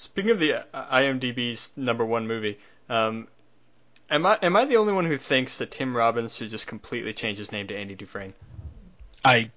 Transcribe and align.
Speaking 0.00 0.30
of 0.30 0.38
the 0.38 0.54
uh, 0.74 0.96
IMDb's 0.96 1.72
number 1.76 2.06
one 2.06 2.26
movie, 2.26 2.58
um, 2.88 3.28
am 4.08 4.24
I 4.24 4.38
am 4.40 4.56
I 4.56 4.64
the 4.64 4.78
only 4.78 4.94
one 4.94 5.04
who 5.04 5.18
thinks 5.18 5.58
that 5.58 5.70
Tim 5.70 5.94
Robbins 5.94 6.34
should 6.34 6.48
just 6.48 6.66
completely 6.66 7.12
change 7.12 7.36
his 7.36 7.52
name 7.52 7.66
to 7.66 7.76
Andy 7.76 7.94
Dufresne? 7.94 8.32
I, 9.22 9.50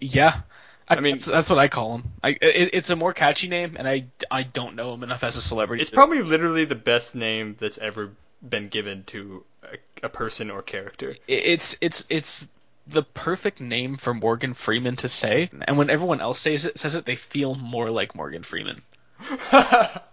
yeah. 0.00 0.40
I, 0.88 0.96
I 0.96 1.00
mean- 1.00 1.12
that's, 1.16 1.26
that's 1.26 1.50
what 1.50 1.58
I 1.58 1.68
call 1.68 1.96
him. 1.96 2.12
I, 2.24 2.30
it, 2.30 2.70
it's 2.72 2.88
a 2.88 2.96
more 2.96 3.12
catchy 3.12 3.48
name, 3.48 3.76
and 3.78 3.86
I, 3.86 4.06
I 4.30 4.42
don't 4.44 4.74
know 4.74 4.94
him 4.94 5.02
enough 5.02 5.22
as 5.22 5.36
a 5.36 5.42
celebrity. 5.42 5.82
It's 5.82 5.90
to- 5.90 5.96
probably 5.96 6.22
literally 6.22 6.64
the 6.64 6.76
best 6.76 7.14
name 7.14 7.54
that's 7.58 7.76
ever 7.76 8.12
been 8.48 8.68
given 8.68 9.04
to 9.04 9.44
a, 9.64 10.06
a 10.06 10.08
person 10.08 10.50
or 10.50 10.62
character. 10.62 11.14
it's 11.28 11.76
it's 11.82 12.06
it's 12.08 12.48
the 12.86 13.02
perfect 13.02 13.60
name 13.60 13.98
for 13.98 14.14
Morgan 14.14 14.54
Freeman 14.54 14.96
to 14.96 15.10
say, 15.10 15.50
and 15.68 15.76
when 15.76 15.90
everyone 15.90 16.22
else 16.22 16.38
says 16.38 16.64
it, 16.64 16.78
says 16.78 16.94
it, 16.94 17.04
they 17.04 17.16
feel 17.16 17.54
more 17.54 17.90
like 17.90 18.14
Morgan 18.14 18.42
Freeman. 18.42 18.80
The 19.28 20.06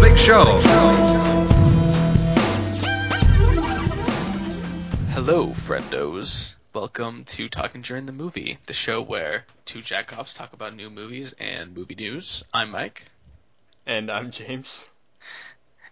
Big 0.00 0.16
Show. 0.18 0.44
Hello, 5.10 5.48
friendos. 5.48 6.54
Welcome 6.72 7.24
to 7.24 7.48
Talking 7.48 7.82
During 7.82 8.06
the 8.06 8.12
Movie, 8.12 8.58
the 8.66 8.72
show 8.72 9.02
where 9.02 9.44
two 9.64 9.80
jackoffs 9.80 10.36
talk 10.36 10.52
about 10.52 10.74
new 10.76 10.88
movies 10.88 11.34
and 11.40 11.74
movie 11.74 11.96
news. 11.96 12.44
I'm 12.54 12.70
Mike, 12.70 13.04
and 13.86 14.10
I'm 14.10 14.30
James. 14.30 14.86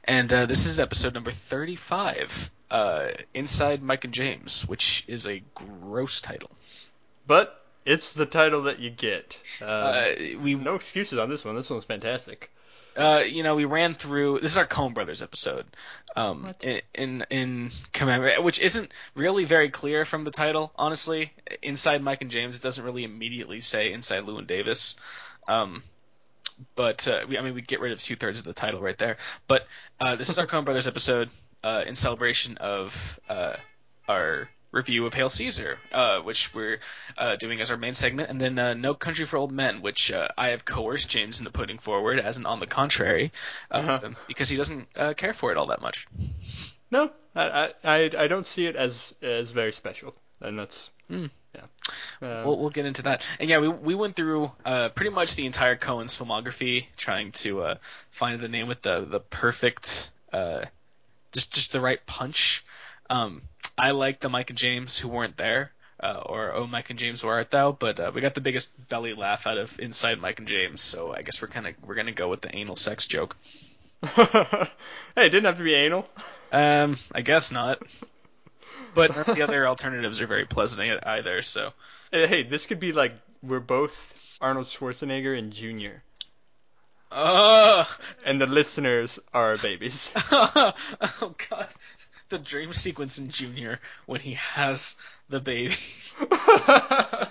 and 0.04 0.32
uh, 0.32 0.46
this 0.46 0.66
is 0.66 0.78
episode 0.78 1.14
number 1.14 1.32
35, 1.32 2.50
uh, 2.70 3.08
Inside 3.34 3.82
Mike 3.82 4.04
and 4.04 4.14
James, 4.14 4.62
which 4.68 5.04
is 5.08 5.26
a 5.26 5.42
gross 5.54 6.20
title. 6.20 6.50
But 7.26 7.60
it's 7.84 8.12
the 8.12 8.26
title 8.26 8.64
that 8.64 8.78
you 8.78 8.90
get. 8.90 9.40
Uh, 9.60 9.64
Uh, 9.64 10.14
we 10.40 10.54
no 10.54 10.74
excuses 10.74 11.18
on 11.18 11.28
this 11.30 11.44
one. 11.44 11.54
This 11.54 11.70
one's 11.70 11.84
fantastic. 11.84 12.50
uh, 12.96 13.22
you 13.26 13.42
know, 13.42 13.54
we 13.54 13.64
ran 13.64 13.94
through. 13.94 14.40
This 14.40 14.52
is 14.52 14.58
our 14.58 14.66
Coen 14.66 14.94
Brothers 14.94 15.22
episode, 15.22 15.64
um, 16.16 16.52
in 16.60 16.80
in, 16.94 17.26
in 17.30 17.72
commemorate, 17.92 18.42
which 18.42 18.60
isn't 18.60 18.90
really 19.14 19.44
very 19.44 19.70
clear 19.70 20.04
from 20.04 20.24
the 20.24 20.30
title. 20.30 20.72
Honestly, 20.76 21.32
inside 21.62 22.02
Mike 22.02 22.20
and 22.20 22.30
James, 22.30 22.56
it 22.56 22.62
doesn't 22.62 22.84
really 22.84 23.04
immediately 23.04 23.60
say 23.60 23.92
inside 23.92 24.24
Llewyn 24.24 24.46
Davis. 24.46 24.96
Um, 25.48 25.82
but 26.74 27.08
uh, 27.08 27.20
we, 27.28 27.38
I 27.38 27.42
mean, 27.42 27.54
we 27.54 27.62
get 27.62 27.80
rid 27.80 27.92
of 27.92 28.02
two 28.02 28.16
thirds 28.16 28.38
of 28.38 28.44
the 28.44 28.52
title 28.52 28.80
right 28.80 28.98
there. 28.98 29.16
But 29.48 29.66
uh, 29.98 30.16
this 30.16 30.28
is 30.28 30.38
our 30.38 30.46
Coen 30.46 30.64
Brothers 30.64 30.86
episode 30.86 31.30
uh, 31.62 31.84
in 31.86 31.94
celebration 31.94 32.56
of 32.58 33.18
uh, 33.28 33.56
our 34.08 34.48
review 34.72 35.04
of 35.06 35.14
Hail 35.14 35.28
Caesar, 35.28 35.78
uh, 35.92 36.20
which 36.20 36.54
we're 36.54 36.78
uh, 37.18 37.34
doing 37.36 37.60
as 37.60 37.70
our 37.72 37.76
main 37.76 37.94
segment, 37.94 38.30
and 38.30 38.40
then 38.40 38.56
uh, 38.58 38.72
No 38.74 38.94
Country 38.94 39.24
for 39.24 39.36
Old 39.36 39.50
Men, 39.50 39.82
which 39.82 40.12
uh, 40.12 40.28
I 40.38 40.48
have 40.50 40.64
coerced 40.64 41.08
James 41.08 41.40
into 41.40 41.50
putting 41.50 41.78
forward 41.78 42.20
as 42.20 42.36
an 42.36 42.46
on 42.46 42.60
the 42.60 42.66
contrary, 42.68 43.32
uh, 43.70 43.74
Uh-huh. 43.74 44.10
because 44.28 44.48
he 44.48 44.56
doesn't 44.56 44.86
uh, 44.96 45.14
care 45.14 45.32
for 45.34 45.50
it 45.50 45.56
all 45.56 45.66
that 45.66 45.80
much. 45.82 46.06
No, 46.90 47.10
I, 47.34 47.72
I, 47.84 48.10
I 48.16 48.26
don't 48.28 48.46
see 48.46 48.66
it 48.66 48.76
as 48.76 49.12
as 49.22 49.50
very 49.50 49.72
special, 49.72 50.14
and 50.40 50.58
that's 50.58 50.90
Hmm. 51.08 51.26
yeah. 51.54 51.62
Um, 52.22 52.44
We'll, 52.46 52.58
we'll 52.58 52.70
get 52.70 52.86
into 52.86 53.02
that. 53.02 53.26
And 53.40 53.50
yeah, 53.50 53.58
we, 53.58 53.66
we 53.68 53.94
went 53.96 54.14
through 54.14 54.52
uh, 54.64 54.90
pretty 54.90 55.10
much 55.10 55.34
the 55.34 55.46
entire 55.46 55.74
Coen's 55.74 56.16
filmography, 56.16 56.86
trying 56.96 57.32
to 57.42 57.62
uh, 57.62 57.74
find 58.12 58.40
the 58.40 58.48
name 58.48 58.68
with 58.68 58.82
the 58.82 59.00
the 59.00 59.18
perfect, 59.18 60.10
uh, 60.32 60.66
just 61.32 61.52
just 61.52 61.72
the 61.72 61.80
right 61.80 62.04
punch. 62.06 62.64
Um, 63.08 63.42
I 63.78 63.92
like 63.92 64.20
the 64.20 64.28
Mike 64.28 64.50
and 64.50 64.58
James 64.58 64.98
who 64.98 65.08
weren't 65.08 65.36
there, 65.36 65.72
uh, 66.00 66.22
or 66.26 66.52
Oh 66.52 66.66
Mike 66.66 66.90
and 66.90 66.98
James 66.98 67.24
where 67.24 67.34
art 67.34 67.50
thou? 67.50 67.72
But 67.72 68.00
uh, 68.00 68.12
we 68.14 68.20
got 68.20 68.34
the 68.34 68.40
biggest 68.40 68.70
belly 68.88 69.14
laugh 69.14 69.46
out 69.46 69.58
of 69.58 69.78
Inside 69.80 70.20
Mike 70.20 70.38
and 70.38 70.48
James, 70.48 70.80
so 70.80 71.12
I 71.12 71.22
guess 71.22 71.40
we're 71.40 71.48
kind 71.48 71.66
of 71.66 71.74
we're 71.82 71.94
gonna 71.96 72.12
go 72.12 72.28
with 72.28 72.40
the 72.40 72.54
anal 72.54 72.76
sex 72.76 73.06
joke. 73.06 73.36
hey, 74.02 74.68
it 75.16 75.30
didn't 75.30 75.44
have 75.44 75.58
to 75.58 75.64
be 75.64 75.74
anal. 75.74 76.08
Um, 76.52 76.96
I 77.12 77.20
guess 77.20 77.52
not. 77.52 77.82
But 78.94 79.10
none 79.10 79.24
of 79.26 79.36
the 79.36 79.42
other 79.42 79.66
alternatives 79.68 80.20
are 80.20 80.26
very 80.26 80.46
pleasant 80.46 81.06
either. 81.06 81.42
So 81.42 81.72
Hey, 82.12 82.26
hey, 82.26 82.42
this 82.42 82.66
could 82.66 82.80
be 82.80 82.92
like 82.92 83.12
we're 83.40 83.60
both 83.60 84.16
Arnold 84.40 84.66
Schwarzenegger 84.66 85.38
and 85.38 85.52
Junior, 85.52 86.02
and 87.10 88.40
the 88.40 88.46
listeners 88.46 89.18
are 89.34 89.56
babies. 89.56 90.12
oh 90.32 90.74
god, 91.50 91.68
the 92.28 92.38
dream 92.38 92.72
sequence 92.72 93.18
in 93.18 93.28
Junior 93.28 93.80
when 94.06 94.20
he 94.20 94.34
has 94.34 94.96
the 95.28 95.40
baby. 95.40 95.74
now 96.20 97.28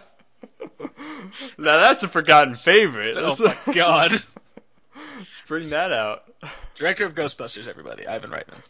that's 1.58 2.04
a 2.04 2.08
forgotten 2.08 2.54
favorite. 2.54 3.16
Oh 3.18 3.36
my 3.40 3.74
god. 3.74 4.12
bring 5.48 5.70
that 5.70 5.92
out. 5.92 6.24
Director 6.76 7.06
of 7.06 7.16
Ghostbusters, 7.16 7.68
everybody, 7.68 8.08
Ivan 8.08 8.32
Reitman. 8.32 8.62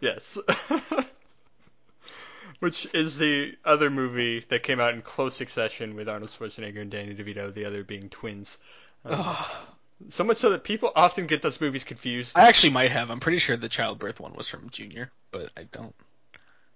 Yes. 0.00 0.38
Which 2.60 2.86
is 2.94 3.18
the 3.18 3.54
other 3.64 3.90
movie 3.90 4.44
that 4.48 4.62
came 4.62 4.80
out 4.80 4.94
in 4.94 5.02
close 5.02 5.34
succession 5.34 5.94
with 5.94 6.08
Arnold 6.08 6.30
Schwarzenegger 6.30 6.80
and 6.80 6.90
Danny 6.90 7.14
DeVito, 7.14 7.52
the 7.52 7.66
other 7.66 7.84
being 7.84 8.08
twins. 8.08 8.58
Um, 9.04 9.36
so 10.08 10.24
much 10.24 10.36
so 10.36 10.50
that 10.50 10.64
people 10.64 10.92
often 10.94 11.26
get 11.26 11.42
those 11.42 11.60
movies 11.60 11.84
confused. 11.84 12.36
I 12.38 12.48
actually 12.48 12.70
might 12.70 12.90
have. 12.90 13.10
I'm 13.10 13.20
pretty 13.20 13.38
sure 13.38 13.56
the 13.56 13.68
childbirth 13.68 14.20
one 14.20 14.34
was 14.34 14.48
from 14.48 14.70
Junior, 14.70 15.10
but 15.32 15.50
I 15.56 15.64
don't. 15.64 15.94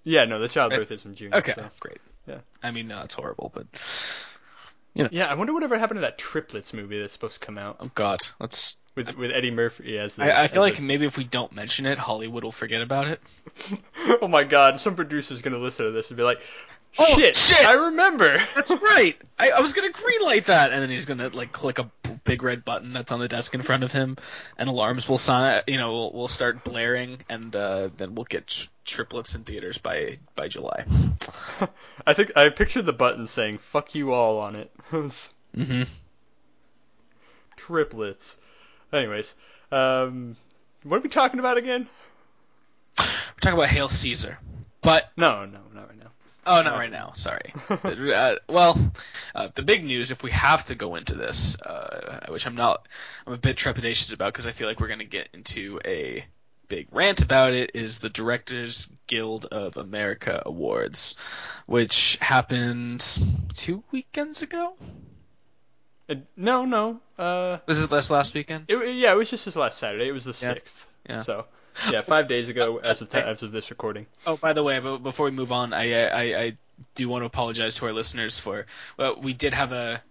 Yeah, 0.05 0.25
no, 0.25 0.39
the 0.39 0.49
childbirth 0.49 0.91
is 0.91 1.03
from 1.03 1.15
Junior. 1.15 1.39
Okay, 1.39 1.53
so- 1.53 1.71
great. 1.81 1.99
Yeah. 2.27 2.39
I 2.63 2.71
mean, 2.71 2.89
no, 2.89 3.01
it's 3.03 3.15
horrible, 3.15 3.51
but 3.55 3.67
you 4.95 5.05
know. 5.05 5.09
Yeah, 5.13 5.27
I 5.27 5.35
wonder 5.35 5.53
whatever 5.53 5.79
happened 5.79 5.99
to 5.99 6.03
that 6.03 6.19
triplets 6.19 6.73
movie 6.73 7.01
that's 7.01 7.13
supposed 7.13 7.41
to 7.41 7.47
come 7.47 7.59
out 7.59 7.79
oh 7.81 7.91
god, 7.95 8.21
let's. 8.39 8.77
with 8.95 9.15
with 9.17 9.31
Eddie 9.31 9.51
Murphy 9.51 9.99
as 9.99 10.17
the. 10.17 10.25
I, 10.25 10.45
I 10.45 10.49
feel 10.49 10.63
like 10.63 10.77
the- 10.77 10.83
maybe 10.83 11.07
if 11.07 11.17
we 11.17 11.25
don't 11.25 11.53
mention 11.53 11.87
it, 11.87 11.99
Hollywood 11.99 12.45
will 12.45 12.53
forget 12.53 12.83
about 12.83 13.09
it. 13.09 13.21
oh 14.23 14.29
my 14.29 14.45
god, 14.45 14.81
some 14.81 14.97
producer's 14.97 15.43
gonna 15.43 15.59
listen 15.59 15.87
to 15.87 15.93
this 15.93 16.09
and 16.09 16.17
be 16.17 16.23
like, 16.23 16.41
Oh, 16.99 17.19
shit, 17.19 17.35
shit! 17.35 17.67
I 17.67 17.73
remember. 17.73 18.39
That's 18.55 18.71
right. 18.71 19.17
I, 19.39 19.51
I 19.53 19.61
was 19.61 19.73
gonna 19.73 19.91
greenlight 19.93 20.47
that, 20.47 20.73
and 20.73 20.83
then 20.83 20.91
he's 20.91 21.05
gonna 21.05 21.29
like 21.29 21.53
click 21.53 21.79
a 21.79 21.91
big 22.31 22.43
red 22.45 22.65
button 22.65 22.93
that's 22.93 23.11
on 23.11 23.19
the 23.19 23.27
desk 23.27 23.55
in 23.55 23.63
front 23.63 23.83
of 23.83 23.91
him, 23.91 24.17
and 24.57 24.69
alarms 24.69 25.09
will 25.09 25.19
sign. 25.19 25.63
You 25.67 25.79
know, 25.79 25.91
will 25.91 26.13
will 26.13 26.29
start 26.29 26.63
blaring, 26.63 27.19
and 27.29 27.55
uh, 27.57 27.89
then 27.97 28.15
we'll 28.15 28.25
get 28.25 28.47
tr- 28.47 28.69
triplets 28.85 29.35
in 29.35 29.43
theaters 29.43 29.79
by 29.79 30.19
by 30.37 30.47
July. 30.47 30.85
I 32.07 32.13
think 32.15 32.37
I 32.37 32.49
pictured 32.51 32.87
the 32.87 32.93
button 32.93 33.27
saying 33.27 33.59
"fuck 33.59 33.95
you 33.97 34.13
all" 34.13 34.39
on 34.39 34.57
it. 34.57 34.71
Mm-hmm. 35.57 35.83
triplets. 37.57 38.39
Anyways, 38.93 39.35
um, 39.73 40.37
what 40.85 40.99
are 40.99 41.01
we 41.01 41.09
talking 41.09 41.41
about 41.41 41.59
again? 41.59 41.89
We're 42.97 43.05
talking 43.41 43.59
about 43.59 43.69
Hail 43.69 43.89
Caesar, 43.89 44.39
but 44.81 45.11
No, 45.17 45.45
no, 45.45 45.59
not 45.59 45.59
right 45.65 45.70
now. 45.70 45.70
Oh, 46.59 46.62
not 46.62 46.75
right 46.75 46.91
now. 46.91 47.12
Sorry. 47.15 47.53
uh, 47.71 48.34
well, 48.49 48.93
uh, 49.34 49.49
the 49.55 49.62
big 49.62 49.84
news, 49.84 50.11
if 50.11 50.22
we 50.22 50.31
have 50.33 50.65
to 50.65 50.75
go 50.75 50.97
into 50.97 51.15
this, 51.15 51.59
uh, 51.61 52.27
which 52.28 52.47
I'm 52.47 52.56
not, 52.56 52.87
I'm 53.27 53.33
a 53.33 53.38
bit 53.38 53.56
trepidatious 53.56 54.12
about 54.12 54.33
because 54.33 54.47
I 54.47 54.50
feel 54.53 54.66
like 54.69 54.81
we're 54.81 54.89
gonna 54.89 55.05
get 55.05 55.28
into 55.33 55.81
a 55.84 56.25
big 56.69 56.87
rant 56.93 57.22
about 57.22 57.53
it, 57.53 57.72
is 57.75 57.99
the 57.99 58.10
Directors 58.10 58.89
Guild 59.06 59.44
of 59.47 59.77
America 59.77 60.43
Awards, 60.47 61.16
which 61.66 62.16
happened 62.21 63.00
two 63.55 63.83
weekends 63.91 64.43
ago. 64.43 64.75
Uh, 66.09 66.15
no, 66.37 66.65
no. 66.65 67.00
Uh, 67.19 67.59
This 67.66 67.78
is 67.78 67.89
this 67.89 68.10
last 68.10 68.34
weekend. 68.34 68.65
it, 68.69 68.94
yeah, 68.97 69.12
it 69.12 69.16
was 69.16 69.31
just 69.31 69.44
this 69.44 69.56
last 69.56 69.78
Saturday. 69.78 70.09
It 70.09 70.12
was 70.12 70.25
the 70.25 70.31
Yeah. 70.31 70.55
sixth. 70.55 70.87
Yeah. 71.09 71.22
So, 71.22 71.47
yeah, 71.91 72.01
five 72.03 72.29
days 72.29 72.49
ago 72.49 72.79
as 72.79 73.01
of 73.01 73.11
t- 73.11 73.19
as 73.19 73.43
of 73.43 73.53
this 73.53 73.71
recording. 73.71 74.07
Oh, 74.27 74.37
by 74.37 74.53
the 74.53 74.63
way, 74.63 74.79
but 74.81 74.99
before 74.99 75.27
we 75.27 75.33
move 75.33 75.53
on, 75.53 75.73
I 75.73 76.07
I, 76.07 76.43
I 76.43 76.57
do 76.95 77.09
want 77.09 77.23
to 77.23 77.27
apologize 77.27 77.75
to 77.77 77.87
our 77.87 77.93
listeners 77.93 78.39
for 78.39 78.67
well, 78.97 79.21
we 79.21 79.33
did 79.33 79.55
have 79.55 79.72
a 79.72 80.03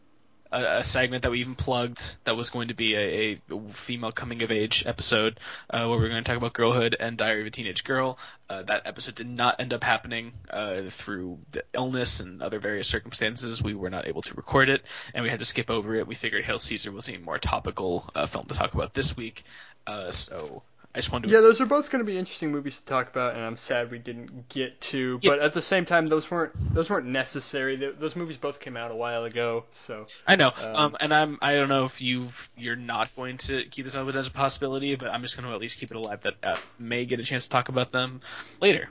a, 0.52 0.78
a 0.78 0.84
segment 0.84 1.24
that 1.24 1.32
we 1.32 1.40
even 1.40 1.56
plugged 1.56 2.18
that 2.24 2.36
was 2.36 2.50
going 2.50 2.70
to 2.70 2.74
be 2.74 2.96
a, 2.96 3.38
a 3.52 3.60
female 3.72 4.12
coming 4.12 4.42
of 4.42 4.52
age 4.52 4.84
episode 4.86 5.40
uh, 5.70 5.86
where 5.86 6.00
we 6.00 6.06
are 6.06 6.10
going 6.10 6.24
to 6.24 6.28
talk 6.28 6.38
about 6.38 6.54
girlhood 6.54 6.96
and 7.00 7.18
Diary 7.18 7.42
of 7.42 7.48
a 7.48 7.52
Teenage 7.52 7.84
Girl. 7.84 8.18
Uh, 8.50 8.64
that 8.64 8.84
episode 8.86 9.16
did 9.16 9.28
not 9.28 9.60
end 9.60 9.74
up 9.74 9.84
happening 9.84 10.34
uh, 10.50 10.82
through 10.90 11.40
the 11.52 11.64
illness 11.74 12.20
and 12.20 12.42
other 12.42 12.60
various 12.60 12.88
circumstances. 12.88 13.62
We 13.62 13.76
were 13.76 13.90
not 13.90 14.08
able 14.08 14.22
to 14.24 14.34
record 14.36 14.70
it, 14.70 14.86
and 15.14 15.24
we 15.24 15.30
had 15.30 15.40
to 15.40 15.46
skip 15.46 15.70
over 15.70 15.96
it. 15.96 16.08
We 16.08 16.16
figured 16.16 16.44
Hail 16.46 16.60
Caesar 16.60 16.92
was 16.92 17.10
a 17.10 17.18
more 17.18 17.38
topical 17.38 18.10
uh, 18.16 18.26
film 18.26 18.46
to 18.48 18.56
talk 18.56 18.74
about 18.74 18.94
this 18.94 19.16
week, 19.16 19.44
uh, 19.88 20.12
so. 20.12 20.64
I 20.94 21.00
just 21.00 21.12
wanted 21.12 21.28
to 21.28 21.34
Yeah, 21.34 21.42
those 21.42 21.62
are 21.62 21.68
both 21.68 21.92
going 21.92 22.00
to 22.00 22.06
be 22.06 22.18
interesting 22.18 22.52
movies 22.52 22.80
to 22.80 22.86
talk 22.86 23.10
about, 23.10 23.36
and 23.36 23.44
I'm 23.44 23.56
sad 23.56 23.92
we 23.92 24.00
didn't 24.00 24.50
get 24.50 24.82
to. 24.82 25.20
Yeah. 25.22 25.32
But 25.32 25.40
at 25.40 25.54
the 25.54 25.62
same 25.62 25.86
time, 25.86 26.08
those 26.08 26.30
weren't 26.32 26.74
those 26.74 26.90
weren't 26.90 27.06
necessary. 27.06 27.76
Those 27.76 28.16
movies 28.16 28.38
both 28.38 28.60
came 28.60 28.76
out 28.76 28.90
a 28.90 28.96
while 28.96 29.24
ago, 29.24 29.66
so 29.72 30.08
I 30.26 30.36
know, 30.36 30.52
Um, 30.58 30.76
um, 30.76 30.98
and 31.00 31.14
I'm 31.14 31.38
I 31.42 31.54
don't 31.54 31.70
know 31.70 31.84
if 31.84 32.02
you 32.02 32.28
you're 32.58 32.76
not 32.76 33.16
going 33.16 33.38
to 33.40 33.66
keep 33.66 33.86
this 33.86 33.96
up 33.96 34.08
as 34.16 34.28
a 34.28 34.32
possibility, 34.32 34.96
but 34.96 35.12
I'm 35.12 35.22
just 35.22 35.38
going 35.38 35.48
to 35.48 35.54
at 35.54 35.62
least 35.62 35.80
keep 35.80 35.92
it 35.92 35.98
alive 35.98 36.22
that 36.22 36.36
uh, 36.44 36.58
may 36.80 37.06
get 37.06 37.20
a 37.20 37.24
chance 37.24 37.44
to 37.44 37.50
talk 37.52 37.70
about 37.70 37.92
them 37.92 38.22
later. 38.60 38.90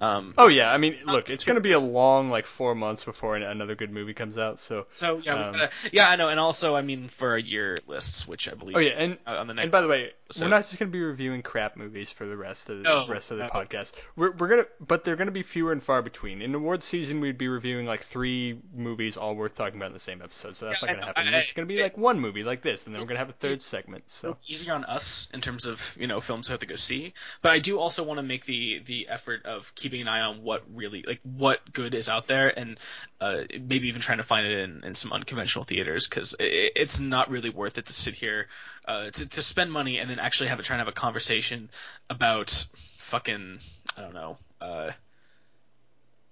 Um, 0.00 0.34
oh 0.38 0.48
yeah, 0.48 0.72
I 0.72 0.78
mean, 0.78 0.96
look, 1.04 1.28
it's 1.28 1.44
going 1.44 1.56
to 1.56 1.60
be 1.60 1.72
a 1.72 1.78
long 1.80 2.30
like 2.30 2.46
four 2.46 2.74
months 2.74 3.04
before 3.04 3.36
another 3.36 3.74
good 3.74 3.90
movie 3.90 4.14
comes 4.14 4.38
out. 4.38 4.58
So 4.60 4.86
so 4.92 5.18
yeah, 5.22 5.34
um, 5.48 5.54
uh, 5.60 5.66
yeah, 5.92 6.08
I 6.08 6.16
know, 6.16 6.28
and 6.28 6.40
also 6.40 6.74
I 6.74 6.82
mean 6.82 7.08
for 7.08 7.34
a 7.36 7.42
year 7.42 7.78
lists, 7.86 8.26
which 8.26 8.48
I 8.50 8.54
believe. 8.54 8.76
Oh 8.76 8.80
yeah, 8.80 8.92
and 8.92 9.18
on 9.26 9.46
the 9.46 9.54
next. 9.54 9.64
and 9.64 9.72
by 9.72 9.80
the 9.82 9.88
way, 9.88 10.12
so- 10.30 10.44
we're 10.46 10.50
not 10.50 10.62
just 10.64 10.78
going 10.78 10.90
to 10.90 10.92
be 10.92 11.02
reviewing 11.02 11.42
crap 11.42 11.76
movies 11.76 12.10
for 12.10 12.24
the 12.24 12.36
rest 12.36 12.70
of 12.70 12.78
the 12.78 12.84
No, 12.84 13.06
rest 13.08 13.30
of 13.30 13.36
the 13.38 13.44
no. 13.44 13.50
podcast. 13.50 13.92
We're 14.16 14.30
we're 14.32 14.48
gonna, 14.48 14.66
but 14.80 15.04
they're 15.04 15.16
going 15.16 15.26
to 15.28 15.32
be 15.32 15.42
fewer 15.42 15.72
and 15.72 15.82
far 15.82 16.00
between. 16.00 16.40
In 16.40 16.54
awards 16.54 16.86
season, 16.86 17.20
we'd 17.20 17.36
be 17.38 17.48
reviewing 17.48 17.86
like 17.86 18.00
three 18.00 18.58
movies, 18.74 19.16
all 19.18 19.34
worth 19.34 19.54
talking 19.56 19.76
about 19.78 19.88
in 19.88 19.92
the 19.92 19.98
same 20.00 20.22
episode. 20.22 20.56
So 20.56 20.66
that's 20.66 20.82
Yeah, 20.82 20.88
not 20.88 20.96
going 20.96 21.00
to 21.00 21.06
happen. 21.20 21.34
I- 21.34 21.38
it's 21.40 21.52
going 21.52 21.68
to 21.68 21.74
be 21.74 21.82
like 21.82 21.98
one 21.98 22.20
movie 22.20 22.42
like 22.44 22.62
this, 22.62 22.86
and 22.86 22.94
then 22.94 23.00
we're 23.02 23.06
going 23.08 23.16
to 23.16 23.20
have 23.20 23.28
a 23.30 23.34
third 23.34 23.60
segment. 23.60 24.04
So 24.08 24.38
easier 24.46 24.72
on 24.72 24.84
us 24.84 25.28
in 25.34 25.40
terms 25.42 25.66
of 25.66 25.96
you 26.00 26.06
know 26.06 26.20
films 26.22 26.48
we 26.48 26.52
have 26.54 26.60
to 26.60 26.66
go 26.66 26.76
see. 26.76 27.12
But 27.42 27.52
I 27.52 27.58
do 27.58 27.78
also 27.78 28.02
want 28.02 28.16
to 28.16 28.22
make 28.22 28.46
the 28.46 28.78
the 28.78 29.08
effort 29.08 29.44
of 29.44 29.74
keeping 29.74 29.89
an 29.98 30.08
eye 30.08 30.20
on 30.20 30.42
what 30.42 30.62
really 30.72 31.02
like 31.06 31.20
what 31.22 31.72
good 31.72 31.94
is 31.94 32.08
out 32.08 32.26
there, 32.26 32.56
and 32.56 32.78
uh, 33.20 33.42
maybe 33.50 33.88
even 33.88 34.00
trying 34.00 34.18
to 34.18 34.24
find 34.24 34.46
it 34.46 34.58
in, 34.60 34.84
in 34.84 34.94
some 34.94 35.12
unconventional 35.12 35.64
theaters 35.64 36.06
because 36.06 36.34
it, 36.38 36.72
it's 36.76 37.00
not 37.00 37.30
really 37.30 37.50
worth 37.50 37.78
it 37.78 37.86
to 37.86 37.92
sit 37.92 38.14
here 38.14 38.46
uh, 38.86 39.10
to 39.10 39.28
to 39.28 39.42
spend 39.42 39.72
money 39.72 39.98
and 39.98 40.08
then 40.08 40.18
actually 40.18 40.48
have 40.48 40.60
it 40.60 40.62
try 40.62 40.76
and 40.76 40.80
have 40.80 40.88
a 40.88 40.92
conversation 40.92 41.70
about 42.08 42.66
fucking 42.98 43.58
I 43.96 44.02
don't 44.02 44.14
know. 44.14 44.38
Uh, 44.60 44.90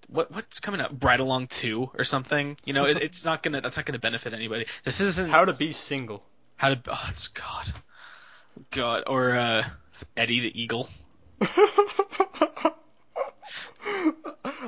what 0.09 0.31
what's 0.33 0.61
coming 0.61 0.81
up? 0.81 1.03
Ride 1.03 1.21
Along 1.21 1.47
two 1.47 1.91
or 1.97 2.05
something? 2.05 2.57
You 2.65 2.73
know, 2.73 2.87
it, 2.87 2.97
it's 3.03 3.25
not 3.25 3.43
gonna. 3.43 3.61
That's 3.61 3.77
not 3.77 3.87
gonna 3.87 3.99
benefit 3.99 4.33
anybody. 4.33 4.67
This 4.85 5.01
isn't 5.01 5.31
how 5.31 5.45
to 5.45 5.57
be 5.57 5.73
single. 5.73 6.25
how 6.57 6.75
to? 6.75 6.81
Oh, 6.89 7.07
it's 7.09 7.29
God, 7.29 7.73
God, 8.71 9.05
or 9.07 9.33
uh, 9.33 9.65
Eddie 10.17 10.41
the 10.41 10.61
Eagle. 10.61 10.89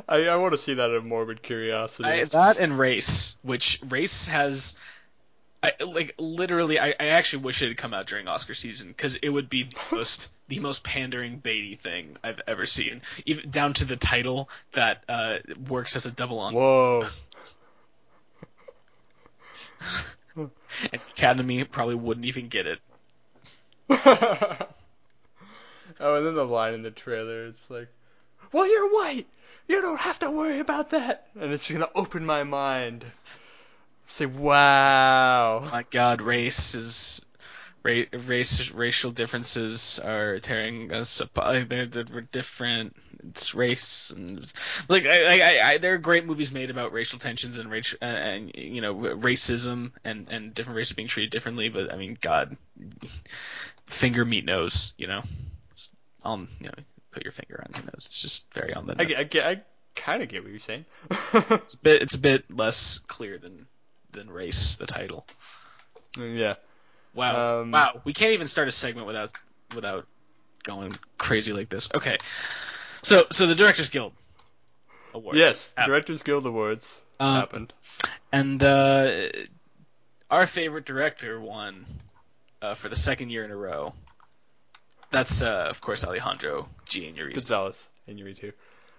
I 0.09 0.29
I 0.29 0.37
want 0.37 0.53
to 0.53 0.59
see 0.59 0.75
that 0.75 0.91
in 0.91 1.09
morbid 1.09 1.43
curiosity. 1.43 2.09
I, 2.09 2.25
that 2.25 2.59
and 2.59 2.79
Race, 2.79 3.37
which 3.43 3.81
Race 3.89 4.27
has, 4.27 4.75
I, 5.63 5.73
like 5.85 6.15
literally, 6.19 6.79
I, 6.79 6.95
I 6.99 7.07
actually 7.09 7.45
wish 7.45 7.63
it 7.63 7.69
had 7.69 7.77
come 7.77 7.95
out 7.95 8.07
during 8.07 8.29
Oscar 8.29 8.55
season 8.55 8.89
because 8.89 9.17
it 9.17 9.29
would 9.29 9.49
be 9.49 9.65
the 9.65 9.77
most 9.97 10.33
the 10.49 10.61
most 10.61 10.83
pandering 10.85 11.41
baity 11.41 11.79
thing 11.79 12.17
I've 12.25 12.41
ever 12.47 12.67
seen, 12.67 13.03
even 13.27 13.51
down 13.51 13.75
to 13.75 13.85
the 13.85 13.97
title 13.97 14.51
that 14.73 15.05
uh, 15.09 15.39
works 15.69 15.97
as 15.97 16.07
a 16.07 16.13
double 16.13 16.39
on. 16.41 16.55
Whoa. 16.55 17.07
Academy 20.93 21.65
probably 21.65 21.95
wouldn't 21.95 22.27
even 22.27 22.49
get 22.49 22.67
it. 22.67 22.79
oh, 23.91 24.67
and 26.01 26.27
then 26.27 26.35
the 26.35 26.45
line 26.45 26.75
in 26.75 26.83
the 26.83 26.91
trailer, 26.91 27.47
it's 27.47 27.71
like, 27.71 27.89
"Well, 28.53 28.67
you're 28.69 28.93
white. 28.93 29.27
You 29.69 29.81
don't 29.81 30.01
have 30.01 30.19
to 30.21 30.31
worry 30.31 30.59
about 30.61 30.91
that." 30.91 31.29
And 31.39 31.53
it's 31.53 31.71
gonna 31.71 31.89
open 31.95 32.25
my 32.27 32.45
mind. 32.45 33.05
Say, 34.07 34.27
"Wow." 34.27 35.61
My 35.73 35.85
God, 35.91 36.21
race 36.23 36.75
is. 36.75 37.25
Ra- 37.83 38.05
race 38.13 38.71
racial 38.73 39.11
differences 39.11 39.99
are 40.05 40.39
tearing 40.39 40.93
us 40.93 41.21
apart. 41.23 41.71
They're, 41.71 41.87
they're 41.87 42.21
different. 42.21 42.95
It's 43.27 43.55
race 43.55 44.11
and 44.11 44.39
it's- 44.39 44.85
like 44.91 45.07
I, 45.07 45.41
I, 45.41 45.69
I, 45.71 45.79
there 45.79 45.95
are 45.95 45.99
great 45.99 46.27
movies 46.27 46.53
made 46.53 46.69
about 46.69 46.93
racial 46.93 47.19
tensions 47.19 47.59
and 47.59 47.71
racial 47.71 47.99
uh, 48.03 48.05
and 48.05 48.53
you 48.55 48.83
know 48.83 48.95
racism 48.95 49.93
and 50.05 50.27
and 50.31 50.53
different 50.53 50.77
races 50.77 50.95
being 50.95 51.09
treated 51.09 51.31
differently. 51.31 51.71
But 51.71 51.91
I 51.91 51.97
mean, 51.97 52.19
God, 52.21 52.59
finger 53.87 54.27
meat 54.27 54.45
nose. 54.45 54.93
You 54.99 55.07
know, 55.07 55.23
um, 56.23 56.49
you 56.61 56.67
know, 56.67 56.75
put 57.11 57.25
your 57.25 57.33
finger 57.33 57.63
on 57.67 57.73
your 57.75 57.85
nose. 57.85 58.07
It's 58.07 58.23
just 58.23 58.53
very 58.55 58.75
on 58.75 58.87
the. 58.87 58.95
I, 58.99 59.05
nose. 59.05 59.15
I, 59.19 59.23
get- 59.25 59.47
I 59.47 59.61
kind 59.97 60.23
of 60.23 60.29
get 60.29 60.43
what 60.43 60.51
you're 60.51 60.59
saying. 60.61 60.85
It's 61.35 61.75
a 61.75 61.79
bit 61.79 62.03
it's 62.03 62.15
a 62.15 62.21
bit 62.21 62.45
less 62.55 62.99
clear 62.99 63.39
than 63.39 63.67
than 64.13 64.31
race. 64.31 64.77
The 64.77 64.87
title. 64.87 65.27
yeah. 66.19 66.55
Wow. 67.15 67.61
Um, 67.63 67.71
wow. 67.73 68.01
We 68.05 68.13
can't 68.13 68.33
even 68.33 68.47
start 68.47 68.69
a 68.69 68.73
segment 68.73 69.07
without 69.07 69.33
without 69.75 70.07
going 70.63 70.95
crazy 71.19 71.53
like 71.53 71.69
this. 71.69 71.89
Okay. 71.95 72.19
So 73.03 73.27
so 73.31 73.47
the 73.47 73.55
Directors 73.55 73.89
Guild 73.91 74.13
Awards. 75.15 75.39
Yes. 75.39 75.73
Happened. 75.77 75.91
Directors 75.91 76.23
Guild 76.23 76.47
Awards 76.47 77.03
Um, 77.19 77.35
happened. 77.35 77.73
And 78.33 78.63
uh, 78.63 79.29
our 80.31 80.47
favorite 80.47 80.85
director 80.87 81.41
won 81.41 81.85
uh, 82.63 82.75
for 82.75 82.89
the 82.89 82.97
second 82.97 83.31
year 83.31 83.45
in 83.45 83.51
a 83.51 83.57
row. 83.57 83.93
That's 85.11 85.43
uh, 85.43 85.67
of 85.71 85.81
course 85.81 86.05
Alejandro 86.05 86.69
G. 86.87 87.03
Iñárritu. 87.13 87.35
Gonzalez 87.35 87.89
too. 88.07 88.53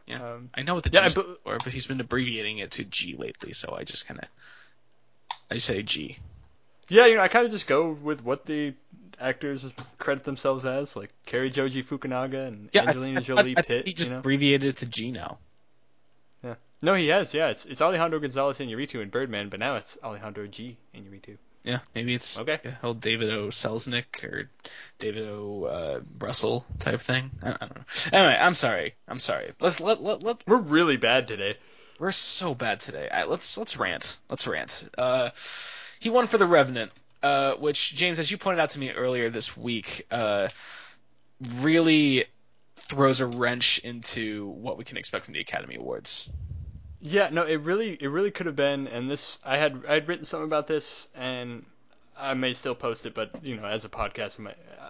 Yeah. 0.07 0.33
Um, 0.33 0.49
I 0.53 0.63
know 0.63 0.73
what 0.75 0.83
the 0.83 0.89
Yeah, 0.91 1.01
I 1.03 1.07
G 1.09 1.15
bel- 1.15 1.23
stands 1.23 1.39
for, 1.43 1.57
but 1.63 1.71
he's 1.73 1.87
been 1.87 1.99
abbreviating 2.01 2.57
it 2.59 2.71
to 2.71 2.83
G 2.83 3.15
lately, 3.17 3.53
so 3.53 3.73
I 3.77 3.83
just 3.83 4.07
kind 4.07 4.19
of 4.19 4.25
I 5.49 5.55
just 5.55 5.67
say 5.67 5.81
G. 5.83 6.17
yeah, 6.89 7.05
you 7.05 7.15
know, 7.15 7.21
I 7.21 7.27
kind 7.27 7.45
of 7.45 7.51
just 7.51 7.67
go 7.67 7.91
with 7.91 8.23
what 8.23 8.45
the 8.45 8.73
actors 9.19 9.65
credit 9.99 10.23
themselves 10.23 10.65
as, 10.65 10.95
like 10.95 11.11
Cary 11.25 11.49
Joji 11.49 11.83
Fukunaga 11.83 12.47
and 12.47 12.69
Yeah, 12.73 12.87
Angelina 12.87 13.19
I- 13.19 13.23
Jolie 13.23 13.55
I, 13.55 13.59
I, 13.59 13.61
Pitt. 13.61 13.85
He 13.85 13.93
just 13.93 14.09
you 14.09 14.15
know? 14.15 14.19
abbreviated 14.19 14.69
it 14.69 14.77
to 14.77 14.85
G 14.87 15.11
now. 15.11 15.37
Yeah. 16.43 16.55
No, 16.81 16.95
he 16.95 17.07
has. 17.09 17.33
Yeah, 17.33 17.49
it's 17.49 17.65
it's 17.65 17.81
Alejandro 17.81 18.19
Gonzalez 18.19 18.57
Iñárritu 18.57 19.01
in 19.01 19.09
Birdman, 19.09 19.49
but 19.49 19.59
now 19.59 19.75
it's 19.75 19.97
Alejandro 20.03 20.47
G. 20.47 20.77
Iñárritu. 20.95 21.37
Yeah, 21.63 21.79
maybe 21.93 22.15
it's 22.15 22.39
Okay. 22.41 22.59
whole 22.81 22.95
David 22.95 23.29
O. 23.29 23.47
Selznick 23.49 24.23
or 24.23 24.49
David 24.97 25.27
O. 25.27 25.65
Uh, 25.65 25.99
Russell 26.19 26.65
type 26.79 27.01
thing. 27.01 27.29
I, 27.43 27.49
I 27.49 27.57
don't 27.59 27.75
know. 27.75 27.83
Anyway, 28.11 28.37
I'm 28.39 28.55
sorry. 28.55 28.95
I'm 29.07 29.19
sorry. 29.19 29.51
Let's 29.59 29.79
let 29.79 30.01
let 30.01 30.23
let. 30.23 30.43
We're 30.47 30.57
really 30.57 30.97
bad 30.97 31.27
today. 31.27 31.57
We're 31.99 32.11
so 32.11 32.55
bad 32.55 32.79
today. 32.79 33.09
I, 33.09 33.25
let's 33.25 33.57
let's 33.59 33.77
rant. 33.77 34.17
Let's 34.27 34.47
rant. 34.47 34.89
Uh, 34.97 35.29
he 35.99 36.09
won 36.09 36.25
for 36.25 36.39
the 36.39 36.47
Revenant, 36.47 36.91
uh, 37.21 37.53
which 37.53 37.93
James, 37.93 38.17
as 38.17 38.31
you 38.31 38.37
pointed 38.39 38.59
out 38.59 38.71
to 38.71 38.79
me 38.79 38.89
earlier 38.89 39.29
this 39.29 39.55
week, 39.55 40.07
uh, 40.09 40.47
really 41.59 42.25
throws 42.75 43.21
a 43.21 43.27
wrench 43.27 43.77
into 43.79 44.47
what 44.47 44.79
we 44.79 44.83
can 44.83 44.97
expect 44.97 45.25
from 45.25 45.35
the 45.35 45.39
Academy 45.39 45.75
Awards. 45.75 46.29
Yeah, 47.01 47.29
no, 47.31 47.43
it 47.43 47.61
really 47.61 47.97
it 47.99 48.07
really 48.07 48.31
could 48.31 48.45
have 48.45 48.55
been. 48.55 48.87
And 48.87 49.09
this, 49.09 49.39
I 49.43 49.57
had 49.57 49.83
I 49.87 49.95
had 49.95 50.07
written 50.07 50.23
something 50.23 50.45
about 50.45 50.67
this, 50.67 51.07
and 51.15 51.65
I 52.17 52.35
may 52.35 52.53
still 52.53 52.75
post 52.75 53.05
it, 53.07 53.15
but 53.15 53.43
you 53.43 53.57
know, 53.57 53.65
as 53.65 53.85
a 53.85 53.89
podcast, 53.89 54.39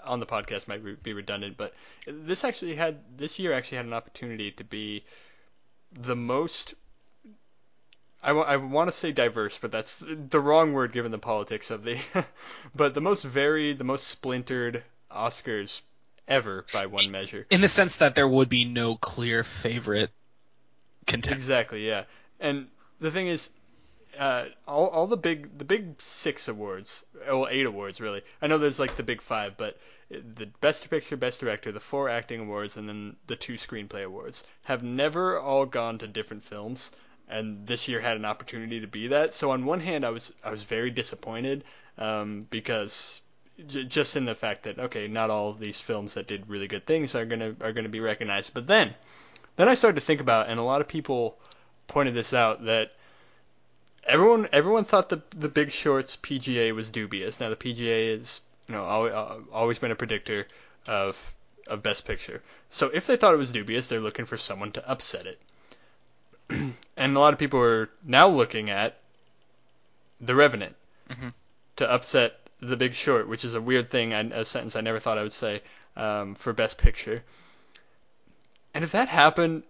on 0.04 0.20
the 0.20 0.26
podcast 0.26 0.68
might 0.68 1.04
be 1.04 1.14
redundant. 1.14 1.56
But 1.56 1.74
this 2.06 2.44
actually 2.44 2.76
had 2.76 3.00
this 3.18 3.40
year 3.40 3.54
actually 3.54 3.78
had 3.78 3.86
an 3.86 3.94
opportunity 3.94 4.52
to 4.52 4.64
be 4.64 5.06
the 5.94 6.16
most. 6.16 6.74
I, 8.22 8.32
I 8.32 8.58
want 8.58 8.90
to 8.90 8.96
say 8.96 9.12
diverse, 9.14 9.58
but 9.58 9.72
that's 9.72 10.04
the 10.06 10.40
wrong 10.40 10.74
word 10.74 10.92
given 10.92 11.12
the 11.12 11.18
politics 11.18 11.72
of 11.72 11.84
the. 11.84 11.98
but 12.76 12.94
the 12.94 13.02
most 13.02 13.24
varied, 13.24 13.78
the 13.78 13.86
most 13.86 14.08
splintered 14.08 14.84
Oscars 15.10 15.82
ever 16.28 16.66
by 16.74 16.88
one 16.88 17.10
measure. 17.10 17.48
In 17.50 17.62
the 17.62 17.68
sense 17.70 17.96
that 17.96 18.16
there 18.16 18.28
would 18.28 18.50
be 18.50 18.66
no 18.66 18.96
clear 18.98 19.44
favorite 19.44 20.12
Exactly, 21.08 21.86
yeah. 21.88 22.06
And 22.40 22.68
the 23.00 23.12
thing 23.12 23.28
is, 23.28 23.50
uh, 24.18 24.46
all 24.68 24.88
all 24.88 25.08
the 25.08 25.18
big 25.18 25.58
the 25.58 25.66
big 25.66 26.02
six 26.02 26.48
awards, 26.48 27.06
well 27.28 27.48
eight 27.50 27.66
awards 27.66 28.02
really. 28.02 28.22
I 28.42 28.48
know 28.48 28.58
there's 28.58 28.80
like 28.80 28.96
the 28.96 29.04
big 29.04 29.22
five, 29.22 29.58
but 29.58 29.78
the 30.10 30.48
best 30.62 30.90
picture, 30.90 31.16
best 31.18 31.40
director, 31.40 31.72
the 31.72 31.80
four 31.80 32.10
acting 32.10 32.42
awards, 32.42 32.78
and 32.78 32.90
then 32.90 33.16
the 33.28 33.36
two 33.36 33.54
screenplay 33.56 34.04
awards 34.04 34.44
have 34.66 34.84
never 34.84 35.40
all 35.40 35.66
gone 35.66 35.98
to 36.00 36.08
different 36.08 36.44
films. 36.44 36.92
And 37.30 37.66
this 37.68 37.88
year 37.88 38.02
had 38.02 38.18
an 38.18 38.26
opportunity 38.26 38.82
to 38.82 38.88
be 38.88 39.08
that. 39.08 39.34
So 39.34 39.52
on 39.52 39.66
one 39.66 39.80
hand, 39.80 40.06
I 40.06 40.10
was 40.10 40.34
I 40.44 40.52
was 40.52 40.64
very 40.64 40.92
disappointed 40.92 41.64
um, 41.98 42.48
because 42.50 43.22
just 43.68 44.16
in 44.18 44.26
the 44.26 44.36
fact 44.36 44.64
that 44.64 44.80
okay, 44.80 45.08
not 45.08 45.30
all 45.30 45.54
these 45.54 45.80
films 45.80 46.14
that 46.16 46.28
did 46.28 46.50
really 46.50 46.68
good 46.68 46.86
things 46.86 47.16
are 47.16 47.26
gonna 47.26 47.56
are 47.62 47.74
gonna 47.74 47.90
be 47.90 48.00
recognized. 48.02 48.54
But 48.54 48.68
then 48.68 48.94
then 49.56 49.70
I 49.70 49.74
started 49.76 50.00
to 50.00 50.06
think 50.06 50.22
about, 50.22 50.50
and 50.50 50.60
a 50.60 50.64
lot 50.64 50.82
of 50.82 50.88
people 50.88 51.38
pointed 51.88 52.14
this 52.14 52.34
out 52.34 52.66
that 52.66 52.94
everyone 54.04 54.48
everyone 54.52 54.84
thought 54.84 55.10
the 55.10 55.22
the 55.32 55.50
Big 55.50 55.72
Short's 55.72 56.18
PGA 56.18 56.74
was 56.74 56.90
dubious. 56.90 57.40
Now 57.40 57.50
the 57.50 57.56
PGA 57.56 58.20
is 58.20 58.42
you 58.68 58.76
know 58.76 58.84
always, 58.84 59.14
always 59.52 59.80
been 59.80 59.92
a 59.92 59.96
predictor 59.96 60.48
of 60.88 61.34
of 61.68 61.84
Best 61.84 62.06
Picture. 62.06 62.42
So 62.70 62.90
if 62.94 63.08
they 63.08 63.16
thought 63.18 63.34
it 63.34 63.38
was 63.38 63.52
dubious, 63.52 63.88
they're 63.88 64.00
looking 64.00 64.26
for 64.26 64.38
someone 64.38 64.72
to 64.74 64.90
upset 64.90 65.28
it. 65.28 65.40
and 66.98 67.18
a 67.18 67.20
lot 67.20 67.34
of 67.34 67.40
people 67.40 67.60
are 67.62 67.90
now 68.04 68.28
looking 68.28 68.70
at 68.70 68.98
The 70.20 70.36
Revenant 70.36 70.76
Mhm. 71.10 71.34
to 71.78 71.90
upset 71.90 72.40
The 72.62 72.78
Big 72.78 72.94
Short, 72.94 73.28
which 73.28 73.46
is 73.46 73.54
a 73.54 73.62
weird 73.62 73.90
thing, 73.90 74.14
and 74.14 74.34
a 74.34 74.46
sentence 74.46 74.76
I 74.76 74.82
never 74.82 75.00
thought 75.00 75.18
I 75.18 75.24
would 75.24 75.32
say 75.32 75.62
um, 75.96 76.36
for 76.36 76.54
Best 76.54 76.78
Picture. 76.78 77.24
And 78.74 78.84
if 78.84 78.92
that 78.94 79.10
happened, 79.10 79.64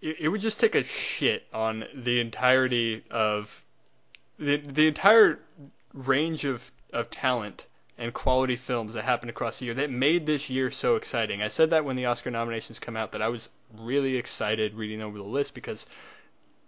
it, 0.00 0.20
it 0.20 0.28
would 0.28 0.40
just 0.40 0.60
take 0.60 0.74
a 0.74 0.82
shit 0.82 1.46
on 1.52 1.84
the 1.94 2.20
entirety 2.20 3.04
of 3.10 3.64
the 4.38 4.56
the 4.56 4.86
entire 4.86 5.38
range 5.92 6.44
of 6.44 6.70
of 6.92 7.10
talent 7.10 7.66
and 7.98 8.14
quality 8.14 8.56
films 8.56 8.94
that 8.94 9.02
happened 9.04 9.30
across 9.30 9.58
the 9.58 9.64
year 9.64 9.74
that 9.74 9.90
made 9.90 10.24
this 10.24 10.48
year 10.48 10.70
so 10.70 10.96
exciting. 10.96 11.42
I 11.42 11.48
said 11.48 11.70
that 11.70 11.84
when 11.84 11.96
the 11.96 12.06
Oscar 12.06 12.30
nominations 12.30 12.78
come 12.78 12.96
out 12.96 13.12
that 13.12 13.22
I 13.22 13.28
was 13.28 13.50
really 13.76 14.16
excited 14.16 14.74
reading 14.74 15.02
over 15.02 15.18
the 15.18 15.24
list 15.24 15.54
because 15.54 15.86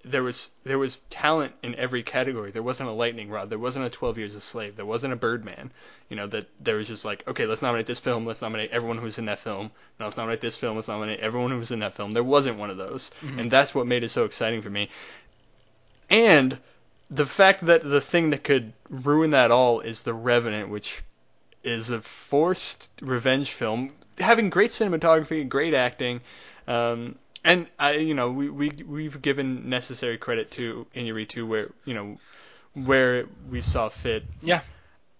there 0.04 0.22
was 0.22 0.50
there 0.64 0.78
was 0.78 0.98
talent 1.10 1.52
in 1.62 1.74
every 1.74 2.02
category. 2.02 2.50
There 2.50 2.62
wasn't 2.62 2.88
a 2.88 2.92
lightning 2.92 3.28
rod. 3.28 3.50
There 3.50 3.58
wasn't 3.58 3.84
a 3.86 3.90
Twelve 3.90 4.18
Years 4.18 4.34
a 4.34 4.40
Slave. 4.40 4.76
There 4.76 4.86
wasn't 4.86 5.12
a 5.12 5.16
Birdman. 5.16 5.70
You 6.08 6.16
know 6.16 6.26
that 6.28 6.48
there 6.58 6.76
was 6.76 6.88
just 6.88 7.04
like 7.04 7.26
okay, 7.28 7.46
let's 7.46 7.62
nominate 7.62 7.86
this 7.86 8.00
film. 8.00 8.24
Let's 8.26 8.42
nominate 8.42 8.70
everyone 8.70 8.98
who 8.98 9.04
was 9.04 9.18
in 9.18 9.26
that 9.26 9.38
film. 9.40 9.70
No, 9.98 10.06
let's 10.06 10.16
nominate 10.16 10.40
this 10.40 10.56
film. 10.56 10.76
Let's 10.76 10.88
nominate 10.88 11.20
everyone 11.20 11.50
who 11.50 11.58
was 11.58 11.70
in 11.70 11.80
that 11.80 11.94
film. 11.94 12.12
There 12.12 12.24
wasn't 12.24 12.58
one 12.58 12.70
of 12.70 12.76
those, 12.78 13.10
Mm-hmm. 13.22 13.38
and 13.38 13.50
that's 13.50 13.74
what 13.74 13.86
made 13.86 14.02
it 14.04 14.10
so 14.10 14.24
exciting 14.24 14.62
for 14.62 14.70
me. 14.70 14.88
And 16.08 16.58
the 17.10 17.26
fact 17.26 17.66
that 17.66 17.82
the 17.82 18.00
thing 18.00 18.30
that 18.30 18.44
could 18.44 18.72
ruin 18.88 19.30
that 19.30 19.50
all 19.50 19.80
is 19.80 20.02
The 20.02 20.14
Revenant, 20.14 20.68
which 20.70 21.02
is 21.62 21.90
a 21.90 22.00
forced 22.00 22.88
revenge 23.02 23.50
film, 23.52 23.92
having 24.18 24.48
great 24.50 24.70
cinematography, 24.70 25.48
great 25.48 25.74
acting, 25.74 26.20
um, 26.66 27.16
and 27.44 27.66
I, 27.78 27.92
you 27.96 28.14
know, 28.14 28.30
we 28.30 28.48
we 28.50 28.70
we've 28.86 29.20
given 29.22 29.68
necessary 29.68 30.18
credit 30.18 30.50
to 30.52 30.86
Iñárritu 30.94 31.46
where 31.46 31.70
you 31.84 31.94
know 31.94 32.18
where 32.74 33.26
we 33.50 33.60
saw 33.62 33.88
fit, 33.88 34.24
Yeah. 34.42 34.62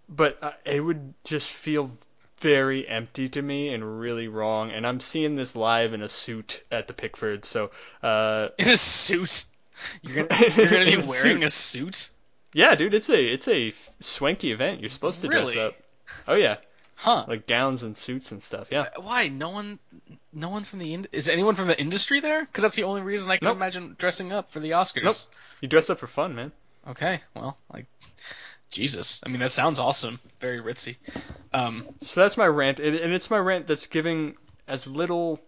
but 0.09 0.39
uh, 0.43 0.53
it 0.65 0.81
would 0.81 1.15
just 1.25 1.53
feel 1.53 1.91
very 2.39 2.89
empty 2.89 3.29
to 3.29 3.43
me 3.43 3.75
and 3.75 4.01
really 4.01 4.29
wrong. 4.29 4.71
And 4.71 4.87
I'm 4.87 5.01
seeing 5.01 5.35
this 5.37 5.55
live 5.57 5.93
in 5.93 6.03
a 6.03 6.09
suit 6.09 6.63
at 6.71 6.87
the 6.87 6.95
Pickford, 6.95 7.45
so 7.45 7.71
uh, 8.03 8.49
In 8.59 8.69
a 8.69 8.77
suit. 8.77 9.45
You're 10.03 10.25
gonna 10.27 10.47
you're 10.57 10.69
gonna 10.69 10.85
be 10.85 10.95
a 11.03 11.07
wearing 11.07 11.43
a 11.43 11.49
suit? 11.51 12.11
yeah, 12.53 12.75
dude, 12.75 12.95
it's 12.95 13.09
a 13.09 13.23
it's 13.33 13.49
a 13.49 13.73
swanky 14.01 14.53
event. 14.53 14.81
You're 14.81 14.91
supposed 14.91 15.23
to 15.23 15.29
Really? 15.29 15.55
dress 15.55 15.69
up. 15.69 15.75
Oh 16.29 16.35
yeah, 16.35 16.57
Huh. 17.03 17.25
like 17.27 17.47
gowns 17.47 17.83
and 17.83 17.97
suits 17.97 18.31
and 18.31 18.43
stuff. 18.43 18.69
Yeah. 18.71 18.89
Why? 18.97 19.29
No 19.29 19.49
one, 19.51 19.79
no 20.35 20.51
one 20.51 20.65
from 20.65 20.81
the 20.81 20.93
ind- 20.93 21.09
is 21.13 21.31
anyone 21.31 21.55
from 21.55 21.67
the 21.69 21.81
industry 21.81 22.21
there? 22.21 22.45
Because 22.45 22.61
that's 22.61 22.77
the 22.77 22.83
only 22.85 23.01
reason 23.01 23.31
I 23.31 23.39
can 23.39 23.47
Nope. 23.47 23.57
imagine 23.57 23.97
dressing 23.99 24.33
up 24.33 24.51
for 24.51 24.61
the 24.61 24.73
Oscars. 24.73 25.05
Nope. 25.05 25.17
You 25.63 25.69
dress 25.69 25.89
up 25.89 25.99
for 25.99 26.07
fun, 26.07 26.35
man. 26.35 26.53
Okay, 26.89 27.21
well, 27.35 27.57
like, 27.73 27.87
Jesus. 28.71 29.23
I 29.25 29.29
mean, 29.31 29.41
that 29.41 29.53
sounds 29.53 29.79
awesome. 29.81 30.21
Very 30.41 30.61
ritzy. 30.61 30.97
Um, 31.55 31.87
So 32.03 32.21
that's 32.21 32.37
my 32.37 32.47
rant, 32.47 32.81
and 32.81 32.95
and 32.97 33.13
it's 33.15 33.31
my 33.31 33.39
rant 33.39 33.67
that's 33.67 33.87
giving 33.87 34.37
as 34.69 34.87
little. 34.87 35.41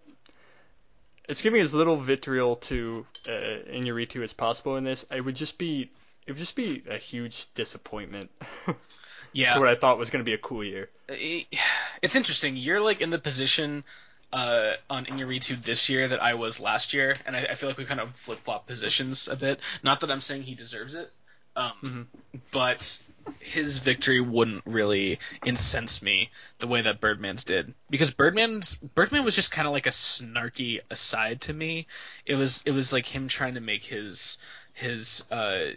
It's 1.28 1.42
giving 1.42 1.60
as 1.60 1.74
little 1.74 1.96
vitriol 1.96 2.56
to 2.56 3.06
uh, 3.28 3.30
Iñárritu 3.70 4.22
as 4.24 4.32
possible 4.32 4.76
in 4.76 4.84
this. 4.84 5.04
It 5.10 5.20
would 5.20 5.36
just 5.36 5.56
be, 5.58 5.90
it 6.26 6.32
would 6.32 6.38
just 6.38 6.56
be 6.56 6.82
a 6.90 6.96
huge 6.96 7.46
disappointment 7.54 8.30
yeah. 9.32 9.58
what 9.58 9.68
I 9.68 9.74
thought 9.74 9.98
was 9.98 10.10
going 10.10 10.24
to 10.24 10.28
be 10.28 10.34
a 10.34 10.38
cool 10.38 10.64
year. 10.64 10.88
it's 11.08 12.16
interesting. 12.16 12.56
You're 12.56 12.80
like 12.80 13.00
in 13.00 13.10
the 13.10 13.18
position 13.18 13.84
uh, 14.32 14.72
on 14.88 15.04
Iñárritu 15.04 15.62
this 15.62 15.88
year 15.88 16.08
that 16.08 16.22
I 16.22 16.34
was 16.34 16.58
last 16.58 16.94
year, 16.94 17.14
and 17.26 17.36
I, 17.36 17.40
I 17.50 17.54
feel 17.54 17.68
like 17.68 17.78
we 17.78 17.84
kind 17.84 18.00
of 18.00 18.14
flip 18.16 18.38
flop 18.38 18.66
positions 18.66 19.28
a 19.28 19.36
bit. 19.36 19.60
Not 19.82 20.00
that 20.00 20.10
I'm 20.10 20.20
saying 20.20 20.42
he 20.42 20.54
deserves 20.54 20.94
it, 20.94 21.12
um, 21.54 22.08
but 22.50 23.02
his 23.40 23.78
victory 23.78 24.20
wouldn't 24.20 24.62
really 24.64 25.18
incense 25.44 26.02
me 26.02 26.30
the 26.58 26.66
way 26.66 26.80
that 26.80 27.00
Birdman's 27.00 27.44
did, 27.44 27.74
because 27.90 28.10
Birdman's 28.10 28.74
Birdman 28.76 29.24
was 29.24 29.36
just 29.36 29.52
kind 29.52 29.66
of 29.66 29.72
like 29.72 29.86
a 29.86 29.90
snarky 29.90 30.80
aside 30.90 31.42
to 31.42 31.52
me. 31.52 31.86
It 32.24 32.36
was 32.36 32.62
it 32.64 32.72
was 32.72 32.92
like 32.92 33.06
him 33.06 33.28
trying 33.28 33.54
to 33.54 33.60
make 33.60 33.84
his 33.84 34.38
his 34.72 35.24
uh, 35.30 35.72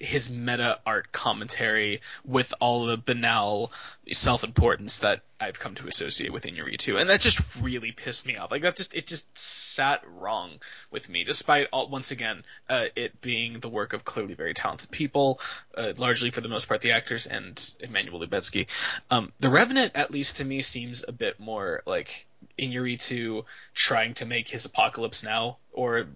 his 0.00 0.30
meta 0.30 0.80
art 0.86 1.12
commentary 1.12 2.00
with 2.24 2.54
all 2.58 2.86
the 2.86 2.96
banal 2.96 3.70
self-importance 4.10 5.00
that 5.00 5.20
I've 5.38 5.60
come 5.60 5.74
to 5.76 5.86
associate 5.86 6.32
with 6.32 6.44
Iñárritu, 6.44 6.98
and 6.98 7.10
that 7.10 7.20
just 7.20 7.40
really 7.60 7.92
pissed 7.92 8.26
me 8.26 8.36
off. 8.36 8.50
Like 8.50 8.62
that 8.62 8.76
just 8.76 8.94
it 8.94 9.06
just 9.06 9.36
sat 9.36 10.02
wrong 10.06 10.52
with 10.90 11.08
me, 11.08 11.24
despite 11.24 11.68
all, 11.72 11.88
once 11.88 12.10
again 12.10 12.44
uh, 12.68 12.86
it 12.96 13.20
being 13.20 13.60
the 13.60 13.68
work 13.68 13.92
of 13.92 14.04
clearly 14.04 14.34
very 14.34 14.54
talented 14.54 14.90
people, 14.90 15.40
uh, 15.76 15.92
largely 15.96 16.30
for 16.30 16.40
the 16.40 16.48
most 16.48 16.66
part 16.66 16.80
the 16.80 16.92
actors 16.92 17.26
and 17.26 17.74
Emmanuel 17.80 18.20
Lubezki. 18.20 18.66
Um, 19.10 19.32
the 19.38 19.50
Revenant, 19.50 19.92
at 19.94 20.10
least 20.10 20.36
to 20.36 20.44
me, 20.44 20.62
seems 20.62 21.04
a 21.06 21.12
bit 21.12 21.38
more 21.38 21.82
like 21.86 22.26
Iñárritu 22.58 23.44
trying 23.74 24.14
to 24.14 24.26
make 24.26 24.48
his 24.48 24.64
Apocalypse 24.64 25.22
Now 25.22 25.58
or 25.72 26.06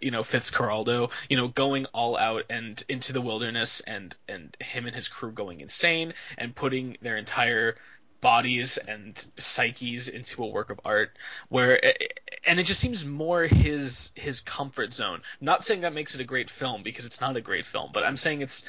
you 0.00 0.10
know 0.10 0.22
Fitzcarraldo, 0.22 1.10
you 1.28 1.36
know, 1.36 1.48
going 1.48 1.86
all 1.86 2.16
out 2.18 2.44
and 2.50 2.82
into 2.88 3.12
the 3.12 3.20
wilderness, 3.20 3.80
and 3.80 4.14
and 4.28 4.56
him 4.60 4.86
and 4.86 4.94
his 4.94 5.08
crew 5.08 5.32
going 5.32 5.60
insane 5.60 6.14
and 6.38 6.54
putting 6.54 6.96
their 7.00 7.16
entire 7.16 7.76
bodies 8.20 8.78
and 8.78 9.26
psyches 9.36 10.08
into 10.08 10.42
a 10.42 10.46
work 10.46 10.70
of 10.70 10.80
art 10.82 11.10
where 11.50 11.84
eh, 11.84 11.92
eh, 12.00 12.06
and 12.46 12.58
it 12.58 12.64
just 12.64 12.80
seems 12.80 13.04
more 13.04 13.42
his 13.42 14.12
his 14.14 14.40
comfort 14.40 14.94
zone. 14.94 15.20
Not 15.42 15.62
saying 15.62 15.82
that 15.82 15.92
makes 15.92 16.14
it 16.14 16.22
a 16.22 16.24
great 16.24 16.48
film 16.48 16.82
because 16.82 17.04
it's 17.04 17.20
not 17.20 17.36
a 17.36 17.40
great 17.42 17.66
film 17.66 17.90
but 17.92 18.04
i'm 18.04 18.16
saying 18.16 18.40
it's 18.40 18.64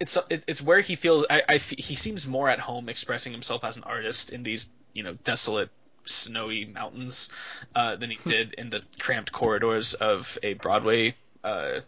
it's 0.00 0.18
it's 0.28 0.62
where 0.62 0.80
he 0.80 0.96
feels 0.96 1.24
I, 1.30 1.42
I 1.48 1.56
he 1.56 1.94
seems 1.94 2.26
more 2.26 2.48
at 2.48 2.60
home 2.60 2.88
expressing 2.88 3.32
himself 3.32 3.64
as 3.64 3.76
an 3.76 3.84
artist 3.84 4.32
in 4.32 4.42
these 4.42 4.70
you 4.92 5.02
know 5.02 5.14
desolate 5.24 5.70
snowy 6.06 6.64
mountains 6.64 7.28
uh, 7.74 7.96
than 7.96 8.10
he 8.10 8.18
did 8.24 8.54
in 8.54 8.70
the 8.70 8.82
cramped 8.98 9.32
corridors 9.32 9.94
of 9.94 10.38
a 10.42 10.54
Broadway 10.54 11.14
uh, 11.44 11.80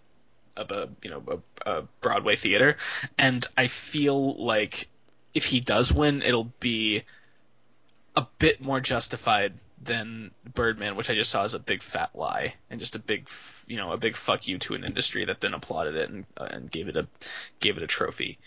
of 0.56 0.70
a 0.70 0.88
you 1.02 1.10
know 1.10 1.22
a, 1.66 1.70
a 1.70 1.82
Broadway 2.00 2.36
theater, 2.36 2.76
and 3.18 3.46
I 3.56 3.68
feel 3.68 4.34
like 4.34 4.88
if 5.34 5.44
he 5.46 5.60
does 5.60 5.92
win, 5.92 6.22
it'll 6.22 6.52
be 6.60 7.04
a 8.16 8.26
bit 8.38 8.60
more 8.60 8.80
justified 8.80 9.54
than 9.80 10.32
Birdman, 10.54 10.96
which 10.96 11.08
I 11.08 11.14
just 11.14 11.30
saw 11.30 11.44
as 11.44 11.54
a 11.54 11.60
big 11.60 11.82
fat 11.82 12.10
lie 12.14 12.54
and 12.70 12.80
just 12.80 12.96
a 12.96 12.98
big 12.98 13.30
you 13.66 13.76
know 13.76 13.92
a 13.92 13.96
big 13.96 14.16
fuck 14.16 14.48
you 14.48 14.58
to 14.58 14.74
an 14.74 14.84
industry 14.84 15.24
that 15.26 15.40
then 15.40 15.54
applauded 15.54 15.94
it 15.94 16.10
and 16.10 16.24
uh, 16.36 16.48
and 16.50 16.70
gave 16.70 16.88
it 16.88 16.96
a 16.96 17.06
gave 17.60 17.76
it 17.76 17.82
a 17.82 17.86
trophy. 17.86 18.38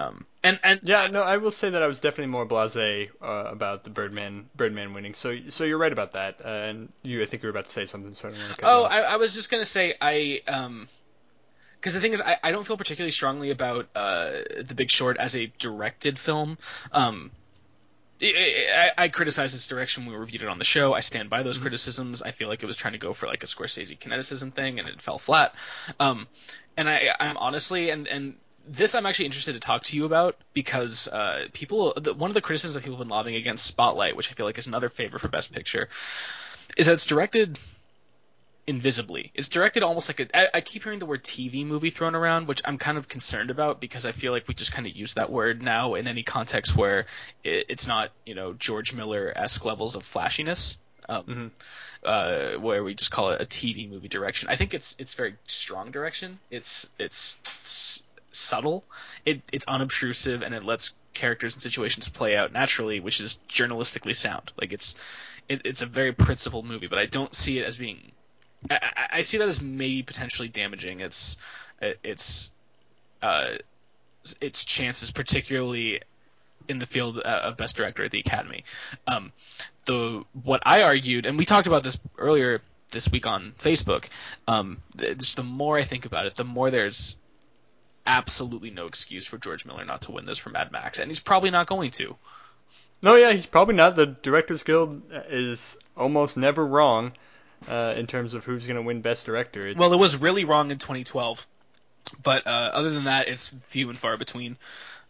Um, 0.00 0.26
and 0.42 0.60
and 0.62 0.80
Yeah, 0.80 1.06
no, 1.08 1.22
I 1.22 1.36
will 1.38 1.50
say 1.52 1.70
that 1.70 1.82
I 1.82 1.86
was 1.88 2.00
definitely 2.00 2.30
more 2.30 2.46
blasé 2.46 3.10
uh, 3.20 3.44
about 3.50 3.84
the 3.84 3.90
Birdman 3.90 4.48
Birdman 4.56 4.92
winning. 4.94 5.14
So 5.14 5.36
so 5.50 5.64
you're 5.64 5.78
right 5.78 5.92
about 5.92 6.12
that. 6.12 6.40
Uh, 6.44 6.48
and 6.48 6.92
you, 7.02 7.20
I 7.22 7.26
think 7.26 7.42
you 7.42 7.46
were 7.48 7.50
about 7.50 7.64
to 7.66 7.72
say 7.72 7.86
something. 7.86 8.14
So 8.14 8.28
I 8.28 8.30
don't 8.32 8.40
want 8.40 8.56
to 8.58 8.60
Oh. 8.62 8.84
I, 8.84 9.00
I 9.00 9.16
was 9.16 9.34
just 9.34 9.50
gonna 9.50 9.64
say 9.64 9.94
I 10.00 10.40
um, 10.46 10.88
because 11.74 11.94
the 11.94 12.00
thing 12.00 12.12
is, 12.14 12.20
I, 12.20 12.38
I 12.42 12.52
don't 12.52 12.66
feel 12.66 12.76
particularly 12.76 13.12
strongly 13.12 13.50
about 13.50 13.88
uh 13.96 14.32
the 14.64 14.74
Big 14.76 14.90
Short 14.90 15.18
as 15.18 15.36
a 15.36 15.46
directed 15.58 16.18
film. 16.18 16.58
Um, 16.92 17.32
I, 18.22 18.92
I, 18.98 19.04
I 19.04 19.08
criticized 19.08 19.54
its 19.54 19.66
direction 19.68 20.04
when 20.06 20.14
we 20.14 20.20
reviewed 20.20 20.42
it 20.42 20.48
on 20.50 20.58
the 20.58 20.64
show. 20.64 20.94
I 20.94 21.00
stand 21.00 21.30
by 21.30 21.42
those 21.42 21.58
Mm-hmm. 21.58 21.58
criticisms. 21.58 22.22
I 22.22 22.32
feel 22.32 22.48
like 22.48 22.62
it 22.62 22.66
was 22.66 22.76
trying 22.76 22.94
to 22.94 22.98
go 22.98 23.12
for 23.12 23.26
like 23.26 23.42
a 23.42 23.46
Scorsese 23.46 23.98
kineticism 23.98 24.54
thing, 24.54 24.78
and 24.80 24.88
it 24.88 25.02
fell 25.02 25.18
flat. 25.18 25.54
Um, 26.00 26.28
and 26.76 26.88
I, 26.88 27.14
I'm 27.20 27.36
honestly, 27.38 27.90
and 27.90 28.08
and 28.08 28.36
this 28.68 28.94
I'm 28.94 29.06
actually 29.06 29.26
interested 29.26 29.54
to 29.54 29.60
talk 29.60 29.84
to 29.84 29.96
you 29.96 30.04
about 30.04 30.36
because 30.54 31.08
uh, 31.08 31.46
people, 31.52 31.94
the, 31.96 32.14
one 32.14 32.30
of 32.30 32.34
the 32.34 32.40
criticisms 32.40 32.74
that 32.74 32.82
people 32.84 32.96
have 32.96 33.04
been 33.04 33.08
lobbing 33.08 33.34
against 33.34 33.66
Spotlight, 33.66 34.16
which 34.16 34.30
I 34.30 34.34
feel 34.34 34.46
like 34.46 34.58
is 34.58 34.66
another 34.66 34.88
favor 34.88 35.18
for 35.18 35.28
Best 35.28 35.52
Picture, 35.52 35.88
is 36.76 36.86
that 36.86 36.92
it's 36.94 37.06
directed 37.06 37.58
invisibly. 38.66 39.32
It's 39.34 39.48
directed 39.48 39.82
almost 39.82 40.08
like 40.08 40.20
a. 40.20 40.36
I, 40.36 40.58
I 40.58 40.60
keep 40.60 40.84
hearing 40.84 40.98
the 40.98 41.06
word 41.06 41.24
TV 41.24 41.66
movie 41.66 41.90
thrown 41.90 42.14
around, 42.14 42.46
which 42.46 42.60
I'm 42.64 42.78
kind 42.78 42.98
of 42.98 43.08
concerned 43.08 43.50
about 43.50 43.80
because 43.80 44.04
I 44.04 44.12
feel 44.12 44.32
like 44.32 44.46
we 44.46 44.54
just 44.54 44.72
kind 44.72 44.86
of 44.86 44.94
use 44.94 45.14
that 45.14 45.30
word 45.30 45.62
now 45.62 45.94
in 45.94 46.06
any 46.06 46.22
context 46.22 46.76
where 46.76 47.06
it, 47.42 47.66
it's 47.68 47.86
not, 47.86 48.10
you 48.26 48.34
know, 48.34 48.52
George 48.52 48.94
Miller 48.94 49.32
esque 49.34 49.64
levels 49.64 49.96
of 49.96 50.02
flashiness. 50.02 50.78
Um, 51.10 51.52
uh, 52.04 52.52
where 52.56 52.84
we 52.84 52.92
just 52.92 53.10
call 53.10 53.30
it 53.30 53.40
a 53.40 53.46
TV 53.46 53.88
movie 53.88 54.08
direction. 54.08 54.50
I 54.50 54.56
think 54.56 54.74
it's 54.74 54.94
it's 54.98 55.14
very 55.14 55.36
strong 55.46 55.90
direction. 55.90 56.38
It's 56.50 56.90
it's 56.98 57.38
s- 57.62 58.02
subtle. 58.38 58.84
It 59.24 59.42
it's 59.52 59.66
unobtrusive 59.66 60.42
and 60.42 60.54
it 60.54 60.64
lets 60.64 60.94
characters 61.14 61.54
and 61.54 61.62
situations 61.62 62.08
play 62.08 62.36
out 62.36 62.52
naturally, 62.52 63.00
which 63.00 63.20
is 63.20 63.38
journalistically 63.48 64.14
sound. 64.14 64.52
Like 64.60 64.72
it's 64.72 64.96
it, 65.48 65.62
it's 65.64 65.82
a 65.82 65.86
very 65.86 66.12
principled 66.12 66.64
movie, 66.66 66.86
but 66.86 66.98
I 66.98 67.06
don't 67.06 67.34
see 67.34 67.58
it 67.58 67.64
as 67.66 67.78
being 67.78 68.12
I, 68.70 69.08
I- 69.12 69.20
see 69.22 69.38
that 69.38 69.48
as 69.48 69.60
maybe 69.60 70.02
potentially 70.02 70.48
damaging 70.48 71.00
its 71.00 71.36
its 71.80 72.52
uh, 73.22 73.56
its 74.40 74.64
chances, 74.64 75.10
particularly 75.10 76.00
in 76.68 76.78
the 76.78 76.86
field 76.86 77.18
uh, 77.24 77.40
of 77.44 77.56
best 77.56 77.76
director 77.76 78.04
at 78.04 78.10
the 78.10 78.20
Academy. 78.20 78.64
Um, 79.06 79.32
the 79.86 80.24
what 80.44 80.62
I 80.66 80.82
argued, 80.82 81.26
and 81.26 81.38
we 81.38 81.44
talked 81.44 81.66
about 81.66 81.82
this 81.82 81.98
earlier 82.18 82.60
this 82.90 83.10
week 83.10 83.26
on 83.26 83.54
Facebook. 83.58 84.06
Um, 84.46 84.78
just 84.96 85.36
the 85.36 85.42
more 85.44 85.78
I 85.78 85.82
think 85.82 86.04
about 86.06 86.26
it, 86.26 86.34
the 86.34 86.44
more 86.44 86.70
there's 86.70 87.18
absolutely 88.08 88.70
no 88.70 88.86
excuse 88.86 89.26
for 89.26 89.38
George 89.38 89.64
Miller 89.66 89.84
not 89.84 90.02
to 90.02 90.12
win 90.12 90.24
this 90.24 90.38
for 90.38 90.50
Mad 90.50 90.72
Max, 90.72 90.98
and 90.98 91.08
he's 91.10 91.20
probably 91.20 91.50
not 91.50 91.66
going 91.68 91.90
to. 91.92 92.16
No, 93.02 93.14
yeah, 93.14 93.32
he's 93.32 93.46
probably 93.46 93.74
not. 93.74 93.94
The 93.94 94.06
Directors 94.06 94.64
Guild 94.64 95.02
is 95.30 95.76
almost 95.96 96.36
never 96.36 96.66
wrong 96.66 97.12
uh, 97.68 97.94
in 97.96 98.08
terms 98.08 98.34
of 98.34 98.44
who's 98.44 98.66
going 98.66 98.76
to 98.76 98.82
win 98.82 99.02
Best 99.02 99.26
Director. 99.26 99.68
It's, 99.68 99.78
Well, 99.78 99.92
it 99.92 99.98
was 99.98 100.16
really 100.20 100.44
wrong 100.44 100.72
in 100.72 100.78
2012, 100.78 101.46
but 102.22 102.46
uh, 102.46 102.70
other 102.72 102.90
than 102.90 103.04
that, 103.04 103.28
it's 103.28 103.48
few 103.48 103.88
and 103.90 103.98
far 103.98 104.16
between. 104.16 104.56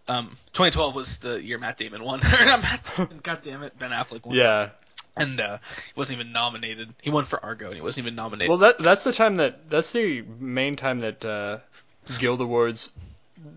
Um, 0.08 0.36
2012 0.52 0.94
was 0.94 1.18
the 1.18 1.42
year 1.42 1.58
Matt 1.58 1.76
Damon 1.76 2.02
won. 2.02 2.20
Not 2.22 2.62
Matt 2.62 2.92
Damon, 2.96 3.20
God 3.22 3.40
damn 3.42 3.62
it, 3.62 3.78
Ben 3.78 3.90
Affleck 3.90 4.26
won. 4.26 4.34
yeah, 4.36 4.70
and 5.16 5.40
uh, 5.40 5.58
he 5.76 5.92
wasn't 5.96 6.20
even 6.20 6.32
nominated. 6.32 6.92
He 7.00 7.10
won 7.10 7.24
for 7.26 7.42
Argo, 7.42 7.66
and 7.66 7.74
he 7.76 7.80
wasn't 7.80 8.04
even 8.06 8.16
nominated. 8.16 8.48
Well, 8.50 8.58
that 8.58 8.78
that's 8.78 9.04
the 9.04 9.12
time 9.12 9.36
that 9.36 9.70
that's 9.70 9.92
the 9.92 10.22
main 10.22 10.74
time 10.76 11.00
that 11.00 11.24
uh, 11.24 11.58
Guild 12.18 12.40
Awards. 12.40 12.90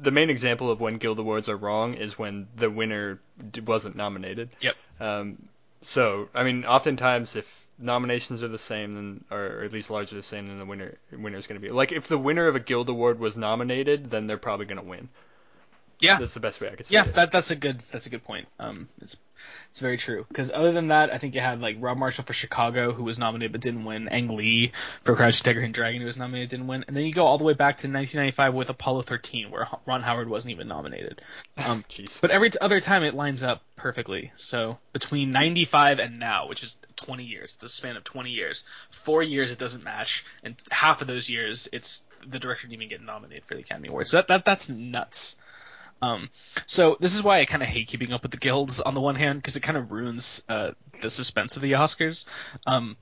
The 0.02 0.12
main 0.12 0.30
example 0.30 0.70
of 0.70 0.80
when 0.80 0.98
Guild 0.98 1.20
Awards 1.20 1.50
are 1.50 1.58
wrong 1.58 1.96
is 1.96 2.18
when 2.18 2.48
the 2.56 2.70
winner 2.70 3.20
wasn't 3.66 3.96
nominated. 3.96 4.50
Yep. 4.62 4.76
Um, 5.00 5.50
so 5.82 6.30
I 6.36 6.44
mean, 6.44 6.66
oftentimes 6.66 7.36
if 7.36 7.66
nominations 7.80 8.44
are 8.44 8.48
the 8.48 8.60
same, 8.60 8.94
then 8.94 9.24
or 9.32 9.64
at 9.64 9.74
least 9.74 9.90
largely 9.90 10.18
the 10.18 10.24
same, 10.24 10.48
then 10.48 10.60
the 10.60 10.66
winner 10.66 10.98
winner 11.12 11.38
is 11.38 11.48
going 11.48 11.60
to 11.60 11.66
be 11.66 11.74
like 11.74 11.92
if 11.92 12.08
the 12.08 12.18
winner 12.18 12.48
of 12.48 12.56
a 12.56 12.60
Guild 12.60 12.90
Award 12.90 13.20
was 13.20 13.38
nominated, 13.38 14.12
then 14.12 14.28
they're 14.28 14.38
probably 14.38 14.66
going 14.66 14.82
to 14.82 14.88
win. 14.88 15.10
Yeah, 16.02 16.18
That's 16.20 16.34
the 16.34 16.40
best 16.40 16.60
way 16.62 16.68
I 16.70 16.76
could 16.76 16.86
say 16.86 16.96
yeah, 16.96 17.06
it. 17.06 17.14
that 17.16 17.32
that's 17.32 17.52
a 17.52 17.56
good 17.56 17.82
that's 17.92 18.08
a 18.08 18.10
good 18.10 18.24
point. 18.24 18.48
Um, 18.60 18.90
it's 19.02 19.18
it's 19.72 19.80
very 19.80 19.98
true 19.98 20.26
because 20.28 20.52
other 20.52 20.72
than 20.72 20.90
that, 20.90 21.14
I 21.14 21.18
think 21.18 21.34
you 21.34 21.42
had 21.42 21.62
like 21.62 21.78
Rob 21.80 21.98
Marshall 21.98 22.26
for 22.26 22.34
Chicago, 22.34 22.92
who 22.92 23.04
was 23.04 23.18
nominated 23.18 23.52
but 23.54 23.62
didn't 23.62 23.86
win. 23.86 24.10
Ang 24.10 24.36
Lee 24.36 24.72
for 25.04 25.16
Crouching 25.16 25.44
Tiger 25.44 25.62
and 25.62 25.74
Dragon, 25.74 26.02
who 26.02 26.08
was 26.08 26.18
nominated 26.18 26.50
didn't 26.50 26.68
win. 26.68 26.84
And 26.88 26.96
then 26.96 27.06
you 27.06 27.14
go 27.14 27.26
all 27.26 27.38
the 27.38 27.44
way 27.44 27.54
back 27.54 27.78
to 27.78 27.88
1995 27.88 28.54
with 28.54 28.70
Apollo 28.70 29.04
13, 29.04 29.50
where 29.50 29.68
Ron 29.86 30.02
Howard 30.02 30.30
wasn't 30.30 30.52
even 30.52 30.68
nominated. 30.68 31.22
Um, 31.58 31.84
Jeez. 31.90 32.20
but 32.22 32.32
every 32.32 32.50
t- 32.50 32.58
other 32.60 32.80
time 32.80 33.04
it 33.04 33.14
lines 33.14 33.44
up 33.44 33.62
perfectly. 33.76 34.32
So 34.36 34.80
between 34.94 35.30
95 35.30 36.00
and 36.00 36.18
now, 36.18 36.48
which 36.48 36.64
is 36.64 36.76
20 36.96 37.24
years, 37.24 37.54
it's 37.54 37.64
a 37.64 37.70
span 37.70 37.98
of 37.98 38.04
20 38.04 38.32
years. 38.32 38.64
Four 38.90 39.22
years 39.22 39.52
it 39.52 39.60
doesn't 39.60 39.84
match, 39.84 40.26
and 40.44 40.56
half 40.72 41.02
of 41.02 41.08
those 41.08 41.30
years 41.30 41.68
it's 41.72 42.02
the 42.26 42.40
director 42.40 42.68
didn't 42.68 42.82
even 42.82 42.90
get 42.90 43.02
nominated 43.04 43.46
for 43.46 43.54
the 43.54 43.60
Academy 43.60 43.90
Awards. 43.90 44.10
So 44.10 44.18
that, 44.18 44.28
that 44.30 44.46
that's 44.46 44.70
nuts. 44.70 45.36
Um, 46.02 46.30
so 46.66 46.98
this 47.00 47.16
is 47.16 47.24
why 47.24 47.40
I 47.40 47.46
kind 47.46 47.64
of 47.64 47.70
hate 47.70 47.88
keeping 47.88 48.12
up 48.14 48.24
with 48.24 48.32
the 48.32 48.38
guilds 48.38 48.82
on 48.82 48.94
the 48.94 49.02
one 49.02 49.16
hand 49.16 49.40
because 49.40 49.56
it 49.56 49.62
kind 49.62 49.78
of 49.78 49.92
ruins 49.92 50.44
uh, 50.50 50.72
the 51.02 51.10
suspense 51.10 51.56
of 51.56 51.62
the 51.62 51.74
Oscars. 51.74 52.26
Um, 52.66 52.98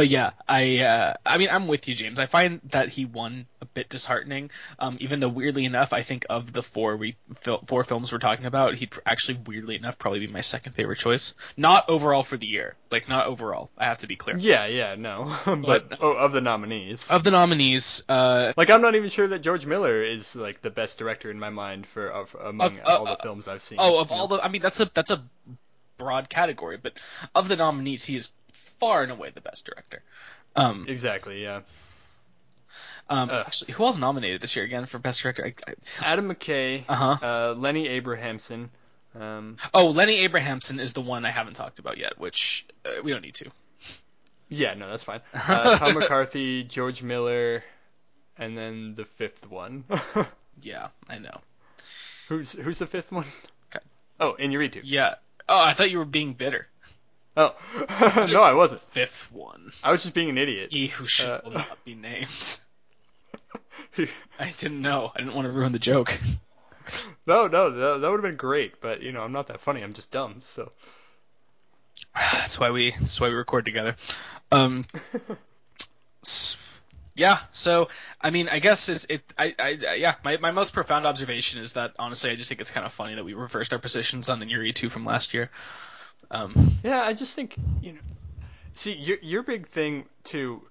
but 0.00 0.08
yeah, 0.08 0.30
I 0.48 0.78
uh, 0.78 1.14
I 1.26 1.36
mean 1.36 1.50
I'm 1.52 1.68
with 1.68 1.86
you, 1.86 1.94
James. 1.94 2.18
I 2.18 2.24
find 2.24 2.62
that 2.70 2.88
he 2.88 3.04
won 3.04 3.44
a 3.60 3.66
bit 3.66 3.90
disheartening. 3.90 4.50
Um, 4.78 4.96
even 4.98 5.20
though 5.20 5.28
weirdly 5.28 5.66
enough, 5.66 5.92
I 5.92 6.00
think 6.00 6.24
of 6.30 6.54
the 6.54 6.62
four 6.62 6.96
we 6.96 7.16
fil- 7.34 7.60
four 7.66 7.84
films 7.84 8.10
we're 8.10 8.18
talking 8.18 8.46
about, 8.46 8.76
he'd 8.76 8.94
actually 9.04 9.40
weirdly 9.44 9.76
enough 9.76 9.98
probably 9.98 10.20
be 10.20 10.26
my 10.26 10.40
second 10.40 10.72
favorite 10.72 10.96
choice. 10.96 11.34
Not 11.58 11.90
overall 11.90 12.22
for 12.22 12.38
the 12.38 12.46
year, 12.46 12.76
like 12.90 13.10
not 13.10 13.26
overall. 13.26 13.68
I 13.76 13.84
have 13.84 13.98
to 13.98 14.06
be 14.06 14.16
clear. 14.16 14.38
Yeah, 14.38 14.64
yeah, 14.64 14.94
no, 14.96 15.36
but 15.44 15.90
But- 15.90 15.98
oh, 16.00 16.14
of 16.14 16.32
the 16.32 16.40
nominees, 16.40 17.10
Of 17.10 17.22
the 17.22 17.30
nominees, 17.32 18.02
uh, 18.08 18.54
like 18.56 18.70
I'm 18.70 18.80
not 18.80 18.94
even 18.94 19.10
sure 19.10 19.28
that 19.28 19.40
George 19.40 19.66
Miller 19.66 20.02
is 20.02 20.34
like 20.34 20.62
the 20.62 20.70
best 20.70 20.96
director 20.96 21.30
in 21.30 21.38
my 21.38 21.50
mind 21.50 21.86
for 21.86 22.08
of, 22.08 22.34
among 22.42 22.78
Of- 22.78 22.86
uh, 22.86 22.96
all 23.00 23.04
the 23.04 23.16
films 23.22 23.48
I've 23.48 23.62
seen. 23.62 23.76
Oh, 23.78 23.98
of 24.00 24.10
all 24.10 24.28
the, 24.28 24.42
I 24.42 24.48
mean, 24.48 24.62
that's 24.62 24.80
a 24.80 24.90
that's 24.94 25.10
a 25.10 25.22
broad 25.98 26.30
category, 26.30 26.78
but 26.78 26.94
of 27.34 27.48
the 27.48 27.56
nominees, 27.56 28.02
he 28.04 28.16
is 28.16 28.32
far 28.80 29.02
and 29.02 29.12
away 29.12 29.30
the 29.32 29.40
best 29.40 29.64
director. 29.66 30.02
Um, 30.56 30.86
exactly, 30.88 31.42
yeah. 31.42 31.60
um, 33.08 33.30
actually, 33.30 33.72
who 33.74 33.84
else 33.84 33.96
nominated 33.98 34.40
this 34.40 34.56
year 34.56 34.64
again 34.64 34.86
for 34.86 34.98
best 34.98 35.22
director? 35.22 35.44
I, 35.46 35.52
I, 35.70 35.74
Adam 36.12 36.28
McKay, 36.28 36.82
uh-huh. 36.88 37.16
uh, 37.22 37.54
Lenny 37.54 37.86
Abrahamson. 37.88 38.70
Um, 39.18 39.56
Oh, 39.74 39.88
Lenny 39.90 40.20
Abrahamson 40.20 40.80
is 40.80 40.92
the 40.92 41.00
one 41.00 41.24
I 41.24 41.30
haven't 41.30 41.54
talked 41.54 41.78
about 41.78 41.98
yet, 41.98 42.18
which 42.18 42.66
uh, 42.84 43.02
we 43.02 43.10
don't 43.12 43.22
need 43.22 43.34
to. 43.36 43.50
yeah, 44.48 44.74
no, 44.74 44.88
that's 44.88 45.02
fine. 45.04 45.20
Uh, 45.34 45.78
Tom 45.78 45.94
McCarthy, 45.94 46.64
George 46.64 47.02
Miller, 47.02 47.62
and 48.38 48.56
then 48.56 48.94
the 48.94 49.04
fifth 49.04 49.48
one. 49.50 49.84
Yeah, 50.62 50.88
I 51.08 51.18
know. 51.18 51.40
who's 52.28 52.52
who's 52.52 52.78
the 52.80 52.86
fifth 52.86 53.12
one? 53.12 53.24
Okay. 53.74 53.84
Oh, 54.18 54.36
Iñárritu. 54.38 54.82
Yeah. 54.84 55.14
Oh, 55.48 55.58
I 55.58 55.72
thought 55.72 55.90
you 55.90 55.96
were 55.98 56.04
being 56.04 56.34
bitter. 56.34 56.66
Oh, 57.42 58.26
no, 58.32 58.42
I 58.42 58.52
wasn't. 58.52 58.82
Fifth 58.82 59.32
one. 59.32 59.72
I 59.82 59.92
was 59.92 60.02
just 60.02 60.14
being 60.14 60.28
an 60.30 60.36
idiot. 60.38 60.70
He 60.72 60.88
who 60.88 61.06
should 61.06 61.28
Uh, 61.28 61.40
not 61.50 61.84
be 61.84 61.94
named. 61.94 62.58
I 64.38 64.50
didn't 64.58 64.82
know. 64.82 65.10
I 65.14 65.18
didn't 65.20 65.34
want 65.34 65.46
to 65.46 65.52
ruin 65.52 65.72
the 65.72 65.78
joke. 65.78 66.18
no, 67.26 67.46
no, 67.46 67.70
that, 67.70 67.98
that 68.00 68.10
would 68.10 68.22
have 68.22 68.30
been 68.30 68.36
great, 68.36 68.80
but 68.80 69.02
you 69.02 69.12
know, 69.12 69.22
I'm 69.22 69.32
not 69.32 69.46
that 69.46 69.60
funny. 69.60 69.82
I'm 69.82 69.92
just 69.94 70.10
dumb. 70.10 70.36
So 70.42 70.70
That's 72.14 72.58
why 72.60 72.70
we. 72.70 72.90
That's 72.90 73.20
why 73.20 73.28
we 73.28 73.34
record 73.34 73.64
together. 73.64 73.96
Um. 74.52 74.84
yeah. 77.14 77.38
So 77.52 77.88
I 78.20 78.30
mean, 78.30 78.48
I 78.48 78.58
guess 78.58 78.88
it's 78.88 79.06
it. 79.08 79.22
I. 79.38 79.54
I. 79.58 79.78
I- 79.88 79.94
Yeah. 79.94 80.14
My 80.24 80.36
my 80.38 80.50
most 80.50 80.72
profound 80.72 81.06
observation 81.06 81.60
is 81.60 81.72
that 81.74 81.94
honestly, 81.98 82.30
I 82.30 82.34
just 82.34 82.48
think 82.48 82.60
it's 82.60 82.70
kind 82.70 82.84
of 82.86 82.92
funny 82.92 83.14
that 83.14 83.24
we 83.24 83.34
reversed 83.34 83.72
our 83.72 83.78
positions 83.78 84.28
on 84.28 84.40
the 84.40 84.46
Iñárritu 84.46 84.90
from 84.90 85.04
last 85.04 85.32
year. 85.34 85.50
Um. 86.30 86.78
Yeah, 86.82 87.02
I 87.02 87.12
just 87.12 87.34
think 87.34 87.54
you 87.82 87.92
know. 87.92 87.98
See, 88.74 88.92
your 88.92 89.18
your 89.22 89.42
big 89.42 89.66
thing 89.68 90.04
too 90.24 90.62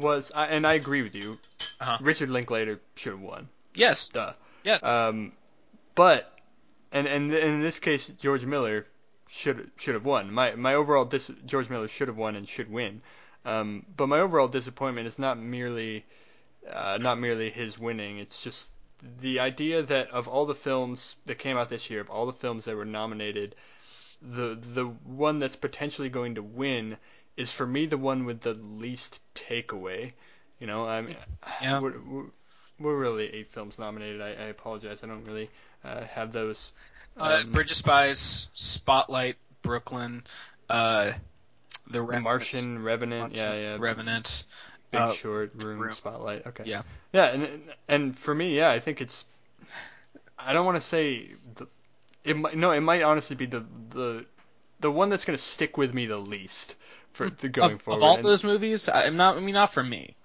was, 0.00 0.32
I- 0.34 0.46
and 0.46 0.66
I 0.66 0.74
agree 0.74 1.02
with 1.02 1.14
you. 1.14 1.38
Uh-huh. 1.80 1.98
Richard 2.00 2.30
Linklater 2.30 2.80
should 2.96 3.12
have 3.12 3.20
won. 3.20 3.48
Yes. 3.74 4.08
Duh. 4.10 4.32
Yes. 4.64 4.82
Um, 4.82 5.32
but 5.94 6.36
and 6.92 7.06
and 7.06 7.32
in 7.32 7.60
this 7.60 7.78
case, 7.78 8.08
George 8.08 8.44
Miller 8.44 8.86
should 9.28 9.70
should 9.76 9.94
have 9.94 10.04
won. 10.04 10.32
My 10.32 10.54
my 10.54 10.74
overall 10.74 11.04
dis- 11.04 11.30
George 11.46 11.68
Miller 11.70 11.88
should 11.88 12.08
have 12.08 12.16
won 12.16 12.36
and 12.36 12.48
should 12.48 12.70
win. 12.70 13.02
Um, 13.44 13.84
but 13.96 14.08
my 14.08 14.20
overall 14.20 14.48
disappointment 14.48 15.06
is 15.06 15.18
not 15.18 15.38
merely 15.38 16.04
uh, 16.70 16.98
not 17.00 17.18
merely 17.18 17.50
his 17.50 17.78
winning. 17.78 18.18
It's 18.18 18.42
just 18.42 18.72
the 19.20 19.40
idea 19.40 19.82
that 19.82 20.10
of 20.10 20.28
all 20.28 20.46
the 20.46 20.54
films 20.54 21.14
that 21.26 21.38
came 21.38 21.56
out 21.56 21.68
this 21.68 21.90
year, 21.90 22.00
of 22.00 22.08
all 22.10 22.26
the 22.26 22.32
films 22.32 22.64
that 22.64 22.74
were 22.76 22.86
nominated, 22.86 23.54
the 24.24 24.54
the 24.60 24.84
one 24.86 25.38
that's 25.38 25.56
potentially 25.56 26.08
going 26.08 26.36
to 26.36 26.42
win 26.42 26.96
is 27.36 27.52
for 27.52 27.66
me 27.66 27.86
the 27.86 27.98
one 27.98 28.24
with 28.24 28.40
the 28.40 28.54
least 28.54 29.20
takeaway. 29.34 30.12
You 30.60 30.66
know, 30.66 30.86
I 30.86 31.00
mean, 31.02 31.16
Yeah. 31.60 31.80
we're, 31.80 31.98
we're, 31.98 32.24
we're 32.78 32.96
really 32.96 33.32
eight 33.34 33.48
films 33.50 33.78
nominated. 33.78 34.20
I, 34.22 34.28
I 34.28 34.46
apologize. 34.46 35.02
I 35.02 35.08
don't 35.08 35.24
really 35.24 35.50
uh, 35.84 36.04
have 36.04 36.32
those. 36.32 36.72
Uh, 37.18 37.40
Um, 37.44 37.52
Bridge 37.52 37.70
of 37.72 37.76
Spies, 37.76 38.48
Spotlight, 38.54 39.36
Brooklyn, 39.62 40.22
uh, 40.70 41.12
The 41.86 41.92
The 41.92 42.02
Revenant, 42.02 42.24
Martian, 42.24 42.82
Revenant, 42.82 43.36
yeah, 43.36 43.44
Martian, 43.44 43.62
yeah, 43.62 43.76
Revenant. 43.78 44.44
Big 44.90 45.00
uh, 45.00 45.12
Short, 45.12 45.52
Room, 45.54 45.78
Room. 45.80 45.92
Spotlight. 45.92 46.46
Okay. 46.46 46.64
Yeah. 46.66 46.82
Yeah, 47.12 47.26
and 47.26 47.62
and- 47.88 48.18
for 48.18 48.34
me, 48.34 48.56
yeah, 48.56 48.70
I 48.70 48.78
think 48.80 49.00
it's. 49.00 49.26
I 50.38 50.52
don't 50.52 50.64
want 50.66 50.76
to 50.76 50.80
say. 50.80 51.30
It 52.24 52.36
might 52.36 52.56
no, 52.56 52.70
it 52.70 52.80
might 52.80 53.02
honestly 53.02 53.36
be 53.36 53.46
the 53.46 53.64
the 53.90 54.26
the 54.80 54.90
one 54.90 55.08
that's 55.08 55.24
going 55.24 55.36
to 55.36 55.42
stick 55.42 55.76
with 55.76 55.94
me 55.94 56.06
the 56.06 56.16
least 56.18 56.76
for 57.12 57.30
the 57.30 57.48
going 57.48 57.74
of, 57.74 57.82
forward. 57.82 57.98
of 57.98 58.02
all 58.02 58.16
And- 58.16 58.24
those 58.24 58.44
movies, 58.44 58.88
I- 58.88 59.04
I'm 59.04 59.16
not. 59.16 59.36
I 59.36 59.40
mean, 59.40 59.54
not 59.54 59.72
for 59.72 59.82
me. 59.82 60.16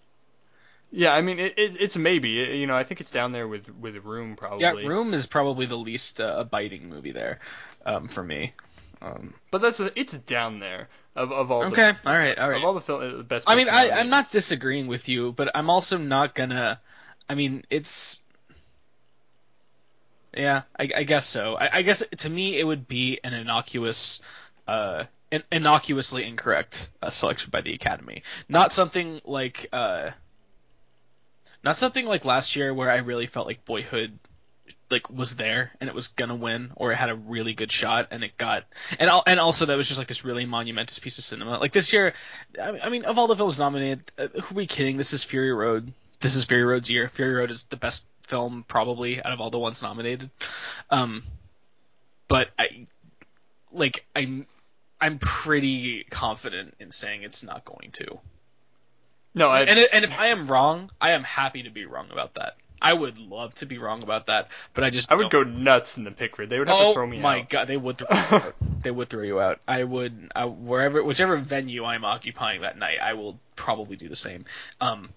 yeah, 0.92 1.14
I 1.14 1.22
mean, 1.22 1.40
it, 1.40 1.54
it, 1.58 1.78
it's 1.80 1.96
maybe. 1.98 2.40
It- 2.42 2.56
you 2.56 2.68
know, 2.68 2.76
I 2.76 2.84
think 2.84 3.02
it's 3.02 3.12
down 3.12 3.32
there 3.32 3.48
with 3.48 3.70
with 3.76 3.96
Room 4.04 4.36
probably. 4.36 4.62
Yeah, 4.64 4.72
Room 4.90 5.14
is 5.14 5.28
probably 5.28 5.66
the 5.66 5.78
least 5.78 6.20
uh, 6.20 6.44
biting 6.46 6.90
movie 6.90 7.12
there, 7.12 7.40
um, 7.86 8.08
for 8.08 8.24
me. 8.24 8.54
Um, 9.02 9.34
But 9.52 9.62
that's 9.62 9.80
it's 9.80 10.14
down 10.14 10.60
there 10.60 10.90
of 11.16 11.32
of 11.32 11.52
all 11.52 11.64
okay, 11.66 11.92
the 12.04 12.10
all 12.10 12.18
right, 12.18 12.38
all 12.38 12.52
of 12.56 12.64
all 12.64 12.74
the 12.74 12.82
film 12.82 13.18
the 13.18 13.24
best. 13.24 13.50
I 13.50 13.56
mean, 13.56 13.70
I, 13.70 13.92
I'm 13.92 14.10
not 14.10 14.32
disagreeing 14.32 14.88
with 14.88 15.08
you, 15.08 15.32
but 15.32 15.52
I'm 15.56 15.70
also 15.70 15.98
not 15.98 16.34
gonna. 16.36 16.82
I 17.30 17.36
mean, 17.36 17.64
it's. 17.70 18.22
Yeah, 20.36 20.64
I, 20.78 20.90
I 20.98 21.04
guess 21.04 21.26
so. 21.26 21.56
I, 21.56 21.70
I 21.78 21.82
guess 21.82 22.04
to 22.18 22.30
me 22.30 22.60
it 22.60 22.66
would 22.66 22.88
be 22.88 23.20
an 23.24 23.34
innocuous, 23.34 24.22
uh, 24.68 25.06
in, 25.32 25.44
innocuously 25.52 26.26
incorrect 26.26 26.92
uh, 27.02 27.10
selection 27.10 27.50
by 27.52 27.62
the 27.62 27.74
Academy. 27.74 28.24
Not 28.48 28.72
something 28.72 29.22
like, 29.26 29.68
uh, 29.74 30.12
not 31.64 31.78
something 31.78 32.06
like 32.06 32.26
last 32.26 32.56
year 32.56 32.74
where 32.74 32.90
I 32.90 32.98
really 32.98 33.26
felt 33.26 33.48
like 33.48 33.66
Boyhood, 33.66 34.18
like 34.92 35.10
was 35.10 35.36
there 35.36 35.72
and 35.80 35.88
it 35.88 35.94
was 35.94 36.10
gonna 36.10 36.36
win, 36.36 36.72
or 36.76 36.92
it 36.92 36.96
had 36.96 37.10
a 37.10 37.16
really 37.16 37.54
good 37.54 37.72
shot 37.72 38.08
and 38.12 38.24
it 38.24 38.38
got, 38.38 38.66
and 38.98 39.10
al- 39.10 39.24
and 39.28 39.40
also 39.40 39.66
that 39.66 39.78
was 39.78 39.88
just 39.88 40.00
like 40.00 40.08
this 40.08 40.26
really 40.26 40.46
monumentous 40.46 41.00
piece 41.00 41.18
of 41.18 41.24
cinema. 41.24 41.60
Like 41.60 41.72
this 41.72 41.94
year, 41.94 42.14
I 42.62 42.90
mean, 42.90 43.06
of 43.06 43.18
all 43.18 43.28
the 43.28 43.36
films 43.36 43.60
nominated, 43.60 44.12
uh, 44.18 44.28
who 44.28 44.56
are 44.56 44.58
we 44.58 44.68
kidding? 44.68 44.98
This 44.98 45.14
is 45.14 45.24
Fury 45.24 45.54
Road. 45.54 45.94
This 46.22 46.36
is 46.36 46.46
Fury 46.46 46.64
Road's 46.64 46.90
year. 46.90 47.10
Fury 47.10 47.34
Road 47.34 47.52
is 47.52 47.66
the 47.66 47.78
best 47.78 48.08
film 48.30 48.64
probably 48.68 49.22
out 49.22 49.34
of 49.34 49.42
all 49.42 49.50
the 49.50 49.60
ones 49.60 49.82
nominated. 49.82 50.30
Um, 50.90 51.24
but 52.28 52.50
I, 52.58 52.86
like, 53.74 54.06
I'm, 54.16 54.46
I'm 55.02 55.18
pretty 55.20 56.04
confident 56.10 56.76
in 56.80 56.92
saying 56.92 57.24
it's 57.24 57.44
not 57.44 57.66
going 57.66 57.92
to. 57.94 58.20
no. 59.36 59.50
I, 59.50 59.62
And 59.62 59.80
and 59.92 60.06
if 60.06 60.18
I 60.18 60.28
am 60.28 60.46
wrong, 60.46 60.92
I 61.02 61.12
am 61.12 61.24
happy 61.24 61.64
to 61.64 61.70
be 61.70 61.86
wrong 61.86 62.08
about 62.12 62.36
that. 62.36 62.56
I 62.82 62.94
would 62.94 63.18
love 63.20 63.54
to 63.56 63.66
be 63.66 63.78
wrong 63.78 64.04
about 64.04 64.28
that, 64.28 64.50
but 64.74 64.84
I 64.86 64.90
just 64.90 65.12
I 65.12 65.16
would 65.16 65.30
don't. 65.30 65.44
go 65.46 65.52
nuts 65.52 65.98
in 65.98 66.06
the 66.06 66.12
Pickford. 66.12 66.50
They 66.50 66.60
would 66.60 66.70
have 66.70 66.78
Oh 66.80 66.88
to 66.90 66.94
throw 66.94 67.08
me 67.08 67.18
out. 67.18 67.20
Oh 67.20 67.24
my 67.24 67.42
god, 67.42 67.68
they 67.68 67.78
would 67.78 67.98
throw 67.98 68.08
you 68.12 68.24
out. 68.32 68.56
They 68.82 68.92
would 68.92 69.10
throw 69.10 69.24
you 69.24 69.42
out. 69.42 69.60
I 69.68 69.84
would, 69.84 70.32
I, 70.34 70.46
wherever, 70.46 71.04
whichever 71.04 71.36
venue 71.36 71.84
I'm 71.84 72.06
occupying 72.06 72.62
that 72.62 72.78
night, 72.78 73.00
I 73.02 73.14
will 73.14 73.38
probably 73.58 73.98
do 73.98 74.08
the 74.08 74.16
same. 74.16 74.46
Um, 74.80 75.10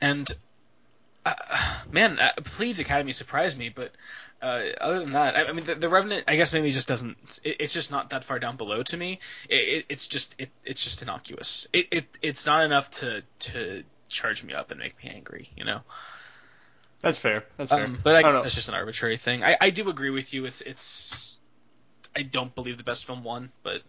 and 0.00 0.28
uh, 1.24 1.34
man, 1.92 2.18
uh, 2.18 2.30
please 2.44 2.80
Academy 2.80 3.12
surprised 3.12 3.58
me, 3.58 3.68
but 3.68 3.92
uh, 4.42 4.62
other 4.80 5.00
than 5.00 5.12
that, 5.12 5.36
I, 5.36 5.44
I 5.44 5.52
mean, 5.52 5.64
the, 5.64 5.74
the 5.74 5.88
Revenant, 5.88 6.24
I 6.28 6.36
guess 6.36 6.52
maybe 6.52 6.70
just 6.70 6.88
doesn't. 6.88 7.40
It, 7.42 7.56
it's 7.60 7.72
just 7.72 7.90
not 7.90 8.10
that 8.10 8.24
far 8.24 8.38
down 8.38 8.56
below 8.56 8.82
to 8.82 8.96
me. 8.96 9.20
It, 9.48 9.54
it, 9.54 9.84
it's 9.88 10.06
just 10.06 10.34
it, 10.38 10.50
it's 10.64 10.84
just 10.84 11.02
innocuous. 11.02 11.66
It, 11.72 11.88
it 11.90 12.04
it's 12.22 12.46
not 12.46 12.64
enough 12.64 12.90
to 12.92 13.22
to 13.40 13.84
charge 14.08 14.44
me 14.44 14.52
up 14.52 14.70
and 14.70 14.78
make 14.78 15.02
me 15.02 15.10
angry. 15.14 15.50
You 15.56 15.64
know. 15.64 15.80
That's 17.00 17.18
fair. 17.18 17.44
That's 17.58 17.70
fair. 17.70 17.84
Um, 17.84 17.98
but 18.02 18.16
I, 18.16 18.18
I 18.18 18.22
guess 18.22 18.36
know. 18.36 18.42
that's 18.42 18.54
just 18.54 18.68
an 18.70 18.74
arbitrary 18.74 19.18
thing. 19.18 19.44
I, 19.44 19.56
I 19.60 19.70
do 19.70 19.88
agree 19.90 20.10
with 20.10 20.32
you. 20.32 20.46
It's 20.46 20.60
it's. 20.62 21.38
I 22.16 22.22
don't 22.22 22.54
believe 22.54 22.78
the 22.78 22.84
best 22.84 23.06
film 23.06 23.24
won, 23.24 23.50
but 23.62 23.82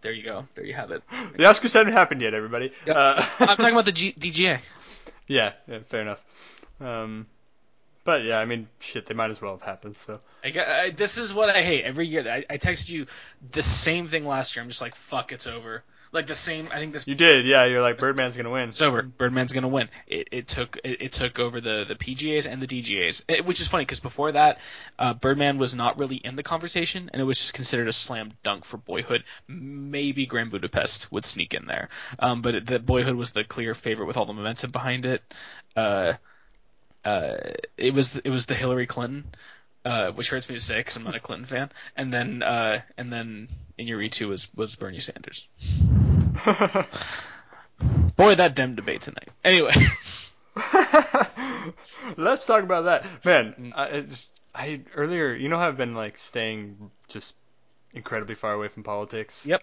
there 0.00 0.12
you 0.12 0.22
go. 0.22 0.46
There 0.54 0.64
you 0.64 0.74
have 0.74 0.90
it. 0.92 1.02
The 1.36 1.44
Oscars 1.44 1.74
haven't 1.74 1.92
happened 1.92 2.22
yet, 2.22 2.32
everybody. 2.32 2.72
Yep. 2.86 2.96
Uh, 2.96 3.26
I'm 3.40 3.56
talking 3.56 3.72
about 3.72 3.84
the 3.86 3.92
G- 3.92 4.14
DGA. 4.18 4.60
Yeah, 5.26 5.52
yeah, 5.66 5.80
fair 5.86 6.02
enough. 6.02 6.24
Um, 6.80 7.26
but 8.04 8.22
yeah, 8.24 8.38
I 8.38 8.44
mean, 8.44 8.68
shit, 8.78 9.06
they 9.06 9.14
might 9.14 9.30
as 9.30 9.42
well 9.42 9.52
have 9.52 9.62
happened. 9.62 9.96
So 9.96 10.20
I, 10.44 10.52
I, 10.60 10.90
this 10.90 11.18
is 11.18 11.34
what 11.34 11.50
I 11.50 11.62
hate 11.62 11.84
every 11.84 12.06
year. 12.06 12.24
I, 12.28 12.44
I 12.48 12.58
texted 12.58 12.90
you 12.90 13.06
the 13.50 13.62
same 13.62 14.06
thing 14.06 14.24
last 14.24 14.54
year. 14.54 14.62
I'm 14.62 14.68
just 14.68 14.80
like, 14.80 14.94
fuck, 14.94 15.32
it's 15.32 15.46
over. 15.46 15.82
Like 16.12 16.26
the 16.26 16.34
same. 16.34 16.66
I 16.72 16.78
think 16.78 16.92
this. 16.92 17.06
you 17.06 17.14
did, 17.14 17.44
yeah. 17.46 17.64
You're 17.64 17.82
like 17.82 17.98
Birdman's 17.98 18.36
gonna 18.36 18.50
win. 18.50 18.68
It's 18.70 18.80
over. 18.80 19.02
Birdman's 19.02 19.52
gonna 19.52 19.68
win. 19.68 19.88
It, 20.06 20.28
it 20.32 20.48
took 20.48 20.78
it, 20.84 21.02
it 21.02 21.12
took 21.12 21.38
over 21.38 21.60
the, 21.60 21.84
the 21.86 21.94
PGAs 21.94 22.50
and 22.50 22.62
the 22.62 22.66
DGAs, 22.66 23.24
It- 23.28 23.44
which 23.44 23.60
is 23.60 23.68
funny 23.68 23.82
because 23.84 24.00
before 24.00 24.32
that, 24.32 24.60
uh, 24.98 25.14
Birdman 25.14 25.58
was 25.58 25.74
not 25.74 25.98
really 25.98 26.16
in 26.16 26.36
the 26.36 26.42
conversation, 26.42 27.10
and 27.12 27.20
it 27.20 27.24
was 27.24 27.38
just 27.38 27.54
considered 27.54 27.88
a 27.88 27.92
slam 27.92 28.32
dunk 28.42 28.64
for 28.64 28.76
Boyhood. 28.76 29.24
Maybe 29.48 30.26
Grand 30.26 30.50
Budapest 30.50 31.10
would 31.12 31.24
sneak 31.24 31.54
in 31.54 31.66
there, 31.66 31.88
um, 32.18 32.40
but 32.42 32.54
it, 32.54 32.66
the 32.66 32.78
Boyhood 32.78 33.16
was 33.16 33.32
the 33.32 33.44
clear 33.44 33.74
favorite 33.74 34.06
with 34.06 34.16
all 34.16 34.26
the 34.26 34.32
momentum 34.32 34.70
behind 34.70 35.06
it. 35.06 35.22
Uh, 35.76 36.14
uh, 37.04 37.36
it 37.76 37.94
was 37.94 38.16
it 38.18 38.30
was 38.30 38.46
the 38.46 38.54
Hillary 38.54 38.86
Clinton, 38.86 39.24
uh, 39.86 40.10
which 40.12 40.28
hurts 40.30 40.48
me 40.48 40.56
to 40.56 40.60
say 40.60 40.78
because 40.78 40.96
I'm 40.96 41.04
not 41.04 41.14
a 41.14 41.20
Clinton 41.20 41.46
fan, 41.46 41.70
and 41.96 42.12
then 42.12 42.42
uh, 42.42 42.80
and 42.98 43.12
then 43.12 43.48
Iñárritu 43.78 44.28
was 44.28 44.50
was 44.54 44.74
Bernie 44.76 45.00
Sanders. 45.00 45.46
Boy, 48.16 48.34
that 48.34 48.54
dem 48.54 48.74
debate 48.74 49.02
tonight. 49.02 49.28
Anyway. 49.44 49.72
Let's 52.16 52.46
talk 52.46 52.62
about 52.62 52.84
that, 52.84 53.04
Mm. 53.04 53.24
man. 53.24 53.72
I, 53.76 53.96
I 53.96 54.00
just, 54.00 54.30
I 54.54 54.80
earlier, 54.94 55.34
you 55.34 55.48
know 55.48 55.58
how 55.58 55.68
I've 55.68 55.76
been 55.76 55.94
like 55.94 56.16
staying 56.18 56.90
just 57.08 57.34
incredibly 57.92 58.34
far 58.34 58.52
away 58.54 58.68
from 58.68 58.82
politics. 58.82 59.44
Yep. 59.46 59.62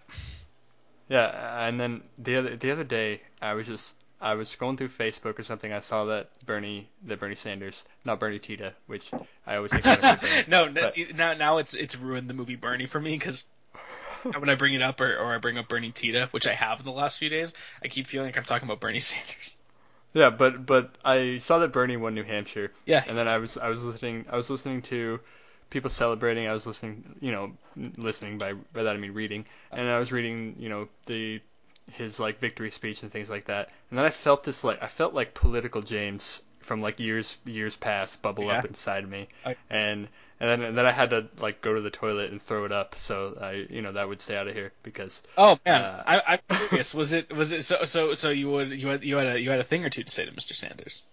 Yeah, 1.10 1.68
and 1.68 1.80
then 1.80 2.02
the 2.18 2.38
other 2.38 2.56
the 2.56 2.72
other 2.72 2.84
day, 2.84 3.22
I 3.42 3.54
was 3.54 3.68
just 3.68 3.96
I 4.24 4.36
was 4.36 4.48
scrolling 4.56 4.78
through 4.78 4.88
Facebook 4.88 5.38
or 5.38 5.44
something. 5.44 5.72
I 5.72 5.82
saw 5.82 6.06
that 6.06 6.30
Bernie, 6.46 6.88
that 7.06 7.20
Bernie 7.20 7.36
Sanders, 7.36 7.84
not 8.06 8.20
Bernie 8.20 8.40
Tiede, 8.40 8.74
which 8.88 9.12
I 9.46 9.58
always 9.58 9.72
think. 9.74 9.84
Bernie. 9.84 10.44
no, 10.48 10.66
no 10.66 10.82
But- 10.82 10.92
see, 10.92 11.08
now 11.14 11.34
now 11.34 11.58
it's 11.58 11.74
it's 11.74 11.98
ruined 11.98 12.30
the 12.30 12.34
movie 12.34 12.56
Bernie 12.56 12.86
for 12.88 13.00
me 13.00 13.12
because 13.12 13.46
when 14.24 14.50
I 14.50 14.56
bring 14.56 14.74
it 14.74 14.82
up 14.82 15.02
or, 15.02 15.16
or 15.18 15.36
I 15.36 15.38
bring 15.38 15.58
up 15.58 15.68
Bernie 15.68 15.92
Tiede, 15.92 16.30
which 16.32 16.48
I 16.48 16.54
have 16.54 16.80
in 16.80 16.86
the 16.86 16.92
last 16.92 17.18
few 17.20 17.30
days, 17.30 17.54
I 17.84 17.88
keep 17.90 18.08
feeling 18.08 18.28
like 18.28 18.38
I'm 18.38 18.46
talking 18.46 18.68
about 18.68 18.80
Bernie 18.80 19.00
Sanders. 19.02 19.58
Yeah, 20.14 20.30
but 20.30 20.66
but 20.66 20.96
I 21.04 21.40
saw 21.40 21.60
that 21.60 21.72
Bernie 21.74 21.98
won 21.98 22.14
New 22.16 22.24
Hampshire, 22.24 22.72
Yeah, 22.86 23.04
and 23.06 23.18
then 23.18 23.28
I 23.28 23.40
was 23.40 23.58
I 23.58 23.70
was 23.70 23.84
listening 23.84 24.26
I 24.30 24.38
was 24.38 24.50
listening 24.50 24.84
to 24.84 25.20
people 25.70 25.90
celebrating. 25.90 26.48
I 26.48 26.54
was 26.54 26.68
listening, 26.68 27.16
you 27.20 27.32
know, 27.32 27.54
listening 27.98 28.38
by 28.38 28.54
by 28.54 28.84
that 28.84 28.96
I 28.96 29.00
mean 29.00 29.14
reading, 29.14 29.46
and 29.72 29.90
I 29.90 29.98
was 30.00 30.12
reading, 30.12 30.56
you 30.60 30.70
know, 30.70 30.88
the 31.08 31.42
his 31.92 32.20
like 32.20 32.40
victory 32.40 32.72
speech 32.72 33.04
and 33.04 33.12
things 33.12 33.30
like 33.30 33.46
that. 33.46 33.70
And 33.90 34.00
then 34.00 34.06
I 34.06 34.10
felt 34.10 34.44
this 34.44 34.64
like 34.64 34.82
I 34.82 34.88
felt 34.88 35.14
like 35.14 35.34
political 35.34 35.82
James 35.82 36.42
from 36.60 36.82
like 36.82 37.00
years 37.00 37.36
years 37.46 37.76
past 37.76 38.22
bubble 38.22 38.50
up 38.50 38.64
Yeah. 38.64 38.70
inside 38.70 39.08
me, 39.10 39.28
I- 39.46 39.58
and 39.70 40.08
and 40.40 40.50
then 40.50 40.62
and 40.62 40.78
then 40.78 40.86
I 40.86 40.92
had 40.92 41.10
to 41.12 41.28
like 41.40 41.62
go 41.62 41.74
to 41.74 41.82
the 41.82 41.90
toilet 41.92 42.32
and 42.32 42.42
throw 42.42 42.66
it 42.66 42.72
up 42.72 42.96
so 42.96 43.38
I 43.40 43.66
you 43.70 43.82
know 43.82 43.92
that 43.92 44.08
would 44.08 44.22
stay 44.22 44.36
out 44.38 44.48
of 44.48 44.54
here 44.54 44.72
because 44.82 45.22
Oh 45.38 45.60
man, 45.66 45.82
Uh, 45.82 46.04
I, 46.08 46.22
I'm 46.50 46.58
curious. 46.70 46.94
Was 46.94 47.14
it 47.14 47.34
was 47.36 47.52
it 47.52 47.64
so 47.64 47.84
so 47.86 48.14
so 48.14 48.30
you 48.30 48.50
would 48.50 48.72
you 48.72 48.88
had 48.88 49.04
you 49.04 49.18
had 49.18 49.28
a 49.28 49.40
you 49.40 49.50
had 49.52 49.60
a 49.60 49.64
thing 49.64 49.84
or 49.84 49.90
two 49.90 50.04
to 50.04 50.10
say 50.10 50.26
to 50.26 50.32
Mr. 50.32 50.54
Sanders? 50.56 51.04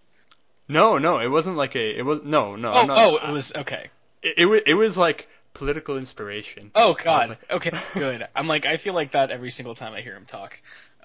no 0.68 0.98
no 0.98 1.18
it 1.18 1.28
wasn't 1.28 1.56
like 1.56 1.74
a 1.74 1.98
it 1.98 2.02
was 2.02 2.20
no 2.22 2.54
no 2.56 2.70
Oh 2.70 2.80
I'm 2.82 2.86
not, 2.86 2.98
oh, 2.98 3.16
it 3.28 3.32
was 3.32 3.54
okay. 3.56 3.90
it, 4.22 4.34
it 4.38 4.46
was 4.46 4.60
it 4.66 4.74
was 4.74 4.96
like 4.96 5.28
political 5.54 5.96
inspiration. 5.98 6.70
Oh 6.74 6.94
god. 6.94 7.30
like- 7.30 7.38
Okay, 7.50 7.70
good. 7.94 8.26
I'm 8.34 8.46
like 8.46 8.66
I 8.66 8.76
feel 8.76 8.94
like 8.94 9.12
that 9.12 9.30
every 9.30 9.50
single 9.50 9.74
time 9.74 9.92
I 9.94 10.00
hear 10.00 10.16
him 10.16 10.24
talk. 10.26 10.60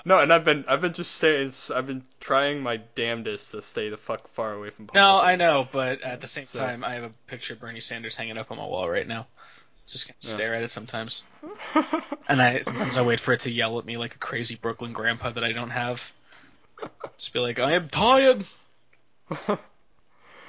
No, 0.07 0.19
and 0.19 0.31
I've 0.31 0.43
been 0.43 0.65
I've 0.67 0.81
been 0.81 0.93
just 0.93 1.13
saying 1.13 1.51
I've 1.73 1.87
been 1.87 2.03
trying 2.19 2.61
my 2.61 2.77
damnedest 2.95 3.51
to 3.51 3.61
stay 3.61 3.89
the 3.89 3.97
fuck 3.97 4.27
far 4.33 4.53
away 4.53 4.69
from 4.69 4.85
politics. 4.87 5.01
No, 5.01 5.19
I 5.19 5.35
know, 5.35 5.67
but 5.71 6.01
at 6.03 6.21
the 6.21 6.27
same 6.27 6.45
So- 6.45 6.59
time, 6.59 6.83
I 6.83 6.93
have 6.93 7.03
a 7.05 7.11
picture 7.27 7.55
of 7.55 7.59
Bernie 7.59 7.79
Sanders 7.79 8.15
hanging 8.15 8.37
up 8.37 8.51
on 8.51 8.57
my 8.57 8.65
wall 8.65 8.87
right 8.89 9.07
now. 9.07 9.25
Just 9.87 10.07
gonna 10.07 10.15
stare 10.19 10.55
at 10.55 10.63
it 10.63 10.71
sometimes, 10.71 11.21
and 12.27 12.41
I 12.41 12.61
sometimes 12.61 12.97
I 12.97 13.03
wait 13.03 13.19
for 13.19 13.33
it 13.33 13.41
to 13.41 13.51
yell 13.51 13.77
at 13.77 13.85
me 13.85 13.97
like 13.97 14.15
a 14.15 14.17
crazy 14.17 14.55
Brooklyn 14.55 14.93
grandpa 14.93 15.29
that 15.29 15.43
I 15.43 15.51
don't 15.51 15.69
have. 15.69 16.11
Just 17.17 17.33
be 17.33 17.39
like, 17.39 17.59
I 17.59 17.73
am 17.73 17.87
tired 17.89 18.45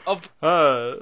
of. 0.07 0.31
Uh, 0.43 0.97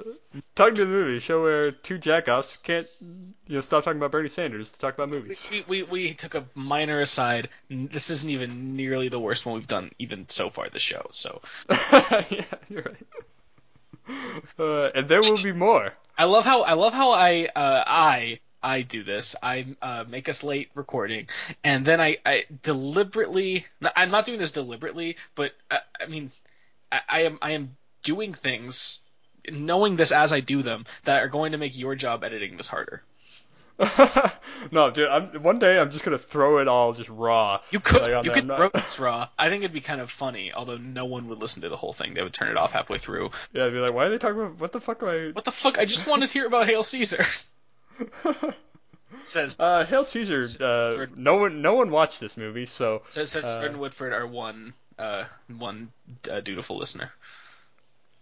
talking 0.55 0.75
to 0.75 0.85
the 0.85 0.91
movie 0.91 1.19
show 1.19 1.41
where 1.41 1.71
two 1.71 1.97
jackoffs 1.97 2.61
can't 2.61 2.87
you 3.01 3.55
know 3.55 3.61
stop 3.61 3.83
talking 3.83 3.97
about 3.97 4.11
Bernie 4.11 4.29
Sanders 4.29 4.71
to 4.71 4.79
talk 4.79 4.93
about 4.95 5.09
movies. 5.09 5.49
We, 5.51 5.63
we 5.67 5.83
we 5.83 6.13
took 6.13 6.35
a 6.35 6.45
minor 6.55 6.99
aside. 6.99 7.49
This 7.69 8.09
isn't 8.09 8.29
even 8.29 8.75
nearly 8.75 9.09
the 9.09 9.19
worst 9.19 9.45
one 9.45 9.55
we've 9.55 9.67
done 9.67 9.91
even 9.99 10.27
so 10.29 10.49
far 10.49 10.69
the 10.69 10.79
show. 10.79 11.07
So 11.11 11.41
yeah, 12.29 12.43
you're 12.69 12.83
right. 12.83 12.95
Uh, 14.59 14.89
and 14.95 15.07
there 15.09 15.21
will 15.21 15.41
be 15.41 15.51
more. 15.51 15.93
I 16.17 16.25
love 16.25 16.45
how 16.45 16.61
I 16.61 16.73
love 16.73 16.93
how 16.93 17.11
I 17.11 17.47
uh, 17.55 17.83
I 17.85 18.39
I 18.65 18.81
do 18.81 19.03
this. 19.03 19.35
I 19.43 19.75
uh, 19.81 20.05
make 20.07 20.27
us 20.27 20.43
late 20.43 20.69
recording, 20.73 21.27
and 21.63 21.85
then 21.85 22.01
I, 22.01 22.17
I 22.25 22.45
deliberately. 22.63 23.65
I'm 23.95 24.09
not 24.09 24.25
doing 24.25 24.39
this 24.39 24.51
deliberately, 24.51 25.17
but 25.35 25.53
uh, 25.69 25.77
I 26.01 26.07
mean, 26.07 26.31
I, 26.91 27.01
I 27.07 27.21
am 27.21 27.37
I 27.41 27.51
am 27.51 27.77
doing 28.05 28.33
things, 28.33 28.99
knowing 29.51 29.97
this 29.97 30.13
as 30.13 30.31
I 30.31 30.39
do 30.39 30.61
them, 30.63 30.85
that 31.03 31.21
are 31.21 31.27
going 31.27 31.51
to 31.51 31.57
make 31.57 31.77
your 31.77 31.95
job 31.95 32.23
editing 32.23 32.55
this 32.55 32.67
harder. 32.69 33.03
no, 34.71 34.89
dude. 34.89 35.09
I'm, 35.09 35.43
one 35.43 35.59
day 35.59 35.77
I'm 35.77 35.89
just 35.89 36.05
gonna 36.05 36.17
throw 36.17 36.59
it 36.59 36.69
all 36.69 36.93
just 36.93 37.09
raw. 37.09 37.59
You 37.71 37.81
could 37.81 38.03
Like, 38.03 38.23
you 38.23 38.31
could 38.31 38.49
I'm 38.49 38.55
throw 38.55 38.57
not- 38.67 38.71
this 38.73 38.97
raw. 38.99 39.27
I 39.37 39.49
think 39.49 39.63
it'd 39.63 39.73
be 39.73 39.81
kind 39.81 39.99
of 39.99 40.09
funny, 40.09 40.53
although 40.53 40.77
no 40.77 41.03
one 41.03 41.27
would 41.27 41.41
listen 41.41 41.61
to 41.63 41.67
the 41.67 41.75
whole 41.75 41.91
thing. 41.91 42.13
They 42.13 42.23
would 42.23 42.31
turn 42.33 42.47
it 42.47 42.55
off 42.55 42.71
halfway 42.71 42.99
through. 42.99 43.31
Yeah, 43.51 43.65
I'd 43.65 43.73
be 43.73 43.79
like, 43.79 43.93
why 43.93 44.05
are 44.05 44.09
they 44.09 44.17
talking 44.17 44.39
about 44.39 44.59
what 44.61 44.71
the 44.71 44.79
fuck 44.79 45.03
am 45.03 45.09
I? 45.09 45.31
What 45.33 45.43
the 45.43 45.51
fuck? 45.51 45.77
I 45.77 45.83
just 45.83 46.07
wanted 46.07 46.27
to 46.27 46.33
hear 46.33 46.47
about 46.47 46.67
Hail 46.67 46.83
Caesar. 46.83 47.25
Says 49.23 49.59
Uh, 49.59 49.85
Hail 49.85 50.03
Caesar. 50.05 50.41
Uh, 50.63 51.05
no 51.15 51.35
one, 51.35 51.61
no 51.61 51.73
one 51.73 51.89
watched 51.91 52.19
this 52.19 52.37
movie, 52.37 52.65
so 52.67 53.01
Says 53.07 53.31
says 53.31 53.45
Uh, 53.45 53.59
Jordan 53.59 53.79
Woodford, 53.79 54.13
our 54.13 54.25
one 54.27 54.73
uh, 54.99 55.25
one 55.57 55.91
uh, 56.31 56.39
dutiful 56.41 56.77
listener. 56.77 57.11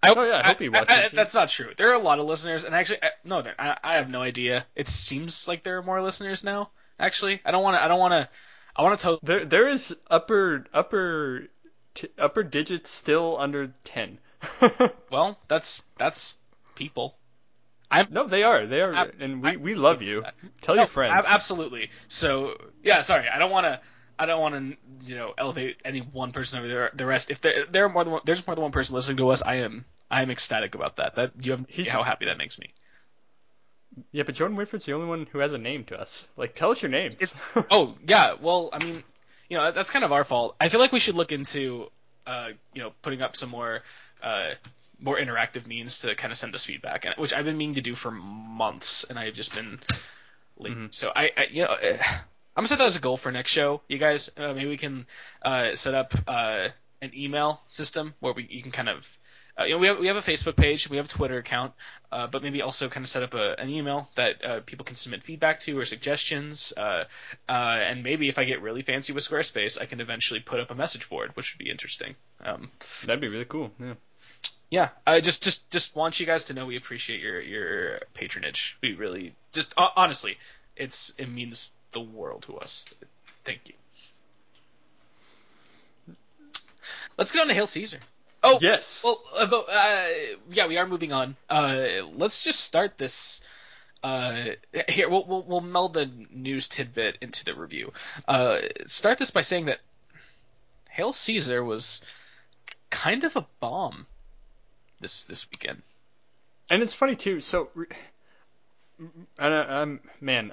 Oh, 0.05 0.23
yeah, 0.23 0.41
I 0.43 0.47
hope 0.47 0.59
he 0.59 0.69
watches 0.69 0.97
it. 0.97 1.11
That's 1.13 1.33
not 1.33 1.49
true. 1.49 1.71
There 1.77 1.89
are 1.89 1.95
a 1.95 1.99
lot 1.99 2.19
of 2.19 2.25
listeners, 2.25 2.63
and 2.63 2.75
actually, 2.75 2.99
I, 3.03 3.09
no, 3.23 3.43
I, 3.59 3.77
I 3.83 3.95
have 3.95 4.09
no 4.09 4.21
idea. 4.21 4.65
It 4.75 4.87
seems 4.87 5.47
like 5.47 5.63
there 5.63 5.77
are 5.77 5.83
more 5.83 6.01
listeners 6.01 6.43
now. 6.43 6.71
Actually, 6.99 7.41
I 7.45 7.51
don't 7.51 7.63
want 7.63 7.77
to. 7.77 7.83
I 7.83 7.87
don't 7.87 7.99
want 7.99 8.11
to. 8.13 8.29
I 8.75 8.81
want 8.83 8.97
to 8.99 9.03
tell. 9.03 9.19
there 9.23 9.45
there 9.45 9.67
is 9.67 9.95
upper 10.09 10.65
upper 10.73 11.47
t- 11.93 12.09
upper 12.17 12.43
digits 12.43 12.89
still 12.89 13.37
under 13.39 13.73
ten. 13.83 14.19
Well, 15.09 15.37
that's 15.47 15.83
that's 15.97 16.39
people. 16.75 17.15
I'm, 17.91 18.07
no, 18.09 18.25
they 18.27 18.41
are. 18.43 18.65
They 18.65 18.81
are, 18.81 18.91
Ab- 18.93 19.13
and 19.19 19.43
we, 19.43 19.49
I- 19.49 19.55
we 19.57 19.75
love 19.75 20.01
you. 20.01 20.23
Tell 20.61 20.75
No, 20.75 20.81
your 20.81 20.87
friends. 20.87 21.25
absolutely. 21.27 21.91
So 22.07 22.57
yeah, 22.83 23.01
sorry. 23.01 23.29
I 23.29 23.37
don't 23.39 23.51
want 23.51 23.65
to. 23.65 23.79
I 24.19 24.25
don't 24.25 24.41
want 24.41 24.55
to, 24.55 25.07
you 25.09 25.15
know, 25.15 25.33
elevate 25.37 25.77
any 25.83 25.99
one 26.01 26.31
person 26.31 26.59
over 26.59 26.67
the, 26.67 26.91
the 26.95 27.05
rest. 27.05 27.31
If 27.31 27.41
there, 27.41 27.65
there 27.65 27.85
are 27.85 27.89
more 27.89 28.03
than 28.03 28.13
one, 28.13 28.21
there's 28.25 28.45
more 28.45 28.55
than 28.55 28.61
one 28.63 28.71
person 28.71 28.95
listening 28.95 29.17
to 29.17 29.29
us, 29.29 29.41
I 29.43 29.55
am 29.55 29.85
I 30.11 30.21
am 30.21 30.29
ecstatic 30.31 30.75
about 30.75 30.97
that. 30.97 31.15
That 31.15 31.31
you 31.41 31.51
have 31.51 31.65
He's- 31.67 31.89
how 31.89 32.03
happy 32.03 32.25
that 32.25 32.37
makes 32.37 32.59
me. 32.59 32.73
Yeah, 34.11 34.23
but 34.23 34.33
Jordan 34.35 34.57
Whitford's 34.57 34.85
the 34.85 34.93
only 34.93 35.07
one 35.07 35.27
who 35.31 35.37
has 35.39 35.53
a 35.53 35.57
name 35.57 35.83
to 35.85 35.99
us. 35.99 36.27
Like, 36.35 36.55
tell 36.55 36.71
us 36.71 36.81
your 36.81 36.89
names. 36.89 37.15
It's 37.19 37.43
oh 37.71 37.95
yeah. 38.07 38.33
Well, 38.41 38.69
I 38.73 38.83
mean, 38.83 39.03
you 39.49 39.57
know, 39.57 39.71
that's 39.71 39.91
kind 39.91 40.03
of 40.03 40.11
our 40.11 40.23
fault. 40.23 40.55
I 40.59 40.69
feel 40.69 40.79
like 40.79 40.91
we 40.91 40.99
should 40.99 41.15
look 41.15 41.31
into, 41.31 41.89
uh, 42.25 42.49
you 42.73 42.81
know, 42.81 42.91
putting 43.03 43.21
up 43.21 43.35
some 43.35 43.49
more, 43.49 43.81
uh, 44.23 44.51
more 44.99 45.17
interactive 45.17 45.67
means 45.67 45.99
to 45.99 46.15
kind 46.15 46.31
of 46.31 46.37
send 46.39 46.55
us 46.55 46.63
feedback, 46.65 47.05
and 47.05 47.13
which 47.17 47.33
I've 47.33 47.45
been 47.45 47.57
meaning 47.57 47.75
to 47.75 47.81
do 47.81 47.93
for 47.93 48.09
months, 48.09 49.03
and 49.03 49.19
I've 49.19 49.33
just 49.35 49.53
been 49.53 49.79
late. 50.57 50.75
Mhm. 50.75 50.93
So 50.93 51.11
I, 51.15 51.31
I, 51.37 51.47
you 51.51 51.63
know. 51.63 51.75
I'm 52.55 52.61
gonna 52.61 52.67
set 52.67 52.77
that 52.77 52.85
as 52.85 52.97
a 52.97 53.01
goal 53.01 53.17
for 53.17 53.31
next 53.31 53.51
show. 53.51 53.81
You 53.87 53.97
guys, 53.97 54.29
uh, 54.37 54.53
maybe 54.53 54.69
we 54.69 54.77
can 54.77 55.07
uh, 55.41 55.73
set 55.73 55.95
up 55.95 56.13
uh, 56.27 56.69
an 57.01 57.11
email 57.15 57.61
system 57.67 58.13
where 58.19 58.33
we 58.33 58.47
you 58.49 58.61
can 58.61 58.71
kind 58.71 58.89
of, 58.89 59.17
uh, 59.59 59.63
you 59.63 59.71
know, 59.71 59.79
we 59.79 59.87
have 59.87 59.97
we 59.97 60.07
have 60.07 60.17
a 60.17 60.21
Facebook 60.21 60.55
page, 60.55 60.87
we 60.87 60.97
have 60.97 61.07
a 61.07 61.09
Twitter 61.09 61.37
account, 61.37 61.73
uh, 62.11 62.27
but 62.27 62.43
maybe 62.43 62.61
also 62.61 62.89
kind 62.89 63.03
of 63.03 63.09
set 63.09 63.23
up 63.23 63.33
a, 63.33 63.59
an 63.59 63.69
email 63.69 64.07
that 64.15 64.45
uh, 64.45 64.59
people 64.67 64.85
can 64.85 64.95
submit 64.95 65.23
feedback 65.23 65.59
to 65.61 65.77
or 65.79 65.85
suggestions. 65.85 66.73
Uh, 66.77 67.05
uh, 67.49 67.79
and 67.81 68.03
maybe 68.03 68.27
if 68.29 68.37
I 68.37 68.43
get 68.43 68.61
really 68.61 68.83
fancy 68.83 69.13
with 69.13 69.23
Squarespace, 69.23 69.81
I 69.81 69.85
can 69.85 69.99
eventually 69.99 70.39
put 70.39 70.59
up 70.59 70.69
a 70.69 70.75
message 70.75 71.09
board, 71.09 71.31
which 71.35 71.55
would 71.55 71.63
be 71.63 71.71
interesting. 71.71 72.15
Um, 72.39 72.69
That'd 73.05 73.19
be 73.19 73.29
really 73.29 73.45
cool. 73.45 73.71
Yeah. 73.79 73.93
yeah, 74.69 74.89
I 75.07 75.21
just 75.21 75.43
just 75.43 75.71
just 75.71 75.95
want 75.95 76.19
you 76.19 76.27
guys 76.27 76.43
to 76.45 76.53
know 76.53 76.67
we 76.67 76.77
appreciate 76.77 77.19
your 77.19 77.41
your 77.41 77.97
patronage. 78.13 78.77
We 78.83 78.93
really 78.93 79.33
just 79.53 79.73
honestly, 79.75 80.37
it's 80.75 81.15
it 81.17 81.27
means 81.27 81.71
the 81.93 82.01
world 82.01 82.43
to 82.43 82.57
us. 82.57 82.85
Thank 83.43 83.61
you. 83.67 83.73
Let's 87.17 87.31
get 87.31 87.41
on 87.41 87.47
to 87.47 87.53
Hail 87.53 87.67
Caesar. 87.67 87.99
Oh 88.43 88.57
Yes. 88.59 89.01
Well, 89.03 89.21
uh, 89.33 89.45
uh, 89.45 90.07
yeah, 90.51 90.67
we 90.67 90.77
are 90.77 90.87
moving 90.87 91.13
on. 91.13 91.35
Uh, 91.49 91.85
let's 92.15 92.43
just 92.43 92.59
start 92.59 92.97
this. 92.97 93.41
Uh, 94.03 94.47
here, 94.89 95.09
we'll, 95.09 95.25
we'll 95.25 95.43
we'll 95.43 95.61
meld 95.61 95.93
the 95.93 96.11
news 96.29 96.67
tidbit 96.67 97.17
into 97.21 97.45
the 97.45 97.55
review. 97.55 97.93
Uh, 98.27 98.59
start 98.85 99.17
this 99.17 99.31
by 99.31 99.41
saying 99.41 99.67
that 99.67 99.79
Hail 100.89 101.13
Caesar 101.13 101.63
was 101.63 102.01
kind 102.89 103.23
of 103.23 103.35
a 103.37 103.47
bomb 103.61 104.05
this 104.99 105.23
this 105.23 105.49
weekend. 105.49 105.81
And 106.69 106.83
it's 106.83 106.95
funny 106.95 107.15
too. 107.15 107.39
So, 107.39 107.69
and 109.39 109.53
I, 109.53 109.81
I'm 109.81 110.01
man, 110.19 110.51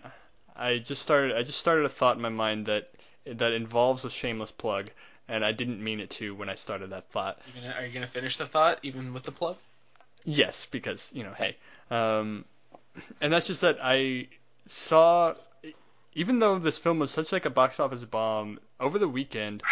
I 0.60 0.78
just 0.78 1.02
started. 1.02 1.36
I 1.36 1.42
just 1.42 1.58
started 1.58 1.86
a 1.86 1.88
thought 1.88 2.16
in 2.16 2.22
my 2.22 2.28
mind 2.28 2.66
that 2.66 2.90
that 3.24 3.52
involves 3.52 4.04
a 4.04 4.10
shameless 4.10 4.52
plug, 4.52 4.90
and 5.26 5.44
I 5.44 5.52
didn't 5.52 5.82
mean 5.82 6.00
it 6.00 6.10
to 6.10 6.34
when 6.34 6.50
I 6.50 6.54
started 6.54 6.90
that 6.90 7.10
thought. 7.10 7.40
You 7.54 7.62
gonna, 7.62 7.74
are 7.74 7.86
you 7.86 7.92
gonna 7.92 8.06
finish 8.06 8.36
the 8.36 8.46
thought 8.46 8.78
even 8.82 9.14
with 9.14 9.22
the 9.22 9.32
plug? 9.32 9.56
Yes, 10.24 10.66
because 10.66 11.10
you 11.14 11.24
know, 11.24 11.32
hey, 11.32 11.56
um, 11.90 12.44
and 13.22 13.32
that's 13.32 13.46
just 13.46 13.62
that 13.62 13.78
I 13.82 14.28
saw, 14.66 15.34
even 16.14 16.38
though 16.38 16.58
this 16.58 16.76
film 16.76 16.98
was 16.98 17.10
such 17.10 17.32
like 17.32 17.46
a 17.46 17.50
box 17.50 17.80
office 17.80 18.04
bomb 18.04 18.60
over 18.78 18.98
the 18.98 19.08
weekend, 19.08 19.62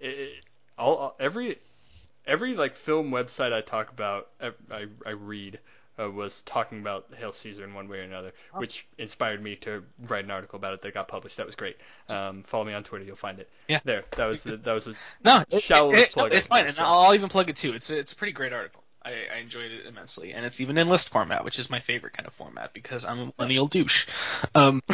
it, 0.00 0.44
all 0.78 1.14
every 1.20 1.58
every 2.26 2.54
like 2.54 2.74
film 2.74 3.10
website 3.10 3.52
I 3.52 3.60
talk 3.60 3.90
about, 3.90 4.28
I 4.40 4.86
I 5.04 5.10
read. 5.10 5.58
Uh, 6.00 6.10
was 6.10 6.42
talking 6.42 6.78
about 6.80 7.06
Hail 7.18 7.32
Caesar 7.32 7.64
in 7.64 7.74
one 7.74 7.88
way 7.88 7.98
or 7.98 8.02
another, 8.02 8.32
which 8.52 8.86
inspired 8.98 9.42
me 9.42 9.56
to 9.56 9.82
write 10.06 10.24
an 10.24 10.30
article 10.30 10.56
about 10.56 10.72
it 10.74 10.82
that 10.82 10.94
got 10.94 11.08
published. 11.08 11.38
That 11.38 11.46
was 11.46 11.56
great. 11.56 11.76
Um, 12.08 12.44
follow 12.44 12.64
me 12.64 12.72
on 12.72 12.84
Twitter, 12.84 13.04
you'll 13.04 13.16
find 13.16 13.40
it. 13.40 13.48
Yeah. 13.68 13.80
There, 13.84 14.04
that 14.16 14.26
was 14.26 14.44
the, 14.44 14.56
that 14.56 14.72
was 14.72 14.86
a 14.86 14.94
No, 15.24 15.44
it, 15.50 15.70
it- 15.70 16.12
plug. 16.12 16.32
it's 16.32 16.46
fine, 16.46 16.58
think, 16.58 16.68
and 16.68 16.76
so. 16.76 16.84
I'll 16.84 17.14
even 17.14 17.28
plug 17.28 17.50
it 17.50 17.56
too. 17.56 17.72
It's 17.72 17.90
a, 17.90 17.98
it's 17.98 18.12
a 18.12 18.16
pretty 18.16 18.32
great 18.32 18.52
article. 18.52 18.84
I, 19.04 19.12
I 19.34 19.38
enjoyed 19.38 19.70
it 19.70 19.86
immensely, 19.86 20.32
and 20.34 20.44
it's 20.44 20.60
even 20.60 20.76
in 20.76 20.88
list 20.88 21.08
format, 21.08 21.44
which 21.44 21.58
is 21.58 21.70
my 21.70 21.78
favorite 21.78 22.12
kind 22.12 22.26
of 22.26 22.34
format 22.34 22.72
because 22.74 23.04
I'm 23.04 23.18
a 23.18 23.32
millennial 23.38 23.66
douche. 23.66 24.06
Um, 24.54 24.82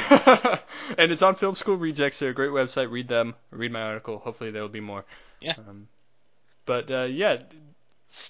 and 0.98 1.10
it's 1.12 1.22
on 1.22 1.34
Film 1.34 1.54
School 1.54 1.76
Rejects. 1.76 2.18
They're 2.18 2.30
a 2.30 2.34
great 2.34 2.50
website. 2.50 2.90
Read 2.90 3.08
them. 3.08 3.34
Read 3.50 3.72
my 3.72 3.82
article. 3.82 4.18
Hopefully 4.18 4.50
there 4.50 4.62
will 4.62 4.68
be 4.68 4.80
more. 4.80 5.04
Yeah. 5.40 5.54
Um, 5.68 5.88
but 6.66 6.90
uh, 6.90 7.04
yeah, 7.04 7.42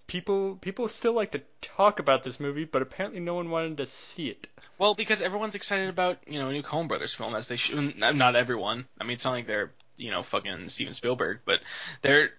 people 0.06 0.56
people 0.56 0.88
still 0.88 1.12
like 1.12 1.32
to 1.32 1.42
talk 1.60 1.98
about 1.98 2.22
this 2.24 2.40
movie, 2.40 2.64
but 2.64 2.82
apparently 2.82 3.20
no 3.20 3.34
one 3.34 3.50
wanted 3.50 3.76
to 3.78 3.86
see 3.86 4.28
it. 4.28 4.48
well, 4.78 4.94
because 4.94 5.22
everyone's 5.22 5.54
excited 5.54 5.88
about 5.88 6.18
you 6.26 6.38
know 6.38 6.48
a 6.48 6.52
new 6.52 6.62
Coen 6.62 6.88
Brothers 6.88 7.14
film, 7.14 7.34
as 7.34 7.48
they 7.48 7.56
should. 7.56 7.96
Not 7.98 8.36
everyone. 8.36 8.86
I 9.00 9.04
mean, 9.04 9.14
it's 9.14 9.24
not 9.24 9.32
like 9.32 9.46
they're 9.46 9.72
you 9.96 10.10
know 10.10 10.22
fucking 10.22 10.68
Steven 10.68 10.94
Spielberg, 10.94 11.40
but 11.44 11.60
they're. 12.02 12.30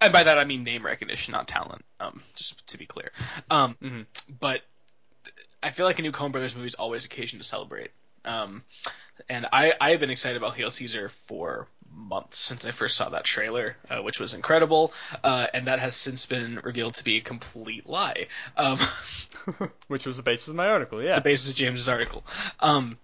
And 0.00 0.12
by 0.12 0.24
that 0.24 0.36
I 0.38 0.44
mean 0.44 0.64
name 0.64 0.84
recognition, 0.84 1.32
not 1.32 1.46
talent. 1.46 1.84
Um, 2.00 2.22
just 2.34 2.66
to 2.68 2.78
be 2.78 2.86
clear. 2.86 3.12
Um, 3.50 3.76
Mhm. 3.80 4.06
but 4.40 4.62
I 5.62 5.70
feel 5.70 5.86
like 5.86 6.00
a 6.00 6.02
new 6.02 6.10
Coen 6.10 6.32
Brothers 6.32 6.56
movie 6.56 6.66
is 6.66 6.74
always 6.74 7.04
occasion 7.04 7.38
to 7.38 7.44
celebrate. 7.44 7.92
Um, 8.24 8.64
and 9.28 9.46
I 9.52 9.74
I 9.80 9.90
have 9.90 10.00
been 10.00 10.10
excited 10.10 10.36
about 10.36 10.56
Hail 10.56 10.72
Caesar 10.72 11.08
for 11.08 11.68
months 11.94 12.38
since 12.38 12.64
I 12.64 12.70
first 12.70 12.96
saw 12.96 13.08
that 13.10 13.24
trailer, 13.24 13.76
uh, 13.90 14.02
which 14.02 14.18
was 14.20 14.34
incredible, 14.34 14.92
uh, 15.22 15.46
and 15.52 15.66
that 15.66 15.78
has 15.78 15.94
since 15.94 16.26
been 16.26 16.60
revealed 16.62 16.94
to 16.94 17.04
be 17.04 17.16
a 17.18 17.20
complete 17.20 17.88
lie. 17.88 18.26
Um, 18.56 18.78
Which 19.88 20.06
was 20.06 20.16
the 20.16 20.22
basis 20.22 20.48
of 20.48 20.54
my 20.54 20.68
article. 20.68 21.02
Yeah. 21.02 21.16
the 21.16 21.20
basis 21.20 21.50
of 21.50 21.56
James's 21.56 21.88
article. 21.88 22.24
Um, 22.60 22.98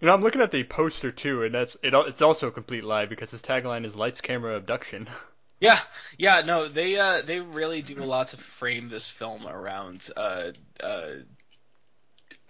You 0.00 0.06
know, 0.06 0.14
I'm 0.14 0.22
looking 0.22 0.40
at 0.40 0.50
the 0.50 0.64
poster 0.64 1.10
too, 1.10 1.42
and 1.42 1.54
that's 1.54 1.76
it. 1.82 1.92
It's 1.94 2.22
also 2.22 2.48
a 2.48 2.52
complete 2.52 2.84
lie 2.84 3.06
because 3.06 3.30
his 3.30 3.42
tagline 3.42 3.84
is 3.84 3.96
"Lights, 3.96 4.20
Camera, 4.20 4.56
Abduction." 4.56 5.08
yeah, 5.60 5.78
yeah, 6.16 6.40
no, 6.42 6.68
they 6.68 6.96
uh, 6.96 7.22
they 7.22 7.40
really 7.40 7.82
do 7.82 8.02
a 8.02 8.06
lot 8.06 8.28
to 8.28 8.36
frame 8.36 8.88
this 8.88 9.10
film 9.10 9.46
around 9.46 10.08
uh, 10.16 10.52
uh, 10.82 11.06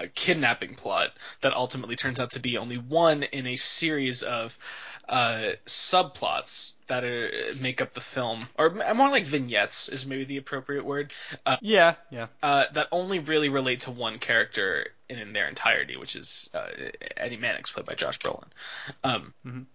a 0.01 0.09
kidnapping 0.09 0.75
plot 0.75 1.11
that 1.43 1.53
ultimately 1.53 1.95
turns 1.97 2.19
out 2.21 2.31
to 2.31 2.41
be 2.41 2.59
only 2.59 2.77
one 2.79 3.23
in 3.23 3.47
a 3.47 3.57
series 3.57 4.23
of 4.23 4.59
uh, 5.09 5.51
subplots 5.67 6.73
that 6.87 7.05
are, 7.05 7.31
make 7.61 7.81
up 7.81 7.93
the 7.93 8.01
film, 8.01 8.49
or 8.59 8.71
more 8.71 9.09
like 9.09 9.25
vignettes 9.25 9.89
is 9.89 10.07
maybe 10.07 10.25
the 10.25 10.37
appropriate 10.39 10.85
word, 10.85 11.13
uh, 11.47 11.57
Yeah, 11.61 11.95
yeah. 12.11 12.27
uh, 12.43 12.65
that 12.73 12.89
only 12.91 13.19
really 13.19 13.49
relate 13.49 13.83
to 13.83 13.91
one 13.91 14.19
character 14.19 14.87
in, 15.09 15.19
in 15.19 15.33
their 15.33 15.49
entirety, 15.49 15.97
which 15.97 16.17
is 16.17 16.51
uh, 16.55 16.67
Eddie 17.17 17.37
Mannix, 17.37 17.71
played 17.73 17.87
by 17.87 17.95
Josh 17.95 18.19
Brolin. 18.19 18.49
Um, 19.05 19.35
Mhm. 19.47 19.67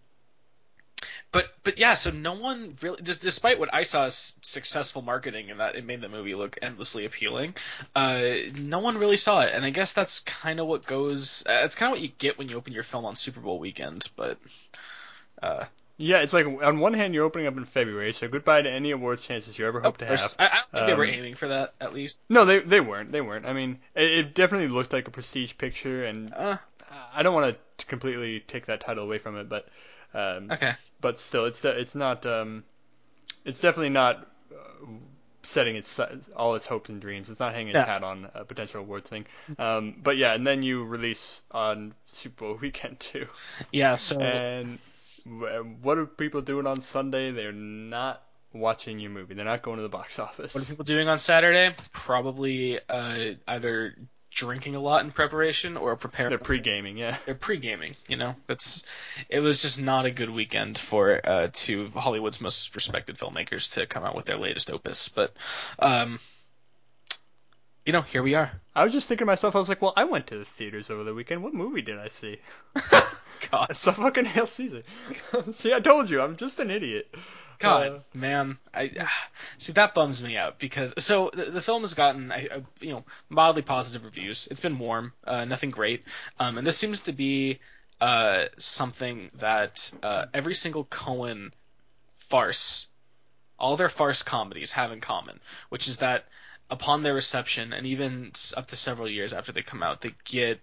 But 1.35 1.53
but 1.63 1.77
yeah, 1.77 1.93
so 1.95 2.11
no 2.11 2.33
one 2.33 2.75
really, 2.81 3.01
des- 3.01 3.15
despite 3.19 3.59
what 3.59 3.73
I 3.73 3.83
saw 3.83 4.05
as 4.05 4.33
successful 4.41 5.01
marketing 5.01 5.51
and 5.51 5.59
that 5.59 5.75
it 5.75 5.83
made 5.85 6.01
the 6.01 6.09
movie 6.09 6.33
look 6.35 6.57
endlessly 6.61 7.05
appealing, 7.05 7.55
uh, 7.95 8.23
no 8.53 8.79
one 8.79 8.97
really 8.97 9.17
saw 9.17 9.41
it, 9.41 9.51
and 9.53 9.65
I 9.65 9.69
guess 9.71 9.93
that's 9.93 10.21
kind 10.21 10.59
of 10.59 10.67
what 10.67 10.85
goes. 10.85 11.43
Uh, 11.47 11.61
it's 11.65 11.75
kind 11.75 11.89
of 11.91 11.97
what 11.99 12.01
you 12.01 12.09
get 12.17 12.37
when 12.37 12.47
you 12.47 12.55
open 12.57 12.73
your 12.73 12.83
film 12.83 13.05
on 13.05 13.15
Super 13.15 13.41
Bowl 13.41 13.59
weekend. 13.59 14.09
But 14.15 14.37
uh, 15.41 15.65
Yeah, 15.97 16.19
it's 16.21 16.33
like 16.33 16.45
on 16.45 16.79
one 16.79 16.93
hand 16.93 17.13
you're 17.13 17.23
opening 17.25 17.47
up 17.47 17.55
in 17.57 17.65
February, 17.65 18.11
so 18.13 18.27
goodbye 18.27 18.61
to 18.61 18.69
any 18.69 18.91
awards 18.91 19.25
chances 19.25 19.57
you 19.57 19.65
ever 19.65 19.79
hope 19.81 19.97
to 19.99 20.05
have. 20.05 20.33
I, 20.39 20.45
I 20.47 20.55
don't 20.55 20.71
think 20.73 20.85
they 20.85 20.93
were 20.93 21.05
Um, 21.05 21.09
aiming 21.15 21.35
for 21.35 21.47
that 21.47 21.73
at 21.79 21.93
least. 21.93 22.25
No, 22.29 22.45
they 22.45 22.59
they 22.59 22.79
weren't. 22.81 23.11
They 23.11 23.21
weren't. 23.21 23.45
I 23.45 23.53
mean, 23.53 23.79
it, 23.95 24.11
it 24.11 24.35
definitely 24.35 24.67
looked 24.67 24.93
like 24.93 25.07
a 25.07 25.11
prestige 25.11 25.53
picture, 25.57 26.05
and 26.05 26.33
Uh, 26.35 26.57
I 27.13 27.23
don't 27.23 27.33
want 27.33 27.57
to 27.77 27.85
completely 27.87 28.41
take 28.41 28.65
that 28.67 28.79
title 28.81 29.03
away 29.03 29.17
from 29.19 29.37
it, 29.37 29.49
but 29.49 29.67
um, 30.15 30.51
okay, 30.51 30.73
but 31.01 31.19
still, 31.19 31.45
it's 31.45 31.63
it's 31.65 31.95
not 31.95 32.25
um, 32.25 32.63
it's 33.43 33.59
definitely 33.59 33.89
not 33.89 34.27
uh, 34.51 34.85
setting 35.43 35.75
its 35.75 35.99
all 36.35 36.55
its 36.55 36.65
hopes 36.65 36.89
and 36.89 37.01
dreams. 37.01 37.29
It's 37.29 37.39
not 37.39 37.53
hanging 37.53 37.75
its 37.75 37.79
Yeah. 37.79 37.85
hat 37.85 38.03
on 38.03 38.29
a 38.33 38.45
potential 38.45 38.81
awards 38.81 39.09
thing. 39.09 39.25
Um, 39.59 39.95
but 40.01 40.17
yeah, 40.17 40.33
and 40.33 40.45
then 40.45 40.63
you 40.63 40.83
release 40.83 41.41
on 41.51 41.93
Super 42.07 42.45
Bowl 42.45 42.55
weekend 42.61 42.99
too, 42.99 43.27
yeah. 43.71 43.95
So 43.95 44.19
and 44.21 44.79
what 45.81 45.97
are 45.97 46.05
people 46.05 46.41
doing 46.41 46.67
on 46.67 46.81
Sunday? 46.81 47.31
They're 47.31 47.51
not 47.51 48.21
watching 48.53 48.99
your 48.99 49.11
movie. 49.11 49.33
They're 49.33 49.45
not 49.45 49.61
going 49.61 49.77
to 49.77 49.83
the 49.83 49.89
box 49.89 50.19
office. 50.19 50.53
what 50.55 50.63
are 50.63 50.67
people 50.67 50.85
doing 50.85 51.07
on 51.07 51.19
Saturday? 51.19 51.75
Probably 51.91 52.79
uh, 52.87 53.33
either 53.47 53.95
drinking 54.35 54.75
a 54.75 54.79
lot 54.79 55.03
in 55.03 55.11
preparation 55.11 55.77
or 55.77 55.95
preparing. 55.95 56.29
They're 56.29 56.37
pre-gaming, 56.37 56.97
yeah. 56.97 57.17
they're 57.25 57.33
pre-gaming. 57.33 57.95
You 58.07 58.17
know, 58.17 58.35
that's 58.45 58.83
it 59.29 59.39
was 59.39 59.61
just 59.61 59.81
not 59.81 60.05
a 60.05 60.11
good 60.11 60.29
weekend 60.29 60.77
for 60.77 61.19
uh, 61.23 61.47
two 61.51 61.83
of 61.83 61.93
Hollywood's 61.93 62.41
most 62.41 62.75
respected 62.75 63.17
filmmakers 63.17 63.73
to 63.73 63.87
come 63.87 64.03
out 64.03 64.15
with 64.15 64.25
their 64.25 64.37
latest 64.37 64.69
opus. 64.69 65.09
But 65.09 65.33
um, 65.79 66.19
you 67.85 67.93
know, 67.93 68.01
here 68.01 68.21
we 68.21 68.35
are. 68.35 68.51
I 68.75 68.83
was 68.83 68.93
just 68.93 69.07
thinking 69.07 69.25
to 69.25 69.31
myself, 69.31 69.55
I 69.55 69.59
was 69.59 69.69
like, 69.69 69.81
well, 69.81 69.93
I 69.95 70.03
went 70.03 70.27
to 70.27 70.37
the 70.37 70.45
theaters 70.45 70.89
over 70.89 71.03
the 71.03 71.13
weekend. 71.13 71.41
What 71.41 71.53
movie 71.53 71.81
did 71.81 71.97
I 71.97 72.09
see? 72.09 72.37
God, 73.51 73.67
I 73.69 73.73
saw 73.73 73.91
fucking 73.91 74.25
Hail 74.25 74.47
Caesar. 74.47 74.83
see, 75.51 75.73
I 75.73 75.79
told 75.79 76.09
you, 76.09 76.21
I'm 76.21 76.35
just 76.35 76.59
an 76.59 76.71
idiot. 76.71 77.07
God, 77.59 77.87
Uh, 77.87 77.99
man, 78.13 78.57
I 78.73 78.91
see 79.57 79.73
that 79.73 79.93
bums 79.93 80.23
me 80.23 80.37
out 80.37 80.59
because 80.59 80.93
so 80.97 81.31
the, 81.33 81.45
the 81.45 81.61
film 81.61 81.81
has 81.81 81.93
gotten 81.93 82.31
I, 82.31 82.47
I, 82.51 82.61
you 82.79 82.91
know 82.91 83.03
mildly 83.29 83.61
positive 83.61 84.03
reviews. 84.03 84.47
It's 84.51 84.61
been 84.61 84.79
warm, 84.79 85.13
uh, 85.25 85.45
nothing 85.45 85.71
great, 85.71 86.03
um, 86.39 86.57
and 86.57 86.65
this 86.65 86.77
seems 86.77 87.01
to 87.01 87.13
be 87.13 87.59
uh, 88.01 88.45
something 88.57 89.29
that 89.35 89.91
uh, 90.03 90.25
every 90.33 90.53
single 90.53 90.85
Coen 90.85 91.51
farce, 92.15 92.87
all 93.57 93.77
their 93.77 93.89
farce 93.89 94.23
comedies 94.23 94.71
have 94.73 94.91
in 94.91 95.01
common, 95.01 95.39
which 95.69 95.87
is 95.87 95.97
that 95.97 96.25
upon 96.69 97.03
their 97.03 97.13
reception 97.13 97.73
and 97.73 97.85
even 97.85 98.31
up 98.57 98.67
to 98.67 98.75
several 98.75 99.07
years 99.07 99.33
after 99.33 99.51
they 99.51 99.61
come 99.61 99.83
out, 99.83 100.01
they 100.01 100.11
get 100.23 100.59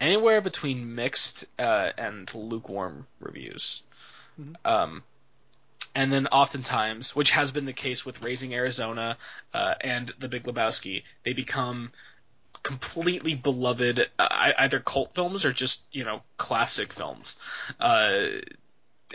anywhere 0.00 0.40
between 0.40 0.94
mixed 0.94 1.46
uh, 1.58 1.90
and 1.96 2.32
lukewarm 2.34 3.06
reviews. 3.20 3.82
Um, 4.64 5.02
and 5.96 6.12
then 6.12 6.26
oftentimes, 6.26 7.16
which 7.16 7.30
has 7.30 7.52
been 7.52 7.64
the 7.64 7.72
case 7.72 8.04
with 8.04 8.22
Raising 8.22 8.54
Arizona 8.54 9.16
uh, 9.54 9.74
and 9.80 10.12
The 10.18 10.28
Big 10.28 10.44
Lebowski, 10.44 11.04
they 11.22 11.32
become 11.32 11.90
completely 12.62 13.34
beloved 13.34 14.06
uh, 14.18 14.52
either 14.58 14.78
cult 14.78 15.14
films 15.14 15.46
or 15.46 15.52
just 15.52 15.82
you 15.92 16.04
know 16.04 16.20
classic 16.36 16.92
films. 16.92 17.36
Uh, 17.80 18.26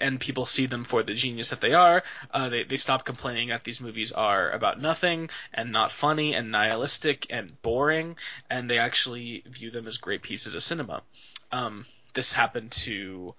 and 0.02 0.20
people 0.20 0.46
see 0.46 0.66
them 0.66 0.84
for 0.84 1.04
the 1.04 1.14
genius 1.14 1.50
that 1.50 1.62
they 1.62 1.74
are. 1.74 2.02
Uh, 2.34 2.50
they 2.50 2.64
they 2.64 2.78
stop 2.78 3.06
complaining 3.06 3.50
that 3.50 3.64
these 3.64 3.80
movies 3.80 4.12
are 4.12 4.50
about 4.50 4.82
nothing 4.82 5.30
and 5.54 5.72
not 5.72 5.92
funny 5.92 6.34
and 6.34 6.50
nihilistic 6.50 7.28
and 7.30 7.62
boring, 7.62 8.18
and 8.50 8.68
they 8.68 8.80
actually 8.80 9.44
view 9.46 9.70
them 9.70 9.86
as 9.86 9.98
great 9.98 10.24
pieces 10.24 10.56
of 10.56 10.64
cinema. 10.64 11.04
Um, 11.52 11.86
this 12.16 12.34
happened 12.34 12.72
to, 12.72 13.36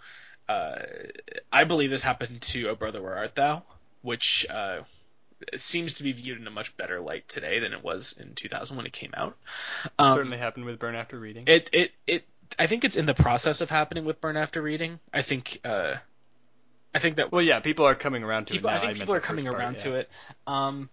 uh, 0.48 0.76
I 1.52 1.64
believe 1.64 1.90
this 1.90 2.02
happened 2.02 2.40
to 2.42 2.68
"O 2.68 2.74
Brother 2.74 3.02
Where 3.02 3.16
Art 3.16 3.34
Thou," 3.34 3.62
which 4.02 4.46
uh, 4.50 4.80
seems 5.54 5.94
to 5.94 6.02
be 6.02 6.12
viewed 6.12 6.40
in 6.40 6.46
a 6.46 6.50
much 6.50 6.76
better 6.76 7.00
light 7.00 7.28
today 7.28 7.58
than 7.60 7.72
it 7.72 7.82
was 7.82 8.16
in 8.18 8.34
2000 8.34 8.76
when 8.76 8.86
it 8.86 8.92
came 8.92 9.12
out. 9.14 9.36
Um, 9.98 10.16
Certainly 10.16 10.38
happened 10.38 10.64
with 10.64 10.78
Burn 10.78 10.94
After 10.94 11.18
Reading. 11.18 11.44
it 11.46 11.70
it 11.72 11.92
it 12.06 12.24
I 12.58 12.66
think 12.66 12.84
it's 12.84 12.96
in 12.96 13.06
the 13.06 13.14
process 13.14 13.60
of 13.60 13.70
happening 13.70 14.04
with 14.04 14.20
Burn 14.20 14.36
After 14.36 14.60
Reading. 14.60 15.00
I 15.12 15.22
think 15.22 15.60
uh, 15.64 15.94
I 16.94 16.98
think 16.98 17.16
that 17.16 17.32
well, 17.32 17.42
yeah, 17.42 17.60
people 17.60 17.86
are 17.86 17.94
coming 17.94 18.22
around 18.22 18.46
to 18.46 18.54
people, 18.54 18.70
it 18.70 18.72
now. 18.72 18.76
I 18.76 18.80
think 18.80 18.88
meant 18.90 19.00
people 19.00 19.14
are 19.14 19.20
coming 19.20 19.44
part, 19.44 19.56
around 19.56 19.76
yeah. 19.78 19.82
to 19.84 19.94
it. 19.96 20.10
Um, 20.46 20.90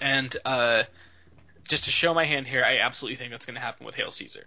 and 0.00 0.36
uh, 0.44 0.84
just 1.66 1.84
to 1.84 1.90
show 1.90 2.14
my 2.14 2.24
hand 2.24 2.46
here, 2.46 2.62
I 2.64 2.78
absolutely 2.78 3.16
think 3.16 3.30
that's 3.30 3.46
going 3.46 3.54
to 3.54 3.60
happen 3.60 3.86
with 3.86 3.94
Hail 3.94 4.10
Caesar. 4.10 4.46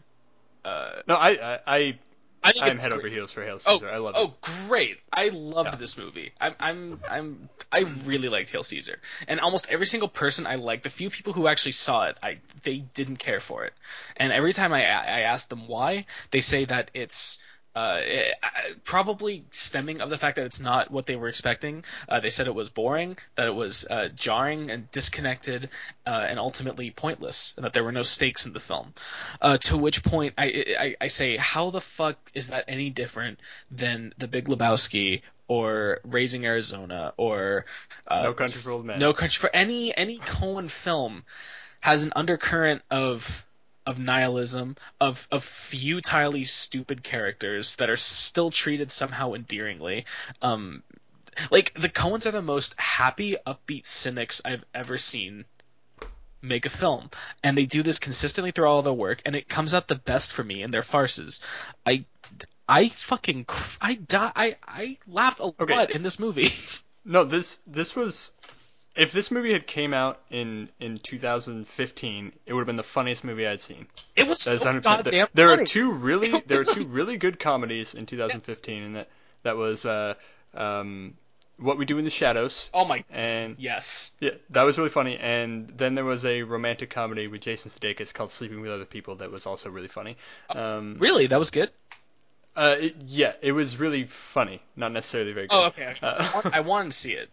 Uh, 0.64 1.02
No, 1.08 1.16
I, 1.16 1.30
I, 1.30 1.60
I 1.68 2.00
I 2.44 2.52
think 2.54 2.66
I'm 2.66 2.72
it's 2.74 2.84
head 2.84 2.92
great. 2.92 3.00
over 3.00 3.08
heels 3.10 3.32
for 3.32 3.44
Hail 3.44 3.60
Oh, 3.66 3.80
Caesar. 3.80 3.92
I 3.92 3.98
love 3.98 4.14
oh, 4.18 4.24
it. 4.24 4.30
Oh, 4.32 4.66
great! 4.68 4.98
I 5.12 5.30
loved 5.30 5.74
Yeah. 5.74 5.76
this 5.78 5.98
movie. 5.98 6.32
I'm, 6.40 6.56
I'm, 6.60 7.00
I'm, 7.10 7.50
I 7.72 7.80
really 8.06 8.30
liked 8.30 8.50
Hail 8.52 8.64
Caesar, 8.64 9.00
and 9.28 9.40
almost 9.40 9.70
every 9.70 9.86
single 9.86 10.10
person 10.10 10.48
I 10.48 10.56
liked, 10.56 10.84
the 10.84 10.90
few 10.90 11.10
people 11.10 11.34
who 11.34 11.48
actually 11.48 11.74
saw 11.74 12.08
it, 12.08 12.18
I 12.24 12.38
they 12.64 12.78
didn't 12.78 13.18
care 13.18 13.40
for 13.40 13.66
it, 13.66 13.74
and 14.18 14.32
every 14.32 14.54
time 14.54 14.72
I, 14.74 14.80
I 14.86 15.22
asked 15.22 15.50
them 15.50 15.68
why, 15.68 16.06
they 16.32 16.42
say 16.42 16.66
that 16.66 16.92
it's. 16.94 17.38
Uh, 17.76 18.02
eh, 18.04 18.32
probably 18.84 19.46
stemming 19.52 20.02
of 20.02 20.10
the 20.10 20.18
fact 20.18 20.36
that 20.38 20.46
it's 20.46 20.60
not 20.60 20.90
what 20.90 21.06
they 21.06 21.16
were 21.16 21.28
expecting. 21.28 21.84
Uh, 22.08 22.20
they 22.20 22.30
said 22.30 22.48
it 22.48 22.56
was 22.56 22.70
boring, 22.70 23.16
that 23.36 23.48
it 23.48 23.56
was 23.56 23.88
uh, 23.90 24.10
jarring 24.16 24.70
and 24.70 24.90
disconnected, 24.92 25.70
uh, 26.06 26.26
and 26.28 26.40
ultimately 26.40 26.90
pointless, 26.90 27.54
and 27.56 27.66
that 27.66 27.74
there 27.74 27.84
were 27.84 27.92
no 27.92 28.02
stakes 28.02 28.46
in 28.46 28.54
the 28.54 28.60
film. 28.60 28.94
Uh, 29.40 29.58
to 29.58 29.78
which 29.78 30.04
point 30.04 30.34
I, 30.38 30.76
I 30.80 30.96
I 31.02 31.08
say, 31.08 31.38
how 31.38 31.70
the 31.70 31.82
fuck 31.82 32.18
is 32.34 32.50
that 32.50 32.66
any 32.68 32.90
different 32.90 33.40
than 33.70 34.14
The 34.18 34.28
Big 34.28 34.46
Lebowski 34.46 35.22
or 35.48 36.00
Raising 36.06 36.46
Arizona 36.46 37.14
or 37.18 37.66
uh, 38.08 38.24
No 38.24 38.34
Country 38.34 38.62
for 38.62 38.72
Old 38.72 38.86
Men. 38.86 39.00
No 39.00 39.14
Country 39.14 39.40
for 39.40 39.54
any 39.54 39.96
any 39.98 40.20
Coen 40.20 40.70
film 40.70 41.24
has 41.82 42.04
an 42.04 42.14
undercurrent 42.16 42.82
of 42.90 43.46
of 43.90 44.00
nihilism, 44.00 44.78
of 45.02 45.28
of 45.32 45.44
futilely 45.44 46.46
stupid 46.46 47.04
characters 47.04 47.76
that 47.78 47.90
are 47.90 47.98
still 47.98 48.52
treated 48.52 48.92
somehow 48.92 49.34
endearingly. 49.34 50.06
Um, 50.42 50.84
like 51.52 51.74
the 51.76 51.90
Coens 51.90 52.26
are 52.28 52.32
the 52.32 52.42
most 52.42 52.76
happy, 52.80 53.36
upbeat 53.48 53.86
cynics 53.86 54.42
I've 54.46 54.66
ever 54.76 54.98
seen 54.98 55.46
make 56.42 56.66
a 56.66 56.70
film, 56.70 57.10
and 57.44 57.58
they 57.58 57.66
do 57.66 57.84
this 57.84 58.00
consistently 58.00 58.52
through 58.52 58.68
all 58.68 58.82
their 58.82 58.94
work, 58.94 59.22
and 59.26 59.36
it 59.36 59.50
comes 59.50 59.74
out 59.74 59.88
the 59.88 59.96
best 59.96 60.32
for 60.32 60.44
me 60.44 60.64
in 60.64 60.72
their 60.72 60.84
farces. 60.84 61.42
I, 61.86 62.06
I 62.68 62.90
fucking, 62.90 63.48
I 63.82 63.96
die, 63.96 64.32
I, 64.36 64.58
I 64.68 64.98
laughed 65.08 65.40
a 65.40 65.54
Okay. 65.60 65.74
lot 65.74 65.92
in 65.92 66.04
this 66.04 66.20
movie. 66.20 66.50
No, 67.04 67.26
this 67.26 67.60
this 67.68 67.96
was 67.96 68.32
if 68.96 69.12
this 69.12 69.32
movie 69.32 69.54
had 69.54 69.66
came 69.68 69.94
out 69.94 70.20
in 70.30 70.70
in 70.80 70.98
2015, 70.98 72.34
it 72.46 72.54
would 72.54 72.60
have 72.62 72.68
been 72.68 72.76
the 72.76 72.84
funniest 72.84 73.24
movie 73.24 73.48
I'd 73.48 73.62
seen. 73.62 73.88
It 74.16 74.28
was 74.28 74.40
so 74.42 74.58
goddamn 74.58 75.28
There, 75.34 75.48
funny. 75.50 75.62
are 75.62 75.66
two 75.66 75.92
really 75.94 76.42
there 76.48 76.62
are 76.62 76.66
two 76.66 76.86
really 76.86 77.18
good 77.18 77.40
comedies 77.40 77.94
in 77.94 78.06
2015, 78.06 78.84
and 78.84 78.96
that 78.96 79.10
that 79.44 79.56
was 79.58 79.86
uh, 79.86 80.16
um, 80.54 81.14
What 81.58 81.78
We 81.78 81.86
Do 81.86 81.98
in 81.98 82.04
the 82.04 82.10
Shadows 82.10 82.70
Oh 82.74 82.84
my, 82.86 83.04
and 83.10 83.56
yes. 83.58 84.12
yeah, 84.20 84.32
that 84.50 84.64
was 84.64 84.78
really 84.78 84.90
funny. 84.90 85.18
And 85.18 85.70
then 85.78 85.96
there 85.96 86.06
was 86.06 86.26
a 86.26 86.44
romantic 86.44 86.90
comedy 86.90 87.28
with 87.28 87.42
Jason 87.42 87.72
Sudeikis 87.72 88.14
called 88.14 88.32
Sleeping 88.32 88.60
with 88.62 88.72
Other 88.72 88.86
People 88.86 89.16
that 89.16 89.32
was 89.32 89.46
also 89.46 89.70
really 89.70 89.88
funny. 89.88 90.18
Um, 90.50 90.98
Really, 91.00 91.28
that 91.28 91.40
was 91.40 91.52
good. 91.52 91.70
uh, 92.56 92.76
it, 92.80 92.96
yeah, 93.06 93.34
it 93.42 93.54
was 93.54 93.78
really 93.80 94.04
funny, 94.04 94.62
not 94.76 94.92
necessarily 94.92 95.32
very 95.32 95.48
good. 95.48 95.56
Oh, 95.56 95.68
okay. 95.68 95.90
okay. 95.92 96.00
Uh, 96.06 96.28
I, 96.30 96.34
want, 96.36 96.56
I 96.58 96.60
wanted 96.60 96.92
to 96.92 96.98
see 96.98 97.14
it. 97.14 97.30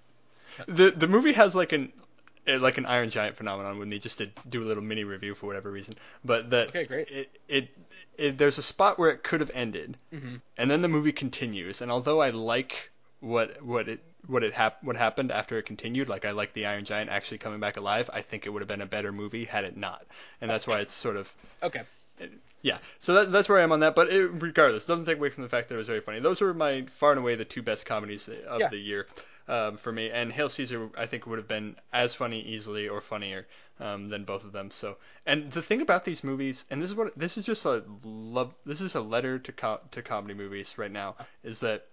The 0.66 0.90
the 0.90 1.07
movie 1.09 1.33
has 1.33 1.55
like 1.55 1.73
an 1.73 1.92
eh, 2.47 2.59
like 2.59 2.79
an 2.79 2.87
Iron 2.87 3.11
Giant 3.11 3.37
phenomenon 3.37 3.79
when 3.79 3.88
they 3.88 3.99
just 3.99 4.19
did 4.19 4.33
do 4.49 4.62
a 4.62 4.66
little 4.66 4.83
mini 4.83 5.05
review 5.05 5.35
for 5.35 5.47
whatever 5.47 5.71
reason. 5.71 5.95
But 6.25 6.51
that 6.51 6.69
Okay, 6.69 6.85
great. 6.85 7.09
It, 7.11 7.40
it, 7.49 7.69
it 8.19 8.38
there's 8.38 8.59
a 8.59 8.62
spot 8.62 8.99
where 8.99 9.11
it 9.11 9.23
could 9.23 9.40
have 9.40 9.51
ended, 9.55 9.97
Mhm. 10.12 10.40
and 10.57 10.71
then 10.71 10.83
the 10.83 10.88
movie 10.88 11.12
continues. 11.12 11.81
And 11.83 11.90
although 11.90 12.21
I 12.21 12.31
like 12.31 12.90
what 13.21 13.62
what 13.62 13.88
it 13.88 14.01
what 14.27 14.42
it 14.42 14.53
hap- 14.55 14.83
what 14.83 14.97
happened 14.97 15.31
after 15.31 15.57
it 15.59 15.64
continued, 15.66 16.09
like 16.09 16.25
I 16.25 16.33
like 16.33 16.53
the 16.53 16.66
Iron 16.66 16.85
Giant 16.85 17.11
actually 17.11 17.38
coming 17.38 17.61
back 17.61 17.77
alive, 17.77 18.11
I 18.12 18.23
think 18.23 18.45
it 18.47 18.51
would 18.51 18.61
have 18.62 18.69
been 18.69 18.81
a 18.81 18.87
better 18.87 19.12
movie 19.12 19.45
had 19.45 19.64
it 19.64 19.77
not. 19.77 20.05
And 20.40 20.51
that's 20.51 20.66
why 20.66 20.81
it's 20.81 20.92
sort 20.92 21.16
of 21.16 21.33
Okay. 21.62 21.83
yeah, 22.62 22.79
so 22.99 23.14
that, 23.14 23.31
that's 23.33 23.49
where 23.49 23.59
I 23.61 23.62
am 23.62 23.71
on 23.73 23.81
that. 23.81 23.95
But 23.95 24.09
it, 24.11 24.27
regardless, 24.27 24.87
doesn't 24.87 25.05
take 25.07 25.19
away 25.19 25.31
from 25.31 25.45
the 25.45 25.49
fact 25.49 25.69
that 25.69 25.77
it 25.77 25.79
was 25.79 25.87
very 25.87 26.01
funny. 26.01 26.19
Those 26.21 26.40
were 26.40 26.53
my 26.55 26.83
far 26.87 27.12
and 27.12 27.21
away 27.21 27.37
the 27.37 27.45
two 27.45 27.62
best 27.62 27.87
comedies 27.87 28.29
of 28.29 28.61
Yeah. 28.61 28.69
the 28.69 28.79
year 28.79 29.07
um, 29.49 29.77
for 29.77 29.93
me. 29.93 30.11
And 30.11 30.33
Hail 30.33 30.49
Caesar, 30.49 30.91
I 30.97 31.07
think, 31.07 31.27
would 31.27 31.39
have 31.39 31.49
been 31.49 31.77
as 31.93 32.15
funny 32.15 32.41
easily 32.41 32.89
or 32.89 33.01
funnier 33.01 33.47
um, 33.81 34.09
than 34.09 34.25
both 34.25 34.45
of 34.45 34.53
them. 34.53 34.71
So, 34.71 34.97
and 35.27 35.51
the 35.53 35.63
thing 35.63 35.81
about 35.83 36.05
these 36.05 36.25
movies, 36.25 36.65
and 36.71 36.83
this 36.83 36.91
is 36.91 36.97
what 36.97 37.19
this 37.19 37.37
is 37.39 37.47
just 37.47 37.65
a 37.65 37.85
love. 38.05 38.55
This 38.65 38.81
is 38.81 38.95
a 38.95 39.01
letter 39.01 39.39
to 39.39 39.53
co- 39.53 39.81
to 39.93 40.03
comedy 40.03 40.35
movies 40.35 40.79
right 40.79 40.91
now. 40.91 41.17
Is 41.43 41.61
that 41.61 41.87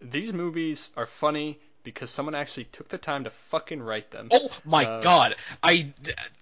these 0.00 0.32
movies 0.32 0.90
are 0.96 1.06
funny 1.06 1.58
because 1.82 2.10
someone 2.10 2.34
actually 2.34 2.64
took 2.64 2.88
the 2.88 2.98
time 2.98 3.24
to 3.24 3.30
fucking 3.30 3.82
write 3.82 4.10
them. 4.10 4.28
Oh 4.30 4.50
my 4.64 4.84
Uh, 4.84 5.00
god. 5.00 5.36
I 5.62 5.92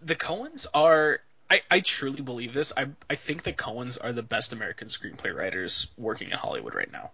the 0.03 0.17
Coens 0.17 0.67
are 0.75 1.21
I, 1.51 1.61
I 1.71 1.81
truly 1.81 2.23
believe 2.23 2.55
this. 2.55 2.73
I 2.77 2.87
I 3.09 3.15
think 3.17 3.43
the 3.43 3.53
Coens 3.53 3.99
are 4.03 4.13
the 4.13 4.23
best 4.23 4.53
American 4.53 4.89
screenplay 4.89 5.35
writers 5.35 5.89
working 5.97 6.31
in 6.31 6.37
Hollywood 6.37 6.75
right 6.75 6.91
now. 6.91 7.11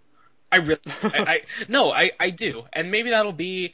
I 0.53 0.57
really 0.57 0.81
I, 1.03 1.19
I 1.19 1.43
no, 1.69 1.93
I, 1.93 2.11
I 2.19 2.31
do. 2.31 2.65
And 2.73 2.91
maybe 2.91 3.11
that'll 3.11 3.33
be 3.33 3.73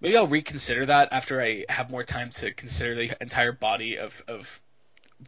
maybe 0.00 0.16
I'll 0.16 0.26
reconsider 0.26 0.86
that 0.86 1.08
after 1.12 1.40
I 1.40 1.64
have 1.68 1.90
more 1.90 2.04
time 2.04 2.30
to 2.30 2.52
consider 2.52 2.94
the 2.94 3.12
entire 3.20 3.52
body 3.52 3.98
of, 3.98 4.22
of 4.28 4.60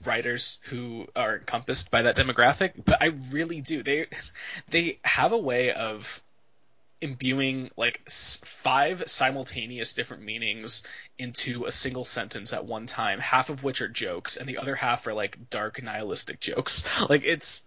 writers 0.05 0.59
who 0.65 1.07
are 1.17 1.37
encompassed 1.37 1.91
by 1.91 2.03
that 2.03 2.17
demographic. 2.17 2.73
But 2.85 3.03
I 3.03 3.15
really 3.31 3.61
do. 3.61 3.83
They 3.83 4.07
they 4.69 4.99
have 5.05 5.33
a 5.33 5.39
way 5.39 5.73
of 5.73 6.23
imbuing 7.01 7.71
like 7.77 8.01
five 8.11 9.05
simultaneous 9.07 9.95
different 9.95 10.25
meanings 10.25 10.83
into 11.17 11.65
a 11.65 11.71
single 11.71 12.05
sentence 12.05 12.53
at 12.53 12.65
one 12.65 12.87
time, 12.87 13.21
half 13.21 13.51
of 13.51 13.63
which 13.63 13.81
are 13.81 13.89
jokes, 13.89 14.37
and 14.37 14.49
the 14.49 14.59
other 14.59 14.75
half 14.75 15.07
are 15.07 15.15
like 15.15 15.49
dark 15.51 15.83
nihilistic 15.83 16.41
jokes. 16.41 16.85
Like 17.09 17.25
it's 17.25 17.65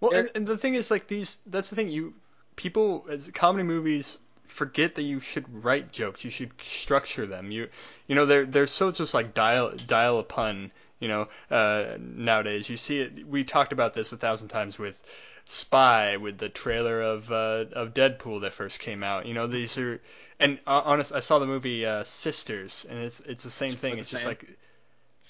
Well, 0.00 0.12
and, 0.12 0.30
and 0.34 0.46
the 0.46 0.58
thing 0.58 0.74
is, 0.74 0.90
like 0.90 1.06
these, 1.06 1.38
that's 1.46 1.70
the 1.70 1.76
thing. 1.76 1.88
You 1.88 2.14
people 2.56 3.06
as 3.08 3.30
comedy 3.34 3.64
movies 3.64 4.18
forget 4.46 4.94
that 4.94 5.02
you 5.02 5.20
should 5.20 5.64
write 5.64 5.92
jokes. 5.92 6.24
You 6.24 6.30
should 6.30 6.50
structure 6.62 7.26
them. 7.26 7.50
You, 7.50 7.68
you 8.06 8.14
know, 8.14 8.26
they're 8.26 8.46
they're 8.46 8.66
so 8.66 8.90
just 8.92 9.14
like 9.14 9.34
dial 9.34 9.72
dial 9.86 10.18
a 10.18 10.22
pun. 10.24 10.70
You 11.00 11.08
know, 11.08 11.28
uh, 11.50 11.96
nowadays 11.98 12.68
you 12.68 12.76
see 12.76 13.00
it. 13.00 13.26
We 13.26 13.44
talked 13.44 13.72
about 13.72 13.94
this 13.94 14.12
a 14.12 14.16
thousand 14.16 14.48
times 14.48 14.78
with 14.78 15.02
Spy, 15.44 16.16
with 16.16 16.38
the 16.38 16.48
trailer 16.48 17.02
of 17.02 17.30
uh, 17.30 17.66
of 17.72 17.92
Deadpool 17.92 18.42
that 18.42 18.52
first 18.52 18.80
came 18.80 19.02
out. 19.02 19.26
You 19.26 19.34
know, 19.34 19.46
these 19.46 19.76
are, 19.76 20.00
and 20.40 20.58
uh, 20.66 20.82
honest, 20.84 21.12
I 21.12 21.20
saw 21.20 21.38
the 21.38 21.46
movie 21.46 21.84
uh, 21.84 22.04
Sisters, 22.04 22.86
and 22.88 22.98
it's 22.98 23.20
it's 23.20 23.44
the 23.44 23.50
same 23.50 23.66
It's 23.66 23.74
thing. 23.74 23.94
the 23.94 24.00
It's 24.00 24.10
just 24.10 24.24
like 24.24 24.48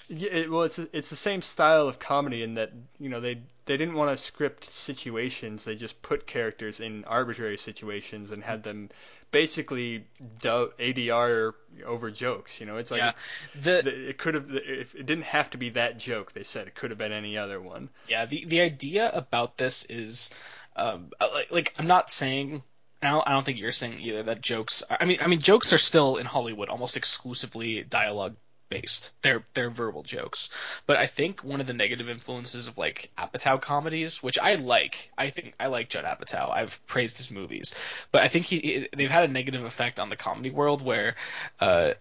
yeah, 0.07 0.29
it, 0.29 0.51
well, 0.51 0.63
it's 0.63 0.79
it's 0.79 1.09
the 1.09 1.15
same 1.15 1.41
style 1.41 1.87
of 1.87 1.99
comedy 1.99 2.43
in 2.43 2.55
that 2.55 2.71
you 2.99 3.09
know 3.09 3.19
they 3.19 3.41
they 3.65 3.77
didn't 3.77 3.95
want 3.95 4.15
to 4.15 4.23
script 4.23 4.65
situations. 4.65 5.65
They 5.65 5.75
just 5.75 6.01
put 6.01 6.27
characters 6.27 6.79
in 6.79 7.03
arbitrary 7.05 7.57
situations 7.57 8.31
and 8.31 8.43
had 8.43 8.63
them 8.63 8.89
basically 9.31 10.05
ADR 10.41 11.53
over 11.85 12.11
jokes. 12.11 12.59
You 12.59 12.67
know, 12.67 12.77
it's 12.77 12.91
like 12.91 12.99
yeah. 12.99 13.13
it's, 13.53 13.65
The 13.65 14.09
it 14.09 14.17
could 14.17 14.35
have 14.35 14.49
if 14.51 14.95
it 14.95 15.05
didn't 15.05 15.25
have 15.25 15.49
to 15.51 15.57
be 15.57 15.71
that 15.71 15.97
joke. 15.97 16.33
They 16.33 16.43
said 16.43 16.67
it 16.67 16.75
could 16.75 16.91
have 16.91 16.99
been 16.99 17.11
any 17.11 17.37
other 17.37 17.59
one. 17.59 17.89
yeah 18.07 18.25
the 18.25 18.45
the 18.45 18.61
idea 18.61 19.09
about 19.11 19.57
this 19.57 19.85
is 19.85 20.29
um 20.75 21.09
like, 21.19 21.51
like 21.51 21.73
I'm 21.79 21.87
not 21.87 22.09
saying 22.09 22.61
I 23.01 23.09
don't, 23.09 23.27
I 23.27 23.31
don't 23.31 23.43
think 23.43 23.59
you're 23.59 23.71
saying 23.71 23.99
either 23.99 24.23
that 24.23 24.41
jokes 24.41 24.83
I 24.89 25.05
mean 25.05 25.17
I 25.21 25.27
mean 25.27 25.39
jokes 25.39 25.73
are 25.73 25.79
still 25.79 26.17
in 26.17 26.25
Hollywood 26.25 26.69
almost 26.69 26.95
exclusively 26.95 27.83
dialogue 27.83 28.35
based. 28.69 29.11
They're 29.21 29.43
they're 29.53 29.69
verbal 29.69 30.03
jokes. 30.03 30.49
But 30.85 30.97
I 30.97 31.07
think 31.07 31.43
one 31.43 31.61
of 31.61 31.67
the 31.67 31.73
negative 31.73 32.09
influences 32.09 32.67
of 32.67 32.77
like 32.77 33.11
Apatow 33.17 33.61
comedies, 33.61 34.21
which 34.21 34.39
I 34.39 34.55
like, 34.55 35.11
I 35.17 35.29
think 35.29 35.53
I 35.59 35.67
like 35.67 35.89
Judd 35.89 36.05
Apatow. 36.05 36.49
I've 36.51 36.85
praised 36.87 37.17
his 37.17 37.31
movies, 37.31 37.73
but 38.11 38.21
I 38.21 38.27
think 38.27 38.45
he 38.45 38.87
they've 38.95 39.09
had 39.09 39.29
a 39.29 39.31
negative 39.31 39.63
effect 39.63 39.99
on 39.99 40.09
the 40.09 40.15
comedy 40.15 40.51
world 40.51 40.81
where 40.81 41.15
uh, 41.59 41.91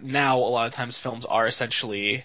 now 0.00 0.38
a 0.38 0.50
lot 0.50 0.66
of 0.66 0.72
times 0.72 0.98
films 0.98 1.24
are 1.24 1.46
essentially 1.46 2.24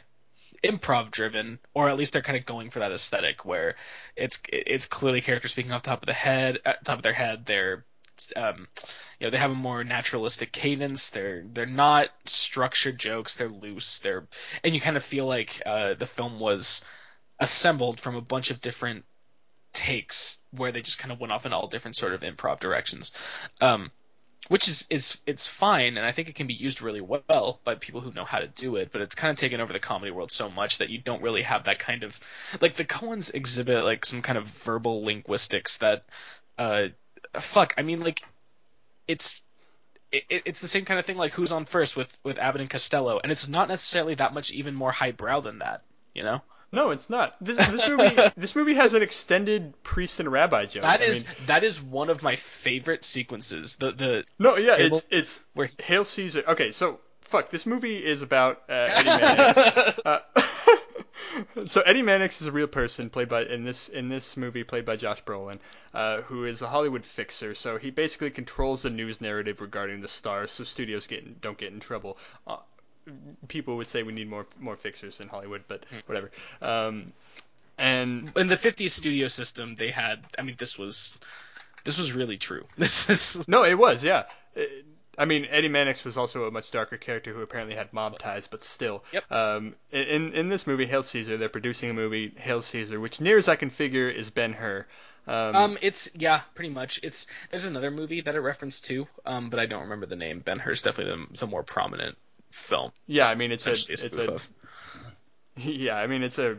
improv 0.64 1.12
driven 1.12 1.60
or 1.74 1.88
at 1.88 1.98
least 1.98 2.14
they're 2.14 2.22
kind 2.22 2.38
of 2.38 2.46
going 2.46 2.72
for 2.72 2.80
that 2.80 2.92
aesthetic 2.92 3.46
where 3.46 3.76
it's 4.16 4.42
it's 4.52 4.88
clearly 4.88 5.22
characters 5.22 5.52
speaking 5.52 5.72
off 5.72 5.84
the 5.84 5.90
top 5.90 6.02
of 6.02 6.08
the 6.08 6.14
head 6.14 6.58
at 6.66 6.84
top 6.84 6.98
of 6.98 7.04
their 7.04 7.14
head 7.14 7.46
they're 7.46 7.86
um, 8.36 8.68
you 9.20 9.28
know 9.28 9.32
they 9.32 9.38
have 9.38 9.52
a 9.52 9.56
more 9.56 9.84
naturalistic 9.84 10.52
cadence. 10.52 11.10
They're 11.10 11.44
they're 11.54 11.66
not 11.66 12.10
structured 12.26 13.00
jokes. 13.00 13.36
They're 13.36 13.50
loose. 13.50 14.00
They're 14.00 14.28
and 14.64 14.74
you 14.74 14.82
kind 14.82 14.98
of 14.98 15.04
feel 15.04 15.26
like 15.26 15.62
uh, 15.66 15.94
the 15.96 16.06
film 16.06 16.40
was 16.40 16.82
assembled 17.40 18.00
from 18.00 18.16
a 18.16 18.22
bunch 18.22 18.52
of 18.52 18.62
different 18.62 19.06
takes 19.74 20.40
where 20.52 20.72
they 20.72 20.82
just 20.82 21.00
kind 21.00 21.12
of 21.12 21.20
went 21.20 21.32
off 21.32 21.46
in 21.46 21.54
all 21.54 21.68
different 21.68 21.96
sort 21.96 22.14
of 22.14 22.22
improv 22.22 22.60
directions. 22.60 23.12
Um, 23.62 23.92
which 24.50 24.68
is 24.68 24.86
is 24.90 25.20
it's 25.26 25.46
fine, 25.46 25.98
and 25.98 26.06
I 26.06 26.12
think 26.12 26.30
it 26.30 26.36
can 26.36 26.48
be 26.48 26.54
used 26.54 26.82
really 26.82 27.02
well 27.02 27.60
by 27.64 27.76
people 27.76 28.02
who 28.02 28.14
know 28.14 28.24
how 28.24 28.40
to 28.40 28.48
do 28.48 28.76
it. 28.78 28.92
But 28.92 29.02
it's 29.02 29.16
kind 29.16 29.32
of 29.32 29.38
taken 29.38 29.60
over 29.60 29.74
the 29.74 29.80
comedy 29.80 30.12
world 30.12 30.32
so 30.32 30.50
much 30.50 30.78
that 30.78 30.90
you 30.90 31.00
don't 31.00 31.22
really 31.22 31.42
have 31.42 31.66
that 31.66 31.80
kind 31.80 32.04
of 32.04 32.20
like 32.62 32.76
the 32.76 32.86
Coens 32.86 33.34
exhibit 33.34 33.84
like 33.84 34.06
some 34.06 34.22
kind 34.22 34.38
of 34.38 34.46
verbal 34.46 35.04
linguistics 35.04 35.78
that 35.78 36.06
uh 36.58 36.88
fuck. 37.40 37.74
I 37.78 37.84
mean 37.84 38.02
like 38.02 38.22
it's 39.08 39.44
it, 40.12 40.24
it's 40.30 40.62
the 40.62 40.68
same 40.68 40.86
kind 40.86 41.00
of 41.00 41.06
thing 41.06 41.18
like 41.18 41.34
who's 41.34 41.52
on 41.52 41.66
first 41.66 41.96
with 41.96 42.18
with 42.24 42.38
Abbott 42.38 42.62
and 42.62 42.70
Costello, 42.70 43.20
and 43.22 43.32
it's 43.32 43.48
not 43.48 43.68
necessarily 43.68 44.16
that 44.16 44.34
much 44.34 44.52
even 44.52 44.74
more 44.74 44.92
highbrow 44.92 45.42
than 45.42 45.60
that, 45.60 45.84
you 46.14 46.24
know. 46.24 46.42
No, 46.72 46.92
it's 46.92 47.10
not. 47.10 47.36
This, 47.40 47.58
this 47.58 47.88
movie 47.90 48.16
this 48.36 48.56
movie 48.56 48.74
has 48.74 48.94
an 48.94 49.02
extended 49.02 49.82
priest 49.84 50.20
and 50.20 50.30
rabbi 50.32 50.66
joke. 50.66 50.84
That 50.84 51.02
I 51.02 51.06
is 51.06 51.26
mean, 51.26 51.36
that 51.48 51.64
is 51.64 51.82
one 51.82 52.10
of 52.10 52.22
my 52.22 52.36
favorite 52.36 53.04
sequences. 53.06 53.78
The 53.78 53.92
the 53.92 54.26
no, 54.38 54.58
yeah, 54.58 54.76
it's 54.78 55.04
it's 55.10 55.40
where- 55.54 55.70
Hail 55.80 56.04
Caesar. 56.04 56.44
Okay, 56.48 56.72
so 56.72 57.00
fuck, 57.22 57.52
this 57.52 57.66
movie 57.66 57.98
is 57.98 58.22
about 58.22 58.64
uh, 58.70 58.90
Eddie 58.92 60.02
uh, 60.06 60.20
so 61.66 61.82
Eddie 61.82 62.02
Mannix 62.02 62.42
is 62.42 62.48
a 62.48 62.52
real 62.52 62.68
person 62.68 63.10
played 63.10 63.30
by 63.30 63.44
in 63.44 63.64
this 63.64 63.90
in 63.90 64.10
this 64.10 64.38
movie 64.38 64.64
played 64.64 64.86
by 64.86 64.96
Josh 64.96 65.24
Brolin, 65.24 65.60
uh, 65.94 66.22
who 66.22 66.46
is 66.46 66.62
a 66.62 66.68
Hollywood 66.68 67.06
fixer. 67.06 67.56
So 67.56 67.78
he 67.78 67.90
basically 67.92 68.30
controls 68.32 68.82
the 68.84 68.90
news 68.90 69.22
narrative 69.22 69.62
regarding 69.62 70.02
the 70.02 70.08
stars, 70.08 70.52
so 70.52 70.64
studios 70.64 71.08
get 71.08 71.24
in, 71.24 71.36
don't 71.42 71.58
get 71.58 71.72
in 71.74 71.80
trouble. 71.80 72.18
Uh, 72.46 72.58
people 73.48 73.78
would 73.78 73.88
say 73.88 74.04
we 74.04 74.14
need 74.14 74.30
more 74.30 74.46
more 74.60 74.76
fixers 74.76 75.20
in 75.20 75.28
Hollywood, 75.28 75.64
but 75.68 75.86
whatever. 76.06 76.32
Um, 76.62 77.14
and 77.78 78.32
in 78.36 78.48
the 78.48 78.56
50s 78.58 78.90
studio 78.90 79.28
system 79.28 79.76
they 79.76 79.92
had 79.92 80.24
i 80.40 80.42
mean 80.42 80.56
this 80.58 80.80
was 80.80 81.16
this 81.84 82.00
was 82.00 82.12
really 82.12 82.38
true 82.38 82.66
this 82.78 83.08
is 83.10 83.48
No, 83.48 83.64
it 83.64 83.78
was, 83.78 84.04
yeah. 84.04 84.24
It- 84.56 84.86
I 85.18 85.26
mean, 85.26 85.48
Eddie 85.50 85.70
Mannix 85.70 86.06
was 86.06 86.18
also 86.18 86.46
a 86.46 86.52
much 86.52 86.72
darker 86.72 86.98
character 86.98 87.34
who 87.34 87.42
apparently 87.42 87.76
had 87.76 87.92
mob 87.92 88.20
ties, 88.20 88.48
but 88.48 88.64
still. 88.64 89.04
Yep. 89.12 89.32
Um, 89.32 89.76
in 89.92 90.34
in 90.34 90.50
this 90.50 90.68
movie, 90.68 90.86
Hail 90.86 91.04
Caesar, 91.04 91.38
they're 91.38 91.50
producing 91.50 91.90
a 91.90 91.94
movie, 91.94 92.34
Hail 92.38 92.62
Caesar, 92.62 93.00
which 93.00 93.20
near 93.20 93.38
as 93.38 93.48
I 93.48 93.56
can 93.56 93.70
figure 93.70 94.10
is 94.10 94.30
Ben 94.30 94.54
Hur. 94.54 94.86
Um, 95.30 95.56
um 95.58 95.78
it's 95.82 96.10
yeah 96.16 96.40
pretty 96.56 96.70
much 96.70 97.02
it's 97.04 97.28
there's 97.50 97.66
another 97.66 97.92
movie 97.92 98.22
that 98.22 98.34
it 98.34 98.40
referenced 98.40 98.86
too 98.86 99.10
um 99.26 99.50
but 99.50 99.60
i 99.60 99.66
don't 99.66 99.82
remember 99.82 100.06
the 100.06 100.16
name 100.16 100.40
ben 100.40 100.58
hur's 100.58 100.82
definitely 100.82 101.28
the, 101.34 101.40
the 101.40 101.48
more 101.48 101.64
prominent 101.64 102.18
film 102.50 102.94
yeah, 103.08 103.28
I 103.28 103.36
mean, 103.36 103.52
it's 103.52 103.68
a 103.68 103.72
essentially 103.72 104.28
a 104.28 104.32
a 104.32 104.40
yeah, 105.58 105.98
I 105.98 106.08
mean, 106.08 106.24
it's 106.24 106.38
a 106.38 106.58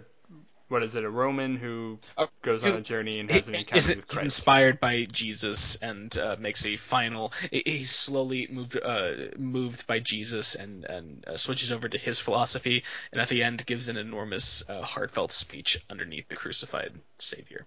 what 0.68 0.82
is 0.82 0.94
it? 0.94 1.04
A 1.04 1.10
Roman 1.10 1.56
who 1.56 1.98
goes 2.42 2.62
on 2.62 2.72
a 2.74 2.80
journey 2.80 3.20
and 3.20 3.30
has 3.30 3.48
an 3.48 3.54
is 3.54 3.60
encounter 3.62 3.92
it- 3.92 3.96
with 3.96 4.04
he's 4.04 4.14
Christ. 4.14 4.24
inspired 4.24 4.80
by 4.80 5.04
Jesus 5.10 5.76
and 5.76 6.16
uh, 6.18 6.36
makes 6.38 6.64
a 6.66 6.76
final. 6.76 7.32
he- 7.50 7.62
He's 7.64 7.90
slowly 7.90 8.48
moved 8.50 8.78
uh, 8.82 9.12
moved 9.38 9.86
by 9.86 9.98
Jesus 10.00 10.54
and 10.54 10.84
and 10.84 11.24
uh, 11.26 11.36
switches 11.36 11.72
over 11.72 11.88
to 11.88 11.98
his 11.98 12.20
philosophy, 12.20 12.84
and 13.12 13.20
at 13.20 13.28
the 13.28 13.42
end 13.42 13.64
gives 13.66 13.88
an 13.88 13.96
enormous 13.96 14.68
uh, 14.68 14.82
heartfelt 14.82 15.32
speech 15.32 15.78
underneath 15.90 16.28
the 16.28 16.36
crucified 16.36 16.92
Savior. 17.18 17.66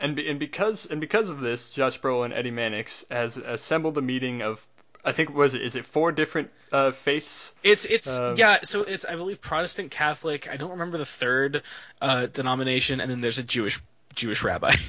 And 0.00 0.18
and 0.18 0.38
because 0.38 0.86
and 0.86 1.00
because 1.00 1.28
of 1.28 1.40
this, 1.40 1.72
Josh 1.72 2.00
Brolin, 2.00 2.32
Eddie 2.32 2.50
Mannix 2.52 3.04
has 3.10 3.36
assembled 3.36 3.98
a 3.98 4.02
meeting 4.02 4.40
of 4.42 4.66
I 5.08 5.12
think 5.12 5.34
was 5.34 5.54
it 5.54 5.62
is 5.62 5.74
it 5.74 5.84
four 5.84 6.12
different 6.12 6.50
uh, 6.70 6.90
faiths? 6.90 7.54
It's 7.62 7.84
it's 7.84 8.18
Um, 8.18 8.36
yeah. 8.36 8.58
So 8.64 8.82
it's 8.82 9.04
I 9.04 9.16
believe 9.16 9.40
Protestant 9.40 9.90
Catholic. 9.90 10.48
I 10.48 10.56
don't 10.56 10.72
remember 10.72 10.98
the 10.98 11.06
third 11.06 11.62
uh, 12.00 12.26
denomination, 12.26 13.00
and 13.00 13.10
then 13.10 13.20
there's 13.20 13.38
a 13.38 13.42
Jewish 13.42 13.80
Jewish 14.14 14.42
rabbi. 14.42 14.74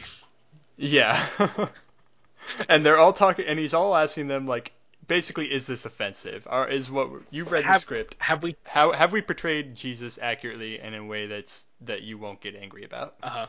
Yeah. 0.82 1.22
and 2.70 2.86
they're 2.86 2.98
all 2.98 3.12
talking, 3.14 3.46
and 3.46 3.60
he's 3.60 3.74
all 3.74 3.94
asking 3.96 4.30
them 4.30 4.48
like, 4.48 4.72
basically, 5.08 5.52
is 5.52 5.68
this 5.68 5.86
offensive? 5.86 6.48
Or 6.50 6.68
is 6.68 6.90
what 6.90 7.10
you've 7.32 7.52
read 7.52 7.66
the 7.66 7.80
script? 7.80 8.16
Have 8.20 8.44
we? 8.44 8.56
How 8.64 8.94
have 8.94 9.12
we 9.12 9.22
portrayed 9.22 9.76
Jesus 9.76 10.18
accurately 10.22 10.80
and 10.80 10.96
in 10.96 11.02
a 11.02 11.06
way 11.06 11.28
that's 11.28 11.66
that 11.82 12.02
you 12.02 12.18
won't 12.18 12.40
get 12.40 12.56
angry 12.56 12.86
about? 12.86 13.16
Uh 13.22 13.30
huh. 13.30 13.46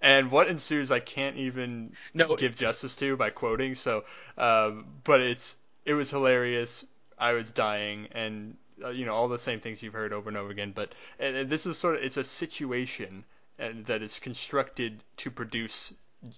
And 0.00 0.30
what 0.30 0.48
ensues, 0.48 0.90
I 0.90 1.00
can't 1.00 1.36
even 1.36 1.92
No, 2.14 2.36
give 2.36 2.56
justice 2.56 2.96
to 2.96 3.16
by 3.16 3.30
quoting. 3.30 3.74
So, 3.74 4.04
um, 4.36 4.86
but 5.04 5.20
it's 5.20 5.56
it 5.84 5.94
was 5.94 6.10
hilarious. 6.10 6.84
I 7.18 7.32
was 7.32 7.50
dying, 7.50 8.08
and 8.12 8.56
uh, 8.84 8.90
you 8.90 9.06
know 9.06 9.14
all 9.14 9.28
the 9.28 9.38
same 9.38 9.60
things 9.60 9.82
you've 9.82 9.94
heard 9.94 10.12
over 10.12 10.28
and 10.28 10.36
over 10.36 10.50
again. 10.50 10.72
But 10.74 10.92
and, 11.18 11.36
and 11.36 11.50
this 11.50 11.66
is 11.66 11.78
sort 11.78 11.96
of 11.96 12.02
it's 12.02 12.16
a 12.18 12.24
situation 12.24 13.24
and 13.58 13.86
that 13.86 14.02
is 14.02 14.18
constructed 14.18 15.02
to 15.18 15.30
produce 15.30 15.94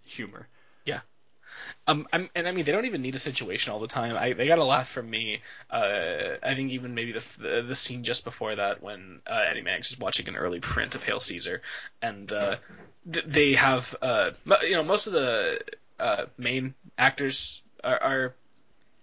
humor. 0.07 0.47
Um, 1.87 2.07
I'm, 2.13 2.29
and 2.35 2.47
I 2.47 2.53
mean, 2.53 2.65
they 2.65 2.73
don't 2.73 2.87
even 2.87 3.03
need 3.03 3.15
a 3.15 3.19
situation 3.19 3.73
all 3.73 3.81
the 3.81 3.87
time. 3.87 4.17
I, 4.17 4.33
they 4.33 4.47
got 4.47 4.59
a 4.59 4.65
laugh 4.65 4.89
from 4.89 5.09
me. 5.09 5.41
Uh, 5.71 6.37
I 6.43 6.55
think 6.55 6.73
even 6.73 6.95
maybe 6.95 7.13
the, 7.13 7.25
the 7.39 7.65
the 7.69 7.75
scene 7.75 8.05
just 8.05 8.25
before 8.25 8.57
that 8.57 8.83
when 8.83 9.21
uh, 9.27 9.45
Eddie 9.49 9.63
Mannix 9.63 9.91
is 9.91 9.99
watching 9.99 10.29
an 10.29 10.37
early 10.37 10.61
print 10.61 10.95
of 10.95 11.03
Hail 11.03 11.21
Caesar, 11.21 11.63
and 12.03 12.31
uh, 12.33 12.57
th- 13.11 13.25
they 13.27 13.55
have 13.55 13.95
uh, 14.03 14.31
you 14.63 14.73
know 14.73 14.85
most 14.85 15.07
of 15.07 15.13
the 15.13 15.61
uh, 15.99 16.27
main 16.37 16.75
actors 16.97 17.63
are, 17.83 18.03
are 18.03 18.35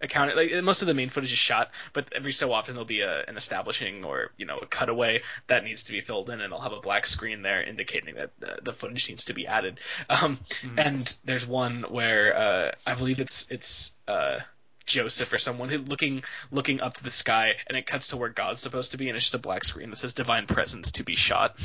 accounted 0.06 0.38
like 0.38 0.64
most 0.64 0.82
of 0.82 0.88
the 0.88 0.94
main 0.94 1.10
footage 1.10 1.32
is 1.32 1.38
shot, 1.38 1.72
but 1.94 2.12
every 2.14 2.32
so 2.32 2.54
often 2.54 2.76
there'll 2.76 2.86
be 2.86 3.02
a, 3.02 3.24
an 3.28 3.38
establishing 3.38 4.04
or 4.06 4.32
you 4.38 4.46
know 4.46 4.58
a 4.58 4.66
cutaway 4.66 5.22
that 5.48 5.64
needs 5.64 5.84
to 5.84 5.92
be 5.92 6.02
filled 6.02 6.30
in, 6.30 6.42
and 6.42 6.52
they'll 6.52 6.60
have 6.60 6.72
a 6.72 6.80
black 6.80 7.06
screen 7.06 7.42
there 7.42 7.62
indicating 7.62 8.16
that 8.16 8.32
the, 8.40 8.60
the 8.64 8.74
footage 8.74 9.10
needs 9.10 9.26
to 9.26 9.34
be 9.34 9.48
added. 9.48 9.80
Um, 10.10 10.40
And 10.78 11.18
there's 11.26 11.46
one 11.46 11.84
where 11.90 12.38
uh, 12.38 12.72
I 12.86 12.94
believe 12.96 13.20
it's 13.20 13.52
it's 13.52 13.92
uh, 14.08 14.40
Joseph 14.86 15.34
or 15.34 15.38
someone 15.38 15.70
who 15.70 15.80
looking 15.80 16.24
looking 16.52 16.80
up 16.80 16.94
to 16.96 17.04
the 17.04 17.12
sky, 17.12 17.56
and 17.68 17.78
it 17.78 17.86
cuts 17.88 18.10
to 18.10 18.18
where 18.18 18.30
God's 18.30 18.62
supposed 18.62 18.92
to 18.92 18.98
be, 18.98 19.10
and 19.10 19.18
it's 19.18 19.26
just 19.26 19.36
a 19.36 19.40
black 19.40 19.64
screen 19.66 19.90
that 19.90 19.96
says 19.98 20.14
"Divine 20.14 20.46
Presence 20.48 20.92
to 20.92 21.04
be 21.04 21.16
shot," 21.16 21.58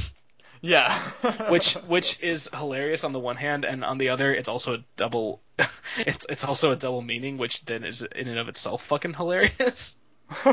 Yeah. 0.61 0.93
which 1.49 1.75
which 1.75 2.23
is 2.23 2.51
hilarious 2.53 3.05
on 3.05 3.13
the 3.13 3.19
one 3.19 3.37
hand, 3.37 3.65
and 3.65 3.85
on 3.85 3.99
the 3.99 4.11
other, 4.11 4.35
it's 4.35 4.49
also 4.49 4.75
a 4.75 4.85
double. 4.97 5.41
It's 5.99 6.25
it's 6.29 6.45
also 6.45 6.71
a 6.71 6.77
double 6.77 7.03
meaning, 7.03 7.37
which 7.37 7.65
then 7.65 7.83
is 7.85 8.03
in 8.03 8.29
and 8.29 8.39
of 8.39 8.49
itself 8.49 8.83
fucking 8.85 9.15
hilarious. 9.15 9.97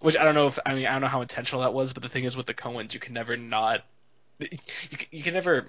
Which 0.00 0.18
I 0.18 0.24
don't 0.24 0.34
know 0.34 0.48
if 0.48 0.58
I 0.66 0.74
mean 0.74 0.86
I 0.86 0.92
don't 0.92 1.02
know 1.02 1.06
how 1.08 1.20
intentional 1.20 1.62
that 1.62 1.72
was, 1.72 1.92
but 1.92 2.02
the 2.02 2.08
thing 2.08 2.24
is 2.24 2.36
with 2.36 2.46
the 2.46 2.54
Coens, 2.54 2.94
you 2.94 3.00
can 3.00 3.14
never 3.14 3.36
not 3.36 3.84
you 4.40 4.48
can, 4.48 5.06
you 5.12 5.22
can 5.22 5.34
never 5.34 5.68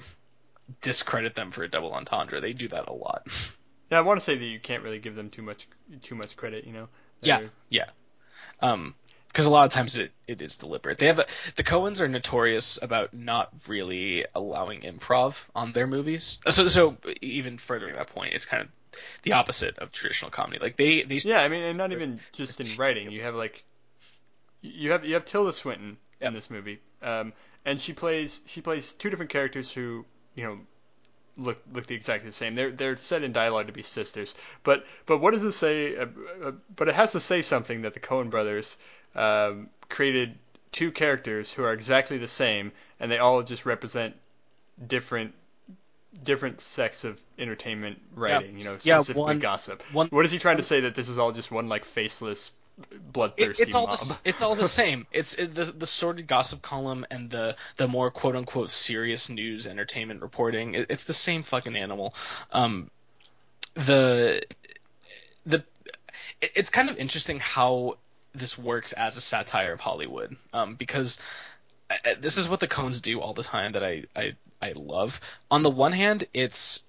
discredit 0.81 1.35
them 1.35 1.51
for 1.51 1.63
a 1.63 1.67
double 1.69 1.93
entendre. 1.93 2.41
They 2.41 2.53
do 2.53 2.67
that 2.69 2.87
a 2.87 2.93
lot. 2.93 3.27
yeah, 3.91 3.99
I 3.99 4.01
want 4.01 4.19
to 4.19 4.23
say 4.23 4.35
that 4.35 4.43
you 4.45 4.59
can't 4.59 4.81
really 4.83 4.99
give 4.99 5.15
them 5.15 5.29
too 5.29 5.43
much 5.43 5.67
too 6.01 6.15
much 6.15 6.35
credit. 6.35 6.65
You 6.65 6.73
know. 6.73 6.87
Yeah, 7.21 7.39
They're- 7.41 7.51
yeah. 7.69 7.85
Um, 8.61 8.95
because 9.29 9.45
a 9.45 9.49
lot 9.49 9.65
of 9.65 9.71
times 9.71 9.97
it, 9.97 10.11
it 10.27 10.41
is 10.41 10.57
deliberate. 10.57 10.97
They 10.97 11.07
have 11.07 11.19
a, 11.19 11.25
the 11.55 11.63
Coens 11.63 12.01
are 12.01 12.07
notorious 12.07 12.79
about 12.81 13.13
not 13.13 13.49
really 13.67 14.25
allowing 14.35 14.81
improv 14.81 15.43
on 15.55 15.71
their 15.71 15.87
movies. 15.87 16.39
So 16.49 16.67
so 16.67 16.97
even 17.21 17.57
furthering 17.57 17.95
that 17.95 18.07
point, 18.07 18.33
it's 18.33 18.45
kind 18.45 18.63
of 18.63 18.69
the 19.23 19.33
opposite 19.33 19.77
of 19.77 19.91
traditional 19.91 20.31
comedy. 20.31 20.59
Like 20.59 20.77
they 20.77 21.03
they 21.03 21.19
Yeah, 21.23 21.41
I 21.41 21.47
mean, 21.47 21.63
and 21.63 21.77
not 21.77 21.91
even 21.91 22.19
just 22.33 22.59
in 22.59 22.77
writing. 22.77 23.11
You 23.11 23.23
have 23.23 23.35
like, 23.35 23.63
you 24.61 24.91
have 24.91 25.05
you 25.05 25.13
have 25.13 25.25
Tilda 25.25 25.53
Swinton 25.53 25.97
Yep. 26.21 26.27
in 26.27 26.33
this 26.33 26.49
movie, 26.49 26.79
um, 27.01 27.31
and 27.65 27.79
she 27.79 27.93
plays 27.93 28.41
she 28.45 28.61
plays 28.61 28.93
two 28.93 29.09
different 29.09 29.31
characters 29.31 29.71
who 29.73 30.05
you 30.35 30.43
know 30.43 30.59
look 31.37 31.61
look 31.73 31.87
the 31.87 31.95
exactly 31.95 32.29
the 32.29 32.33
same. 32.35 32.55
They're 32.55 32.71
they're 32.71 32.97
set 32.97 33.23
in 33.23 33.31
dialogue 33.31 33.67
to 33.67 33.73
be 33.73 33.83
sisters, 33.83 34.35
but 34.63 34.85
but 35.05 35.19
what 35.19 35.31
does 35.31 35.43
it 35.43 35.53
say? 35.53 35.95
Uh, 35.97 36.07
uh, 36.43 36.51
but 36.75 36.89
it 36.89 36.95
has 36.95 37.13
to 37.13 37.19
say 37.19 37.41
something 37.41 37.83
that 37.83 37.93
the 37.93 37.99
Coen 37.99 38.29
brothers 38.29 38.77
um, 39.15 39.69
created 39.89 40.37
two 40.71 40.91
characters 40.91 41.51
who 41.51 41.63
are 41.63 41.73
exactly 41.73 42.17
the 42.17 42.27
same, 42.27 42.71
and 42.99 43.11
they 43.11 43.17
all 43.17 43.41
just 43.43 43.65
represent 43.65 44.15
different 44.85 45.33
different 46.23 46.59
sects 46.59 47.03
of 47.03 47.21
entertainment 47.37 47.99
writing. 48.15 48.57
You 48.57 48.65
know, 48.65 48.77
Yeah, 48.81 48.95
specifically 48.97 49.21
one- 49.21 49.39
gossip. 49.39 49.83
one- 49.93 50.07
What 50.07 50.25
is 50.25 50.31
he 50.31 50.39
trying 50.39 50.57
to 50.57 50.63
say 50.63 50.81
that 50.81 50.95
this 50.95 51.07
is 51.07 51.17
all 51.19 51.31
just 51.31 51.51
one 51.51 51.69
like 51.69 51.85
faceless, 51.85 52.51
It, 52.91 53.13
bloodthirsty 53.13 53.61
it's 53.63 53.75
all 53.75 53.85
mob? 53.87 53.97
the, 53.99 54.17
it's 54.25 54.41
all 54.41 54.55
the 54.55 54.67
same. 54.67 55.05
It's 55.11 55.35
it, 55.35 55.53
the 55.53 55.65
the 55.65 55.85
sordid 55.85 56.25
gossip 56.27 56.61
column 56.63 57.05
and 57.11 57.29
the 57.29 57.55
the 57.77 57.87
more 57.87 58.09
quote 58.09 58.35
unquote 58.35 58.69
serious 58.71 59.29
news 59.29 59.67
entertainment 59.67 60.21
reporting. 60.21 60.73
It, 60.73 60.87
it's 60.89 61.03
the 61.03 61.13
same 61.13 61.43
fucking 61.43 61.75
animal. 61.75 62.15
Um, 62.51 62.89
the 63.75 64.41
the 65.45 65.63
it's 66.41 66.69
kind 66.71 66.89
of 66.89 66.97
interesting 66.97 67.39
how 67.39 67.97
this 68.33 68.57
works 68.57 68.93
as 68.93 69.17
a 69.17 69.21
satire 69.21 69.73
of 69.73 69.79
Hollywood. 69.79 70.35
Um, 70.53 70.75
because 70.75 71.19
uh, 71.89 71.95
uh, 72.05 72.15
this 72.19 72.37
is 72.37 72.47
what 72.49 72.59
the 72.59 72.67
Coens 72.67 73.01
do 73.01 73.19
all 73.19 73.33
the 73.33 73.43
time 73.43 73.73
that 73.73 73.83
I 73.83 74.03
I 74.15 74.35
I 74.61 74.73
love. 74.75 75.19
On 75.49 75.63
the 75.63 75.69
one 75.69 75.93
hand, 75.93 76.25
it's 76.33 76.83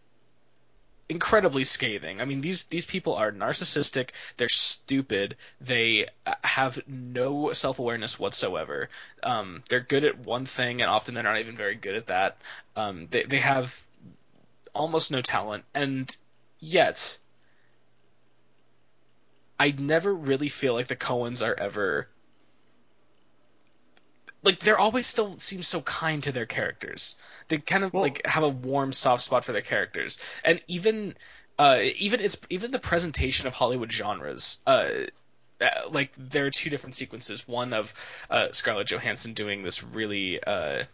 incredibly 1.11 1.65
scathing. 1.65 2.21
I 2.21 2.25
mean, 2.25 2.41
these 2.41 2.65
these 2.65 2.87
people 2.87 3.15
are 3.15 3.33
narcissistic. 3.33 4.11
They're 4.37 4.49
stupid. 4.49 5.37
They 5.61 6.07
uh, 6.25 6.35
have 6.43 6.81
no 6.87 7.53
self 7.53 7.79
awareness 7.79 8.19
whatsoever. 8.19 8.89
Um, 9.23 9.63
they're 9.69 9.81
good 9.81 10.05
at 10.05 10.19
one 10.19 10.47
thing, 10.47 10.81
and 10.81 10.91
often 10.91 11.15
they're 11.15 11.25
not 11.25 11.41
even 11.41 11.57
very 11.57 11.75
good 11.75 11.97
at 11.97 12.07
that. 12.07 12.37
Um, 12.77 13.09
they 13.11 13.25
they 13.25 13.39
have 13.39 13.83
almost 14.75 15.11
no 15.11 15.21
talent, 15.21 15.65
and 15.75 16.17
yet 16.61 17.19
I 19.61 19.75
never 19.77 20.13
really 20.15 20.49
feel 20.49 20.73
like 20.73 20.87
the 20.87 20.97
Coens 20.97 21.47
are 21.47 21.55
ever 21.55 22.09
like 24.43 24.61
they're 24.61 24.79
always 24.79 25.07
still 25.07 25.37
seem 25.37 25.63
so 25.63 25.83
kind 25.83 26.23
to 26.23 26.33
their 26.33 26.47
characters. 26.47 27.15
They 27.49 27.59
kind 27.59 27.85
of 27.85 27.93
Well- 27.93 28.03
like 28.05 28.27
have 28.27 28.43
a 28.43 28.49
warm, 28.49 28.95
soft 28.95 29.23
spot 29.23 29.45
for 29.45 29.53
their 29.53 29.61
characters, 29.61 30.19
and 30.43 30.63
even 30.67 31.15
uh, 31.59 31.81
even 31.97 32.21
it's 32.21 32.39
even 32.49 32.71
the 32.71 32.79
presentation 32.79 33.47
of 33.47 33.53
Hollywood 33.53 33.93
genres. 33.93 34.57
Uh, 34.67 34.89
uh, 35.61 35.69
like 35.91 36.13
there 36.17 36.47
are 36.47 36.51
two 36.51 36.71
different 36.71 36.95
sequences. 36.95 37.47
One 37.47 37.75
of 37.75 37.93
uh, 38.31 38.53
Scarlett 38.53 38.87
Johansson 38.87 39.35
doing 39.35 39.63
this 39.63 39.83
really 39.83 40.43
uh, 40.43 40.85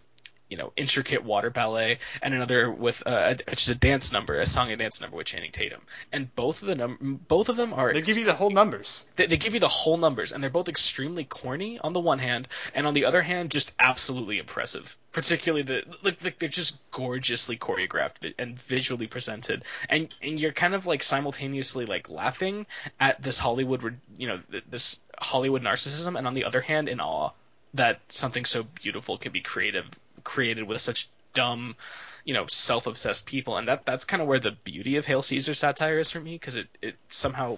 you 0.48 0.56
know 0.56 0.72
intricate 0.76 1.24
water 1.24 1.50
ballet, 1.50 1.98
and 2.22 2.34
another 2.34 2.70
with 2.70 3.02
uh, 3.06 3.34
a, 3.46 3.54
just 3.54 3.68
a 3.68 3.74
dance 3.74 4.12
number, 4.12 4.38
a 4.38 4.46
song 4.46 4.70
and 4.70 4.78
dance 4.78 5.00
number 5.00 5.16
with 5.16 5.26
Channing 5.26 5.52
Tatum. 5.52 5.80
And 6.12 6.34
both 6.34 6.62
of 6.62 6.68
the 6.68 6.74
num- 6.74 7.20
both 7.26 7.48
of 7.48 7.56
them 7.56 7.72
are 7.72 7.92
They 7.92 8.02
give 8.02 8.18
you 8.18 8.24
the 8.24 8.34
whole 8.34 8.50
numbers. 8.50 9.04
they, 9.16 9.26
they 9.26 9.36
give 9.36 9.54
you 9.54 9.60
the 9.60 9.68
whole 9.68 9.96
numbers, 9.96 10.32
and 10.32 10.42
they're 10.42 10.50
both 10.50 10.68
extremely 10.68 11.24
corny 11.24 11.78
on 11.78 11.92
the 11.92 12.00
one 12.00 12.18
hand, 12.18 12.48
and 12.74 12.86
on 12.86 12.94
the 12.94 13.04
other 13.04 13.22
hand, 13.22 13.50
just 13.50 13.72
absolutely 13.78 14.38
impressive. 14.38 14.96
Particularly 15.12 15.62
the 15.62 15.82
like, 16.02 16.22
like 16.22 16.38
they're 16.38 16.48
just 16.48 16.78
gorgeously 16.90 17.56
choreographed 17.56 18.34
and 18.38 18.60
visually 18.60 19.06
presented, 19.06 19.64
and 19.88 20.14
and 20.22 20.40
you're 20.40 20.52
kind 20.52 20.74
of 20.74 20.86
like 20.86 21.02
simultaneously 21.02 21.86
like 21.86 22.10
laughing 22.10 22.66
at 23.00 23.22
this 23.22 23.38
Hollywood, 23.38 23.98
you 24.16 24.28
know, 24.28 24.40
this 24.68 25.00
Hollywood 25.18 25.62
narcissism, 25.62 26.18
and 26.18 26.26
on 26.26 26.34
the 26.34 26.44
other 26.44 26.60
hand, 26.60 26.88
in 26.88 27.00
awe 27.00 27.30
that 27.74 28.00
something 28.08 28.44
so 28.44 28.62
beautiful 28.62 29.18
can 29.18 29.32
be 29.32 29.40
creative 29.40 29.88
created 30.26 30.64
with 30.64 30.80
such 30.80 31.08
dumb 31.32 31.76
you 32.24 32.34
know 32.34 32.46
self-obsessed 32.48 33.24
people 33.26 33.56
and 33.56 33.68
that 33.68 33.86
that's 33.86 34.04
kind 34.04 34.20
of 34.22 34.26
where 34.28 34.38
the 34.40 34.50
beauty 34.64 34.96
of 34.96 35.04
hail 35.06 35.22
caesar 35.22 35.54
satire 35.54 35.98
is 36.00 36.10
for 36.10 36.20
me 36.20 36.32
because 36.32 36.56
it, 36.56 36.68
it 36.82 36.96
somehow 37.08 37.56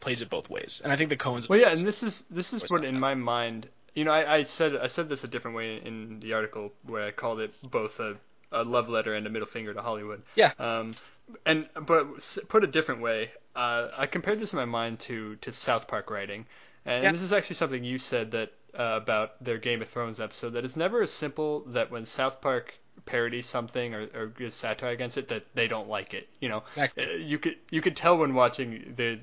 plays 0.00 0.20
it 0.20 0.28
both 0.30 0.48
ways 0.48 0.80
and 0.84 0.92
i 0.92 0.96
think 0.96 1.10
the 1.10 1.16
coens 1.16 1.48
Well, 1.48 1.58
yeah, 1.58 1.70
and 1.70 1.84
this 1.90 2.02
is 2.02 2.22
this 2.30 2.52
is 2.52 2.64
what 2.68 2.84
in 2.84 3.00
my 3.00 3.14
mind, 3.14 3.66
you 3.94 4.04
know, 4.04 4.12
I, 4.12 4.36
I 4.36 4.42
said 4.44 4.76
I 4.76 4.88
said 4.88 5.08
this 5.08 5.24
a 5.24 5.28
different 5.28 5.56
way 5.56 5.76
in 5.76 6.20
the 6.20 6.34
article 6.34 6.72
where 6.82 7.04
I 7.06 7.10
called 7.12 7.40
it 7.40 7.54
both 7.70 8.00
a, 8.00 8.16
a 8.52 8.62
love 8.64 8.88
letter 8.88 9.14
and 9.14 9.26
a 9.26 9.30
middle 9.30 9.46
finger 9.48 9.72
to 9.72 9.80
Hollywood. 9.80 10.22
Yeah. 10.34 10.52
Um, 10.58 10.94
and 11.46 11.68
but 11.74 12.04
put 12.48 12.64
a 12.64 12.66
different 12.66 13.00
way, 13.00 13.30
uh, 13.56 13.88
I 13.96 14.06
compared 14.06 14.38
this 14.38 14.52
in 14.52 14.58
my 14.58 14.70
mind 14.80 15.00
to 15.08 15.36
to 15.36 15.52
South 15.52 15.88
Park 15.88 16.10
writing, 16.10 16.44
and 16.84 17.04
Yeah. 17.04 17.12
this 17.12 17.22
is 17.22 17.32
actually 17.32 17.56
something 17.56 17.82
you 17.82 17.98
said 17.98 18.32
that 18.32 18.52
uh, 18.76 18.98
about 19.02 19.42
their 19.42 19.58
Game 19.58 19.82
of 19.82 19.88
Thrones 19.88 20.20
episode 20.20 20.50
that 20.54 20.64
it's 20.64 20.76
never 20.76 21.02
as 21.02 21.10
simple 21.12 21.60
that 21.68 21.90
when 21.90 22.04
South 22.06 22.40
Park 22.40 22.74
parodies 23.06 23.46
something 23.46 23.94
or, 23.94 24.08
or 24.14 24.26
gives 24.26 24.54
satire 24.54 24.90
against 24.90 25.18
it 25.18 25.28
that 25.28 25.44
they 25.54 25.66
don't 25.68 25.88
like 25.88 26.14
it. 26.14 26.28
You 26.40 26.48
know, 26.48 26.62
Exactly. 26.68 27.04
Uh, 27.04 27.16
you 27.16 27.38
could 27.38 27.56
you 27.70 27.80
could 27.80 27.96
tell 27.96 28.16
when 28.18 28.34
watching 28.34 28.94
the 28.96 29.18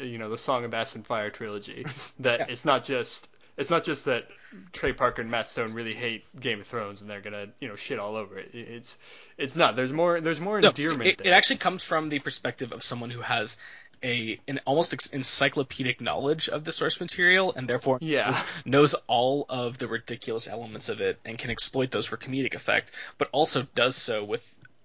you 0.00 0.18
know 0.18 0.28
the 0.30 0.38
Song 0.38 0.64
of 0.64 0.74
Ice 0.74 0.94
and 0.94 1.06
Fire 1.06 1.30
trilogy 1.30 1.86
that 2.20 2.40
Yeah. 2.40 2.46
it's 2.48 2.64
not 2.64 2.84
just 2.84 3.28
it's 3.56 3.70
not 3.70 3.84
just 3.84 4.06
that 4.06 4.26
Trey 4.72 4.92
Parker 4.92 5.22
and 5.22 5.30
Matt 5.30 5.46
Stone 5.48 5.74
really 5.74 5.94
hate 5.94 6.24
Game 6.40 6.60
of 6.60 6.66
Thrones 6.66 7.00
and 7.00 7.08
they're 7.10 7.20
gonna 7.20 7.46
you 7.60 7.68
know 7.68 7.76
shit 7.76 7.98
all 7.98 8.16
over 8.16 8.38
it. 8.38 8.50
It- 8.54 8.68
It's 8.68 8.98
it's 9.36 9.56
not. 9.56 9.74
There's 9.74 9.92
more 9.92 10.20
there's 10.20 10.40
more 10.40 10.60
No, 10.60 10.68
endearment 10.68 11.20
it 11.24 11.26
actually 11.30 11.56
comes 11.56 11.82
from 11.82 12.08
the 12.08 12.18
perspective 12.20 12.72
of 12.72 12.82
someone 12.82 13.10
who 13.10 13.20
has 13.20 13.58
a 14.04 14.38
an 14.46 14.60
almost 14.66 14.92
encyclopedic 15.12 16.00
knowledge 16.00 16.48
of 16.48 16.64
the 16.64 16.72
source 16.72 17.00
material 17.00 17.52
and 17.56 17.66
therefore 17.68 17.98
Yeah. 18.00 18.36
knows, 18.64 18.94
all 19.08 19.46
of 19.48 19.78
the 19.78 19.88
ridiculous 19.88 20.46
elements 20.46 20.88
of 20.90 21.00
it 21.00 21.18
and 21.24 21.38
can 21.38 21.50
exploit 21.50 21.90
those 21.90 22.06
for 22.06 22.16
comedic 22.16 22.54
effect, 22.54 22.92
but 23.18 23.28
also 23.32 23.62
does 23.74 23.96
so 23.96 24.22
with 24.22 24.44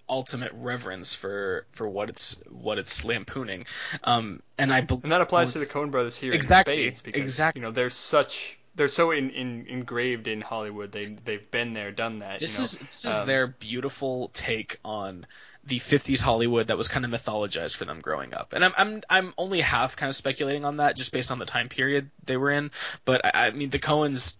ultimate 0.09 0.51
reverence 0.55 1.13
for 1.13 1.67
for 1.71 1.87
what 1.87 2.09
it's 2.09 2.41
what 2.49 2.79
it's 2.79 3.05
lampooning. 3.05 3.65
Um, 4.03 4.41
and 4.57 4.73
I 4.73 4.81
believe 4.81 5.03
and 5.03 5.11
that 5.11 5.21
applies 5.21 5.53
to 5.53 5.59
the 5.59 5.65
Coen 5.65 5.91
Brothers 5.91 6.17
here 6.17 6.33
Exactly, 6.33 6.87
in 6.87 6.95
spades 6.95 7.01
because 7.01 7.21
exactly. 7.21 7.59
you 7.61 7.65
know 7.65 7.71
they're 7.71 7.91
such 7.91 8.57
they're 8.75 8.87
so 8.87 9.11
in, 9.11 9.29
in, 9.31 9.65
engraved 9.67 10.27
in 10.27 10.41
Hollywood. 10.41 10.91
They 10.91 11.17
they've 11.25 11.51
been 11.51 11.73
there, 11.73 11.91
done 11.91 12.19
that. 12.19 12.39
This 12.39 12.53
you 12.53 12.59
know? 12.59 12.63
is 12.63 12.77
this 12.77 13.05
is 13.05 13.15
Um, 13.19 13.27
their 13.27 13.47
beautiful 13.47 14.29
take 14.33 14.79
on 14.83 15.25
the 15.69 15.79
50s 15.79 16.21
Hollywood 16.21 16.67
that 16.67 16.77
was 16.77 16.87
kind 16.87 17.05
of 17.05 17.11
mythologized 17.11 17.77
for 17.77 17.85
them 17.85 18.01
growing 18.01 18.33
up. 18.33 18.53
And 18.53 18.65
I'm 18.65 18.73
I'm 18.75 19.01
I'm 19.09 19.33
only 19.37 19.61
half 19.61 19.95
kind 19.95 20.09
of 20.09 20.15
speculating 20.15 20.65
on 20.65 20.77
that 20.77 20.97
just 20.97 21.13
based 21.13 21.31
on 21.31 21.39
the 21.39 21.45
time 21.45 21.69
period 21.69 22.09
they 22.25 22.37
were 22.37 22.51
in, 22.51 22.71
but 23.05 23.23
I, 23.23 23.47
I 23.47 23.51
mean 23.51 23.69
the 23.69 23.79
Coens 23.79 24.35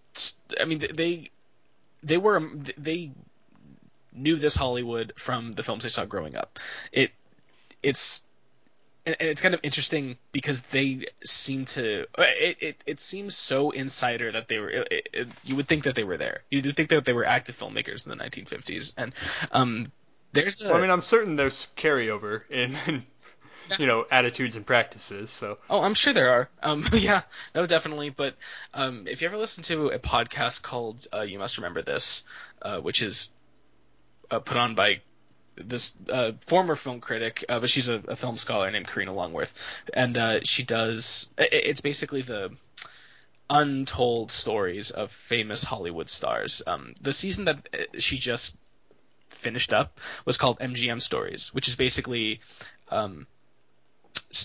I 0.59 0.65
mean 0.65 0.85
they 0.93 1.29
they 2.03 2.17
were 2.17 2.41
they 2.77 3.11
knew 4.11 4.35
this 4.35 4.55
Hollywood 4.55 5.13
from 5.15 5.53
the 5.53 5.63
films 5.63 5.83
they 5.83 5.89
saw 5.89 6.05
growing 6.05 6.35
up. 6.35 6.59
It 6.91 7.11
it's 7.83 8.23
and, 9.05 9.15
it's 9.19 9.41
kind 9.41 9.53
of 9.53 9.59
interesting 9.63 10.17
because 10.31 10.63
they 10.63 11.05
seem 11.23 11.65
to 11.65 12.05
it, 12.17 12.57
it, 12.59 12.83
it 12.85 12.99
seems 12.99 13.35
so 13.35 13.69
insider 13.69 14.31
that 14.31 14.47
they 14.47 14.59
were 14.59 14.69
it, 14.69 15.09
it, 15.13 15.27
you 15.43 15.55
would 15.55 15.67
think 15.67 15.83
that 15.83 15.95
they 15.95 16.03
were 16.03 16.17
there 16.17 16.41
you 16.49 16.61
would 16.63 16.75
think 16.75 16.89
that 16.89 17.05
they 17.05 17.13
were 17.13 17.25
active 17.25 17.57
filmmakers 17.57 18.05
in 18.05 18.11
the 18.11 18.17
1950s 18.17 18.93
and 18.97 19.13
um 19.51 19.91
there's 20.33 20.61
a 20.61 20.67
Well, 20.67 20.77
I 20.77 20.81
mean, 20.81 20.89
I'm 20.91 21.01
certain 21.01 21.35
there's 21.35 21.67
carryover 21.77 22.41
in, 22.49 22.75
in 22.87 23.03
Yeah. 23.69 23.75
you 23.79 23.85
know 23.87 24.05
attitudes 24.09 24.55
and 24.55 24.65
practices. 24.65 25.29
So 25.29 25.57
Oh, 25.69 25.81
I'm 25.81 25.93
sure 25.93 26.11
there 26.13 26.31
are. 26.31 26.49
Um, 26.63 26.85
yeah, 26.93 27.21
no, 27.53 27.65
definitely. 27.65 28.09
But 28.09 28.35
um, 28.73 29.07
if 29.07 29.21
you 29.21 29.27
ever 29.27 29.37
listen 29.37 29.63
to 29.65 29.89
a 29.89 29.99
podcast 29.99 30.61
called 30.63 31.05
uh, 31.13 31.21
"You 31.21 31.37
Must 31.39 31.57
Remember 31.57 31.81
This," 31.81 32.23
uh, 32.61 32.79
which 32.79 33.01
is 33.01 33.29
uh, 34.31 34.39
put 34.39 34.57
on 34.57 34.75
by 34.75 35.01
this 35.55 35.93
uh, 36.09 36.31
former 36.45 36.75
film 36.75 37.01
critic, 37.01 37.43
uh, 37.49 37.59
but 37.59 37.69
she's 37.69 37.89
a, 37.89 37.95
a 38.07 38.15
film 38.15 38.37
scholar 38.37 38.71
named 38.71 38.87
Karina 38.87 39.13
Longworth, 39.13 39.53
and 39.93 40.17
uh, 40.17 40.39
she 40.43 40.63
does. 40.63 41.29
i- 41.37 41.49
It's 41.51 41.81
basically 41.81 42.21
the 42.21 42.51
untold 43.49 44.31
stories 44.31 44.91
of 44.91 45.11
famous 45.11 45.63
Hollywood 45.63 46.09
stars. 46.09 46.61
Um, 46.65 46.93
the 47.01 47.13
season 47.13 47.45
that 47.45 47.67
uh, 47.73 47.77
she 47.99 48.17
just 48.17 48.55
finished 49.39 49.73
up 49.73 49.99
was 50.25 50.37
called 50.37 50.59
MGM 50.59 51.01
Stories, 51.01 51.53
which 51.53 51.67
is 51.67 51.75
basically, 51.75 52.41
um, 52.89 53.25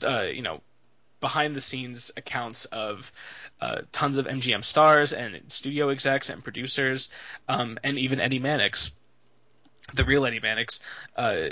uh, 0.05 0.22
you 0.22 0.42
know, 0.42 0.61
behind 1.20 1.57
the 1.57 1.61
scenes 1.61 2.11
accounts 2.16 2.66
of 2.66 3.11
uh, 3.61 3.82
tons 3.92 4.18
of 4.18 4.26
MGM 4.26 4.62
stars 4.62 5.12
and 5.12 5.51
studio 5.51 5.88
execs 5.88 6.28
and 6.30 6.45
producers, 6.45 7.09
um, 7.49 7.78
and 7.82 7.99
even 7.99 8.20
Eddie 8.20 8.38
Mannix, 8.38 8.92
the 9.95 10.05
real 10.05 10.26
Eddie 10.26 10.40
Mannix, 10.40 10.80
uh, 11.16 11.49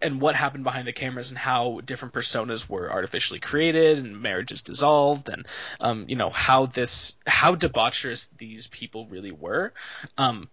and 0.00 0.20
what 0.20 0.36
happened 0.36 0.64
behind 0.64 0.86
the 0.86 0.92
cameras 0.92 1.30
and 1.30 1.38
how 1.38 1.80
different 1.84 2.14
personas 2.14 2.68
were 2.68 2.92
artificially 2.92 3.40
created 3.40 3.98
and 3.98 4.20
marriages 4.20 4.62
dissolved 4.62 5.28
and 5.30 5.46
um, 5.80 6.04
you 6.08 6.14
know 6.14 6.30
how 6.30 6.66
this 6.66 7.16
how 7.26 7.54
debaucherous 7.54 8.28
these 8.36 8.66
people 8.66 9.06
really 9.06 9.32
were. 9.32 9.72
Um, 10.18 10.48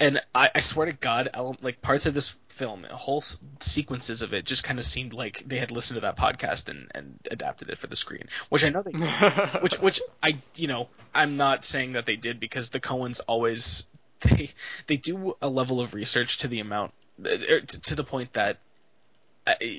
and 0.00 0.20
I, 0.34 0.50
I 0.54 0.60
swear 0.60 0.86
to 0.86 0.96
God, 0.96 1.28
like 1.60 1.82
parts 1.82 2.06
of 2.06 2.14
this 2.14 2.34
film, 2.48 2.84
whole 2.90 3.18
s- 3.18 3.38
sequences 3.60 4.22
of 4.22 4.32
it, 4.32 4.46
just 4.46 4.64
kind 4.64 4.78
of 4.78 4.84
seemed 4.86 5.12
like 5.12 5.44
they 5.46 5.58
had 5.58 5.70
listened 5.70 5.96
to 5.96 6.00
that 6.00 6.16
podcast 6.16 6.70
and, 6.70 6.90
and 6.94 7.18
adapted 7.30 7.68
it 7.68 7.76
for 7.76 7.86
the 7.86 7.96
screen. 7.96 8.24
Which 8.48 8.64
I 8.64 8.70
know 8.70 8.82
they, 8.82 8.92
which 9.60 9.78
which 9.80 10.00
I 10.22 10.38
you 10.56 10.68
know 10.68 10.88
I'm 11.14 11.36
not 11.36 11.64
saying 11.64 11.92
that 11.92 12.06
they 12.06 12.16
did 12.16 12.40
because 12.40 12.70
the 12.70 12.80
Coens 12.80 13.20
always 13.26 13.84
they 14.20 14.50
they 14.86 14.96
do 14.96 15.36
a 15.42 15.48
level 15.48 15.80
of 15.80 15.92
research 15.92 16.38
to 16.38 16.48
the 16.48 16.60
amount 16.60 16.92
er, 17.24 17.60
to 17.60 17.80
to 17.82 17.94
the 17.94 18.04
point 18.04 18.32
that 18.32 18.58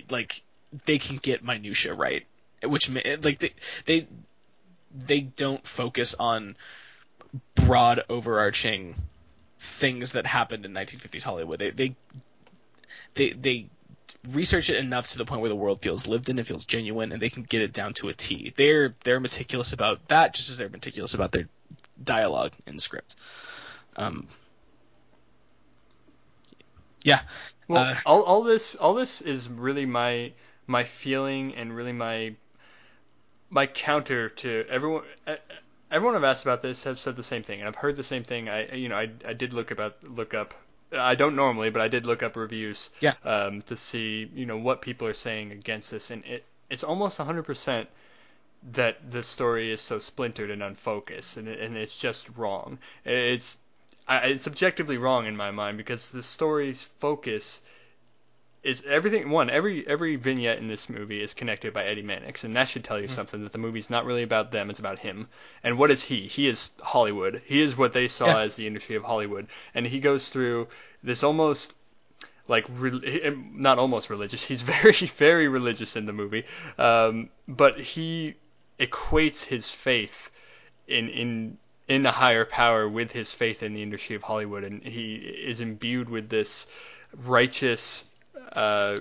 like 0.09 0.43
they 0.85 0.99
can 0.99 1.17
get 1.17 1.43
minutia 1.43 1.95
right, 1.95 2.25
which 2.63 2.89
like 2.89 3.39
they 3.39 3.53
they 3.85 4.07
they 4.93 5.21
don't 5.21 5.65
focus 5.65 6.15
on 6.19 6.55
broad 7.55 8.03
overarching 8.09 8.95
things 9.61 10.13
that 10.13 10.25
happened 10.25 10.65
in 10.65 10.73
1950s 10.73 11.21
Hollywood. 11.21 11.59
They 11.59 11.69
they 11.69 11.95
they 13.13 13.31
they 13.33 13.69
research 14.29 14.71
it 14.71 14.77
enough 14.77 15.09
to 15.09 15.19
the 15.19 15.25
point 15.25 15.41
where 15.41 15.49
the 15.49 15.55
world 15.55 15.81
feels 15.81 16.07
lived 16.07 16.29
in 16.29 16.39
and 16.39 16.47
feels 16.47 16.65
genuine, 16.65 17.11
and 17.11 17.21
they 17.21 17.29
can 17.29 17.43
get 17.43 17.61
it 17.61 17.71
down 17.71 17.93
to 17.95 18.09
a 18.09 18.13
T. 18.13 18.53
They're 18.55 18.95
they're 19.03 19.19
meticulous 19.19 19.71
about 19.71 20.07
that, 20.07 20.33
just 20.33 20.49
as 20.49 20.57
they're 20.57 20.69
meticulous 20.69 21.13
about 21.13 21.31
their 21.31 21.47
dialogue 22.03 22.53
and 22.65 22.81
script. 22.81 23.15
Um, 23.95 24.27
yeah, 27.03 27.21
Well, 27.67 27.83
Uh, 27.83 27.95
all, 28.03 28.23
all 28.23 28.43
this 28.43 28.73
all 28.73 28.95
this 28.95 29.21
is 29.21 29.47
really 29.47 29.85
my 29.85 30.33
my 30.65 30.83
feeling 30.85 31.53
and 31.53 31.75
really 31.75 31.93
my 31.93 32.33
my 33.51 33.67
counter 33.67 34.27
to 34.27 34.65
everyone. 34.67 35.03
Everyone 35.91 36.15
I've 36.15 36.23
asked 36.23 36.43
about 36.43 36.61
this 36.61 36.83
has 36.83 36.99
said 37.01 37.15
the 37.17 37.23
same 37.23 37.43
thing, 37.43 37.59
and 37.59 37.67
I've 37.67 37.75
heard 37.75 37.95
the 37.97 38.03
same 38.03 38.23
thing. 38.23 38.47
I 38.49 38.73
you 38.73 38.89
know 38.89 38.95
I, 38.97 39.09
I 39.25 39.33
did 39.33 39.53
look 39.53 39.71
about 39.71 40.03
look 40.03 40.33
up. 40.33 40.53
I 40.93 41.15
don't 41.15 41.35
normally, 41.35 41.69
but 41.69 41.81
I 41.81 41.87
did 41.89 42.05
look 42.05 42.23
up 42.23 42.35
reviews 42.35 42.89
Yeah. 43.01 43.13
um, 43.23 43.61
to 43.63 43.77
see 43.77 44.29
you 44.33 44.45
know 44.45 44.57
what 44.57 44.81
people 44.81 45.07
are 45.07 45.13
saying 45.13 45.51
against 45.51 45.91
this, 45.91 46.09
and 46.09 46.23
it 46.25 46.45
it's 46.69 46.83
almost 46.83 47.17
100% 47.17 47.87
that 48.71 49.11
the 49.11 49.23
story 49.23 49.71
is 49.71 49.81
so 49.81 49.99
splintered 49.99 50.49
and 50.49 50.63
unfocused, 50.63 51.35
and 51.37 51.47
it, 51.49 51.59
and 51.59 51.75
it's 51.75 51.95
just 51.95 52.29
wrong. 52.37 52.79
It's 53.03 53.57
I, 54.07 54.17
it's 54.27 54.47
objectively 54.47 54.97
wrong 54.97 55.25
in 55.25 55.35
my 55.35 55.51
mind 55.51 55.77
because 55.77 56.11
the 56.11 56.23
story's 56.23 56.81
focus 56.81 57.59
is 58.63 58.83
everything 58.87 59.29
one 59.29 59.49
every 59.49 59.87
every 59.87 60.15
vignette 60.15 60.59
in 60.59 60.67
this 60.67 60.89
movie 60.89 61.21
is 61.21 61.33
connected 61.33 61.73
by 61.73 61.83
Eddie 61.85 62.01
Mannix, 62.03 62.43
and 62.43 62.55
that 62.55 62.67
should 62.67 62.83
tell 62.83 62.99
you 62.99 63.07
Mm-hmm. 63.07 63.15
something 63.15 63.43
that 63.43 63.51
the 63.51 63.57
movie's 63.57 63.89
not 63.89 64.05
really 64.05 64.23
about 64.23 64.51
them; 64.51 64.69
it's 64.69 64.79
about 64.79 64.99
him. 64.99 65.27
And 65.63 65.77
what 65.77 65.91
is 65.91 66.03
he? 66.03 66.27
He 66.27 66.47
is 66.47 66.69
Hollywood. 66.81 67.41
He 67.45 67.61
is 67.61 67.75
what 67.75 67.93
they 67.93 68.07
saw 68.07 68.27
Yeah. 68.27 68.39
as 68.41 68.55
the 68.55 68.67
industry 68.67 68.95
of 68.95 69.03
Hollywood, 69.03 69.47
and 69.73 69.85
he 69.87 69.99
goes 69.99 70.29
through 70.29 70.67
this 71.03 71.23
almost 71.23 71.73
like 72.47 72.65
re- 72.69 73.35
not 73.53 73.79
almost 73.79 74.09
religious. 74.09 74.43
He's 74.45 74.61
very 74.77 74.93
very 74.93 75.47
religious 75.47 75.95
in 75.95 76.05
the 76.05 76.13
movie, 76.13 76.45
um, 76.77 77.29
but 77.47 77.79
he 77.79 78.35
equates 78.79 79.43
his 79.43 79.69
faith 79.71 80.29
in 80.87 81.09
in 81.09 81.57
in 81.87 82.05
a 82.05 82.11
higher 82.11 82.45
power 82.45 82.87
with 82.87 83.11
his 83.11 83.33
faith 83.33 83.63
in 83.63 83.73
the 83.73 83.81
industry 83.83 84.15
of 84.15 84.23
Hollywood, 84.23 84.63
and 84.63 84.83
he 84.83 85.15
is 85.15 85.61
imbued 85.61 86.09
with 86.09 86.29
this 86.29 86.67
righteous 87.25 88.05
uh, 88.53 88.97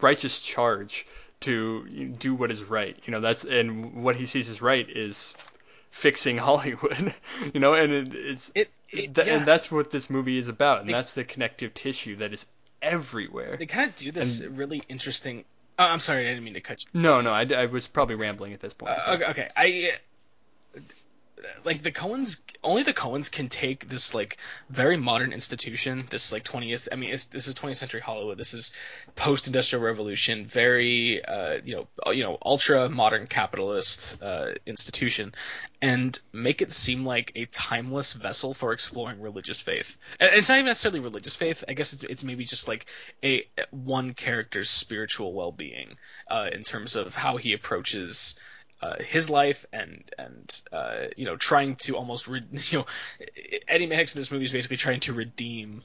righteous 0.00 0.38
charge 0.38 1.06
to 1.40 1.88
do 2.18 2.34
what 2.34 2.50
is 2.50 2.62
right. 2.64 2.96
You 3.06 3.12
know, 3.12 3.20
that's 3.20 3.44
and 3.44 4.02
what 4.04 4.16
he 4.16 4.26
sees 4.26 4.48
as 4.48 4.60
right 4.62 4.88
is 4.88 5.34
fixing 5.90 6.38
Hollywood. 6.48 7.14
you 7.54 7.60
know, 7.60 7.74
and 7.74 7.92
it, 7.92 8.14
it's 8.14 8.52
It, 8.54 8.70
it 8.90 9.14
th- 9.14 9.26
yeah. 9.26 9.36
and 9.36 9.46
that's 9.46 9.70
what 9.70 9.90
this 9.90 10.10
movie 10.10 10.38
is 10.38 10.48
about, 10.48 10.80
and 10.80 10.88
They- 10.88 10.92
that's 10.92 11.14
the 11.14 11.24
connective 11.24 11.74
tissue 11.74 12.16
that 12.16 12.32
is 12.32 12.46
everywhere. 12.82 13.56
they 13.56 13.66
kind 13.66 13.88
of 13.90 13.96
do 13.96 14.10
this 14.12 14.40
really 14.42 14.82
interesting. 14.88 15.44
Oh, 15.78 15.84
I'm 15.84 15.98
sorry, 16.00 16.26
I 16.26 16.30
didn't 16.30 16.44
mean 16.44 16.54
to 16.54 16.60
cut 16.60 16.82
you. 16.84 17.00
No, 17.00 17.20
no, 17.22 17.32
I, 17.32 17.42
I 17.56 17.66
was 17.66 17.86
probably 17.86 18.16
rambling 18.16 18.52
at 18.52 18.60
this 18.60 18.74
point. 18.74 18.98
so- 18.98 19.10
Uh, 19.12 19.14
okay, 19.14 19.24
okay, 19.30 19.48
I 19.56 19.92
like 21.64 21.82
the 21.82 21.92
Coens. 21.92 22.40
Only 22.62 22.82
the 22.82 22.92
Coens 22.92 23.30
can 23.30 23.48
take 23.48 23.88
this 23.88 24.14
like 24.14 24.38
very 24.68 24.96
modern 24.96 25.32
institution, 25.32 26.06
this 26.10 26.32
like 26.32 26.44
20th. 26.44 26.88
I 26.92 26.96
mean, 26.96 27.10
this 27.10 27.48
is 27.48 27.54
20th 27.54 27.76
century 27.76 28.00
Hollywood. 28.00 28.38
This 28.38 28.54
is 28.54 28.72
post-industrial 29.16 29.82
revolution, 29.82 30.44
very 30.44 31.24
uh, 31.24 31.58
you 31.64 31.74
know 31.76 32.12
you 32.12 32.22
know 32.22 32.38
ultra 32.42 32.88
modern 32.88 33.26
capitalist 33.26 34.22
uh, 34.22 34.52
institution, 34.66 35.34
and 35.80 36.18
make 36.32 36.62
it 36.62 36.72
seem 36.72 37.04
like 37.04 37.32
a 37.34 37.46
timeless 37.46 38.12
vessel 38.12 38.54
for 38.54 38.72
exploring 38.72 39.20
religious 39.20 39.60
faith. 39.60 39.96
And 40.18 40.30
it's 40.34 40.48
not 40.48 40.56
even 40.56 40.66
necessarily 40.66 41.00
religious 41.00 41.36
faith. 41.36 41.64
I 41.68 41.72
guess 41.74 41.92
it's, 41.92 42.04
it's 42.04 42.24
maybe 42.24 42.44
just 42.44 42.68
like 42.68 42.86
a 43.24 43.46
one 43.70 44.14
character's 44.14 44.70
spiritual 44.70 45.32
well-being 45.32 45.96
uh, 46.30 46.50
in 46.52 46.62
terms 46.62 46.96
of 46.96 47.14
how 47.14 47.36
he 47.36 47.52
approaches 47.52 48.34
uh, 48.82 48.96
his 49.02 49.28
life 49.28 49.66
and 49.72 50.02
and 50.18 50.62
uh, 50.72 51.06
you 51.16 51.24
know 51.24 51.36
trying 51.36 51.76
to 51.76 51.96
almost 51.96 52.28
re- 52.28 52.42
you 52.52 52.78
know 52.78 52.86
Eddie 53.68 53.86
Mannix 53.86 54.14
in 54.14 54.20
this 54.20 54.30
movie 54.30 54.44
is 54.44 54.52
basically 54.52 54.76
trying 54.76 55.00
to 55.00 55.12
redeem 55.12 55.82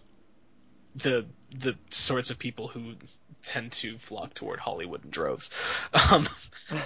the 0.95 1.25
the 1.51 1.75
sorts 1.89 2.31
of 2.31 2.39
people 2.39 2.67
who 2.67 2.95
tend 3.43 3.71
to 3.71 3.97
flock 3.97 4.33
toward 4.33 4.59
Hollywood 4.59 5.03
in 5.05 5.11
droves, 5.11 5.49
um, 6.11 6.27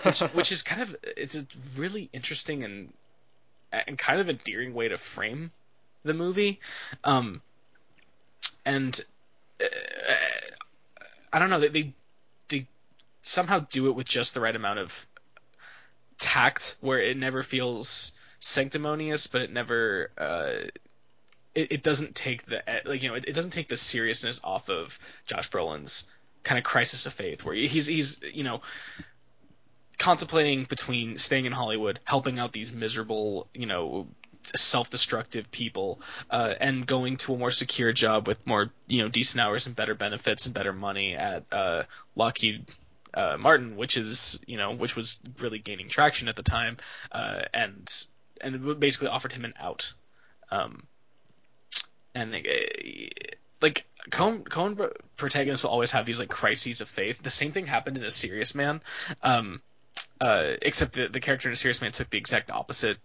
which, 0.03 0.19
which 0.33 0.51
is 0.51 0.61
kind 0.63 0.81
of 0.81 0.95
it's 1.17 1.35
a 1.35 1.45
really 1.77 2.09
interesting 2.13 2.63
and 2.63 2.93
and 3.71 3.97
kind 3.97 4.19
of 4.19 4.29
endearing 4.29 4.73
way 4.73 4.87
to 4.87 4.97
frame 4.97 5.51
the 6.03 6.13
movie, 6.13 6.59
um, 7.03 7.41
and 8.65 8.99
uh, 9.61 9.65
I 11.31 11.39
don't 11.39 11.49
know 11.49 11.59
they, 11.59 11.67
they 11.67 11.93
they 12.47 12.67
somehow 13.21 13.59
do 13.69 13.87
it 13.87 13.95
with 13.95 14.07
just 14.07 14.33
the 14.33 14.41
right 14.41 14.55
amount 14.55 14.79
of 14.79 15.05
tact 16.19 16.75
where 16.81 17.01
it 17.01 17.17
never 17.17 17.41
feels 17.41 18.11
sanctimonious, 18.39 19.27
but 19.27 19.41
it 19.41 19.51
never 19.51 20.11
uh, 20.17 20.67
it, 21.55 21.71
it 21.71 21.83
doesn't 21.83 22.15
take 22.15 22.45
the 22.45 22.61
like 22.85 23.01
you 23.01 23.09
know 23.09 23.15
it, 23.15 23.25
it 23.27 23.33
doesn't 23.33 23.51
take 23.51 23.67
the 23.67 23.77
seriousness 23.77 24.39
off 24.43 24.69
of 24.69 24.99
Josh 25.25 25.49
Brolin's 25.49 26.05
kind 26.43 26.57
of 26.57 26.63
crisis 26.63 27.05
of 27.05 27.13
faith 27.13 27.43
where 27.43 27.55
he's 27.55 27.87
he's 27.87 28.21
you 28.33 28.43
know 28.43 28.61
contemplating 29.97 30.63
between 30.63 31.17
staying 31.17 31.45
in 31.45 31.51
Hollywood, 31.51 31.99
helping 32.05 32.39
out 32.39 32.53
these 32.53 32.73
miserable 32.73 33.47
you 33.53 33.65
know 33.65 34.07
self-destructive 34.55 35.51
people 35.51 36.01
uh, 36.31 36.53
and 36.59 36.87
going 36.87 37.17
to 37.17 37.33
a 37.33 37.37
more 37.37 37.51
secure 37.51 37.91
job 37.91 38.27
with 38.27 38.45
more 38.47 38.71
you 38.87 39.01
know 39.01 39.09
decent 39.09 39.41
hours 39.41 39.67
and 39.67 39.75
better 39.75 39.93
benefits 39.95 40.45
and 40.45 40.55
better 40.55 40.73
money 40.73 41.15
at 41.15 41.43
uh, 41.51 41.83
Lockheed 42.15 42.65
uh, 43.13 43.37
Martin, 43.39 43.75
which 43.75 43.97
is 43.97 44.39
you 44.45 44.57
know 44.57 44.73
which 44.73 44.95
was 44.95 45.19
really 45.39 45.59
gaining 45.59 45.89
traction 45.89 46.27
at 46.27 46.35
the 46.35 46.43
time, 46.43 46.77
uh, 47.11 47.41
and 47.53 48.05
and 48.41 48.79
basically 48.79 49.07
offered 49.07 49.33
him 49.33 49.45
an 49.45 49.53
out. 49.59 49.93
Um, 50.51 50.83
and 52.15 52.33
uh, 52.33 52.39
like 53.61 53.85
Coen, 54.09 54.91
protagonists 55.17 55.63
will 55.63 55.71
always 55.71 55.91
have 55.91 56.05
these 56.05 56.19
like 56.19 56.29
crises 56.29 56.81
of 56.81 56.89
faith. 56.89 57.21
The 57.21 57.29
same 57.29 57.51
thing 57.51 57.67
happened 57.67 57.97
in 57.97 58.03
A 58.03 58.11
Serious 58.11 58.55
Man, 58.55 58.81
um, 59.21 59.61
uh, 60.21 60.53
except 60.61 60.93
the 60.93 61.07
the 61.07 61.19
character 61.19 61.49
in 61.49 61.53
A 61.53 61.57
Serious 61.57 61.81
Man 61.81 61.91
took 61.91 62.09
the 62.09 62.17
exact 62.17 62.51
opposite 62.51 62.97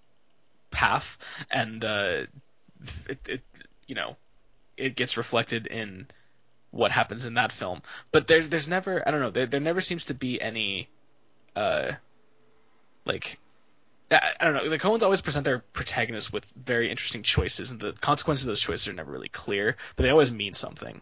path, 0.70 1.18
and 1.50 1.84
uh, 1.84 2.26
it, 3.08 3.28
it 3.28 3.42
you 3.86 3.94
know 3.94 4.16
it 4.76 4.96
gets 4.96 5.16
reflected 5.16 5.66
in 5.66 6.06
what 6.74 6.90
happens 6.90 7.24
in 7.24 7.34
that 7.34 7.52
film. 7.52 7.82
But 8.12 8.26
there, 8.26 8.42
there's 8.42 8.68
never, 8.68 9.06
I 9.06 9.10
don't 9.10 9.20
know, 9.20 9.30
there, 9.30 9.46
there 9.46 9.60
never 9.60 9.80
seems 9.80 10.06
to 10.06 10.14
be 10.14 10.40
any, 10.40 10.88
uh, 11.54 11.92
like, 13.04 13.38
I, 14.10 14.32
I 14.40 14.44
don't 14.44 14.54
know. 14.54 14.68
The 14.68 14.78
Coens 14.78 15.02
always 15.02 15.20
present 15.20 15.44
their 15.44 15.60
protagonists 15.60 16.32
with 16.32 16.52
very 16.56 16.90
interesting 16.90 17.22
choices, 17.22 17.70
and 17.70 17.80
the 17.80 17.92
consequences 17.92 18.44
of 18.44 18.48
those 18.48 18.60
choices 18.60 18.88
are 18.88 18.92
never 18.92 19.12
really 19.12 19.28
clear, 19.28 19.76
but 19.96 20.02
they 20.02 20.10
always 20.10 20.32
mean 20.32 20.54
something. 20.54 21.00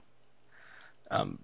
Um, 1.10 1.38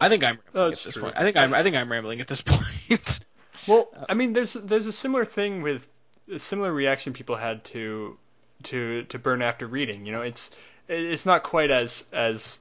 I 0.00 0.08
think 0.08 0.24
I'm 0.24 0.38
rambling 0.52 0.70
That's 0.70 0.80
at 0.82 0.84
this 0.84 0.94
true. 0.94 1.02
point. 1.04 1.16
I 1.16 1.22
think 1.22 1.36
I'm, 1.36 1.54
I 1.54 1.62
think 1.62 1.76
I'm 1.76 1.90
rambling 1.90 2.20
at 2.20 2.28
this 2.28 2.40
point. 2.46 3.20
Well, 3.66 3.88
I 4.08 4.14
mean, 4.14 4.32
there's 4.32 4.52
there's 4.52 4.86
a 4.86 4.92
similar 4.92 5.24
thing 5.24 5.62
with 5.62 5.86
a 6.32 6.38
similar 6.38 6.72
reaction 6.72 7.12
people 7.12 7.34
had 7.34 7.64
to 7.64 8.16
to 8.64 9.02
to 9.04 9.18
Burn 9.18 9.42
After 9.42 9.66
Reading. 9.66 10.06
You 10.06 10.12
know, 10.12 10.22
it's 10.22 10.50
it's 10.86 11.26
not 11.26 11.42
quite 11.42 11.70
as 11.70 12.04
as 12.12 12.58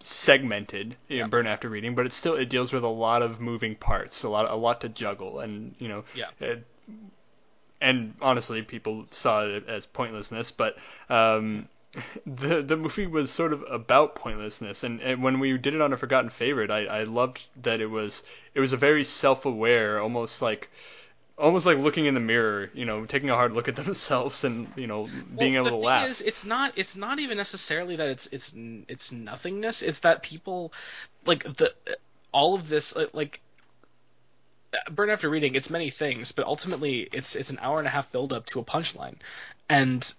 segmented 0.00 0.96
in 1.08 1.16
Yeah. 1.18 1.26
Burn 1.26 1.46
After 1.46 1.68
Reading, 1.68 1.94
but 1.94 2.06
it 2.06 2.12
still 2.12 2.34
it 2.34 2.48
deals 2.48 2.72
with 2.72 2.84
a 2.84 2.88
lot 2.88 3.22
of 3.22 3.40
moving 3.40 3.74
parts, 3.76 4.22
a 4.22 4.28
lot 4.28 4.50
a 4.50 4.54
lot 4.56 4.80
to 4.82 4.88
juggle, 4.88 5.40
and 5.40 5.74
you 5.78 5.88
know, 5.88 6.04
Yeah. 6.14 6.30
it- 6.40 6.64
and 7.80 8.14
honestly, 8.22 8.62
people 8.62 9.06
saw 9.10 9.44
it 9.46 9.68
as 9.68 9.86
pointlessness, 9.86 10.52
but. 10.52 10.76
Um, 11.08 11.68
the 12.26 12.60
the 12.60 12.76
movie 12.76 13.06
was 13.06 13.30
sort 13.30 13.54
of 13.54 13.64
about 13.70 14.14
pointlessness, 14.16 14.82
and, 14.84 15.00
and 15.00 15.22
when 15.22 15.40
we 15.40 15.56
did 15.56 15.72
it 15.72 15.80
on 15.80 15.94
a 15.94 15.96
forgotten 15.96 16.28
favorite, 16.28 16.70
I, 16.70 16.84
I 16.84 17.02
loved 17.04 17.46
that 17.62 17.80
it 17.80 17.86
was 17.86 18.22
it 18.54 18.60
was 18.60 18.74
a 18.74 18.76
very 18.76 19.02
self 19.02 19.46
aware, 19.46 19.98
almost 19.98 20.42
like 20.42 20.68
almost 21.38 21.66
like 21.66 21.78
looking 21.78 22.06
in 22.06 22.14
the 22.14 22.20
mirror, 22.20 22.70
you 22.74 22.84
know, 22.84 23.04
taking 23.04 23.30
a 23.30 23.34
hard 23.34 23.52
look 23.52 23.68
at 23.68 23.76
themselves 23.76 24.44
and 24.44 24.68
you 24.76 24.86
know 24.86 25.08
being 25.38 25.54
Well, 25.54 25.64
able 25.64 25.64
the 25.64 25.70
to 25.70 25.76
thing 25.76 25.84
laugh. 25.84 26.08
Is, 26.08 26.20
it's 26.22 26.44
not. 26.44 26.72
It's 26.76 26.96
not 26.96 27.18
even 27.20 27.36
necessarily 27.36 27.96
that 27.96 28.08
it's 28.08 28.26
it's 28.28 28.54
it's 28.88 29.12
nothingness. 29.12 29.82
It's 29.82 30.00
that 30.00 30.22
people 30.22 30.72
like 31.24 31.42
the 31.44 31.74
all 32.32 32.54
of 32.54 32.68
this 32.68 32.96
like. 33.12 33.40
Burn 34.90 35.08
after 35.08 35.30
reading, 35.30 35.54
it's 35.54 35.70
many 35.70 35.88
things, 35.88 36.32
but 36.32 36.44
ultimately 36.44 37.08
it's 37.12 37.34
it's 37.34 37.50
an 37.50 37.58
hour 37.62 37.78
and 37.78 37.86
a 37.86 37.90
half 37.90 38.12
build 38.12 38.32
up 38.32 38.44
to 38.46 38.60
a 38.60 38.64
punchline, 38.64 39.14
and 39.70 40.12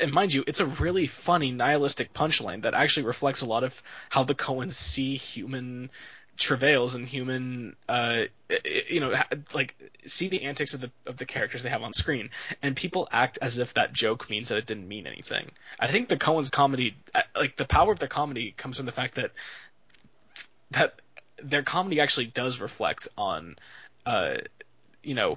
and 0.00 0.12
mind 0.12 0.32
you, 0.32 0.44
it's 0.46 0.60
a 0.60 0.66
really 0.66 1.06
funny 1.06 1.50
nihilistic 1.50 2.12
punchline 2.14 2.62
that 2.62 2.74
actually 2.74 3.04
reflects 3.04 3.42
a 3.42 3.46
lot 3.46 3.64
of 3.64 3.82
how 4.10 4.24
the 4.24 4.34
Coens 4.34 4.72
see 4.72 5.16
human 5.16 5.90
travails 6.36 6.94
and 6.94 7.06
human, 7.06 7.76
uh, 7.88 8.22
you 8.88 9.00
know, 9.00 9.14
like 9.54 9.76
see 10.04 10.28
the 10.28 10.42
antics 10.42 10.74
of 10.74 10.80
the 10.80 10.90
of 11.06 11.16
the 11.16 11.24
characters 11.24 11.62
they 11.62 11.68
have 11.68 11.82
on 11.82 11.92
screen, 11.92 12.30
and 12.62 12.74
people 12.76 13.08
act 13.10 13.38
as 13.42 13.58
if 13.58 13.74
that 13.74 13.92
joke 13.92 14.28
means 14.30 14.48
that 14.48 14.58
it 14.58 14.66
didn't 14.66 14.88
mean 14.88 15.06
anything. 15.06 15.50
I 15.78 15.88
think 15.88 16.08
the 16.08 16.16
Coens 16.16 16.50
comedy, 16.50 16.96
uh, 17.14 17.22
like 17.36 17.56
the 17.56 17.64
power 17.64 17.92
of 17.92 17.98
the 17.98 18.08
comedy, 18.08 18.54
comes 18.56 18.76
from 18.76 18.86
the 18.86 18.92
fact 18.92 19.16
that 19.16 19.32
that 20.70 21.00
their 21.42 21.62
comedy 21.62 22.00
actually 22.00 22.26
does 22.26 22.60
reflect 22.60 23.08
on, 23.16 23.56
uh, 24.06 24.36
you 25.02 25.14
know, 25.14 25.36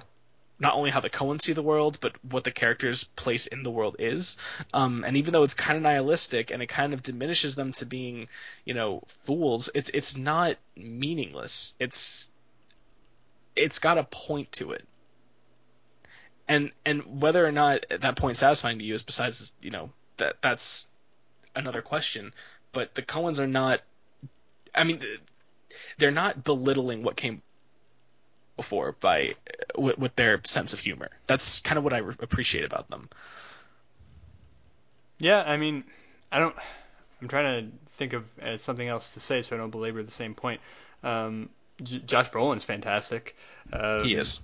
not 0.58 0.74
only 0.74 0.90
how 0.90 1.00
the 1.00 1.10
Coens 1.10 1.42
see 1.42 1.52
the 1.52 1.62
world, 1.62 1.98
but 2.00 2.12
what 2.24 2.44
the 2.44 2.50
character's 2.50 3.04
place 3.04 3.46
in 3.46 3.62
the 3.62 3.70
world 3.70 3.96
is. 3.98 4.38
Um, 4.72 5.04
and 5.04 5.16
even 5.16 5.32
though 5.32 5.42
it's 5.42 5.54
kind 5.54 5.76
of 5.76 5.82
nihilistic 5.82 6.50
and 6.50 6.62
it 6.62 6.66
kind 6.66 6.94
of 6.94 7.02
diminishes 7.02 7.54
them 7.54 7.72
to 7.72 7.86
being, 7.86 8.28
you 8.64 8.74
know, 8.74 9.02
fools, 9.06 9.68
it's 9.74 9.90
it's 9.92 10.16
not 10.16 10.56
meaningless. 10.76 11.74
It's 11.78 12.30
it's 13.54 13.78
got 13.78 13.98
a 13.98 14.04
point 14.04 14.52
to 14.52 14.72
it. 14.72 14.86
And 16.48 16.70
and 16.86 17.20
whether 17.20 17.44
or 17.44 17.52
not 17.52 17.84
that 17.90 18.16
point 18.16 18.36
satisfying 18.38 18.78
to 18.78 18.84
you 18.84 18.94
is 18.94 19.02
besides 19.02 19.52
you 19.60 19.70
know 19.70 19.90
that 20.16 20.36
that's 20.40 20.86
another 21.54 21.82
question. 21.82 22.32
But 22.72 22.94
the 22.94 23.02
Coens 23.02 23.40
are 23.40 23.46
not. 23.46 23.80
I 24.74 24.84
mean, 24.84 25.02
they're 25.98 26.10
not 26.10 26.44
belittling 26.44 27.02
what 27.02 27.16
came 27.16 27.42
before 28.56 28.92
by 29.00 29.34
with, 29.76 29.98
with 29.98 30.16
their 30.16 30.40
sense 30.44 30.72
of 30.72 30.80
humor. 30.80 31.10
That's 31.26 31.60
kind 31.60 31.78
of 31.78 31.84
what 31.84 31.92
I 31.92 31.98
re- 31.98 32.14
appreciate 32.20 32.64
about 32.64 32.88
them. 32.90 33.08
Yeah, 35.18 35.42
I 35.46 35.56
mean, 35.56 35.84
I 36.30 36.38
don't. 36.38 36.54
I'm 37.20 37.28
trying 37.28 37.64
to 37.70 37.76
think 37.90 38.12
of 38.12 38.30
uh, 38.38 38.58
something 38.58 38.86
else 38.86 39.14
to 39.14 39.20
say 39.20 39.42
so 39.42 39.56
I 39.56 39.58
don't 39.58 39.70
belabor 39.70 40.02
the 40.02 40.10
same 40.10 40.34
point. 40.34 40.60
Um, 41.02 41.48
J- 41.82 42.00
Josh 42.00 42.30
Brolin's 42.30 42.64
fantastic. 42.64 43.36
Um, 43.72 44.04
he 44.04 44.14
is. 44.14 44.40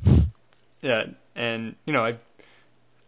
Yeah, 0.81 1.07
and 1.35 1.77
you 1.85 1.93
know 1.93 2.05
I. 2.05 2.17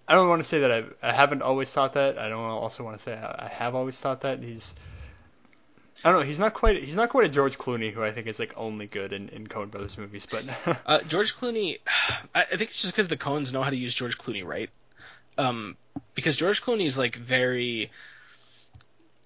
I 0.07 0.14
don't 0.14 0.28
want 0.28 0.42
to 0.42 0.48
say 0.48 0.61
that 0.61 0.70
I, 0.70 0.84
I 1.02 1.12
haven't 1.12 1.40
always 1.40 1.72
thought 1.72 1.94
that. 1.94 2.18
I 2.18 2.28
don't 2.28 2.38
also 2.38 2.84
want 2.84 2.98
to 2.98 3.02
say 3.02 3.14
I, 3.14 3.46
I 3.46 3.48
have 3.48 3.74
always 3.74 3.98
thought 3.98 4.20
that. 4.20 4.42
He's 4.42 4.74
I 6.03 6.11
don't 6.11 6.20
know. 6.20 6.26
He's 6.26 6.40
not 6.40 6.55
quite. 6.55 6.82
He's 6.82 6.97
not 6.97 7.09
quite 7.09 7.26
a 7.26 7.28
George 7.28 7.57
Clooney, 7.57 7.92
who 7.92 8.03
I 8.03 8.11
think 8.11 8.26
is 8.26 8.38
like 8.38 8.53
only 8.57 8.86
good 8.86 9.12
in, 9.12 9.28
in 9.28 9.47
Coen 9.47 9.70
Brothers 9.70 9.97
movies. 9.97 10.26
But 10.26 10.45
Uh, 10.86 11.01
George 11.03 11.34
Clooney, 11.34 11.78
I, 12.34 12.45
think 12.45 12.62
it's 12.62 12.82
just 12.82 12.95
because 12.95 13.09
the 13.09 13.16
Coens 13.16 13.53
know 13.53 13.62
how 13.62 13.70
to 13.70 13.76
use 13.76 13.95
George 13.95 14.18
Clooney 14.18 14.45
right. 14.45 14.70
Um, 15.38 15.76
because 16.14 16.36
George 16.36 16.62
Clooney 16.62 16.84
is 16.84 16.99
like 16.99 17.16
very. 17.16 17.90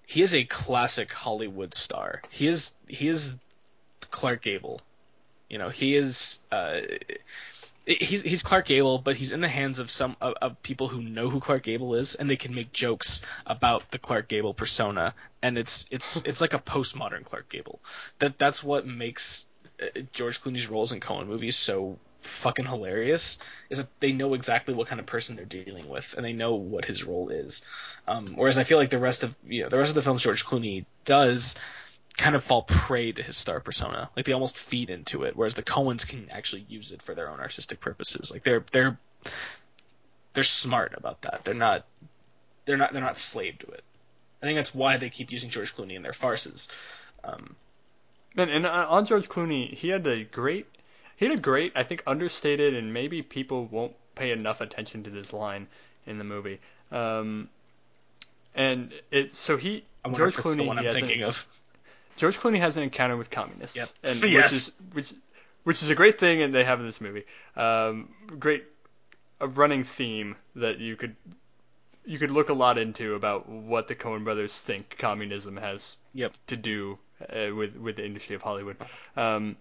He 0.06 0.22
is 0.22 0.34
a 0.34 0.44
classic 0.44 1.12
Hollywood 1.12 1.74
star. 1.74 2.22
He 2.30 2.46
is 2.46 2.72
he 2.86 3.08
is 3.08 3.34
Clark 4.10 4.42
Gable. 4.42 4.80
You 5.48 5.58
know, 5.58 5.68
he 5.70 5.94
is. 5.96 6.38
Uh, 6.52 6.80
he's 7.88 8.22
he's 8.22 8.42
Clark 8.42 8.66
Gable, 8.66 8.98
but 8.98 9.16
he's 9.16 9.32
in 9.32 9.40
the 9.40 9.48
hands 9.48 9.78
of 9.78 9.90
some 9.90 10.16
of, 10.20 10.34
of 10.42 10.62
people 10.62 10.88
who 10.88 11.02
know 11.02 11.30
who 11.30 11.40
Clark 11.40 11.62
Gable 11.62 11.94
is, 11.94 12.14
and 12.14 12.28
they 12.28 12.36
can 12.36 12.54
make 12.54 12.72
jokes 12.72 13.22
about 13.46 13.90
the 13.90 13.98
Clark 13.98 14.28
Gable 14.28 14.54
persona, 14.54 15.14
and 15.42 15.56
it's 15.56 15.86
it's 15.90 16.22
it's 16.24 16.40
like 16.40 16.52
a 16.52 16.58
postmodern 16.58 17.24
Clark 17.24 17.48
Gable. 17.48 17.80
That 18.18 18.38
that's 18.38 18.62
what 18.62 18.86
makes 18.86 19.46
uh, 19.82 20.00
George 20.12 20.42
Clooney's 20.42 20.68
roles 20.68 20.92
in 20.92 21.00
Coen 21.00 21.26
movies 21.26 21.56
so 21.56 21.98
fucking 22.18 22.66
hilarious. 22.66 23.38
Is 23.70 23.78
that 23.78 23.88
they 24.00 24.12
know 24.12 24.34
exactly 24.34 24.74
what 24.74 24.88
kind 24.88 25.00
of 25.00 25.06
person 25.06 25.36
they're 25.36 25.44
dealing 25.44 25.88
with, 25.88 26.14
and 26.14 26.24
they 26.24 26.34
know 26.34 26.54
what 26.54 26.84
his 26.84 27.04
role 27.04 27.30
is. 27.30 27.64
Um, 28.06 28.26
whereas 28.34 28.58
I 28.58 28.64
feel 28.64 28.78
like 28.78 28.90
the 28.90 28.98
rest 28.98 29.22
of 29.22 29.34
you 29.48 29.62
know 29.62 29.68
the 29.70 29.78
rest 29.78 29.90
of 29.90 29.94
the 29.94 30.02
films 30.02 30.22
George 30.22 30.44
Clooney 30.44 30.84
does 31.04 31.54
kind 32.18 32.34
of 32.36 32.44
fall 32.44 32.62
prey 32.62 33.12
to 33.12 33.22
his 33.22 33.36
star 33.36 33.60
persona. 33.60 34.10
Like 34.14 34.26
they 34.26 34.32
almost 34.32 34.58
feed 34.58 34.90
into 34.90 35.22
it, 35.22 35.36
whereas 35.36 35.54
the 35.54 35.62
Coens 35.62 36.06
can 36.06 36.28
actually 36.30 36.66
use 36.68 36.92
it 36.92 37.00
for 37.00 37.14
their 37.14 37.30
own 37.30 37.40
artistic 37.40 37.80
purposes. 37.80 38.30
Like 38.30 38.42
they're 38.42 38.64
they're 38.72 38.98
they're 40.34 40.44
smart 40.44 40.94
about 40.96 41.22
that. 41.22 41.44
They're 41.44 41.54
not 41.54 41.86
they're 42.64 42.76
not 42.76 42.92
they're 42.92 43.00
not 43.00 43.16
slave 43.16 43.58
to 43.60 43.66
it. 43.68 43.84
I 44.42 44.46
think 44.46 44.56
that's 44.56 44.74
why 44.74 44.98
they 44.98 45.08
keep 45.08 45.32
using 45.32 45.48
George 45.48 45.74
Clooney 45.74 45.94
in 45.94 46.02
their 46.02 46.12
farces. 46.12 46.68
Um, 47.24 47.56
and, 48.36 48.50
and 48.50 48.66
uh, 48.66 48.86
on 48.88 49.04
George 49.04 49.28
Clooney, 49.28 49.72
he 49.72 49.88
had 49.88 50.06
a 50.06 50.24
great. 50.24 50.66
He 51.16 51.26
had 51.26 51.36
a 51.36 51.40
great, 51.40 51.72
I 51.74 51.82
think, 51.82 52.04
understated, 52.06 52.74
and 52.74 52.94
maybe 52.94 53.22
people 53.22 53.64
won't 53.66 53.94
pay 54.14 54.30
enough 54.30 54.60
attention 54.60 55.02
to 55.04 55.10
this 55.10 55.32
line 55.32 55.66
in 56.06 56.18
the 56.18 56.24
movie. 56.24 56.60
Um, 56.92 57.48
and 58.54 58.92
it 59.10 59.34
so 59.34 59.56
he 59.56 59.84
George 60.12 60.36
Clooney 60.36 60.58
the 60.58 60.64
one 60.64 60.78
I'm 60.78 60.86
an- 60.86 60.92
thinking 60.92 61.22
of. 61.22 61.46
George 62.18 62.36
Clooney 62.38 62.58
has 62.58 62.76
an 62.76 62.82
encounter 62.82 63.16
with 63.16 63.30
communists, 63.30 63.76
Yep. 63.76 63.88
and 64.02 64.22
Yes. 64.32 64.42
which 64.42 64.52
is 64.52 64.72
which 64.92 65.14
which 65.64 65.82
is 65.82 65.90
a 65.90 65.94
great 65.94 66.18
thing, 66.18 66.42
and 66.42 66.54
they 66.54 66.64
have 66.64 66.80
in 66.80 66.86
this 66.86 67.00
movie. 67.00 67.24
Um, 67.56 68.14
great, 68.38 68.64
a 69.40 69.46
running 69.48 69.84
theme 69.84 70.36
that 70.56 70.78
you 70.78 70.96
could 70.96 71.16
you 72.04 72.18
could 72.18 72.30
look 72.30 72.48
a 72.48 72.54
lot 72.54 72.78
into 72.78 73.14
about 73.14 73.48
what 73.48 73.86
the 73.88 73.94
Coen 73.94 74.24
Brothers 74.24 74.58
think 74.60 74.96
communism 74.98 75.56
has 75.56 75.96
Yep. 76.14 76.32
to 76.48 76.56
do 76.56 76.98
uh, 77.28 77.54
with 77.54 77.76
with 77.76 77.96
the 77.96 78.04
industry 78.04 78.34
of 78.34 78.42
Hollywood, 78.42 78.76
um, 79.16 79.56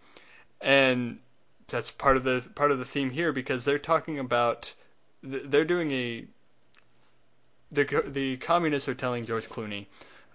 and 0.61 1.19
that's 1.67 1.91
part 1.91 2.17
of 2.17 2.23
the 2.23 2.47
part 2.55 2.71
of 2.71 2.79
the 2.79 2.85
theme 2.85 3.11
here 3.11 3.31
because 3.31 3.65
they're 3.65 3.79
talking 3.79 4.17
about 4.19 4.73
they're 5.21 5.65
doing 5.65 5.91
a 5.91 6.25
the 7.71 8.03
the 8.07 8.37
communists 8.37 8.87
are 8.87 8.95
telling 8.95 9.25
George 9.25 9.47
Clooney 9.49 9.87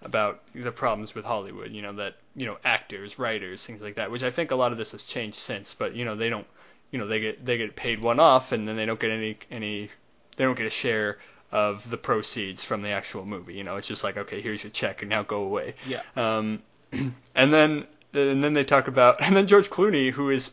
about 0.03 0.41
the 0.53 0.71
problems 0.71 1.15
with 1.15 1.25
Hollywood. 1.25 1.71
You 1.71 1.81
know 1.81 1.93
that 1.93 2.15
you 2.35 2.45
know 2.45 2.57
actors, 2.63 3.17
writers, 3.19 3.63
things 3.65 3.81
like 3.81 3.95
that. 3.95 4.11
Which 4.11 4.23
I 4.23 4.31
think 4.31 4.51
a 4.51 4.55
lot 4.55 4.71
of 4.71 4.77
this 4.77 4.91
has 4.91 5.03
changed 5.03 5.37
since. 5.37 5.73
But 5.73 5.95
you 5.95 6.05
know 6.05 6.15
they 6.15 6.29
don't. 6.29 6.47
You 6.91 6.99
know 6.99 7.07
they 7.07 7.19
get 7.19 7.45
they 7.45 7.57
get 7.57 7.75
paid 7.75 8.01
one 8.01 8.19
off, 8.19 8.51
and 8.51 8.67
then 8.67 8.75
they 8.75 8.85
don't 8.85 8.99
get 8.99 9.11
any 9.11 9.37
any. 9.51 9.89
They 10.35 10.43
don't 10.43 10.57
get 10.57 10.65
a 10.67 10.71
share 10.71 11.19
of 11.51 11.87
the 11.89 11.97
proceeds 11.97 12.63
from 12.63 12.81
the 12.81 12.89
actual 12.89 13.25
movie. 13.25 13.53
You 13.53 13.63
know 13.63 13.75
it's 13.75 13.87
just 13.87 14.03
like 14.03 14.17
okay, 14.17 14.41
here's 14.41 14.63
your 14.63 14.71
check, 14.71 15.01
and 15.01 15.09
now 15.09 15.23
go 15.23 15.43
away. 15.43 15.75
Yeah. 15.87 16.01
Um, 16.15 16.61
and 16.91 17.53
then 17.53 17.85
and 18.13 18.43
then 18.43 18.53
they 18.53 18.63
talk 18.63 18.87
about 18.87 19.21
and 19.21 19.35
then 19.35 19.47
George 19.47 19.69
Clooney, 19.69 20.11
who 20.11 20.29
is 20.29 20.51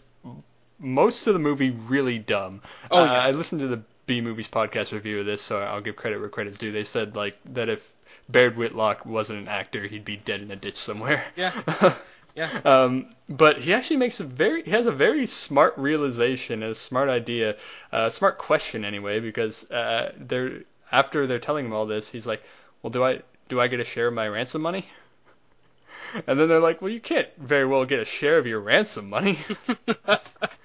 most 0.79 1.27
of 1.27 1.35
the 1.35 1.41
movie 1.41 1.71
really 1.71 2.19
dumb. 2.19 2.63
Oh, 2.91 3.03
Uh, 3.03 3.05
yeah. 3.05 3.13
I 3.21 3.31
listened 3.33 3.61
to 3.61 3.69
the 3.69 3.83
B 4.11 4.21
Movies 4.21 4.49
podcast 4.49 4.91
review 4.91 5.21
of 5.21 5.27
this, 5.27 5.41
so 5.41 5.61
I'll 5.61 5.81
give 5.81 5.95
credit 5.95 6.19
where 6.19 6.29
credit's 6.29 6.59
due. 6.59 6.73
They 6.73 6.83
said 6.83 7.15
like 7.15 7.39
that 7.55 7.69
if 7.69 7.93
Baird 8.29 8.57
Whitlock 8.57 9.07
wasn't 9.07 9.39
an 9.39 9.47
actor, 9.47 9.87
he'd 9.87 10.05
be 10.05 10.17
dead 10.17 10.43
in 10.43 10.51
a 10.51 10.57
ditch 10.57 10.77
somewhere. 10.77 11.25
Yeah. 11.37 11.53
Yeah. 12.37 12.49
Um, 12.65 13.11
but 13.29 13.59
he 13.59 13.75
actually 13.75 13.97
makes 13.97 14.21
a 14.21 14.25
very 14.25 14.63
he 14.63 14.71
has 14.71 14.87
a 14.87 14.93
very 14.93 15.27
smart 15.27 15.75
realization, 15.77 16.63
a 16.63 16.77
smart 16.77 17.09
idea, 17.09 17.57
a 17.91 18.09
smart 18.11 18.39
question 18.39 18.85
anyway, 18.85 19.19
because 19.19 19.69
uh, 19.71 20.13
they're 20.17 20.63
after 20.93 21.27
they're 21.27 21.41
telling 21.41 21.67
him 21.67 21.73
all 21.73 21.87
this, 21.87 22.09
he's 22.09 22.27
like, 22.27 22.43
well, 22.83 22.91
do 22.91 23.03
I 23.03 23.23
do 23.49 23.61
I 23.61 23.67
get 23.67 23.81
a 23.81 23.85
share 23.85 24.07
of 24.07 24.15
my 24.15 24.29
ransom 24.29 24.63
money? 24.63 24.87
And 26.27 26.39
then 26.39 26.49
they're 26.49 26.61
like, 26.61 26.83
well, 26.83 26.91
you 26.91 27.01
can't 27.01 27.29
very 27.37 27.67
well 27.67 27.85
get 27.85 28.01
a 28.01 28.05
share 28.05 28.39
of 28.39 28.47
your 28.47 28.61
ransom 28.61 29.09
money. 29.09 29.39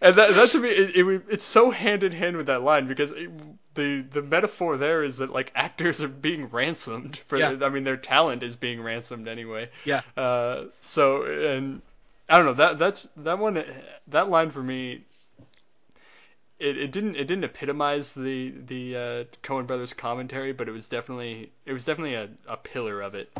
and 0.00 0.14
that, 0.16 0.34
that 0.34 0.50
to 0.50 0.60
me, 0.60 0.70
it, 0.70 0.96
it, 0.96 1.22
it's 1.28 1.44
so 1.44 1.70
hand 1.70 2.02
in 2.02 2.12
hand 2.12 2.36
with 2.36 2.46
that 2.46 2.62
line 2.62 2.86
because 2.86 3.10
it, 3.10 3.30
the 3.74 4.00
the 4.00 4.22
metaphor 4.22 4.76
there 4.76 5.04
is 5.04 5.18
that 5.18 5.30
like 5.30 5.52
actors 5.54 6.02
are 6.02 6.08
being 6.08 6.46
ransomed 6.46 7.16
for. 7.16 7.38
Yeah. 7.38 7.56
I 7.62 7.68
mean, 7.68 7.84
their 7.84 7.96
talent 7.96 8.42
is 8.42 8.56
being 8.56 8.82
ransomed 8.82 9.28
anyway. 9.28 9.70
Yeah. 9.84 10.02
Uh, 10.16 10.64
so 10.80 11.24
and 11.24 11.82
I 12.28 12.36
don't 12.38 12.46
know 12.46 12.54
that 12.54 12.78
that's 12.78 13.06
that 13.18 13.38
one 13.38 13.62
that 14.08 14.28
line 14.28 14.50
for 14.50 14.62
me. 14.62 15.02
It, 16.58 16.78
it 16.78 16.90
didn't 16.90 17.16
it 17.16 17.26
didn't 17.26 17.44
epitomize 17.44 18.14
the 18.14 18.52
the 18.66 18.96
uh, 18.96 19.24
Coen 19.42 19.66
Brothers 19.66 19.92
commentary, 19.92 20.52
but 20.52 20.68
it 20.68 20.72
was 20.72 20.88
definitely 20.88 21.52
it 21.66 21.72
was 21.72 21.84
definitely 21.84 22.14
a, 22.14 22.28
a 22.48 22.56
pillar 22.56 23.00
of 23.02 23.14
it. 23.14 23.30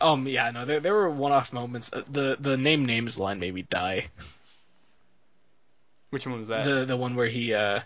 Um. 0.00 0.26
Yeah. 0.26 0.50
No. 0.50 0.64
There 0.64 0.80
there 0.80 0.94
were 0.94 1.08
one-off 1.08 1.52
moments. 1.52 1.92
Uh, 1.92 2.02
The 2.10 2.36
the 2.38 2.56
name 2.56 2.84
names 2.84 3.18
line 3.18 3.38
made 3.38 3.54
me 3.54 3.62
die. 3.62 4.08
Which 6.12 6.26
one 6.26 6.40
was 6.40 6.48
that? 6.48 6.66
The 6.66 6.84
the 6.84 6.96
one 6.96 7.16
where 7.16 7.26
he 7.26 7.54
uh 7.54 7.80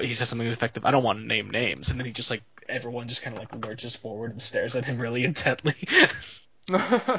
he 0.00 0.14
says 0.14 0.28
something 0.28 0.46
effective. 0.46 0.84
I 0.84 0.92
don't 0.92 1.02
want 1.02 1.18
to 1.18 1.26
name 1.26 1.50
names, 1.50 1.90
and 1.90 1.98
then 1.98 2.06
he 2.06 2.12
just 2.12 2.30
like 2.30 2.44
everyone 2.68 3.08
just 3.08 3.22
kind 3.22 3.36
of 3.36 3.40
like 3.40 3.66
lurches 3.66 3.96
forward 3.96 4.30
and 4.30 4.40
stares 4.40 4.76
at 4.76 4.84
him 4.84 4.96
really 5.00 5.24
intently. 5.24 5.74
yeah, 6.70 7.18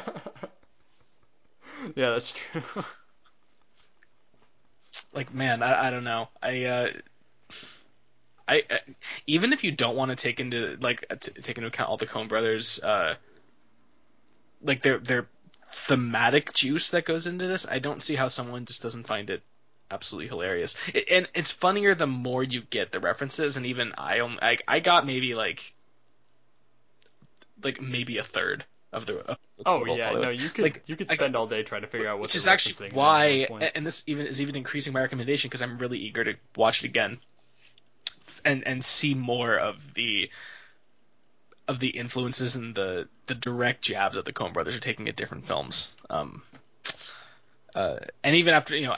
that's 1.94 2.32
true. 2.32 2.64
like 5.14 5.34
man, 5.34 5.62
I, 5.62 5.88
I 5.88 5.92
don't 5.92 6.06
know. 6.06 6.30
I 6.42 6.64
uh 6.64 6.92
I, 8.48 8.64
I 8.70 8.80
even 9.28 9.52
if 9.52 9.66
you 9.66 9.74
don't 9.74 9.98
want 9.98 10.08
to 10.12 10.16
take 10.16 10.40
into 10.40 10.78
like 10.80 11.04
t- 11.20 11.34
take 11.42 11.58
into 11.58 11.68
account 11.68 11.90
all 11.90 11.98
the 11.98 12.08
Coen 12.08 12.30
brothers 12.30 12.80
uh 12.82 13.16
like 14.62 14.84
their 14.84 15.00
their 15.00 15.28
thematic 15.68 16.54
juice 16.54 16.92
that 16.92 17.04
goes 17.04 17.28
into 17.28 17.46
this, 17.46 17.68
I 17.70 17.80
don't 17.80 18.02
see 18.02 18.16
how 18.16 18.30
someone 18.30 18.64
just 18.64 18.82
doesn't 18.82 19.06
find 19.06 19.30
it 19.30 19.44
absolutely 19.92 20.28
hilarious. 20.28 20.76
It, 20.94 21.06
and 21.10 21.28
it's 21.34 21.52
funnier 21.52 21.96
the 21.96 22.08
more 22.08 22.44
you 22.44 22.62
get 22.62 22.92
the 22.92 23.00
references 23.00 23.58
and 23.58 23.66
even 23.66 23.94
I 23.98 24.20
only 24.20 24.38
I, 24.42 24.58
I 24.68 24.80
got 24.80 25.06
maybe 25.06 25.36
like 25.36 25.74
like 27.64 27.82
maybe 27.82 28.18
a 28.18 28.24
third 28.24 28.66
of 28.92 29.06
the, 29.06 29.20
of 29.20 29.38
the 29.58 29.64
Oh 29.66 29.86
yeah, 29.86 30.14
no, 30.14 30.30
you 30.30 30.50
could 30.50 30.64
Like, 30.64 30.84
you 30.88 30.96
could 30.96 31.12
I- 31.12 31.16
spend 31.16 31.36
all 31.36 31.46
day 31.48 31.64
trying 31.64 31.82
to 31.82 31.88
figure 31.88 32.08
out 32.08 32.20
what 32.20 32.24
which 32.24 32.36
is 32.36 32.48
actually 32.48 32.90
why, 32.92 33.42
at 33.42 33.50
one 33.50 33.60
point. 33.60 33.72
and 33.76 33.86
this 33.86 34.04
even 34.08 34.26
is 34.26 34.40
even 34.42 34.56
increasing 34.56 34.94
my 34.94 35.02
recommendation 35.02 35.50
because 35.50 35.62
I'm 35.62 35.78
really 35.78 36.00
eager 36.00 36.24
to 36.24 36.36
watch 36.56 36.84
it 36.84 36.88
again, 36.88 37.20
and 38.46 38.66
and 38.66 38.84
see 38.84 39.14
more 39.14 39.58
of 39.58 39.94
the 39.94 40.30
of 41.68 41.80
the 41.80 41.90
influences 41.90 42.56
and 42.56 42.74
the 42.74 43.08
the 43.28 43.36
direct 43.36 43.84
jabs 43.84 44.16
that 44.16 44.26
the 44.26 44.34
Coen 44.34 44.54
Brothers 44.54 44.76
are 44.76 44.80
taking 44.80 45.08
at 45.08 45.16
different 45.16 45.46
films. 45.46 45.94
Um, 46.10 46.42
uh, 47.76 47.98
and 48.24 48.36
even 48.36 48.54
after 48.54 48.76
you 48.76 48.88
know, 48.88 48.96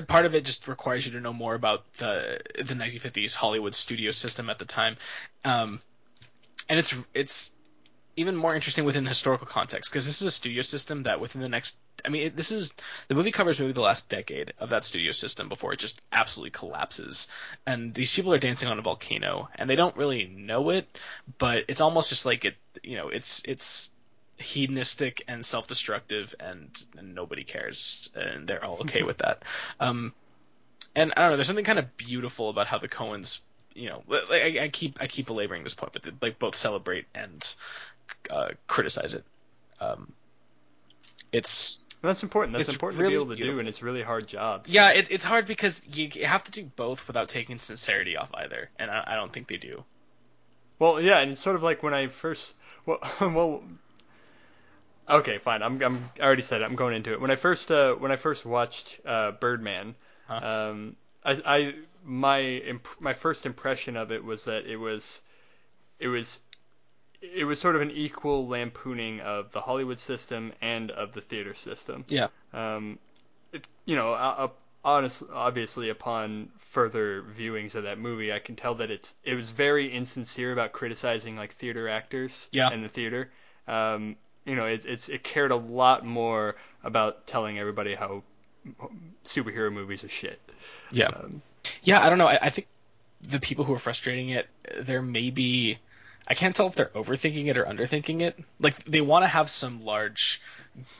part 0.00 0.24
of 0.24 0.34
it 0.34 0.44
just 0.44 0.68
requires 0.68 1.06
you 1.06 1.12
to 1.12 1.20
know 1.20 1.32
more 1.32 1.54
about 1.54 1.92
the 1.94 2.40
the 2.56 2.74
1950s 2.74 3.34
Hollywood 3.34 3.74
studio 3.74 4.10
system 4.10 4.48
at 4.48 4.58
the 4.58 4.64
time, 4.64 4.96
um, 5.44 5.80
and 6.68 6.78
it's 6.78 6.94
it's 7.14 7.52
even 8.16 8.36
more 8.36 8.54
interesting 8.54 8.84
within 8.84 9.06
historical 9.06 9.46
context 9.46 9.90
because 9.90 10.04
this 10.04 10.20
is 10.20 10.26
a 10.26 10.30
studio 10.30 10.62
system 10.62 11.04
that 11.04 11.20
within 11.20 11.40
the 11.40 11.48
next 11.48 11.78
I 12.04 12.08
mean 12.08 12.26
it, 12.28 12.36
this 12.36 12.52
is 12.52 12.74
the 13.08 13.14
movie 13.14 13.30
covers 13.30 13.58
maybe 13.58 13.72
the 13.72 13.80
last 13.80 14.08
decade 14.08 14.52
of 14.58 14.70
that 14.70 14.84
studio 14.84 15.12
system 15.12 15.48
before 15.48 15.72
it 15.72 15.78
just 15.78 16.00
absolutely 16.12 16.50
collapses. 16.50 17.28
And 17.66 17.94
these 17.94 18.12
people 18.14 18.32
are 18.32 18.38
dancing 18.38 18.68
on 18.68 18.78
a 18.78 18.82
volcano 18.82 19.48
and 19.54 19.68
they 19.68 19.76
don't 19.76 19.96
really 19.96 20.26
know 20.26 20.70
it 20.70 20.98
but 21.38 21.64
it's 21.68 21.80
almost 21.80 22.10
just 22.10 22.26
like 22.26 22.44
it 22.44 22.56
you 22.82 22.96
know 22.96 23.08
it's 23.08 23.42
it's 23.46 23.92
hedonistic 24.38 25.22
and 25.28 25.44
self-destructive 25.44 26.34
and, 26.40 26.68
and 26.96 27.14
nobody 27.14 27.44
cares 27.44 28.10
and 28.14 28.46
they're 28.46 28.64
all 28.64 28.78
okay 28.80 29.02
with 29.02 29.18
that 29.18 29.42
um 29.78 30.12
and 30.96 31.12
I 31.16 31.20
don't 31.20 31.30
know 31.30 31.36
there's 31.36 31.46
something 31.46 31.64
kind 31.64 31.78
of 31.78 31.96
beautiful 31.96 32.50
about 32.50 32.66
how 32.66 32.78
the 32.78 32.88
Coens 32.88 33.40
you 33.74 33.88
know 33.88 34.02
like 34.08 34.30
I, 34.30 34.64
I 34.64 34.68
keep 34.68 34.98
I 35.00 35.06
keep 35.06 35.26
belaboring 35.26 35.62
this 35.62 35.74
point 35.74 35.92
but 35.92 36.02
they, 36.02 36.12
like 36.20 36.38
both 36.38 36.54
celebrate 36.54 37.06
and 37.14 37.54
uh, 38.30 38.48
criticize 38.66 39.14
it. 39.14 39.24
Um, 39.80 40.12
it's 41.32 41.86
That's 42.02 42.22
important. 42.22 42.56
That's 42.56 42.72
important 42.72 43.00
really 43.00 43.14
to 43.14 43.18
be 43.18 43.22
able 43.22 43.30
to 43.30 43.36
beautiful. 43.36 43.54
do, 43.54 43.60
and 43.60 43.68
it's 43.68 43.82
really 43.82 44.02
hard 44.02 44.26
job. 44.26 44.66
yeah, 44.66 44.90
it, 44.92 45.10
it's 45.10 45.24
hard 45.24 45.46
because 45.46 45.82
you, 45.94 46.10
you 46.12 46.26
have 46.26 46.44
to 46.44 46.50
do 46.50 46.64
both 46.76 47.06
without 47.06 47.28
taking 47.28 47.58
sincerity 47.58 48.16
off 48.16 48.30
either, 48.34 48.68
and 48.78 48.90
I, 48.90 49.04
I 49.06 49.14
don't 49.16 49.32
think 49.32 49.48
they 49.48 49.56
do. 49.56 49.84
Well, 50.78 51.00
yeah, 51.00 51.20
and 51.20 51.32
it's 51.32 51.40
sort 51.40 51.56
of 51.56 51.62
like 51.62 51.82
when 51.82 51.94
I 51.94 52.08
first. 52.08 52.54
Well, 52.86 52.98
well. 53.20 53.62
Okay, 55.08 55.38
fine. 55.38 55.62
I'm, 55.62 55.82
I'm. 55.82 56.10
I 56.20 56.24
already 56.24 56.42
said 56.42 56.62
it. 56.62 56.64
I'm 56.64 56.76
going 56.76 56.94
into 56.94 57.12
it. 57.12 57.20
When 57.20 57.30
I 57.30 57.36
first. 57.36 57.70
Uh, 57.70 57.94
when 57.94 58.12
I 58.12 58.16
first 58.16 58.44
watched 58.46 59.00
uh, 59.04 59.32
Birdman, 59.32 59.94
Huh. 60.28 60.40
um, 60.42 60.96
I, 61.24 61.40
I 61.44 61.74
my 62.04 62.40
imp- 62.40 63.00
my 63.00 63.12
first 63.14 63.44
impression 63.46 63.96
of 63.96 64.12
it 64.12 64.24
was 64.24 64.44
that 64.44 64.66
it 64.66 64.76
was, 64.76 65.20
it 65.98 66.08
was, 66.08 66.40
it 67.20 67.44
was 67.44 67.60
sort 67.60 67.76
of 67.76 67.82
an 67.82 67.90
equal 67.90 68.46
lampooning 68.48 69.20
of 69.20 69.52
the 69.52 69.60
Hollywood 69.60 69.98
system 69.98 70.52
and 70.60 70.90
of 70.92 71.12
the 71.12 71.20
theater 71.20 71.54
system. 71.54 72.04
Yeah. 72.08 72.28
Um, 72.52 72.98
it, 73.52 73.66
you 73.84 73.96
know, 73.96 74.12
uh, 74.14 74.48
honest, 74.84 75.22
obviously, 75.32 75.88
upon 75.90 76.50
further 76.58 77.22
viewings 77.22 77.74
of 77.74 77.84
that 77.84 77.98
movie, 77.98 78.32
I 78.32 78.38
can 78.38 78.56
tell 78.56 78.74
that 78.76 78.90
it's 78.90 79.14
it 79.24 79.34
was 79.34 79.50
very 79.50 79.92
insincere 79.92 80.52
about 80.52 80.72
criticizing 80.72 81.36
like 81.36 81.52
theater 81.52 81.88
actors 81.88 82.48
Yeah. 82.52 82.68
and 82.68 82.84
the 82.84 82.88
theater. 82.88 83.30
Um, 83.68 84.16
you 84.44 84.56
know, 84.56 84.66
it's 84.66 84.84
it's 84.84 85.08
it 85.08 85.22
cared 85.22 85.50
a 85.50 85.56
lot 85.56 86.04
more 86.04 86.56
about 86.82 87.26
telling 87.26 87.58
everybody 87.58 87.94
how 87.94 88.22
superhero 89.24 89.72
movies 89.72 90.04
are 90.04 90.08
shit. 90.08 90.40
Yeah. 90.90 91.06
Um, 91.06 91.42
Yeah, 91.82 92.04
I 92.04 92.10
don't 92.10 92.18
know. 92.18 92.26
I, 92.26 92.38
I 92.42 92.50
think 92.50 92.66
the 93.22 93.40
people 93.40 93.64
who 93.64 93.72
are 93.74 93.78
frustrating 93.78 94.30
it, 94.30 94.48
there 94.80 95.02
may 95.02 95.30
be. 95.30 95.78
I 96.26 96.34
can't 96.34 96.54
tell 96.54 96.68
if 96.68 96.76
they're 96.76 96.86
overthinking 96.86 97.46
it 97.46 97.58
or 97.58 97.64
underthinking 97.64 98.22
it. 98.22 98.38
Like 98.60 98.84
they 98.84 99.00
want 99.00 99.24
to 99.24 99.28
have 99.28 99.50
some 99.50 99.84
large, 99.84 100.40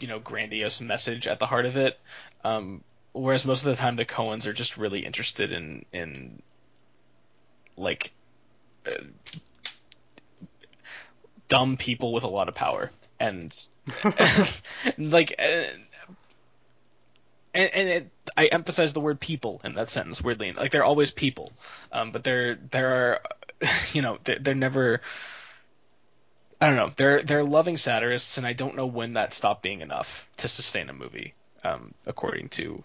you 0.01 0.09
know, 0.09 0.19
grandiose 0.19 0.81
message 0.81 1.27
at 1.27 1.39
the 1.39 1.47
heart 1.47 1.65
of 1.65 1.77
it, 1.77 1.99
um, 2.45 2.83
whereas 3.13 3.45
most 3.45 3.61
of 3.61 3.67
the 3.67 3.77
time 3.77 3.97
the 3.97 4.05
Coens 4.05 4.47
are 4.47 4.53
just 4.53 4.77
really 4.77 5.05
interested 5.05 5.53
in 5.53 5.85
in 5.93 6.43
like 7.77 8.13
uh, 8.87 8.91
dumb 11.49 11.77
people 11.77 12.13
with 12.13 12.25
a 12.25 12.29
lot 12.29 12.49
of 12.49 12.55
power 12.55 12.91
and 13.23 13.69
like. 14.99 15.35
Uh, 15.39 15.65
and, 17.55 17.71
and 17.75 17.89
it, 17.89 18.11
I 18.35 18.47
emphasize 18.47 18.95
the 18.95 19.01
word 19.01 19.21
people 19.21 19.61
in 19.63 19.75
that 19.75 19.91
sentence 19.91 20.23
weirdly. 20.23 20.53
Like 20.53 20.71
they're 20.71 20.85
always 20.85 21.11
people, 21.11 21.53
um, 21.93 22.11
but 22.11 22.25
they're 22.25 22.55
there 22.55 22.95
are, 22.95 23.21
you 23.93 24.03
know, 24.03 24.19
they're, 24.25 24.39
they're 24.39 24.55
never. 24.55 25.01
I 26.61 26.67
don't 26.67 26.77
know. 26.77 26.93
They're 26.97 27.23
they're 27.23 27.45
loving 27.45 27.77
satirists, 27.77 28.39
and 28.39 28.47
I 28.47 28.53
don't 28.55 28.77
know 28.77 28.87
when 28.87 29.15
that 29.15 29.35
stopped 29.35 29.63
being 29.63 29.83
enough 29.83 30.29
to 30.39 30.49
sustain 30.49 30.89
a 30.89 30.93
movie, 30.93 31.35
um, 31.63 31.93
according 32.07 32.49
to 32.51 32.83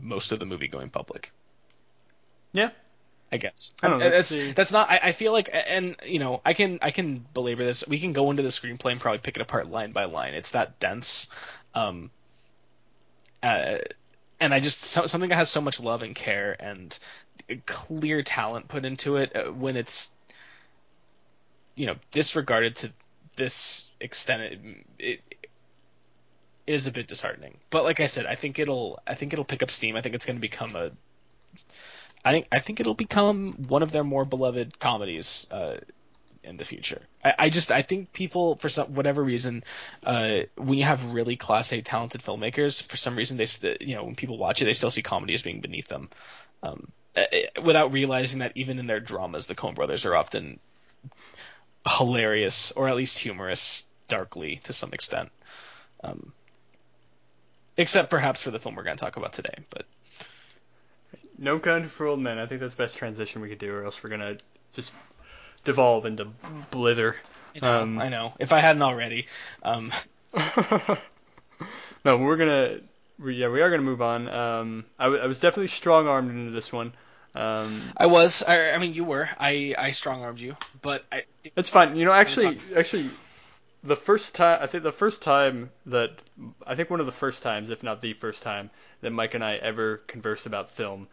most 0.00 0.32
of 0.32 0.40
the 0.40 0.46
movie 0.46 0.68
going 0.68 0.90
public. 0.90 1.32
yeah, 2.52 2.70
I 3.32 3.38
guess. 3.38 3.74
I 3.82 3.88
don't 3.88 3.98
know, 3.98 4.10
that's 4.10 4.28
that's 4.28 4.52
that's 4.52 4.72
not. 4.72 4.90
I, 4.90 5.00
I 5.04 5.12
feel 5.12 5.32
like, 5.32 5.48
and 5.52 5.96
you 6.04 6.18
know, 6.18 6.42
I 6.44 6.52
can 6.52 6.78
I 6.82 6.90
can 6.90 7.24
belabor 7.32 7.64
this. 7.64 7.88
We 7.88 7.98
can 7.98 8.12
go 8.12 8.30
into 8.30 8.42
the 8.42 8.50
screenplay 8.50 8.92
and 8.92 9.00
probably 9.00 9.20
pick 9.20 9.36
it 9.36 9.40
apart 9.40 9.70
line 9.70 9.92
by 9.92 10.04
line. 10.04 10.34
It's 10.34 10.50
that 10.50 10.78
dense, 10.78 11.28
um, 11.74 12.10
uh, 13.42 13.78
and 14.38 14.52
I 14.52 14.60
just 14.60 14.78
so, 14.78 15.06
something 15.06 15.30
that 15.30 15.36
has 15.36 15.48
so 15.48 15.62
much 15.62 15.80
love 15.80 16.02
and 16.02 16.14
care 16.14 16.54
and 16.60 16.96
clear 17.64 18.22
talent 18.22 18.68
put 18.68 18.84
into 18.84 19.16
it 19.16 19.34
uh, 19.34 19.50
when 19.50 19.78
it's 19.78 20.10
you 21.74 21.86
know 21.86 21.96
disregarded 22.10 22.76
to 22.76 22.92
this 23.36 23.88
extent. 23.98 24.42
It, 24.42 24.60
it 24.98 25.20
is 26.66 26.86
a 26.86 26.92
bit 26.92 27.08
disheartening. 27.08 27.56
But 27.70 27.84
like 27.84 28.00
I 28.00 28.06
said, 28.06 28.26
I 28.26 28.34
think 28.34 28.58
it'll 28.58 29.00
I 29.06 29.14
think 29.14 29.32
it'll 29.32 29.46
pick 29.46 29.62
up 29.62 29.70
steam. 29.70 29.96
I 29.96 30.02
think 30.02 30.14
it's 30.14 30.26
going 30.26 30.36
to 30.36 30.40
become 30.40 30.76
a 30.76 30.90
I 32.24 32.32
think 32.32 32.48
I 32.52 32.60
think 32.60 32.80
it'll 32.80 32.94
become 32.94 33.54
one 33.68 33.82
of 33.82 33.92
their 33.92 34.04
more 34.04 34.24
beloved 34.24 34.78
comedies 34.78 35.46
uh, 35.50 35.76
in 36.44 36.56
the 36.56 36.64
future. 36.64 37.02
I, 37.24 37.34
I 37.38 37.48
just 37.48 37.72
I 37.72 37.82
think 37.82 38.12
people 38.12 38.56
for 38.56 38.68
some 38.68 38.94
whatever 38.94 39.22
reason, 39.22 39.64
uh, 40.04 40.40
when 40.56 40.78
you 40.78 40.84
have 40.84 41.14
really 41.14 41.36
class 41.36 41.72
A 41.72 41.80
talented 41.80 42.22
filmmakers, 42.22 42.82
for 42.82 42.96
some 42.96 43.16
reason 43.16 43.36
they 43.36 43.76
you 43.80 43.94
know 43.94 44.04
when 44.04 44.14
people 44.14 44.38
watch 44.38 44.62
it 44.62 44.66
they 44.66 44.72
still 44.72 44.90
see 44.90 45.02
comedy 45.02 45.34
as 45.34 45.42
being 45.42 45.60
beneath 45.60 45.88
them, 45.88 46.10
um, 46.62 46.92
uh, 47.16 47.24
without 47.62 47.92
realizing 47.92 48.40
that 48.40 48.52
even 48.54 48.78
in 48.78 48.86
their 48.86 49.00
dramas 49.00 49.46
the 49.46 49.54
Coen 49.54 49.74
Brothers 49.74 50.04
are 50.04 50.16
often 50.16 50.60
hilarious 51.88 52.70
or 52.72 52.88
at 52.88 52.96
least 52.96 53.18
humorous 53.18 53.84
darkly 54.08 54.60
to 54.64 54.72
some 54.72 54.92
extent. 54.92 55.30
Um, 56.04 56.32
except 57.76 58.10
perhaps 58.10 58.42
for 58.42 58.50
the 58.50 58.58
film 58.58 58.74
we're 58.74 58.82
going 58.82 58.96
to 58.96 59.04
talk 59.04 59.16
about 59.16 59.32
today, 59.32 59.54
but 59.70 59.86
no 61.42 61.58
country 61.58 61.88
for 61.88 62.06
old 62.06 62.20
men. 62.20 62.38
I 62.38 62.46
think 62.46 62.60
that's 62.60 62.74
the 62.74 62.82
best 62.82 62.96
transition 62.96 63.42
we 63.42 63.48
could 63.48 63.58
do, 63.58 63.74
or 63.74 63.84
else 63.84 64.02
we're 64.02 64.10
gonna 64.10 64.38
just 64.72 64.92
devolve 65.64 66.06
into 66.06 66.26
blither. 66.70 67.16
you 67.54 67.60
know, 67.60 67.82
Um, 67.82 67.98
I 67.98 68.08
know 68.08 68.34
if 68.38 68.52
I 68.52 68.60
hadn't 68.60 68.82
already. 68.82 69.26
Um, 69.62 69.92
no, 72.04 72.16
we're 72.16 72.36
gonna. 72.36 72.80
We, 73.18 73.34
yeah, 73.34 73.48
we 73.48 73.60
are 73.60 73.70
gonna 73.70 73.82
move 73.82 74.02
on. 74.02 74.28
Um, 74.28 74.84
I, 74.98 75.04
w- 75.04 75.22
I 75.22 75.26
was 75.26 75.40
definitely 75.40 75.68
strong 75.68 76.08
armed 76.08 76.30
into 76.30 76.50
this 76.52 76.72
one. 76.72 76.94
Um, 77.34 77.80
I 77.96 78.06
was. 78.06 78.42
I, 78.42 78.70
I 78.70 78.78
mean, 78.78 78.94
you 78.94 79.04
were. 79.04 79.28
I 79.38 79.74
I 79.78 79.90
strong 79.92 80.22
armed 80.22 80.40
you, 80.40 80.56
but 80.80 81.04
I. 81.10 81.24
it's 81.56 81.68
fine. 81.68 81.96
You 81.96 82.04
know, 82.04 82.12
actually, 82.12 82.58
actually, 82.76 83.10
the 83.82 83.96
first 83.96 84.34
time 84.34 84.58
I 84.62 84.66
think 84.66 84.84
the 84.84 84.92
first 84.92 85.22
time 85.22 85.70
that 85.86 86.10
I 86.66 86.74
think 86.74 86.90
one 86.90 87.00
of 87.00 87.06
the 87.06 87.12
first 87.12 87.42
times, 87.42 87.70
if 87.70 87.82
not 87.82 88.00
the 88.00 88.12
first 88.12 88.42
time, 88.42 88.70
that 89.00 89.10
Mike 89.10 89.34
and 89.34 89.44
I 89.44 89.56
ever 89.56 89.98
conversed 90.06 90.46
about 90.46 90.70
film, 90.70 91.08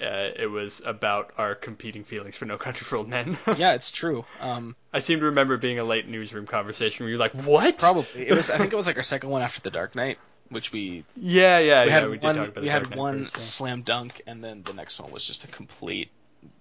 uh, 0.00 0.30
it 0.36 0.50
was 0.50 0.82
about 0.84 1.32
our 1.38 1.54
competing 1.54 2.04
feelings 2.04 2.36
for 2.36 2.44
No 2.44 2.56
Country 2.58 2.84
for 2.84 2.96
Old 2.96 3.08
Men. 3.08 3.36
Yeah, 3.56 3.74
it's 3.74 3.90
true. 3.90 4.24
Um, 4.40 4.74
I 4.92 5.00
seem 5.00 5.20
to 5.20 5.26
remember 5.26 5.56
being 5.56 5.78
a 5.78 5.84
late 5.84 6.08
newsroom 6.08 6.46
conversation 6.46 7.04
where 7.04 7.10
you're 7.10 7.18
like, 7.18 7.32
"What?" 7.32 7.78
probably 7.78 8.28
it 8.28 8.34
was. 8.34 8.50
I 8.50 8.58
think 8.58 8.72
it 8.72 8.76
was 8.76 8.86
like 8.86 8.96
our 8.96 9.02
second 9.14 9.30
one 9.30 9.42
after 9.42 9.60
the 9.60 9.70
Dark 9.70 9.94
Knight, 9.94 10.18
which 10.48 10.72
we 10.72 11.04
Yeah, 11.16 11.58
yeah, 11.58 11.84
we 11.84 11.90
yeah. 11.90 11.94
had 12.00 12.08
we 12.10 12.16
did 12.18 12.24
one. 12.24 12.34
talk 12.36 12.48
about 12.48 12.62
we 12.62 12.68
had 12.68 12.94
one 12.96 13.24
first, 13.26 13.50
slam 13.54 13.82
dunk, 13.82 14.20
and 14.26 14.42
then 14.42 14.62
the 14.62 14.72
next 14.74 15.00
one 15.00 15.10
was 15.12 15.24
just 15.24 15.44
a 15.44 15.48
complete. 15.48 16.10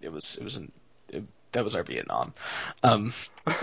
It 0.02 0.12
was. 0.12 0.38
It 0.38 0.44
was 0.44 0.58
an. 0.58 0.72
It, 1.10 1.24
that 1.54 1.64
was 1.64 1.76
our 1.76 1.84
Vietnam. 1.84 2.34
Um, 2.84 3.14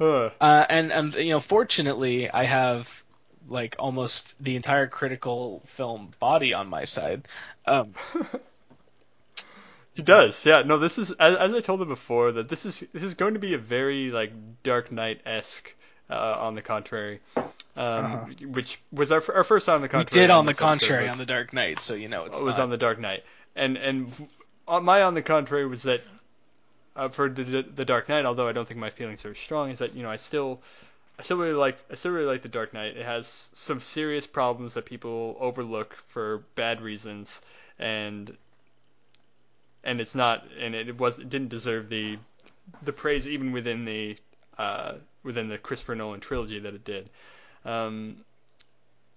Uh, 0.00 0.30
and 0.40 0.90
and 0.92 1.14
you 1.16 1.28
know, 1.28 1.40
fortunately, 1.40 2.30
I 2.30 2.44
have 2.44 3.04
like 3.48 3.76
almost 3.78 4.42
the 4.42 4.56
entire 4.56 4.86
critical 4.86 5.62
film 5.66 6.10
body 6.20 6.54
on 6.54 6.68
my 6.68 6.84
side. 6.84 7.26
Um, 7.66 7.94
He 9.92 10.02
does, 10.02 10.46
yeah. 10.46 10.62
No, 10.62 10.78
this 10.78 10.98
is 10.98 11.10
as, 11.10 11.36
as 11.36 11.52
I 11.54 11.60
told 11.60 11.82
him 11.82 11.88
before 11.88 12.32
that 12.32 12.48
this 12.48 12.64
is 12.64 12.84
this 12.92 13.02
is 13.02 13.14
going 13.14 13.34
to 13.34 13.40
be 13.40 13.54
a 13.54 13.58
very 13.58 14.10
like 14.10 14.32
Dark 14.62 14.92
Knight 14.92 15.20
esque. 15.26 15.74
Uh, 16.08 16.36
on 16.40 16.56
the 16.56 16.62
contrary, 16.62 17.20
um, 17.76 18.34
which 18.48 18.80
was 18.90 19.12
our 19.12 19.22
our 19.32 19.44
first 19.44 19.66
time 19.66 19.76
on 19.76 19.82
the 19.82 19.86
Uh-huh. 19.86 19.98
we 19.98 20.04
contrary. 20.06 20.26
did 20.26 20.30
on 20.32 20.44
the 20.44 20.54
contrary 20.54 21.04
was- 21.04 21.12
on 21.12 21.18
the 21.18 21.24
Dark 21.26 21.52
Knight, 21.52 21.78
so 21.78 21.94
you 21.94 22.08
know 22.08 22.24
it's 22.24 22.40
it 22.40 22.42
was 22.42 22.56
not- 22.58 22.64
on 22.64 22.70
the 22.70 22.76
Dark 22.76 22.98
Knight, 22.98 23.22
and 23.54 23.76
and 23.76 24.12
on 24.66 24.84
my 24.84 25.02
on 25.02 25.14
the 25.14 25.22
contrary 25.22 25.68
was 25.68 25.84
that 25.84 26.00
uh, 26.96 27.10
for 27.10 27.28
the 27.28 27.62
the 27.62 27.84
Dark 27.84 28.08
Knight, 28.08 28.24
although 28.24 28.48
I 28.48 28.52
don't 28.52 28.66
think 28.66 28.80
my 28.80 28.90
feelings 28.90 29.24
are 29.24 29.36
strong, 29.36 29.70
is 29.70 29.78
that 29.78 29.94
you 29.94 30.02
know 30.02 30.10
I 30.10 30.16
still 30.16 30.60
I 31.20 31.22
still 31.22 31.36
really 31.36 31.52
like 31.52 31.76
I 31.90 31.96
still 31.96 32.12
really 32.12 32.26
like 32.26 32.40
the 32.40 32.48
Dark 32.48 32.72
Knight. 32.72 32.96
It 32.96 33.04
has 33.04 33.50
some 33.52 33.78
serious 33.78 34.26
problems 34.26 34.72
that 34.72 34.86
people 34.86 35.36
overlook 35.38 35.94
for 35.94 36.38
bad 36.54 36.80
reasons, 36.80 37.42
and 37.78 38.34
and 39.84 40.00
it's 40.00 40.14
not 40.14 40.46
and 40.58 40.74
it 40.74 40.96
was 40.96 41.18
it 41.18 41.28
didn't 41.28 41.50
deserve 41.50 41.90
the 41.90 42.16
the 42.82 42.94
praise 42.94 43.28
even 43.28 43.52
within 43.52 43.84
the 43.84 44.16
uh, 44.56 44.94
within 45.22 45.50
the 45.50 45.58
Christopher 45.58 45.94
Nolan 45.94 46.20
trilogy 46.20 46.58
that 46.58 46.72
it 46.72 46.84
did. 46.84 47.10
Um, 47.66 48.24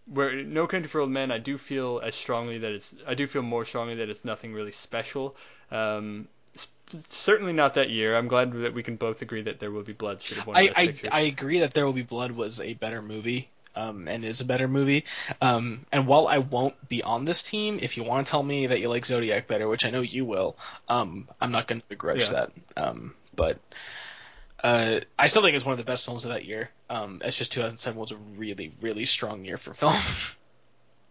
where 0.05 0.43
No 0.43 0.67
Country 0.67 0.89
for 0.89 0.99
Old 0.99 1.09
Men, 1.09 1.31
I 1.31 1.37
do 1.37 1.57
feel 1.57 2.01
as 2.03 2.15
strongly 2.15 2.57
that 2.57 2.71
it's 2.73 2.93
I 3.07 3.13
do 3.13 3.27
feel 3.27 3.43
more 3.43 3.63
strongly 3.63 3.95
that 3.95 4.09
it's 4.09 4.25
nothing 4.25 4.53
really 4.53 4.73
special. 4.73 5.37
Um, 5.71 6.27
certainly 6.87 7.53
not 7.53 7.75
that 7.75 7.89
year. 7.89 8.15
I'm 8.15 8.27
glad 8.27 8.53
that 8.53 8.73
we 8.73 8.83
can 8.83 8.95
both 8.95 9.21
agree 9.21 9.43
that 9.43 9.59
There 9.59 9.71
Will 9.71 9.83
Be 9.83 9.93
Blood 9.93 10.21
should 10.21 10.37
have 10.37 10.47
won 10.47 10.57
I, 10.57 10.71
I 10.75 10.95
I 11.11 11.21
agree 11.21 11.59
that 11.59 11.73
There 11.73 11.85
Will 11.85 11.93
Be 11.93 12.03
Blood 12.03 12.31
was 12.31 12.59
a 12.59 12.73
better 12.73 13.01
movie. 13.01 13.49
Um, 13.75 14.07
and 14.07 14.23
is 14.23 14.39
a 14.39 14.45
better 14.45 14.67
movie. 14.67 15.03
Um, 15.41 15.87
and 15.91 16.05
while 16.05 16.27
I 16.27 16.37
won't 16.37 16.75
be 16.87 17.01
on 17.01 17.25
this 17.25 17.41
team, 17.41 17.79
if 17.81 17.97
you 17.97 18.03
want 18.03 18.27
to 18.27 18.29
tell 18.29 18.43
me 18.43 18.67
that 18.67 18.79
you 18.79 18.87
like 18.87 19.03
Zodiac 19.03 19.47
better, 19.47 19.67
which 19.67 19.83
I 19.83 19.89
know 19.89 20.01
you 20.01 20.25
will, 20.25 20.55
um, 20.87 21.27
I'm 21.41 21.51
not 21.51 21.67
going 21.67 21.81
to 21.81 21.87
begrudge 21.87 22.21
Yeah. 22.21 22.29
that. 22.33 22.51
Um, 22.77 23.15
but 23.35 23.57
uh, 24.63 24.99
I 25.17 25.25
still 25.25 25.41
think 25.41 25.55
it's 25.55 25.65
one 25.65 25.71
of 25.73 25.79
the 25.79 25.85
best 25.85 26.05
films 26.05 26.23
of 26.25 26.33
that 26.33 26.45
year. 26.45 26.69
Um, 26.87 27.19
it's 27.25 27.39
just 27.39 27.51
2007 27.53 27.99
was 27.99 28.11
a 28.11 28.17
really, 28.37 28.75
really 28.79 29.05
strong 29.05 29.43
year 29.43 29.57
for 29.57 29.73
film. 29.73 29.95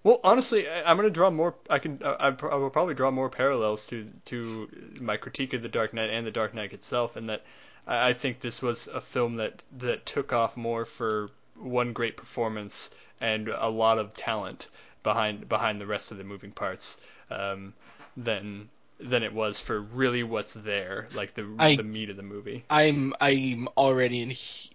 Well, 0.05 0.21
honestly, 0.25 0.69
I, 0.69 0.91
I'm 0.91 0.97
going 0.97 1.09
to 1.09 1.15
draw 1.15 1.31
more. 1.31 1.55
I 1.71 1.79
can. 1.79 2.01
I, 2.05 2.35
I 2.41 2.55
will 2.57 2.71
probably 2.71 2.95
draw 2.95 3.11
more 3.11 3.31
parallels 3.31 3.87
to 3.89 4.11
to 4.27 4.69
my 5.01 5.17
critique 5.17 5.53
of 5.55 5.63
the 5.63 5.69
Dark 5.69 5.93
Knight 5.93 6.11
and 6.11 6.27
the 6.27 6.31
Dark 6.31 6.55
Knight 6.55 6.73
itself, 6.73 7.17
in 7.17 7.27
that 7.27 7.43
I, 7.87 8.09
I 8.11 8.13
think 8.13 8.41
this 8.41 8.61
was 8.63 8.87
a 8.89 9.01
film 9.01 9.37
that 9.37 9.63
that 9.79 10.05
took 10.07 10.33
off 10.33 10.57
more 10.57 10.85
for 10.85 11.31
one 11.57 11.93
great 11.93 12.17
performance 12.17 12.91
and 13.21 13.49
a 13.49 13.69
lot 13.69 13.99
of 13.99 14.15
talent 14.15 14.69
behind 15.03 15.49
behind 15.49 15.81
the 15.81 15.87
rest 15.87 16.11
of 16.11 16.19
the 16.19 16.25
moving 16.25 16.51
parts 16.51 16.99
um, 17.31 17.73
than 18.17 18.69
than 18.99 19.23
it 19.23 19.33
was 19.33 19.59
for 19.61 19.81
really 19.81 20.23
what's 20.23 20.53
there, 20.53 21.09
like 21.15 21.35
the 21.35 21.49
I- 21.59 21.77
the 21.77 21.83
meat 21.83 22.11
of 22.11 22.17
the 22.17 22.23
movie. 22.23 22.65
I'm 22.71 23.15
I'm 23.21 23.69
already 23.77 24.21
in 24.23 24.33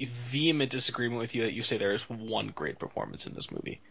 vehement 0.07 0.71
disagreement 0.71 1.19
with 1.19 1.35
you 1.35 1.43
that 1.43 1.53
you 1.53 1.63
say 1.63 1.77
there 1.77 1.93
is 1.93 2.09
one 2.09 2.47
great 2.47 2.79
performance 2.79 3.27
in 3.27 3.33
this 3.33 3.51
movie. 3.51 3.81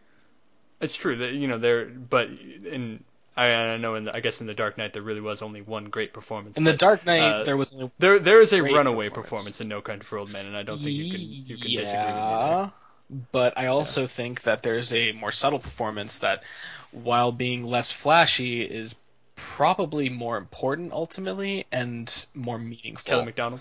It's 0.80 0.96
true 0.96 1.16
that 1.16 1.32
you 1.32 1.48
know 1.48 1.58
there, 1.58 1.86
but 1.86 2.28
in 2.28 3.02
I, 3.36 3.48
I 3.48 3.76
know 3.76 3.94
in 3.96 4.04
the, 4.04 4.16
I 4.16 4.20
guess 4.20 4.40
in 4.40 4.46
the 4.46 4.54
Dark 4.54 4.78
Knight 4.78 4.94
there 4.94 5.02
really 5.02 5.20
was 5.20 5.42
only 5.42 5.60
one 5.60 5.86
great 5.86 6.14
performance. 6.14 6.56
In 6.56 6.64
the 6.64 6.72
Dark 6.72 7.04
Knight, 7.04 7.20
uh, 7.20 7.44
there 7.44 7.56
was 7.56 7.74
only 7.74 7.90
there 7.98 8.18
there 8.18 8.40
is 8.40 8.52
a 8.52 8.62
runaway 8.62 9.08
performance. 9.08 9.30
performance. 9.30 9.60
in 9.60 9.68
No 9.68 9.82
Country 9.82 10.04
for 10.04 10.18
Old 10.18 10.30
Men, 10.30 10.46
and 10.46 10.56
I 10.56 10.62
don't 10.62 10.78
think 10.78 10.92
you 10.92 11.10
can 11.10 11.20
you 11.20 11.56
can 11.58 11.70
yeah, 11.70 11.80
disagree 11.80 12.04
with 12.04 12.14
me 12.14 12.72
there. 13.10 13.26
but 13.32 13.58
I 13.58 13.66
also 13.66 14.06
think 14.06 14.42
that 14.42 14.62
there's 14.62 14.92
a 14.94 15.12
more 15.12 15.32
subtle 15.32 15.58
performance 15.58 16.20
that, 16.20 16.44
while 16.92 17.30
being 17.30 17.64
less 17.64 17.90
flashy, 17.90 18.62
is 18.62 18.96
probably 19.34 20.08
more 20.08 20.38
important 20.38 20.92
ultimately 20.92 21.66
and 21.70 22.26
more 22.34 22.58
meaningful. 22.58 23.04
Kelly 23.04 23.26
McDonald. 23.26 23.60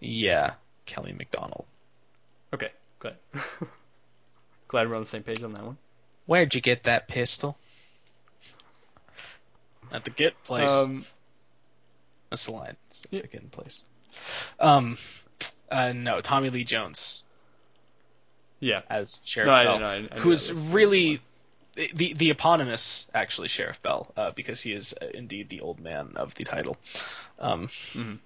yeah, 0.00 0.52
Kelly 0.84 1.14
McDonald. 1.14 1.64
Okay, 2.52 2.70
good. 2.98 3.16
glad 4.68 4.90
we're 4.90 4.96
on 4.96 5.02
the 5.02 5.08
same 5.08 5.22
page 5.22 5.42
on 5.42 5.54
that 5.54 5.64
one. 5.64 5.78
Where'd 6.26 6.54
you 6.54 6.60
get 6.60 6.84
that 6.84 7.08
pistol? 7.08 7.58
At 9.92 10.04
the 10.04 10.10
Git 10.10 10.42
place. 10.44 10.72
Um, 10.72 11.04
That's 12.30 12.46
the 12.46 12.52
line. 12.52 12.76
It's 12.88 13.06
Yeah. 13.10 13.22
the 13.22 13.28
Git 13.28 13.50
place. 13.50 13.82
Um, 14.58 14.98
uh, 15.70 15.92
no, 15.92 16.20
Tommy 16.20 16.50
Lee 16.50 16.64
Jones 16.64 17.22
yeah. 18.60 18.82
as 18.88 19.22
Sheriff 19.24 19.48
No, 19.48 19.52
I, 19.52 19.64
Bell, 19.64 19.80
no, 19.80 19.86
I, 19.86 20.08
I 20.12 20.18
who 20.20 20.30
is 20.30 20.52
really 20.52 21.20
the 21.74 22.14
the 22.14 22.30
eponymous 22.30 23.06
actually 23.12 23.48
Sheriff 23.48 23.82
Bell, 23.82 24.12
uh, 24.16 24.30
because 24.30 24.60
he 24.62 24.72
is 24.72 24.94
uh, 25.02 25.06
indeed 25.12 25.48
the 25.48 25.60
old 25.60 25.80
man 25.80 26.12
of 26.16 26.34
the 26.36 26.44
title. 26.44 26.76
Um, 27.38 27.66
Mhm. 27.66 28.18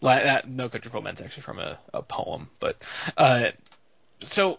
li- 0.00 0.22
that 0.24 0.48
No 0.48 0.68
Country 0.68 0.90
for 0.90 0.96
Old 0.98 1.04
Men's 1.04 1.20
actually 1.20 1.42
from 1.44 1.58
a, 1.60 1.78
a 1.94 2.02
poem, 2.02 2.50
but 2.58 2.84
uh, 3.16 3.50
so 4.20 4.58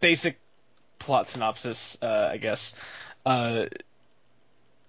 basic 0.00 0.38
plot 1.00 1.28
synopsis, 1.28 1.98
uh, 2.00 2.28
I 2.30 2.36
guess. 2.36 2.74
Uh, 3.26 3.66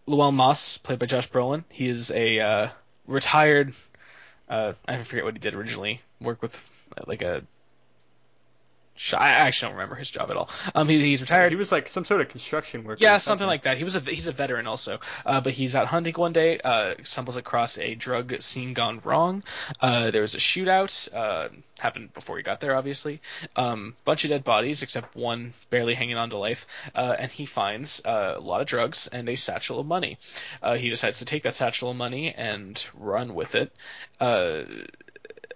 Moss, 0.07 0.77
played 0.77 0.99
by 0.99 1.07
Josh 1.07 1.29
Brolin, 1.29 1.63
he 1.69 1.89
is 1.89 2.11
a 2.11 2.39
uh, 2.39 2.69
retired. 3.07 3.73
Uh, 4.47 4.73
I 4.87 4.97
forget 4.97 5.23
what 5.23 5.33
he 5.33 5.39
did 5.39 5.55
originally. 5.55 6.01
Worked 6.19 6.43
with 6.43 6.55
uh, 6.95 7.03
like 7.07 7.23
a. 7.23 7.41
I 9.13 9.29
actually 9.29 9.69
don't 9.69 9.77
remember 9.77 9.95
his 9.95 10.09
job 10.09 10.29
at 10.29 10.37
all. 10.37 10.49
Um, 10.75 10.87
he, 10.87 10.99
he's 10.99 11.21
retired. 11.21 11.51
He 11.51 11.55
was 11.55 11.71
like 11.71 11.87
some 11.87 12.05
sort 12.05 12.21
of 12.21 12.29
construction 12.29 12.83
worker. 12.83 13.03
Yeah, 13.03 13.15
or 13.15 13.19
something 13.19 13.47
like 13.47 13.63
that. 13.63 13.77
He 13.77 13.83
was 13.83 13.95
a 13.95 13.99
he's 13.99 14.27
a 14.27 14.31
veteran 14.31 14.67
also, 14.67 14.99
uh, 15.25 15.41
but 15.41 15.53
he's 15.53 15.75
out 15.75 15.87
hunting 15.87 16.13
one 16.15 16.33
day. 16.33 16.59
Uh, 16.63 16.95
stumbles 17.03 17.37
across 17.37 17.77
a 17.77 17.95
drug 17.95 18.41
scene 18.41 18.73
gone 18.73 19.01
wrong. 19.03 19.43
Uh, 19.79 20.11
there 20.11 20.21
was 20.21 20.35
a 20.35 20.39
shootout. 20.39 21.13
Uh, 21.13 21.49
happened 21.81 22.13
before 22.13 22.37
he 22.37 22.43
got 22.43 22.59
there, 22.61 22.75
obviously. 22.75 23.21
Um, 23.55 23.95
bunch 24.05 24.23
of 24.23 24.29
dead 24.29 24.43
bodies, 24.43 24.83
except 24.83 25.15
one 25.15 25.53
barely 25.69 25.95
hanging 25.95 26.17
on 26.17 26.29
to 26.29 26.37
life. 26.37 26.65
Uh, 26.95 27.15
and 27.17 27.31
he 27.31 27.45
finds 27.45 28.05
uh, 28.05 28.35
a 28.37 28.39
lot 28.39 28.61
of 28.61 28.67
drugs 28.67 29.07
and 29.07 29.27
a 29.27 29.35
satchel 29.35 29.79
of 29.79 29.87
money. 29.87 30.17
Uh, 30.61 30.75
he 30.75 30.89
decides 30.89 31.19
to 31.19 31.25
take 31.25 31.43
that 31.43 31.55
satchel 31.55 31.89
of 31.89 31.97
money 31.97 32.33
and 32.33 32.87
run 32.93 33.33
with 33.33 33.55
it. 33.55 33.73
Uh, 34.19 34.63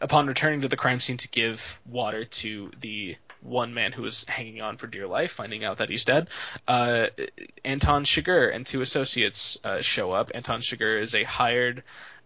upon 0.02 0.28
returning 0.28 0.62
to 0.62 0.68
the 0.68 0.78
crime 0.78 1.00
scene 1.00 1.18
to 1.18 1.30
give 1.30 1.80
water 1.86 2.26
to 2.26 2.72
the 2.80 3.16
one 3.46 3.74
man 3.74 3.92
who 3.92 4.02
was 4.02 4.26
hanging 4.26 4.62
on 4.62 4.78
for 4.78 4.88
dear 4.88 5.08
life, 5.08 5.32
finding 5.32 5.64
out 5.64 5.78
that 5.78 5.90
he's 5.90 6.06
dead, 6.06 6.30
uh, 6.68 7.08
Anton 7.64 8.04
Chigurh 8.04 8.54
and 8.54 8.66
two 8.66 8.82
associates 8.82 9.58
uh, 9.64 9.82
show 9.82 10.12
up. 10.12 10.32
Anton 10.34 10.62
Chigurh 10.62 11.00
is 11.00 11.16
a 11.16 11.24
hired 11.24 11.84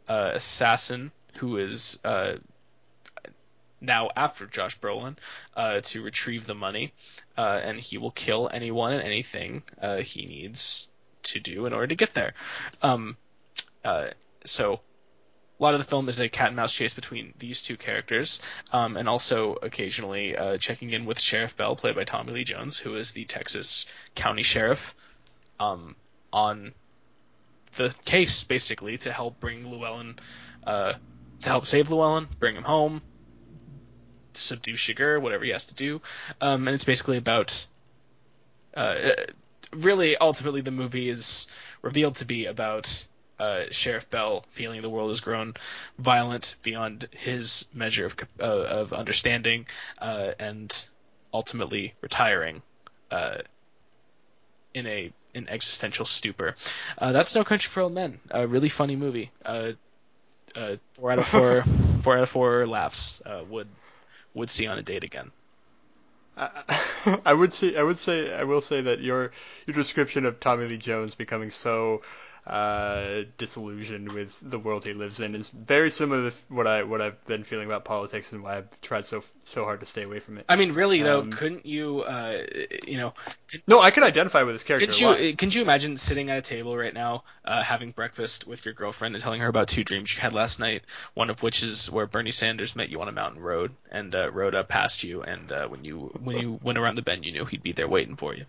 uh, 0.07 0.31
assassin 0.33 1.11
who 1.37 1.57
is 1.57 1.99
uh, 2.03 2.35
now 3.81 4.09
after 4.15 4.45
Josh 4.47 4.79
Brolin 4.79 5.17
uh, 5.55 5.81
to 5.81 6.01
retrieve 6.01 6.45
the 6.45 6.55
money, 6.55 6.93
uh, 7.37 7.59
and 7.63 7.79
he 7.79 7.97
will 7.97 8.11
kill 8.11 8.49
anyone 8.51 8.93
and 8.93 9.03
anything 9.03 9.63
he 10.01 10.25
needs 10.25 10.87
to 11.23 11.39
do 11.39 11.65
in 11.65 11.73
order 11.73 11.87
to 11.87 11.95
get 11.95 12.13
there. 12.13 12.33
Um, 12.81 13.17
so 14.45 14.79
a 15.59 15.63
lot 15.63 15.73
of 15.73 15.79
the 15.79 15.85
film 15.85 16.07
is 16.07 16.19
a 16.19 16.29
cat 16.29 16.47
and 16.47 16.55
mouse 16.55 16.73
chase 16.73 16.93
between 16.93 17.33
these 17.37 17.61
two 17.61 17.75
characters, 17.75 18.39
um, 18.71 18.95
and 18.95 19.09
also 19.09 19.55
occasionally 19.55 20.35
uh, 20.35 20.57
checking 20.57 20.91
in 20.91 21.05
with 21.05 21.19
Sheriff 21.19 21.57
Bell, 21.57 21.75
played 21.75 21.95
by 21.95 22.05
Tommy 22.05 22.31
Lee 22.31 22.43
Jones, 22.45 22.79
who 22.79 22.95
is 22.95 23.11
the 23.11 23.25
Texas 23.25 23.85
County 24.15 24.43
Sheriff, 24.43 24.95
um, 25.59 25.95
on 26.31 26.73
the 27.73 27.93
case 28.05 28.43
basically 28.43 28.97
to 28.99 29.11
help 29.11 29.39
bring 29.39 29.65
Llewelyn, 29.65 30.17
uh, 30.65 30.93
to 31.41 31.49
help 31.49 31.65
save 31.65 31.89
Llewelyn, 31.89 32.27
bring 32.39 32.55
him 32.55 32.63
home, 32.63 33.01
subdue 34.33 34.75
Chigurh, 34.75 35.21
whatever 35.21 35.43
he 35.43 35.51
has 35.51 35.65
to 35.67 35.75
do, 35.75 36.01
um, 36.39 36.67
and 36.67 36.75
it's 36.75 36.85
basically 36.85 37.17
about. 37.17 37.65
Uh, 38.75 39.11
really, 39.73 40.15
ultimately, 40.15 40.61
the 40.61 40.71
movie 40.71 41.09
is 41.09 41.47
revealed 41.81 42.15
to 42.15 42.25
be 42.25 42.45
about 42.45 43.05
uh, 43.39 43.63
Sheriff 43.69 44.09
Bell 44.09 44.43
feeling 44.51 44.81
the 44.81 44.89
world 44.89 45.09
has 45.09 45.21
grown 45.21 45.53
violent 45.97 46.55
beyond 46.61 47.07
his 47.11 47.67
measure 47.73 48.05
of 48.05 48.15
uh, 48.39 48.43
of 48.43 48.93
understanding, 48.93 49.67
uh, 49.99 50.31
and 50.39 50.87
ultimately 51.33 51.93
retiring 52.01 52.61
uh, 53.11 53.37
in 54.73 54.87
a 54.87 55.11
an 55.35 55.47
existential 55.49 56.05
stupor. 56.05 56.55
Uh, 56.97 57.11
that's 57.11 57.35
No 57.35 57.43
Country 57.43 57.69
for 57.69 57.81
Old 57.81 57.93
Men. 57.93 58.19
A 58.31 58.47
really 58.47 58.69
funny 58.69 58.95
movie. 58.95 59.31
Uh, 59.45 59.73
uh, 60.55 60.75
four 60.93 61.11
out 61.11 61.19
of 61.19 61.27
four, 61.27 61.63
four 62.01 62.17
out 62.17 62.23
of 62.23 62.29
four 62.29 62.65
laughs. 62.67 63.21
Uh, 63.25 63.43
would 63.49 63.67
would 64.33 64.49
see 64.49 64.67
on 64.67 64.77
a 64.77 64.81
date 64.81 65.03
again. 65.03 65.31
I, 66.37 67.19
I 67.25 67.33
would 67.33 67.53
say 67.53 67.75
I 67.75 67.83
would 67.83 67.97
say 67.97 68.33
I 68.33 68.43
will 68.43 68.61
say 68.61 68.81
that 68.81 69.01
your 69.01 69.31
your 69.65 69.75
description 69.75 70.25
of 70.25 70.39
Tommy 70.39 70.67
Lee 70.67 70.77
Jones 70.77 71.15
becoming 71.15 71.51
so 71.51 72.01
uh, 72.47 73.21
disillusioned 73.37 74.11
with 74.11 74.39
the 74.41 74.57
world 74.59 74.85
he 74.85 74.93
lives 74.93 75.19
in 75.19 75.35
is 75.35 75.49
very 75.49 75.91
similar 75.91 76.31
to 76.31 76.35
what 76.49 76.67
I 76.67 76.83
what 76.83 77.01
I've 77.01 77.23
been 77.25 77.43
feeling 77.43 77.67
about 77.67 77.85
politics 77.85 78.31
and 78.31 78.41
why 78.41 78.57
I've 78.57 78.81
tried 78.81 79.05
so 79.05 79.23
so 79.43 79.63
hard 79.63 79.79
to 79.81 79.85
stay 79.85 80.03
away 80.03 80.19
from 80.19 80.37
it. 80.37 80.45
I 80.47 80.55
mean, 80.55 80.73
really 80.73 81.01
though, 81.01 81.21
Um, 81.21 81.31
couldn't 81.31 81.65
you, 81.65 82.01
uh, 82.01 82.43
you 82.85 82.97
know, 82.97 83.13
No, 83.67 83.81
I 83.81 83.91
can 83.91 84.03
identify 84.03 84.43
with 84.43 84.55
this 84.55 84.63
character. 84.63 84.85
Couldn't 84.87 85.01
you 85.01 85.07
lot. 85.07 85.17
couldn't 85.37 85.55
you 85.55 85.61
imagine 85.61 85.97
sitting 85.97 86.29
at 86.29 86.37
a 86.37 86.41
table 86.41 86.77
right 86.77 86.93
now, 86.93 87.23
uh, 87.45 87.61
having 87.61 87.91
breakfast 87.91 88.47
with 88.47 88.65
your 88.65 88.73
girlfriend 88.73 89.15
and 89.15 89.23
telling 89.23 89.41
her 89.41 89.47
about 89.47 89.67
two 89.67 89.83
dreams 89.83 90.15
you 90.15 90.21
had 90.21 90.33
last 90.33 90.59
night? 90.59 90.83
One 91.13 91.29
of 91.29 91.41
which 91.43 91.63
is 91.63 91.89
where 91.91 92.05
Bernie 92.05 92.31
Sanders 92.31 92.75
met 92.75 92.89
you 92.89 93.01
on 93.01 93.07
a 93.07 93.11
mountain 93.11 93.41
road 93.41 93.71
and 93.91 94.13
uh, 94.13 94.31
rode 94.31 94.55
up 94.55 94.67
past 94.67 95.03
you, 95.03 95.23
and 95.23 95.51
uh, 95.51 95.67
when 95.67 95.83
you 95.83 96.11
when 96.21 96.37
you 96.37 96.59
went 96.63 96.77
around 96.77 96.95
the 96.95 97.01
bend, 97.01 97.25
you 97.25 97.31
knew 97.31 97.45
he'd 97.45 97.63
be 97.63 97.71
there 97.73 97.87
waiting 97.87 98.15
for 98.15 98.35
you. 98.35 98.45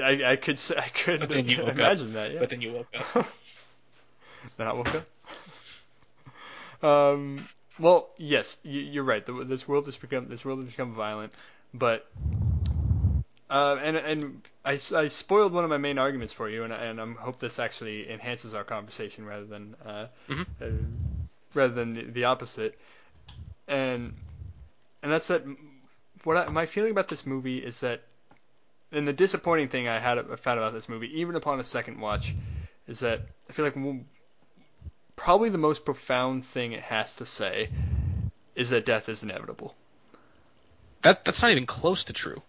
I, 0.00 0.32
I 0.32 0.36
could 0.36 0.60
I 0.76 0.88
could 0.88 1.20
But 1.20 1.30
then 1.30 1.48
you 1.48 1.58
woke 1.58 1.70
up. 1.70 1.76
imagine 1.76 2.12
that. 2.14 2.32
Yeah. 2.32 2.40
But 2.40 2.50
then 2.50 2.60
you 2.62 2.72
woke 2.72 2.88
up. 3.16 3.26
Then 4.56 4.66
I 4.66 4.72
woke 4.72 4.94
up. 4.94 5.06
Um. 6.82 7.46
Well, 7.78 8.10
yes, 8.18 8.56
you, 8.64 8.80
you're 8.80 9.04
right. 9.04 9.24
The, 9.24 9.44
this 9.44 9.68
world 9.68 9.86
has 9.86 9.96
become 9.96 10.28
this 10.28 10.44
world 10.44 10.58
has 10.60 10.68
become 10.68 10.94
violent, 10.94 11.32
but 11.72 12.06
uh, 13.50 13.76
and 13.82 13.96
and 13.96 14.42
I, 14.64 14.72
I 14.94 15.08
spoiled 15.08 15.52
one 15.52 15.64
of 15.64 15.70
my 15.70 15.78
main 15.78 15.98
arguments 15.98 16.32
for 16.32 16.48
you, 16.48 16.64
and 16.64 16.72
I- 16.72 16.84
and 16.84 17.00
I 17.00 17.06
hope 17.12 17.38
this 17.38 17.58
actually 17.58 18.10
enhances 18.10 18.52
our 18.54 18.64
conversation 18.64 19.24
rather 19.24 19.46
than 19.46 19.74
uh, 19.86 20.06
Mhm. 20.28 20.46
uh, 20.60 20.66
rather 21.54 21.72
than 21.74 21.94
the, 21.94 22.02
the 22.04 22.24
opposite. 22.24 22.78
And 23.68 24.14
and 25.02 25.12
that's 25.12 25.28
that. 25.28 25.44
What 26.24 26.36
I, 26.36 26.50
my 26.50 26.66
feeling 26.66 26.90
about 26.92 27.08
this 27.08 27.26
movie 27.26 27.58
is 27.58 27.80
that, 27.80 28.02
and 28.92 29.06
the 29.06 29.12
disappointing 29.12 29.68
thing 29.68 29.88
I 29.88 29.98
had 29.98 30.18
I 30.18 30.36
found 30.36 30.58
about 30.58 30.72
this 30.72 30.88
movie, 30.88 31.20
even 31.20 31.34
upon 31.36 31.60
a 31.60 31.64
second 31.64 32.00
watch, 32.00 32.34
is 32.86 33.00
that 33.00 33.22
I 33.48 33.52
feel 33.52 33.64
like 33.64 33.76
probably 35.16 35.48
the 35.50 35.58
most 35.58 35.84
profound 35.84 36.44
thing 36.44 36.72
it 36.72 36.80
has 36.82 37.16
to 37.16 37.26
say 37.26 37.68
is 38.54 38.70
that 38.70 38.86
death 38.86 39.08
is 39.08 39.22
inevitable. 39.22 39.74
That 41.02 41.24
that's 41.24 41.42
not 41.42 41.50
even 41.50 41.66
close 41.66 42.04
to 42.04 42.12
true. 42.12 42.42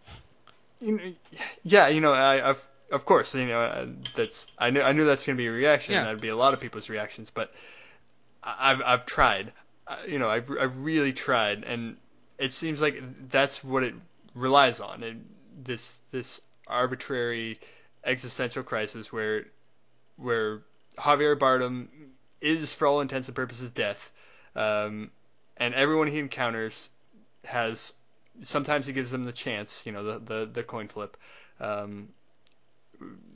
You 0.82 0.92
know, 0.98 1.14
yeah, 1.64 1.88
you 1.90 2.00
know, 2.02 2.14
I, 2.14 2.50
I've, 2.50 2.66
of 2.92 3.06
course, 3.06 3.36
you 3.36 3.46
know, 3.46 3.60
uh, 3.62 3.88
that's 4.16 4.48
I 4.58 4.70
knew 4.70 4.82
I 4.82 4.94
knew 4.94 5.06
that's 5.06 5.26
going 5.26 5.36
to 5.36 5.42
be 5.42 5.48
a 5.48 5.52
reaction. 5.52 5.94
Yeah. 5.94 6.04
That'd 6.06 6.22
be 6.22 6.30
a 6.30 6.36
lot 6.36 6.54
of 6.54 6.62
people's 6.62 6.90
reactions, 6.90 7.30
but 7.30 7.54
I- 8.44 8.72
I've 8.72 8.82
I've 8.86 9.06
tried. 9.06 9.52
You 10.08 10.20
know, 10.20 10.30
I've 10.30 10.50
I've 10.52 10.78
really 10.78 11.14
tried, 11.14 11.64
and 11.64 11.98
it 12.38 12.52
seems 12.52 12.80
like 12.80 13.02
that's 13.30 13.64
what 13.64 13.84
it 13.84 13.94
relies 14.36 14.80
on. 14.80 15.04
It, 15.04 15.18
this 15.64 16.00
this 16.12 16.42
arbitrary 16.68 17.60
existential 18.04 18.64
crisis 18.64 19.12
where 19.12 19.46
where 20.18 20.62
Javier 20.98 21.38
Bardem 21.38 21.88
is, 22.42 22.74
for 22.74 22.88
all 22.88 23.02
intents 23.02 23.28
and 23.28 23.36
purposes, 23.36 23.72
death, 23.72 24.12
um, 24.56 25.12
and 25.58 25.74
everyone 25.74 26.08
he 26.08 26.20
encounters 26.20 26.90
has. 27.46 27.94
Sometimes 28.42 28.88
he 28.88 28.94
gives 28.94 29.12
them 29.12 29.24
the 29.24 29.34
chance, 29.34 29.86
you 29.86 29.92
know, 29.92 30.04
the 30.04 30.20
the, 30.20 30.46
the 30.46 30.64
coin 30.64 30.88
flip. 30.88 31.18
Um, 31.60 32.10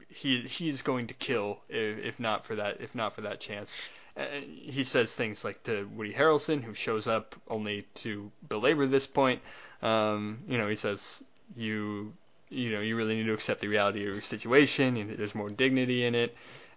he 0.07 0.41
he's 0.41 0.81
going 0.81 1.07
to 1.07 1.13
kill 1.13 1.59
if, 1.69 1.99
if 1.99 2.19
not 2.19 2.45
for 2.45 2.55
that 2.55 2.81
if 2.81 2.95
not 2.95 3.13
for 3.13 3.21
that 3.21 3.39
chance. 3.39 3.75
Uh, 4.15 4.25
he 4.47 4.83
says 4.83 5.15
things 5.15 5.43
like 5.43 5.63
to 5.63 5.89
Woody 5.95 6.13
Harrelson, 6.13 6.63
who 6.63 6.73
shows 6.75 7.07
up 7.07 7.35
only 7.47 7.85
to 7.95 8.31
belabor 8.47 8.85
this 8.85 9.07
point. 9.07 9.41
Um, 9.81 10.39
you 10.47 10.57
know, 10.57 10.67
he 10.67 10.75
says 10.75 11.23
you 11.55 12.13
you 12.49 12.71
know 12.71 12.81
you 12.81 12.95
really 12.95 13.15
need 13.15 13.25
to 13.25 13.33
accept 13.33 13.61
the 13.61 13.67
reality 13.67 13.99
of 13.99 14.13
your 14.13 14.21
situation. 14.21 14.95
You 14.95 15.15
there's 15.15 15.35
more 15.35 15.49
dignity 15.49 16.05
in 16.05 16.15
it. 16.15 16.35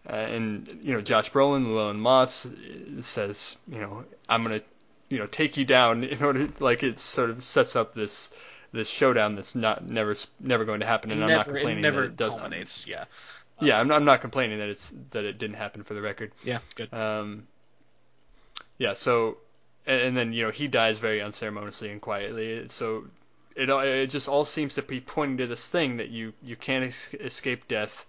Uh, 0.09 0.15
and 0.15 0.81
you 0.83 0.93
know, 0.93 1.01
Josh 1.01 1.33
Brolin, 1.33 1.67
Llewelyn 1.67 1.99
Moss 1.99 2.47
says, 3.01 3.57
you 3.69 3.81
know, 3.81 4.05
I'm 4.29 4.45
gonna, 4.45 4.61
you 5.09 5.19
know, 5.19 5.27
take 5.27 5.57
you 5.57 5.65
down 5.65 6.05
in 6.05 6.23
order, 6.23 6.49
like 6.61 6.83
it 6.83 7.01
sort 7.01 7.31
of 7.31 7.43
sets 7.43 7.75
up 7.75 7.95
this 7.95 8.31
this 8.73 8.89
showdown 8.89 9.35
that's 9.35 9.55
not 9.55 9.89
never 9.89 10.15
never 10.39 10.65
going 10.65 10.81
to 10.81 10.87
happen, 10.87 11.11
and 11.11 11.21
never, 11.21 11.33
I'm 11.33 11.39
not 11.39 11.47
complaining 11.47 11.79
it 11.79 11.83
never 11.83 12.03
that 12.03 12.07
it 12.09 12.17
does 12.17 12.35
culminates. 12.35 12.87
Yeah. 12.87 13.05
Yeah, 13.59 13.81
I'm 13.81 13.89
not, 13.89 13.97
I'm 13.97 14.05
not 14.05 14.21
complaining 14.21 14.59
that 14.59 14.69
it's 14.69 14.93
that 15.13 15.25
it 15.25 15.39
didn't 15.39 15.57
happen 15.57 15.83
for 15.83 15.95
the 15.95 16.03
record. 16.03 16.33
Yeah, 16.45 16.59
good. 16.75 16.93
Um, 16.93 17.47
yeah, 18.77 18.93
so 18.93 19.39
and, 19.87 20.01
and 20.03 20.17
then 20.17 20.33
you 20.35 20.45
know 20.45 20.51
he 20.51 20.69
dies 20.69 20.99
very 20.99 21.23
unceremoniously 21.23 21.91
and 21.91 22.01
quietly. 22.01 22.69
So 22.69 23.07
it 23.57 23.71
it 23.71 24.11
just 24.11 24.29
all 24.29 24.45
seems 24.45 24.75
to 24.75 24.83
be 24.83 25.01
pointing 25.01 25.39
to 25.39 25.47
this 25.47 25.67
thing 25.69 25.97
that 25.97 26.09
you 26.11 26.33
you 26.43 26.57
can't 26.57 26.85
es- 26.85 27.15
escape 27.15 27.67
death. 27.69 28.07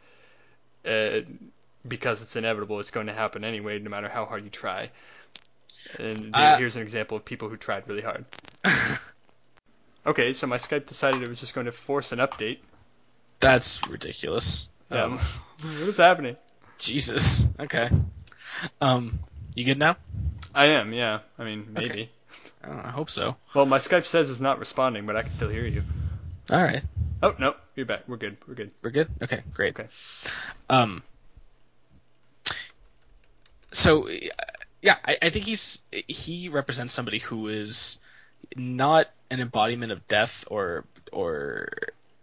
Uh, 0.86 1.22
because 1.88 2.22
it's 2.22 2.36
inevitable, 2.36 2.80
it's 2.80 2.91
going 2.91 3.08
to 3.08 3.14
happen 3.14 3.43
anyway, 3.43 3.80
no 3.80 3.89
matter 3.89 4.10
how 4.10 4.26
hard 4.26 4.43
you 4.43 4.50
try. 4.50 4.89
And 6.00 6.32
Uh, 6.34 6.58
here's 6.58 6.76
an 6.76 6.82
example 6.82 7.16
of 7.18 7.24
people 7.24 7.50
who 7.50 7.58
tried 7.58 7.88
really 7.88 8.02
hard. 8.02 8.26
Okay, 10.06 10.32
so 10.32 10.48
my 10.48 10.58
Skype 10.58 10.86
decided 10.86 11.22
it 11.22 11.28
was 11.28 11.41
just 11.41 11.54
going 11.54 11.66
to 11.66 11.72
force 11.74 12.14
an 12.14 12.20
update. 12.20 12.60
That's 13.41 13.86
ridiculous. 13.89 14.70
Um, 14.89 15.00
Um, 15.00 15.20
what 15.62 15.89
is 15.89 15.98
happening? 15.98 16.38
Jesus. 16.78 17.45
Okay. 17.60 17.89
Um, 18.80 19.20
you 19.54 19.66
good 19.66 19.78
now? 19.78 19.98
I 20.56 20.68
am, 20.68 20.93
yeah. 20.93 21.20
I 21.38 21.43
mean, 21.43 21.68
maybe. 21.72 21.89
Okay. 21.89 22.10
I, 22.64 22.68
know, 22.68 22.82
I 22.86 22.91
hope 22.91 23.10
so. 23.10 23.36
Well, 23.53 23.66
my 23.66 23.80
Skype 23.80 24.05
says 24.05 24.30
it's 24.30 24.39
not 24.39 24.60
responding, 24.60 25.05
but 25.05 25.16
I 25.16 25.24
can 25.24 25.32
still 25.32 25.49
hear 25.49 25.66
you. 25.66 25.84
All 26.49 26.62
right. 26.62 26.82
Oh 27.22 27.36
no, 27.39 27.55
you're 27.76 27.86
back. 27.86 28.08
We're 28.08 28.18
good. 28.18 28.38
We're 28.47 28.55
good. 28.55 28.72
We're 28.84 28.91
good. 28.91 29.10
Okay. 29.22 29.41
Great. 29.53 29.80
Okay. 29.80 29.89
Um. 30.70 31.03
So, 33.72 34.10
yeah, 34.82 34.95
I, 35.05 35.18
I 35.22 35.30
think 35.30 35.45
he's 35.45 35.82
he 36.08 36.49
represents 36.49 36.93
somebody 36.93 37.20
who 37.20 37.47
is 37.47 37.97
not 38.55 39.10
an 39.30 39.41
embodiment 39.41 39.91
of 39.91 40.08
death 40.08 40.45
or 40.49 40.86
or 41.12 41.70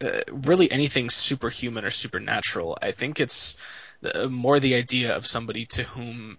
uh, 0.01 0.21
really 0.31 0.71
anything 0.71 1.11
superhuman 1.11 1.85
or 1.85 1.91
supernatural. 1.91 2.79
I 2.81 2.93
think 2.93 3.21
it's 3.21 3.57
uh, 4.03 4.27
more 4.27 4.61
the 4.61 4.75
idea 4.75 5.15
of 5.17 5.27
somebody 5.27 5.67
to 5.67 5.83
whom 5.83 6.39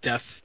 death. 0.00 0.42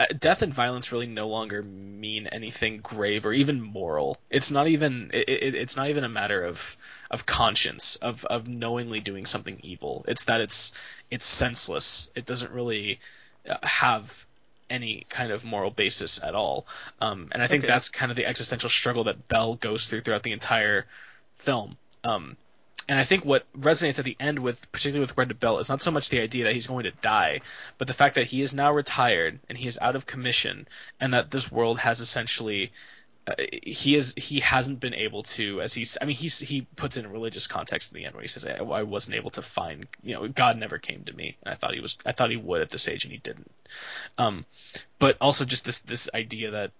Uh, 0.00 0.06
death 0.18 0.40
and 0.42 0.54
violence 0.54 0.92
really 0.92 1.06
no 1.06 1.28
longer 1.28 1.62
mean 1.62 2.26
anything 2.28 2.78
grave 2.80 3.26
or 3.26 3.34
even 3.34 3.60
moral. 3.60 4.18
It's 4.30 4.50
not 4.50 4.66
even 4.66 5.10
it, 5.12 5.28
it, 5.28 5.54
it's 5.54 5.76
not 5.76 5.90
even 5.90 6.04
a 6.04 6.08
matter 6.08 6.42
of 6.42 6.76
of 7.10 7.26
conscience 7.26 7.96
of 7.96 8.24
of 8.26 8.48
knowingly 8.48 9.00
doing 9.00 9.26
something 9.26 9.60
evil. 9.62 10.04
It's 10.08 10.24
that 10.24 10.40
it's 10.40 10.72
it's 11.10 11.26
senseless. 11.26 12.10
It 12.14 12.26
doesn't 12.26 12.52
really 12.52 13.00
uh, 13.48 13.58
have 13.62 14.26
any 14.70 15.04
kind 15.10 15.32
of 15.32 15.44
moral 15.44 15.70
basis 15.70 16.22
at 16.22 16.34
all. 16.34 16.66
Um, 17.00 17.28
and 17.32 17.42
I 17.42 17.48
think 17.48 17.66
Okay. 17.66 17.66
that's 17.66 17.90
kind 17.90 18.10
of 18.10 18.16
the 18.16 18.26
existential 18.26 18.70
struggle 18.70 19.04
that 19.04 19.28
Bell 19.28 19.56
goes 19.56 19.86
through 19.88 20.02
throughout 20.02 20.22
the 20.22 20.32
entire 20.32 20.86
film. 21.34 21.76
Um, 22.04 22.38
and 22.90 22.98
I 22.98 23.04
think 23.04 23.24
what 23.24 23.46
resonates 23.52 24.00
at 24.00 24.04
the 24.04 24.16
end 24.18 24.40
with, 24.40 24.70
particularly 24.72 25.02
with 25.02 25.14
Brenda 25.14 25.34
Bell, 25.34 25.58
is 25.58 25.68
not 25.68 25.80
so 25.80 25.92
much 25.92 26.08
the 26.08 26.20
idea 26.20 26.42
that 26.42 26.54
he's 26.54 26.66
going 26.66 26.82
to 26.82 26.90
die, 26.90 27.40
but 27.78 27.86
the 27.86 27.94
fact 27.94 28.16
that 28.16 28.26
he 28.26 28.42
is 28.42 28.52
now 28.52 28.72
retired 28.72 29.38
and 29.48 29.56
he 29.56 29.68
is 29.68 29.78
out 29.80 29.94
of 29.94 30.06
commission, 30.06 30.66
and 30.98 31.14
that 31.14 31.30
this 31.30 31.52
world 31.52 31.78
has 31.78 32.00
essentially 32.00 32.72
uh, 33.28 33.34
he 33.62 33.94
is 33.94 34.12
he 34.16 34.40
hasn't 34.40 34.80
been 34.80 34.94
able 34.94 35.22
to 35.22 35.62
as 35.62 35.72
he's 35.72 35.98
I 36.02 36.04
mean 36.04 36.16
he's 36.16 36.40
he 36.40 36.62
puts 36.62 36.96
in 36.96 37.04
a 37.04 37.08
religious 37.08 37.46
context 37.46 37.92
in 37.92 37.98
the 37.98 38.06
end 38.06 38.16
where 38.16 38.22
he 38.22 38.28
says 38.28 38.44
I, 38.44 38.56
I 38.56 38.82
wasn't 38.82 39.14
able 39.14 39.30
to 39.30 39.42
find 39.42 39.86
you 40.02 40.14
know 40.14 40.26
God 40.26 40.58
never 40.58 40.78
came 40.78 41.04
to 41.04 41.12
me. 41.12 41.36
And 41.44 41.54
I 41.54 41.56
thought 41.56 41.74
he 41.74 41.80
was 41.80 41.96
I 42.04 42.10
thought 42.10 42.30
he 42.30 42.36
would 42.36 42.60
at 42.60 42.70
this 42.70 42.88
age 42.88 43.04
and 43.04 43.12
he 43.12 43.18
didn't. 43.18 43.52
Um 44.18 44.44
but 44.98 45.16
also 45.20 45.44
just 45.44 45.64
this 45.64 45.78
this 45.78 46.10
idea 46.12 46.50
that 46.50 46.72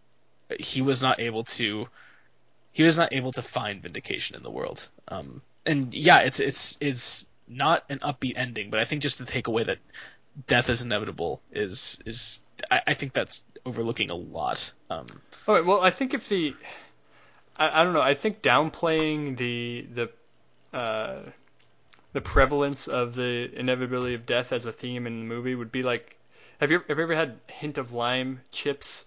he 0.59 0.83
was 0.83 1.03
not 1.03 1.21
able 1.21 1.45
to 1.45 1.87
he 2.73 2.83
was 2.83 2.99
not 2.99 3.13
able 3.13 3.31
to 3.31 3.43
find 3.43 3.81
vindication 3.81 4.35
in 4.35 4.43
the 4.43 4.51
world. 4.51 4.89
Um 5.07 5.43
and 5.67 5.95
yeah 5.95 6.19
it's 6.21 6.41
it's 6.41 6.77
it's 6.81 7.27
not 7.49 7.85
an 7.89 7.99
upbeat 8.01 8.35
ending 8.37 8.71
but 8.71 8.81
I 8.81 8.85
think 8.85 9.03
just 9.03 9.19
the 9.19 9.25
takeaway 9.25 9.67
that 9.67 9.79
death 10.47 10.71
is 10.71 10.83
inevitable 10.83 11.43
is 11.53 12.01
is 12.07 12.43
I, 12.71 12.83
I 12.89 12.95
think 12.95 13.13
that's 13.13 13.45
overlooking 13.67 14.11
a 14.11 14.15
lot 14.15 14.73
um 14.91 15.07
All 15.47 15.55
right. 15.55 15.65
Well, 15.65 15.81
I 15.81 15.91
think 15.91 16.15
if 16.15 16.29
the, 16.29 16.57
I, 17.57 17.81
I 17.81 17.85
don't 17.85 17.93
know. 17.93 18.01
I 18.01 18.15
think 18.15 18.43
downplaying 18.43 19.37
the 19.37 19.87
the, 19.95 20.11
uh, 20.77 21.21
the 22.13 22.21
prevalence 22.21 22.89
of 22.89 23.15
the 23.15 23.51
inevitability 23.55 24.15
of 24.15 24.27
death 24.27 24.53
as 24.53 24.65
a 24.65 24.73
theme 24.73 25.07
in 25.07 25.21
the 25.21 25.27
movie 25.27 25.55
would 25.55 25.73
be 25.73 25.83
like, 25.83 26.17
have 26.61 26.71
you 26.71 26.83
have 26.89 26.99
you 26.99 27.05
ever 27.05 27.15
had 27.15 27.39
hint 27.49 27.79
of 27.79 27.93
lime 27.93 28.41
chips, 28.53 29.05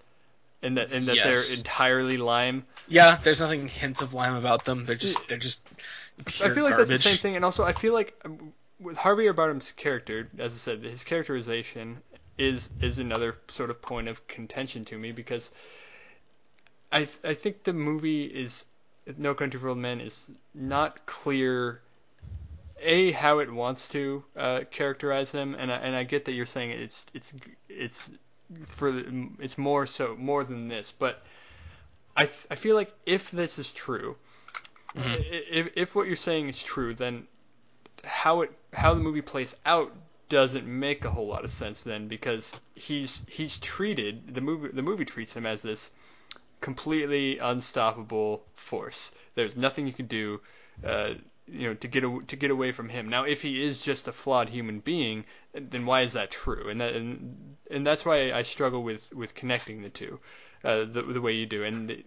and 0.62 0.78
that 0.78 0.92
and 0.92 1.08
that 1.08 1.16
Yes. 1.16 1.24
they're 1.24 1.60
entirely 1.60 2.18
lime? 2.18 2.66
Yeah, 2.88 3.20
there's 3.24 3.42
nothing 3.42 3.68
hints 3.68 4.02
of 4.02 4.14
lime 4.14 4.36
about 4.36 4.66
them. 4.66 4.86
They're 4.86 4.96
just 4.96 5.28
they're 5.28 5.38
just 5.38 5.62
I 6.20 6.50
feel 6.50 6.64
like 6.64 6.76
garbage. 6.76 6.90
that's 6.90 6.90
the 7.04 7.10
same 7.10 7.18
thing, 7.18 7.36
and 7.36 7.46
also 7.46 7.64
I 7.64 7.74
feel 7.74 7.94
like 7.94 8.14
um, 8.26 8.54
with 8.80 8.98
Javier 8.98 9.36
Bardem's 9.36 9.72
character, 9.72 10.30
as 10.38 10.54
I 10.54 10.58
said, 10.58 10.84
his 10.84 11.04
characterization 11.04 12.02
is 12.38 12.70
is 12.82 13.00
another 13.00 13.36
sort 13.48 13.70
of 13.70 13.82
point 13.82 14.08
of 14.08 14.28
contention 14.28 14.86
to 14.86 14.98
me 14.98 15.12
because 15.12 15.52
I 16.92 17.08
I 17.24 17.34
think 17.34 17.64
the 17.64 17.74
movie 17.74 18.26
is 18.26 18.66
No 19.18 19.34
Country 19.34 19.60
for 19.60 19.70
Old 19.70 19.78
Men 19.78 20.02
is 20.02 20.30
not 20.54 21.06
clear. 21.06 21.82
A 22.80 23.12
how 23.12 23.40
it 23.40 23.50
wants 23.52 23.88
to 23.90 24.24
uh, 24.36 24.62
characterize 24.70 25.32
them, 25.32 25.56
and 25.58 25.72
I, 25.72 25.76
and 25.78 25.96
I 25.96 26.04
get 26.04 26.26
that 26.26 26.34
you're 26.34 26.46
saying 26.46 26.72
it's 26.72 27.06
it's 27.14 27.34
it's 27.70 28.10
for 28.66 28.92
the- 28.92 29.30
it's 29.40 29.58
more 29.58 29.88
so 29.88 30.16
more 30.18 30.44
than 30.44 30.68
this, 30.68 30.92
but 30.92 31.24
I 32.18 32.24
I 32.24 32.56
feel 32.56 32.76
like 32.76 32.94
if 33.06 33.32
this 33.32 33.58
is 33.58 33.72
true, 33.72 34.18
Mhm. 34.96 35.26
if 35.30 35.70
if 35.76 35.96
what 35.96 36.08
you're 36.08 36.16
saying 36.16 36.50
is 36.50 36.64
true, 36.64 36.94
then 36.94 37.28
how 38.04 38.42
it 38.42 38.52
how 38.74 38.94
the 38.94 39.02
movie 39.02 39.22
plays 39.22 39.56
out 39.66 39.94
doesn't 40.30 40.66
make 40.68 41.06
a 41.06 41.12
whole 41.12 41.28
lot 41.28 41.44
of 41.46 41.52
sense 41.52 41.82
then 41.82 42.08
because 42.08 42.56
he's 42.76 43.24
he's 43.28 43.60
treated 43.60 44.34
the 44.36 44.42
movie 44.42 44.70
the 44.70 44.82
movie 44.82 45.06
treats 45.06 45.34
him 45.34 45.46
as 45.46 45.62
this 45.62 45.92
completely 46.62 47.38
unstoppable 47.40 48.46
force. 48.54 49.12
There's 49.36 49.56
nothing 49.58 49.88
you 49.88 49.94
can 49.94 50.08
do, 50.08 50.42
uh, 50.84 51.16
you 51.48 51.68
know, 51.68 51.74
to 51.76 51.88
get 51.88 52.04
a, 52.04 52.22
to 52.28 52.36
get 52.36 52.52
away 52.52 52.72
from 52.72 52.90
him. 52.90 53.10
Now, 53.10 53.26
if 53.26 53.42
he 53.42 53.64
is 53.64 53.82
just 53.82 54.08
a 54.08 54.12
flawed 54.12 54.50
human 54.50 54.80
being, 54.80 55.26
then 55.54 55.86
why 55.86 56.02
is 56.02 56.14
that 56.14 56.32
true? 56.32 56.70
And 56.70 56.82
that 56.82 56.94
and, 56.96 57.58
and 57.70 57.86
that's 57.86 58.06
why 58.06 58.32
I 58.32 58.44
struggle 58.44 58.84
with 58.84 59.14
with 59.14 59.36
connecting 59.36 59.82
the 59.82 59.90
two, 59.90 60.20
uh, 60.64 60.86
the 60.86 61.04
the 61.04 61.22
way 61.22 61.34
you 61.34 61.46
do, 61.46 61.64
and 61.64 62.04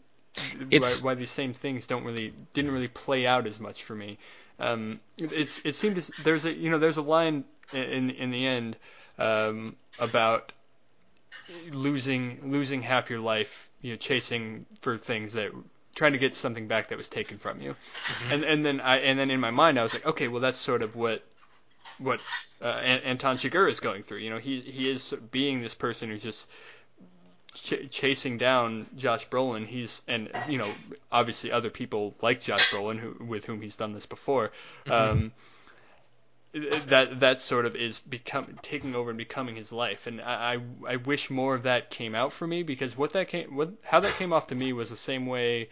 it- 0.71 0.83
why, 0.83 0.93
why 1.03 1.15
these 1.15 1.31
same 1.31 1.53
things 1.53 1.87
don't 1.87 2.05
really 2.05 2.33
didn't 2.53 2.71
really 2.71 2.89
play 2.89 3.27
out 3.27 3.47
as 3.47 3.61
much 3.61 3.85
for 3.85 3.95
me. 3.95 4.19
Um, 4.59 5.01
it's 5.19 5.65
it 5.67 5.75
seemed 5.75 6.03
to, 6.03 6.23
there's 6.23 6.45
a 6.45 6.53
you 6.53 6.71
know 6.71 6.79
there's 6.79 6.97
a 6.97 7.03
line 7.03 7.45
in 7.73 8.11
in 8.11 8.31
the 8.31 8.47
end 8.47 8.77
um, 9.19 9.77
about 9.99 10.53
losing 11.73 12.51
losing 12.53 12.83
half 12.83 13.11
your 13.11 13.21
life, 13.21 13.71
you 13.83 13.91
know, 13.91 13.97
chasing 13.97 14.67
for 14.81 14.97
things 14.97 15.35
that 15.35 15.53
trying 15.95 16.13
to 16.13 16.19
get 16.19 16.35
something 16.35 16.69
back 16.69 16.89
that 16.89 16.99
was 16.99 17.09
taken 17.09 17.39
from 17.39 17.61
you. 17.61 17.75
And 18.31 18.45
and 18.45 18.65
then 18.65 18.81
I 18.81 18.99
and 18.99 19.19
then 19.19 19.31
in 19.31 19.41
my 19.41 19.51
mind 19.51 19.79
I 19.79 19.83
was 19.83 19.95
like, 19.95 20.07
okay, 20.07 20.29
well 20.29 20.41
that's 20.41 20.59
sort 20.59 20.83
of 20.83 20.97
what 20.97 21.23
what 21.99 22.21
uh, 22.63 22.67
Anton 22.67 23.37
Chigurh 23.37 23.71
is 23.71 23.81
going 23.81 24.03
through. 24.03 24.19
You 24.19 24.31
know, 24.31 24.39
he 24.39 24.61
he 24.61 24.91
is 24.91 25.15
being 25.31 25.61
this 25.61 25.75
person 25.75 26.11
who's 26.11 26.23
just 26.23 26.49
ch- 27.57 27.91
chasing 27.91 28.39
down 28.39 28.87
Josh 28.97 29.28
Brolin. 29.28 29.66
He's 29.66 30.03
and 30.09 30.31
you 30.49 30.59
know 30.59 30.70
obviously 31.11 31.51
other 31.53 31.70
people 31.70 32.15
like 32.23 32.41
Josh 32.41 32.70
Brolin 32.73 32.99
who 32.99 33.24
with 33.24 33.45
whom 33.45 33.61
he's 33.61 33.77
done 33.77 33.93
this 33.93 34.07
before. 34.07 34.53
Um, 34.87 35.33
that 36.87 37.20
that 37.20 37.41
sort 37.41 37.66
of 37.66 37.77
is 37.77 38.01
become 38.01 38.59
taking 38.62 38.95
over 38.95 39.11
and 39.11 39.19
becoming 39.19 39.57
his 39.57 39.73
life, 39.73 40.07
and 40.07 40.20
I, 40.20 40.55
I 40.87 40.93
I 40.93 40.97
wish 40.97 41.28
more 41.31 41.55
of 41.55 41.65
that 41.65 41.91
came 41.91 42.15
out 42.15 42.33
for 42.33 42.47
me 42.47 42.62
because 42.62 42.97
what 42.97 43.12
that 43.12 43.28
came 43.28 43.55
what 43.55 43.73
how 43.83 44.01
that 44.01 44.15
came 44.15 44.33
off 44.33 44.49
to 44.49 44.55
me 44.55 44.73
was 44.73 44.91
the 44.91 44.97
same 44.97 45.27
way 45.27 45.69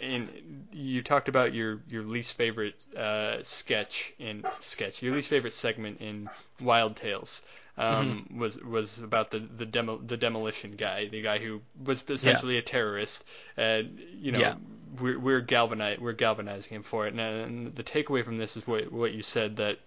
in 0.00 0.66
you 0.72 1.02
talked 1.02 1.28
about 1.28 1.54
your 1.54 1.80
your 1.88 2.02
least 2.04 2.36
favorite 2.36 2.84
uh, 2.96 3.38
sketch 3.42 4.12
in 4.18 4.44
sketch, 4.60 5.02
your 5.02 5.14
least 5.14 5.28
favorite 5.28 5.52
segment 5.52 6.00
in 6.00 6.30
Wild 6.60 6.96
Tales. 6.96 7.42
Um, 7.76 8.28
Mm-hmm. 8.28 8.38
was 8.40 8.58
was 8.62 8.98
about 8.98 9.30
the 9.30 9.38
the 9.38 9.66
demo 9.66 9.98
the 9.98 10.16
demolition 10.16 10.72
guy, 10.76 11.06
the 11.08 11.22
guy 11.22 11.38
who 11.38 11.62
was 11.84 12.02
essentially 12.08 12.58
a 12.58 12.62
terrorist, 12.62 13.24
and 13.56 14.00
you 14.14 14.32
know 14.32 14.40
Yeah. 14.40 14.54
we're 15.00 15.18
we're 15.18 15.40
galvanize 15.40 15.98
we're 16.00 16.12
galvanizing 16.12 16.74
him 16.74 16.82
for 16.82 17.06
it. 17.06 17.12
And, 17.14 17.20
and 17.20 17.74
the 17.76 17.84
takeaway 17.84 18.24
from 18.24 18.36
this 18.38 18.56
is 18.56 18.66
what 18.66 18.90
what 18.92 19.12
you 19.12 19.22
said 19.22 19.56
that 19.56 19.78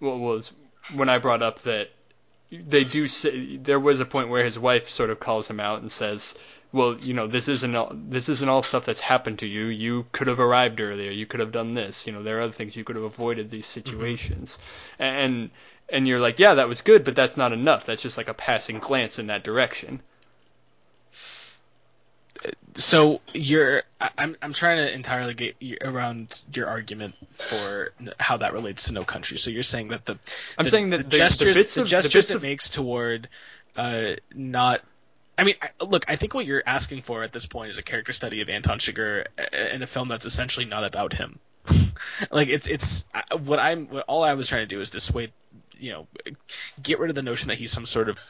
what 0.00 0.18
was 0.18 0.52
when 0.94 1.08
I 1.08 1.18
brought 1.18 1.42
up 1.42 1.60
that 1.60 1.90
they 2.50 2.84
do 2.84 3.08
say 3.08 3.56
there 3.56 3.80
was 3.80 4.00
a 4.00 4.04
point 4.04 4.28
where 4.28 4.44
his 4.44 4.58
wife 4.58 4.88
sort 4.88 5.10
of 5.10 5.20
calls 5.20 5.48
him 5.48 5.60
out 5.60 5.80
and 5.80 5.90
says, 5.90 6.34
"Well, 6.76 6.96
you 6.98 7.14
know, 7.14 7.26
this 7.26 7.48
isn't 7.48 7.74
all, 7.74 7.90
this 7.92 8.28
isn't 8.28 8.48
all 8.48 8.62
stuff 8.62 8.84
that's 8.84 9.00
happened 9.00 9.38
to 9.40 9.46
you. 9.46 9.66
You 9.66 10.06
could 10.12 10.26
have 10.28 10.40
arrived 10.40 10.80
earlier. 10.80 11.10
You 11.10 11.26
could 11.26 11.40
have 11.40 11.52
done 11.52 11.74
this. 11.74 12.06
You 12.06 12.12
know, 12.12 12.22
there 12.22 12.38
are 12.38 12.42
other 12.42 12.52
things 12.52 12.76
you 12.76 12.84
could 12.84 12.96
have 12.96 13.04
avoided 13.04 13.50
these 13.50 13.66
situations." 13.66 14.58
And 14.98 15.50
and 15.88 16.06
you're 16.06 16.20
like, 16.20 16.38
"Yeah, 16.38 16.54
that 16.54 16.68
was 16.68 16.82
good, 16.82 17.04
but 17.04 17.16
that's 17.16 17.36
not 17.36 17.52
enough. 17.52 17.86
That's 17.86 18.02
just 18.02 18.18
like 18.18 18.28
a 18.28 18.34
passing 18.34 18.78
glance 18.78 19.18
in 19.18 19.26
that 19.28 19.42
direction." 19.44 20.00
so 22.74 23.20
you're 23.32 23.82
I'm 24.18 24.36
I'm 24.42 24.52
trying 24.52 24.76
to 24.78 24.92
entirely 24.92 25.32
get 25.32 25.56
around 25.82 26.42
your 26.52 26.66
argument 26.68 27.14
for 27.34 27.92
how 28.20 28.36
that 28.36 28.52
relates 28.52 28.88
to 28.88 28.92
No 28.94 29.04
Country. 29.04 29.38
So 29.38 29.50
you're 29.50 29.62
saying 29.62 29.88
that 29.88 30.04
the 30.04 30.18
I'm 30.58 30.64
the, 30.64 30.70
saying 30.70 30.90
that 30.90 30.98
the 30.98 31.04
the- 31.04 31.16
gestures 31.16 31.56
the 31.74 31.80
of- 31.80 31.86
the 31.86 31.90
gestures 31.90 32.30
it 32.30 32.36
of- 32.36 32.42
makes 32.42 32.68
toward 32.68 33.28
uh 33.76 34.16
not 34.34 34.82
I 35.38 35.44
mean, 35.44 35.54
look, 35.80 36.04
I 36.08 36.16
think 36.16 36.34
what 36.34 36.46
you're 36.46 36.62
asking 36.66 37.02
for 37.02 37.22
at 37.22 37.32
this 37.32 37.46
point 37.46 37.70
is 37.70 37.78
a 37.78 37.82
character 37.82 38.12
study 38.12 38.40
of 38.40 38.48
Anton 38.48 38.78
Chigurh 38.78 39.26
uh, 39.38 39.56
in 39.56 39.82
a 39.82 39.86
film 39.86 40.08
that's 40.08 40.24
essentially 40.24 40.66
not 40.66 40.84
about 40.84 41.12
him. 41.12 41.38
like 42.30 42.48
it's 42.48 42.66
it's 42.66 43.04
what 43.40 43.58
I'm 43.58 43.86
what 43.88 44.04
all 44.06 44.22
I 44.22 44.34
was 44.34 44.48
trying 44.48 44.62
to 44.62 44.66
do 44.66 44.80
is 44.80 44.90
dissuade, 44.90 45.32
you 45.78 45.92
know, 45.92 46.06
get 46.82 46.98
rid 46.98 47.10
of 47.10 47.16
the 47.16 47.22
notion 47.22 47.48
that 47.48 47.58
he's 47.58 47.72
some 47.72 47.86
sort 47.86 48.08
of 48.08 48.20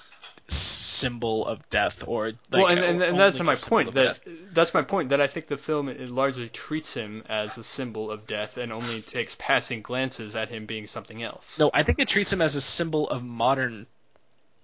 symbol 0.49 1.47
of 1.47 1.69
death 1.71 2.05
or 2.07 2.27
like, 2.27 2.37
well, 2.53 2.67
and, 2.69 2.81
and, 2.81 3.03
and 3.03 3.19
that's 3.19 3.41
my 3.41 3.55
point. 3.55 3.93
That 3.95 4.25
death. 4.25 4.29
that's 4.53 4.75
my 4.75 4.83
point. 4.83 5.11
That 5.11 5.21
I 5.21 5.27
think 5.27 5.49
the 5.49 5.57
film 5.57 5.89
it 5.89 6.11
largely 6.11 6.49
treats 6.49 6.95
him 6.95 7.25
as 7.29 7.59
a 7.59 7.65
symbol 7.65 8.11
of 8.11 8.27
death 8.27 8.57
and 8.57 8.73
only 8.73 9.01
takes 9.03 9.37
passing 9.39 9.83
glances 9.83 10.37
at 10.37 10.49
him 10.49 10.67
being 10.67 10.87
something 10.87 11.23
else. 11.23 11.59
No, 11.59 11.71
I 11.75 11.83
think 11.83 11.99
it 11.99 12.09
treats 12.09 12.33
him 12.33 12.41
as 12.41 12.57
a 12.57 12.61
symbol 12.61 13.09
of 13.11 13.25
modern 13.25 13.87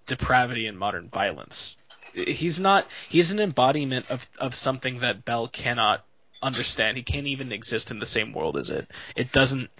depravity 0.06 0.66
and 0.66 0.78
modern 0.78 1.08
violence. 1.08 1.76
He's 2.12 2.60
not. 2.60 2.86
He's 3.08 3.32
an 3.32 3.40
embodiment 3.40 4.10
of 4.10 4.28
of 4.38 4.54
something 4.54 5.00
that 5.00 5.24
Bell 5.24 5.48
cannot 5.48 6.04
understand. 6.42 6.96
He 6.96 7.02
can't 7.02 7.26
even 7.26 7.52
exist 7.52 7.90
in 7.90 7.98
the 7.98 8.06
same 8.06 8.32
world 8.32 8.56
as 8.56 8.70
it. 8.70 8.90
It 9.16 9.32
doesn't. 9.32 9.70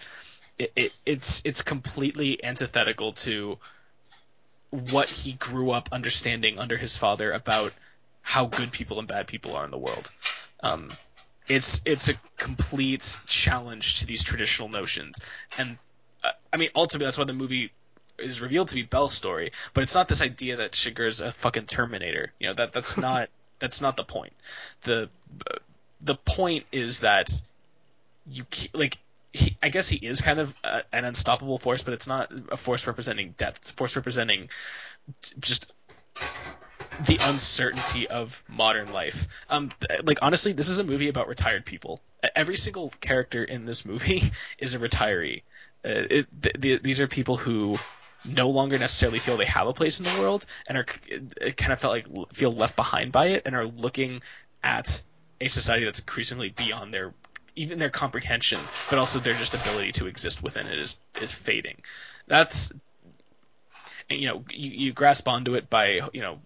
It, 0.59 0.73
it 0.77 0.93
it's 1.05 1.43
it's 1.45 1.63
completely 1.63 2.43
antithetical 2.43 3.13
to 3.13 3.59
what 4.71 5.09
he 5.09 5.33
grew 5.33 5.71
up 5.71 5.89
understanding 5.93 6.59
under 6.59 6.79
his 6.79 6.97
father 6.97 7.33
about 7.33 7.73
how 8.23 8.47
good 8.47 8.73
people 8.73 8.99
and 8.99 9.07
bad 9.07 9.27
people 9.27 9.55
are 9.55 9.65
in 9.65 9.71
the 9.71 9.79
world. 9.79 10.11
Um, 10.63 10.91
it's 11.49 11.83
it's 11.85 12.09
a 12.09 12.15
complete 12.39 13.19
challenge 13.27 13.99
to 13.99 14.07
these 14.07 14.23
traditional 14.23 14.69
notions, 14.69 15.19
and 15.59 15.77
uh, 16.25 16.31
I 16.53 16.57
mean 16.57 16.71
ultimately 16.75 17.07
that's 17.07 17.19
why 17.19 17.25
the 17.25 17.33
movie 17.33 17.73
is 18.19 18.41
revealed 18.41 18.69
to 18.69 18.75
be 18.75 18.83
Bell's 18.83 19.13
story, 19.13 19.51
but 19.75 19.83
it's 19.83 19.95
not 19.95 20.09
this 20.09 20.21
idea 20.21 20.57
that 20.57 20.73
Chigurh's 20.73 21.21
a 21.21 21.31
fucking 21.31 21.67
Terminator. 21.67 22.33
You 22.39 22.49
know 22.49 22.55
that 22.55 22.73
that's 22.73 22.97
not 23.09 23.29
that's 23.59 23.81
not 23.81 23.97
the 23.97 24.05
point. 24.05 24.33
The 24.83 25.09
the 26.01 26.15
point 26.15 26.67
is 26.73 27.01
that 27.01 27.31
you 28.27 28.45
like 28.73 28.99
he, 29.33 29.57
I 29.63 29.69
guess 29.71 29.89
he 29.89 29.97
is 29.97 30.21
kind 30.21 30.39
of 30.39 30.55
uh 30.65 30.83
an 30.93 31.05
unstoppable 31.05 31.59
force, 31.59 31.83
but 31.83 31.95
it's 31.95 32.07
not 32.07 32.31
a 32.51 32.57
force 32.57 32.87
representing 32.87 33.35
death. 33.37 33.57
It's 33.57 33.71
a 33.71 33.75
force 33.75 33.97
representing 33.97 34.51
just 35.41 35.73
the 37.07 37.19
uncertainty 37.23 38.09
of 38.09 38.43
modern 38.49 38.93
life. 38.93 39.27
Um, 39.49 39.71
like 40.05 40.19
honestly, 40.23 40.53
this 40.53 40.69
is 40.69 40.79
a 40.79 40.85
movie 40.85 41.09
about 41.09 41.29
retired 41.29 41.65
people. 41.65 42.01
Every 42.37 42.57
single 42.57 42.93
character 43.01 43.43
in 43.43 43.65
this 43.65 43.85
movie 43.85 44.31
is 44.59 44.75
a 44.75 44.79
retiree. 44.79 45.43
Uh, 45.85 46.07
it, 46.11 46.43
th- 46.43 46.61
th- 46.61 46.83
these 46.83 47.01
are 47.01 47.09
people 47.09 47.37
who 47.37 47.77
no 48.25 48.49
longer 48.49 48.79
necessarily 48.79 49.19
feel 49.19 49.37
they 49.37 49.45
have 49.45 49.67
a 49.67 49.73
place 49.73 49.99
in 49.99 50.05
the 50.05 50.11
world 50.11 50.47
and 50.67 50.79
are 50.79 50.85
kind 50.85 51.73
of 51.73 51.81
felt 51.81 51.93
like 51.93 52.07
feel 52.33 52.53
left 52.53 52.77
behind 52.77 53.13
by 53.13 53.27
it 53.27 53.43
and 53.47 53.57
are 53.57 53.65
looking 53.65 54.23
at 54.63 55.03
a 55.41 55.49
society 55.49 55.85
that's 55.85 55.99
increasingly 55.99 56.51
beyond 56.51 56.95
their 56.95 57.13
even 57.55 57.79
their 57.79 57.91
comprehension, 57.91 58.71
but 58.89 58.99
also 58.99 59.19
their 59.19 59.35
just 59.35 59.55
ability 59.55 59.93
to 59.93 60.07
exist 60.07 60.43
within 60.43 60.67
it 60.67 60.79
is 60.79 60.99
is 61.17 61.33
fading. 61.33 61.77
That's 62.27 62.73
you 64.09 64.29
know 64.29 64.45
you, 64.51 64.71
you 64.71 64.93
grasp 64.93 65.29
onto 65.29 65.55
it 65.55 65.69
by 65.69 66.01
you 66.13 66.21
know 66.21 66.39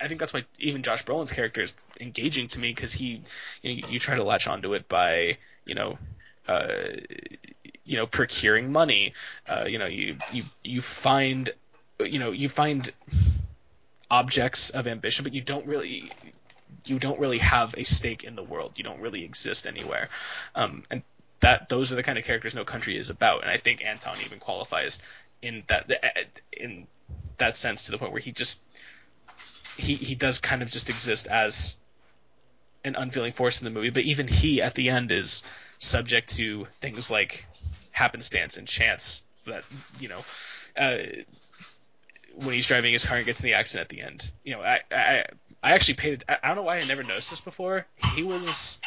I 0.00 0.08
think 0.08 0.20
that's 0.20 0.32
why 0.32 0.44
even 0.58 0.82
Josh 0.82 1.04
Brolin's 1.04 1.32
character 1.32 1.60
is 1.60 1.76
engaging 2.00 2.48
to 2.48 2.60
me 2.60 2.70
because 2.70 2.92
he 2.92 3.22
you, 3.62 3.82
know, 3.82 3.88
you 3.88 3.98
try 3.98 4.16
to 4.16 4.24
latch 4.24 4.48
onto 4.48 4.74
it 4.74 4.88
by 4.88 5.38
you 5.64 5.74
know 5.74 5.98
uh, 6.48 6.68
you 7.92 7.98
know 7.98 8.06
procuring 8.06 8.72
money 8.72 9.12
uh, 9.48 9.64
you 9.68 9.78
know 9.78 9.86
you 9.86 10.16
you 10.32 10.44
you 10.64 10.80
find 10.80 11.52
you 12.00 12.18
know 12.18 12.32
you 12.32 12.48
find 12.48 12.92
objects 14.10 14.70
of 14.70 14.86
ambition 14.86 15.22
but 15.22 15.32
you 15.32 15.40
don't 15.40 15.66
really 15.66 16.10
you 16.86 16.98
don't 16.98 17.18
really 17.18 17.38
have 17.38 17.74
a 17.76 17.84
stake 17.84 18.24
in 18.24 18.36
the 18.36 18.42
world. 18.42 18.72
You 18.76 18.84
don't 18.84 19.00
really 19.00 19.24
exist 19.24 19.66
anywhere. 19.66 20.08
Um, 20.54 20.82
and 20.90 21.02
that 21.40 21.68
those 21.68 21.92
are 21.92 21.96
the 21.96 22.02
kind 22.02 22.18
of 22.18 22.24
characters 22.24 22.54
no 22.54 22.64
country 22.64 22.96
is 22.96 23.10
about. 23.10 23.42
And 23.42 23.50
i 23.50 23.56
think 23.56 23.84
anton 23.84 24.16
even 24.24 24.38
qualifies 24.38 25.00
in 25.40 25.64
that 25.66 25.90
in 26.52 26.86
that 27.38 27.56
sense 27.56 27.86
to 27.86 27.90
the 27.90 27.98
point 27.98 28.12
where 28.12 28.20
he 28.20 28.30
just 28.30 28.62
he 29.76 29.94
he 29.94 30.14
does 30.14 30.38
kind 30.38 30.62
of 30.62 30.70
just 30.70 30.88
exist 30.88 31.26
as 31.26 31.76
an 32.84 32.94
unfeeling 32.96 33.32
force 33.32 33.60
in 33.60 33.64
the 33.64 33.70
movie. 33.70 33.90
But 33.90 34.04
even 34.04 34.28
he 34.28 34.62
at 34.62 34.74
the 34.74 34.88
end 34.88 35.10
is 35.10 35.42
subject 35.78 36.28
to 36.36 36.66
things 36.80 37.10
like 37.10 37.46
happenstance 37.92 38.56
and 38.56 38.66
chance 38.66 39.24
that 39.46 39.64
you 39.98 40.08
know 40.08 40.24
uh, 40.76 40.98
when 42.34 42.54
he's 42.54 42.66
driving 42.66 42.92
his 42.92 43.04
car 43.04 43.18
and 43.18 43.26
gets 43.26 43.40
in 43.40 43.44
the 43.46 43.54
accident 43.54 43.84
at 43.84 43.88
the 43.88 44.00
end 44.00 44.32
you 44.44 44.52
know 44.52 44.60
i 44.62 44.80
i 44.90 45.24
i 45.62 45.72
actually 45.72 45.94
paid 45.94 46.24
i 46.28 46.48
don't 46.48 46.56
know 46.56 46.62
why 46.62 46.78
i 46.78 46.84
never 46.84 47.02
noticed 47.02 47.30
this 47.30 47.40
before 47.40 47.86
he 47.96 48.22
was 48.22 48.78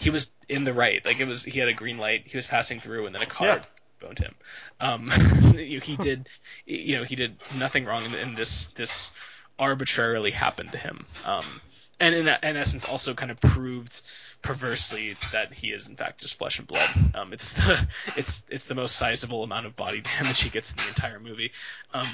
he 0.00 0.10
was 0.10 0.30
in 0.48 0.64
the 0.64 0.72
right. 0.72 1.04
Like 1.04 1.20
it 1.20 1.26
was, 1.26 1.44
he 1.44 1.58
had 1.58 1.68
a 1.68 1.74
green 1.74 1.98
light. 1.98 2.26
He 2.26 2.36
was 2.36 2.46
passing 2.46 2.80
through, 2.80 3.06
and 3.06 3.14
then 3.14 3.22
a 3.22 3.26
car 3.26 3.46
Yeah. 3.46 3.58
boned 4.00 4.18
him. 4.18 4.34
Um, 4.80 5.10
he 5.54 5.96
did, 5.96 6.26
you 6.64 6.96
know, 6.96 7.04
he 7.04 7.16
did 7.16 7.36
nothing 7.50 7.84
wrong, 7.84 8.06
and, 8.06 8.14
and 8.14 8.36
this 8.36 8.68
this 8.68 9.12
arbitrarily 9.58 10.30
happened 10.30 10.72
to 10.72 10.78
him. 10.78 11.06
Um, 11.22 11.60
and 12.00 12.14
in, 12.14 12.28
in 12.28 12.56
essence, 12.56 12.84
also 12.86 13.14
kind 13.14 13.30
of 13.30 13.40
proved 13.40 14.00
perversely 14.42 15.14
that 15.32 15.52
he 15.52 15.68
is 15.68 15.88
in 15.88 15.96
fact 15.96 16.20
just 16.20 16.34
flesh 16.34 16.58
and 16.58 16.66
blood. 16.66 16.88
Um, 17.14 17.32
it's 17.32 17.52
the 17.54 17.86
it's 18.16 18.44
it's 18.50 18.64
the 18.64 18.74
most 18.74 18.96
sizable 18.96 19.42
amount 19.44 19.66
of 19.66 19.76
body 19.76 20.00
damage 20.00 20.40
he 20.42 20.50
gets 20.50 20.72
in 20.72 20.78
the 20.78 20.88
entire 20.88 21.20
movie. 21.20 21.52
Um, 21.94 22.06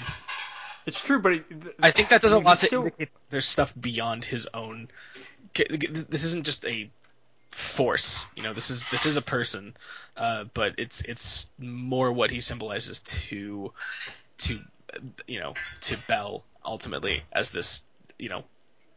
It's 0.86 1.00
true, 1.00 1.20
but 1.20 1.32
it, 1.32 1.44
I 1.82 1.90
think 1.90 2.10
that 2.10 2.22
does 2.22 2.32
a 2.32 2.36
mean, 2.36 2.44
lot 2.44 2.58
to 2.58 2.66
still- 2.66 2.82
indicate 2.82 3.08
there's 3.30 3.44
stuff 3.46 3.74
beyond 3.80 4.24
his 4.24 4.46
own. 4.54 4.88
This 5.54 6.24
isn't 6.24 6.44
just 6.44 6.64
a 6.66 6.88
force, 7.50 8.24
you 8.36 8.42
know. 8.44 8.52
This 8.52 8.70
is 8.70 8.88
this 8.90 9.04
is 9.06 9.16
a 9.16 9.22
person, 9.22 9.74
uh, 10.16 10.44
but 10.54 10.74
it's 10.78 11.00
it's 11.04 11.50
more 11.58 12.12
what 12.12 12.30
he 12.30 12.38
symbolizes 12.40 13.00
to 13.00 13.72
to 14.38 14.60
uh, 14.94 14.98
you 15.26 15.40
know 15.40 15.54
to 15.82 15.96
Bell 16.06 16.44
ultimately 16.64 17.22
as 17.32 17.50
this 17.50 17.84
you 18.18 18.28
know 18.28 18.44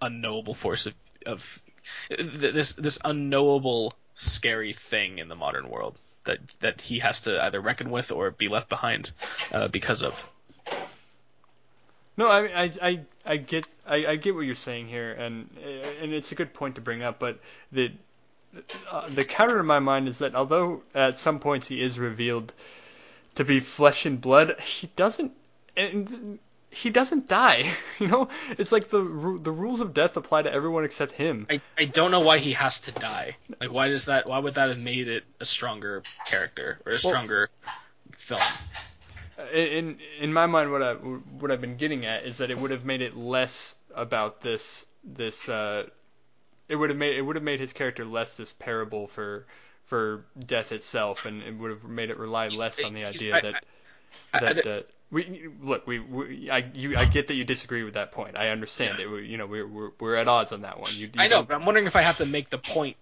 unknowable 0.02 0.54
force 0.54 0.86
of 0.86 0.94
of 1.26 1.62
this 2.10 2.74
this 2.74 3.00
unknowable 3.04 3.94
scary 4.16 4.74
thing 4.74 5.20
in 5.20 5.28
the 5.28 5.36
modern 5.36 5.70
world 5.70 5.98
that 6.26 6.46
that 6.60 6.82
he 6.82 7.00
has 7.00 7.22
to 7.22 7.44
either 7.46 7.60
reckon 7.60 7.90
with 7.90 8.12
or 8.12 8.32
be 8.32 8.48
left 8.48 8.70
behind 8.70 9.12
uh, 9.52 9.68
because 9.68 10.04
of. 10.04 10.30
No, 12.18 12.28
I 12.28 12.64
I, 12.64 12.72
I, 12.82 13.00
I 13.26 13.38
get, 13.38 13.66
I, 13.88 14.06
I 14.06 14.16
get 14.18 14.36
what 14.36 14.42
you're 14.42 14.56
saying 14.56 14.88
here, 14.88 15.12
and 15.12 15.50
and 16.02 16.14
it's 16.14 16.32
a 16.32 16.36
good 16.36 16.54
point 16.54 16.76
to 16.76 16.82
bring 16.82 17.02
up. 17.02 17.20
But 17.20 17.40
the, 17.72 17.92
uh, 18.92 19.10
the 19.10 19.24
counter 19.24 19.58
to 19.58 19.64
my 19.64 19.80
mind 19.80 20.08
is 20.08 20.20
that 20.20 20.36
although 20.36 20.84
at 20.94 21.18
some 21.18 21.40
points 21.40 21.68
he 21.68 21.82
is 21.82 21.98
revealed 21.98 22.54
to 23.36 23.46
be 23.46 23.60
flesh 23.60 24.06
and 24.06 24.20
blood, 24.20 24.60
he 24.60 24.88
doesn't, 24.96 25.32
and 25.78 26.40
he 26.72 26.90
doesn't 26.90 27.28
die. 27.28 27.72
You 28.00 28.08
know, 28.08 28.30
it's 28.58 28.72
like 28.72 28.88
the 28.88 29.38
the 29.42 29.52
rules 29.52 29.82
of 29.82 29.94
death 29.94 30.16
apply 30.16 30.44
to 30.44 30.52
everyone 30.54 30.86
except 30.86 31.12
him. 31.12 31.48
I, 31.50 31.60
I 31.78 31.84
don't 31.84 32.12
know 32.12 32.22
why 32.22 32.38
he 32.38 32.54
has 32.54 32.80
to 32.82 32.94
die. 32.94 33.36
Like, 33.60 33.74
why 33.74 33.90
does 33.90 34.06
that? 34.06 34.30
Why 34.30 34.40
would 34.40 34.54
that 34.56 34.70
have 34.70 34.80
made 34.80 35.10
it 35.10 35.26
a 35.42 35.46
stronger 35.46 36.04
character 36.26 36.80
or 36.86 36.94
a 36.94 36.98
stronger 37.00 37.50
film? 38.14 38.40
in 39.54 39.98
in 40.20 40.32
my 40.32 40.46
mind, 40.46 40.72
what 40.72 40.82
I 40.82 40.94
what 40.94 41.52
I've 41.52 41.60
been 41.60 41.76
getting 41.76 42.06
at 42.06 42.24
is 42.24 42.38
that 42.38 42.52
it 42.52 42.58
would 42.58 42.72
have 42.72 42.86
made 42.86 43.02
it 43.02 43.18
less 43.18 43.76
about 43.94 44.40
this 44.40 44.86
this 45.04 45.50
uh, 45.50 45.84
it 46.70 46.78
would 46.78 46.90
have 46.90 46.98
made 46.98 47.18
it 47.18 47.22
would 47.22 47.36
have 47.36 47.44
made 47.44 47.60
his 47.60 47.74
character 47.74 48.06
less 48.06 48.38
this 48.38 48.54
parable 48.54 49.08
for 49.08 49.46
for 49.88 50.24
death 50.40 50.72
itself, 50.72 51.26
and 51.26 51.42
it 51.44 51.54
would 51.58 51.72
have 51.72 51.84
made 51.84 52.10
it 52.12 52.18
rely 52.18 52.48
He's- 52.48 52.60
less 52.60 52.82
on 52.82 52.94
the 52.94 53.04
idea 53.06 53.36
I- 53.36 53.42
that 53.42 53.64
I- 54.34 54.40
that 54.54 54.68
uh, 54.68 54.82
we 55.12 55.48
look 55.62 55.88
we, 55.88 56.00
we 56.00 56.50
I 56.52 56.70
you 56.74 56.96
I 56.98 57.06
get 57.06 57.28
that 57.28 57.34
you 57.36 57.44
disagree 57.44 57.84
with 57.84 57.96
that 57.96 58.12
point. 58.12 58.38
I 58.38 58.50
understand 58.50 59.00
it. 59.00 59.10
We, 59.10 59.26
you 59.26 59.38
know 59.38 59.48
we're, 59.48 59.68
we're 59.68 59.90
we're 60.00 60.16
at 60.16 60.28
odds 60.28 60.52
on 60.52 60.62
that 60.62 60.80
one. 60.80 60.92
You, 60.94 61.08
you 61.08 61.12
I 61.18 61.28
know, 61.28 61.38
don't- 61.38 61.48
but 61.48 61.56
I'm 61.56 61.66
wondering 61.66 61.88
if 61.88 61.96
I 61.96 62.02
have 62.02 62.18
to 62.18 62.26
make 62.26 62.50
the 62.50 62.58
point. 62.60 62.96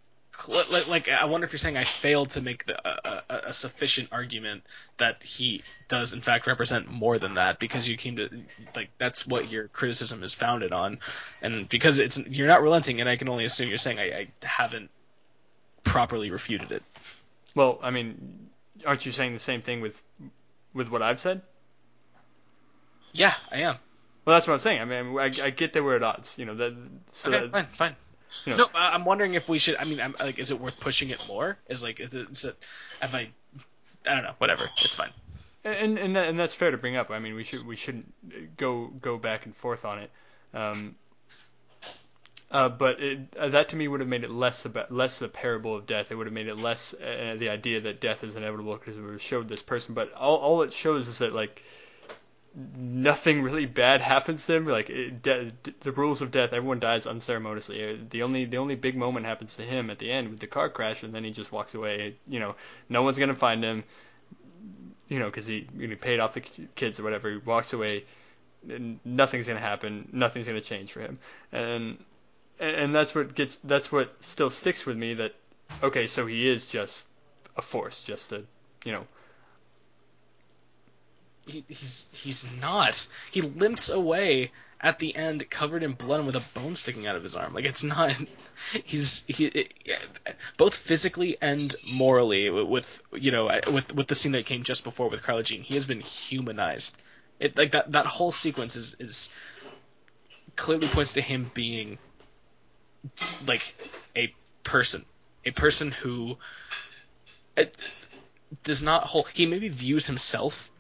Like, 0.47 0.87
like 0.87 1.09
I 1.09 1.25
wonder 1.25 1.45
if 1.45 1.51
you're 1.51 1.57
saying 1.57 1.77
I 1.77 1.83
failed 1.83 2.29
to 2.31 2.41
make 2.41 2.65
the, 2.65 2.77
a, 2.87 3.23
a, 3.27 3.35
a 3.47 3.53
sufficient 3.53 4.09
argument 4.11 4.61
that 4.97 5.23
he 5.23 5.63
does 5.87 6.13
in 6.13 6.21
fact 6.21 6.45
represent 6.45 6.91
more 6.91 7.17
than 7.17 7.33
that 7.35 7.57
because 7.57 7.89
you 7.89 7.97
came 7.97 8.17
to 8.17 8.29
like 8.75 8.91
that's 8.99 9.25
what 9.25 9.49
your 9.49 9.67
criticism 9.69 10.21
is 10.21 10.35
founded 10.35 10.73
on, 10.73 10.99
and 11.41 11.67
because 11.67 11.97
it's 11.97 12.19
you're 12.19 12.47
not 12.47 12.61
relenting, 12.61 13.01
and 13.01 13.09
I 13.09 13.15
can 13.15 13.29
only 13.29 13.45
assume 13.45 13.67
you're 13.67 13.79
saying 13.79 13.97
I, 13.97 14.03
I 14.03 14.27
haven't 14.43 14.91
properly 15.83 16.29
refuted 16.29 16.71
it. 16.71 16.83
Well, 17.55 17.79
I 17.81 17.89
mean, 17.89 18.49
aren't 18.85 19.07
you 19.07 19.11
saying 19.11 19.33
the 19.33 19.39
same 19.39 19.61
thing 19.61 19.81
with 19.81 19.99
with 20.71 20.91
what 20.91 21.01
I've 21.01 21.19
said? 21.19 21.41
Yeah, 23.17 23.33
I 23.51 23.57
am. 23.61 23.75
Well, 24.25 24.35
that's 24.35 24.47
what 24.47 24.53
I'm 24.53 24.59
saying. 24.59 24.81
I 24.81 24.85
mean, 24.85 25.17
I, 25.17 25.25
I 25.45 25.49
get 25.49 25.73
that 25.73 25.83
we're 25.83 25.95
at 25.95 26.03
odds. 26.03 26.37
You 26.37 26.45
know 26.45 26.55
that. 26.55 26.75
So 27.13 27.29
okay, 27.29 27.39
that, 27.39 27.51
fine, 27.51 27.65
fine. 27.73 27.95
you 28.45 28.51
know- 28.51 28.65
No, 28.65 28.69
I'm 28.75 29.05
wondering 29.05 29.33
if 29.33 29.47
we 29.49 29.57
should. 29.57 29.77
I 29.77 29.85
mean, 29.85 29.99
I'm, 30.01 30.15
like, 30.19 30.37
is 30.37 30.51
it 30.51 30.59
worth 30.59 30.79
pushing 30.79 31.09
it 31.09 31.25
more? 31.27 31.57
Is 31.67 31.81
like, 31.81 31.99
is 31.99 32.13
it, 32.13 32.29
is 32.29 32.45
it 32.45 32.55
if 33.01 33.15
I, 33.15 33.29
I 34.07 34.13
don't 34.15 34.23
know, 34.23 34.33
whatever. 34.37 34.69
It's 34.83 34.95
fine. 34.95 35.11
and 35.63 35.97
and 35.97 36.15
that, 36.15 36.27
and 36.27 36.37
that's 36.39 36.53
fair 36.53 36.71
to 36.71 36.77
bring 36.77 36.95
up. 36.95 37.09
I 37.09 37.19
mean, 37.19 37.35
we 37.35 37.43
should 37.43 37.65
we 37.65 37.75
shouldn't 37.75 38.57
go 38.57 38.87
go 39.01 39.17
back 39.17 39.45
and 39.45 39.55
forth 39.55 39.83
on 39.85 39.99
it. 39.99 40.11
Um, 40.53 40.95
uh, 42.49 42.69
but 42.69 43.01
it, 43.01 43.19
uh, 43.37 43.49
that 43.49 43.69
to 43.69 43.75
me 43.75 43.87
would 43.87 43.99
have 43.99 44.07
made 44.07 44.23
it 44.23 44.31
less 44.31 44.63
about 44.65 44.91
less 44.91 45.21
a 45.21 45.27
parable 45.27 45.75
of 45.75 45.85
death. 45.85 46.11
It 46.11 46.15
would 46.15 46.27
have 46.27 46.33
made 46.33 46.47
it 46.47 46.57
less 46.57 46.93
uh, 46.93 47.35
the 47.37 47.49
idea 47.49 47.81
that 47.81 47.99
death 47.99 48.23
is 48.23 48.35
inevitable 48.37 48.73
because 48.77 48.95
it 48.97 49.01
would 49.01 49.11
have 49.13 49.21
showed 49.21 49.47
this 49.49 49.61
person. 49.61 49.93
But 49.93 50.13
all 50.13 50.37
all 50.37 50.61
it 50.61 50.71
shows 50.71 51.07
is 51.09 51.17
that 51.17 51.33
like 51.33 51.61
nothing 52.75 53.41
really 53.43 53.65
bad 53.65 54.01
happens 54.01 54.45
to 54.47 54.55
him. 54.55 54.65
Like 54.65 54.89
it, 54.89 55.21
de- 55.21 55.51
the 55.81 55.91
rules 55.91 56.21
of 56.21 56.31
death, 56.31 56.53
everyone 56.53 56.79
dies 56.79 57.05
unceremoniously. 57.07 57.93
Uh, 57.93 57.97
The 58.09 58.23
only 58.23 58.45
the 58.45 58.57
only 58.57 58.75
big 58.75 58.95
moment 58.97 59.25
happens 59.25 59.55
to 59.57 59.63
him 59.63 59.89
at 59.89 59.99
the 59.99 60.11
end 60.11 60.29
with 60.29 60.39
the 60.39 60.47
car 60.47 60.69
crash, 60.69 61.03
and 61.03 61.13
then 61.13 61.23
he 61.23 61.31
just 61.31 61.51
walks 61.51 61.75
away. 61.75 62.15
You 62.27 62.39
know, 62.39 62.55
no 62.89 63.03
one's 63.03 63.19
gonna 63.19 63.35
find 63.35 63.63
him. 63.63 63.83
You 65.09 65.19
know, 65.19 65.25
because 65.27 65.45
he 65.47 65.67
you 65.77 65.87
know, 65.87 65.95
paid 65.95 66.19
off 66.19 66.33
the 66.33 66.41
kids 66.41 66.99
or 66.99 67.03
whatever. 67.03 67.29
He 67.31 67.37
walks 67.37 67.71
away, 67.73 68.03
and 68.69 68.99
nothing's 69.05 69.47
gonna 69.47 69.59
happen. 69.59 70.09
Nothing's 70.13 70.47
gonna 70.47 70.61
change 70.61 70.91
for 70.91 71.01
him, 71.01 71.19
and 71.51 71.97
and 72.59 72.95
that's 72.95 73.15
what 73.15 73.35
gets 73.35 73.57
that's 73.57 73.91
what 73.91 74.15
still 74.23 74.49
sticks 74.49 74.85
with 74.85 74.97
me. 74.97 75.13
That 75.15 75.35
okay, 75.83 76.07
so 76.07 76.27
he 76.27 76.47
is 76.47 76.69
just 76.71 77.07
a 77.57 77.61
force, 77.61 78.03
just 78.03 78.31
a 78.33 78.43
you 78.85 78.93
know. 78.93 79.07
He, 81.47 81.63
he's 81.67 82.07
he's 82.11 82.45
not. 82.59 83.07
He 83.31 83.41
limps 83.41 83.89
away 83.89 84.51
at 84.79 84.99
the 84.99 85.15
end, 85.15 85.49
covered 85.49 85.81
in 85.81 85.93
blood 85.93 86.19
and 86.19 86.27
with 86.27 86.35
a 86.35 86.59
bone 86.59 86.75
sticking 86.75 87.07
out 87.07 87.15
of 87.15 87.23
his 87.23 87.35
arm. 87.35 87.53
Like 87.53 87.65
it's 87.65 87.83
not. 87.83 88.15
He's 88.83 89.23
he 89.27 89.45
it, 89.45 89.73
both 90.57 90.75
physically 90.75 91.37
and 91.41 91.75
morally 91.93 92.49
with 92.49 93.01
you 93.13 93.31
know 93.31 93.49
uh, 93.49 93.61
with 93.71 93.93
with 93.95 94.07
the 94.07 94.15
scene 94.15 94.33
that 94.33 94.45
came 94.45 94.63
just 94.63 94.83
before 94.83 95.09
with 95.09 95.23
Carla 95.23 95.43
Jean. 95.43 95.63
He 95.63 95.75
has 95.75 95.85
been 95.85 96.01
humanized. 96.01 97.01
It 97.39 97.57
like 97.57 97.71
that 97.71 97.91
that 97.93 98.05
whole 98.05 98.31
sequence 98.31 98.75
is 98.75 98.95
is 98.99 99.29
clearly 100.55 100.87
points 100.87 101.13
to 101.13 101.21
him 101.21 101.51
being 101.53 101.97
like 103.45 103.75
a 104.15 104.33
person, 104.63 105.05
a 105.45 105.51
person 105.51 105.91
who. 105.91 106.37
It, 107.55 107.75
does 108.63 108.81
not 108.81 109.03
hold. 109.03 109.29
He 109.29 109.45
maybe 109.45 109.67
views 109.67 110.07
himself, 110.07 110.71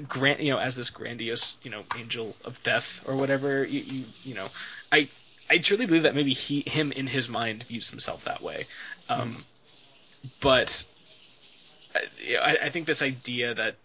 grant 0.00 0.40
you 0.40 0.50
know, 0.52 0.58
as 0.58 0.76
this 0.76 0.90
grandiose 0.90 1.58
you 1.62 1.70
know 1.70 1.84
angel 1.94 2.36
of 2.44 2.62
death 2.62 3.02
or 3.06 3.16
whatever. 3.16 3.64
You 3.64 3.80
you, 3.80 4.04
you 4.24 4.34
know, 4.34 4.48
I 4.92 5.08
I 5.50 5.58
truly 5.58 5.86
believe 5.86 6.02
that 6.04 6.14
maybe 6.14 6.32
he 6.32 6.62
him 6.66 6.92
in 6.92 7.06
his 7.06 7.28
mind 7.28 7.64
views 7.64 7.90
himself 7.90 8.24
that 8.24 8.42
way. 8.42 8.66
Um, 9.08 9.44
But 10.40 10.86
I, 11.94 12.36
I 12.36 12.56
I 12.64 12.70
think 12.70 12.86
this 12.86 13.02
idea 13.02 13.54
that 13.54 13.76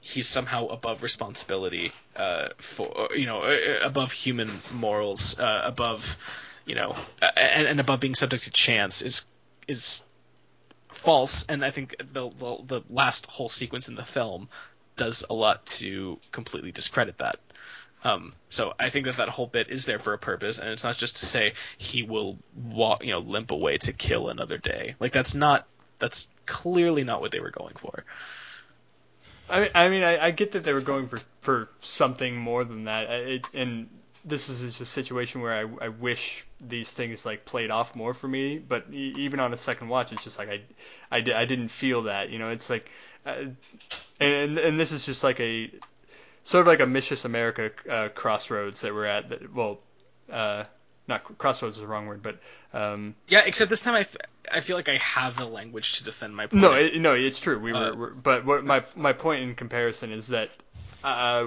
he's 0.00 0.28
somehow 0.28 0.66
above 0.68 1.02
responsibility 1.02 1.92
uh, 2.16 2.48
for 2.58 3.08
you 3.14 3.26
know 3.26 3.42
uh, 3.44 3.80
above 3.82 4.12
human 4.12 4.50
morals, 4.72 5.38
uh, 5.38 5.62
above 5.64 6.18
you 6.66 6.74
know, 6.74 6.94
uh, 7.22 7.30
and, 7.36 7.66
and 7.66 7.80
above 7.80 8.00
being 8.00 8.14
subject 8.14 8.44
to 8.44 8.50
chance 8.50 9.02
is 9.02 9.26
is 9.68 10.04
false, 10.92 11.44
and 11.48 11.64
I 11.64 11.70
think 11.70 11.96
the, 11.98 12.30
the 12.30 12.58
the 12.64 12.82
last 12.90 13.26
whole 13.26 13.48
sequence 13.48 13.88
in 13.88 13.94
the 13.96 14.04
film 14.04 14.48
does 15.00 15.24
a 15.30 15.34
lot 15.34 15.64
to 15.64 16.18
completely 16.30 16.72
discredit 16.72 17.16
that. 17.18 17.38
Um, 18.04 18.34
so 18.50 18.74
I 18.78 18.90
think 18.90 19.06
that 19.06 19.16
that 19.16 19.28
whole 19.28 19.46
bit 19.46 19.70
is 19.70 19.86
there 19.86 19.98
for 19.98 20.12
a 20.12 20.18
purpose, 20.18 20.58
and 20.58 20.68
it's 20.68 20.84
not 20.84 20.96
just 20.96 21.16
to 21.16 21.26
say 21.26 21.54
he 21.78 22.02
will 22.02 22.38
walk, 22.54 23.02
you 23.02 23.10
know, 23.10 23.18
limp 23.18 23.50
away 23.50 23.78
to 23.78 23.92
kill 23.94 24.28
another 24.28 24.58
day. 24.58 24.94
Like 25.00 25.12
that's 25.12 25.34
not 25.34 25.66
that's 25.98 26.28
clearly 26.44 27.02
not 27.02 27.20
what 27.22 27.32
they 27.32 27.40
were 27.40 27.50
going 27.50 27.74
for. 27.76 28.04
I 29.48 29.60
mean, 29.60 29.70
I 29.74 29.88
mean, 29.88 30.02
I, 30.02 30.26
I 30.26 30.30
get 30.30 30.52
that 30.52 30.64
they 30.64 30.74
were 30.74 30.80
going 30.80 31.08
for 31.08 31.20
for 31.40 31.70
something 31.80 32.36
more 32.36 32.64
than 32.64 32.84
that. 32.84 33.10
It, 33.10 33.46
and 33.54 33.88
this 34.24 34.50
is 34.50 34.60
just 34.60 34.80
a 34.80 34.86
situation 34.86 35.40
where 35.40 35.54
I, 35.54 35.86
I 35.86 35.88
wish 35.88 36.44
these 36.60 36.92
things 36.92 37.24
like 37.24 37.46
played 37.46 37.70
off 37.70 37.96
more 37.96 38.14
for 38.14 38.28
me. 38.28 38.58
But 38.58 38.92
even 38.92 39.40
on 39.40 39.52
a 39.52 39.56
second 39.56 39.88
watch, 39.88 40.12
it's 40.12 40.24
just 40.24 40.38
like 40.38 40.50
I, 40.50 40.60
I, 41.10 41.18
I 41.42 41.44
didn't 41.44 41.68
feel 41.68 42.02
that. 42.02 42.30
You 42.30 42.38
know, 42.38 42.50
it's 42.50 42.68
like, 42.70 42.90
uh, 43.26 43.44
and 44.20 44.58
and 44.58 44.78
this 44.78 44.92
is 44.92 45.04
just 45.06 45.24
like 45.24 45.40
a 45.40 45.70
sort 46.44 46.62
of 46.62 46.66
like 46.66 46.80
a 46.80 46.86
Mistress 46.86 47.24
America 47.24 47.70
uh, 47.88 48.08
crossroads 48.08 48.80
that 48.82 48.92
we're 48.94 49.06
at. 49.06 49.28
That, 49.30 49.54
well, 49.54 49.80
uh, 50.30 50.64
not 51.08 51.38
crossroads 51.38 51.76
is 51.76 51.82
the 51.82 51.88
wrong 51.88 52.06
word, 52.06 52.22
but 52.22 52.38
um, 52.72 53.14
Yeah, 53.28 53.42
except 53.44 53.68
this 53.70 53.80
time 53.80 53.94
I, 53.94 54.00
f- 54.00 54.16
I 54.50 54.60
feel 54.60 54.76
like 54.76 54.88
I 54.88 54.96
have 54.98 55.36
the 55.36 55.46
language 55.46 55.98
to 55.98 56.04
defend 56.04 56.36
my 56.36 56.46
point. 56.46 56.62
No, 56.62 56.74
it, 56.74 57.00
no, 57.00 57.14
it's 57.14 57.40
true. 57.40 57.58
We 57.58 57.72
were, 57.72 57.78
Uh, 57.78 57.94
we're, 57.94 58.10
but 58.14 58.44
what 58.44 58.64
my 58.64 58.82
my 58.96 59.12
point 59.12 59.42
in 59.42 59.54
comparison 59.54 60.12
is 60.12 60.28
that 60.28 60.50
uh, 61.04 61.46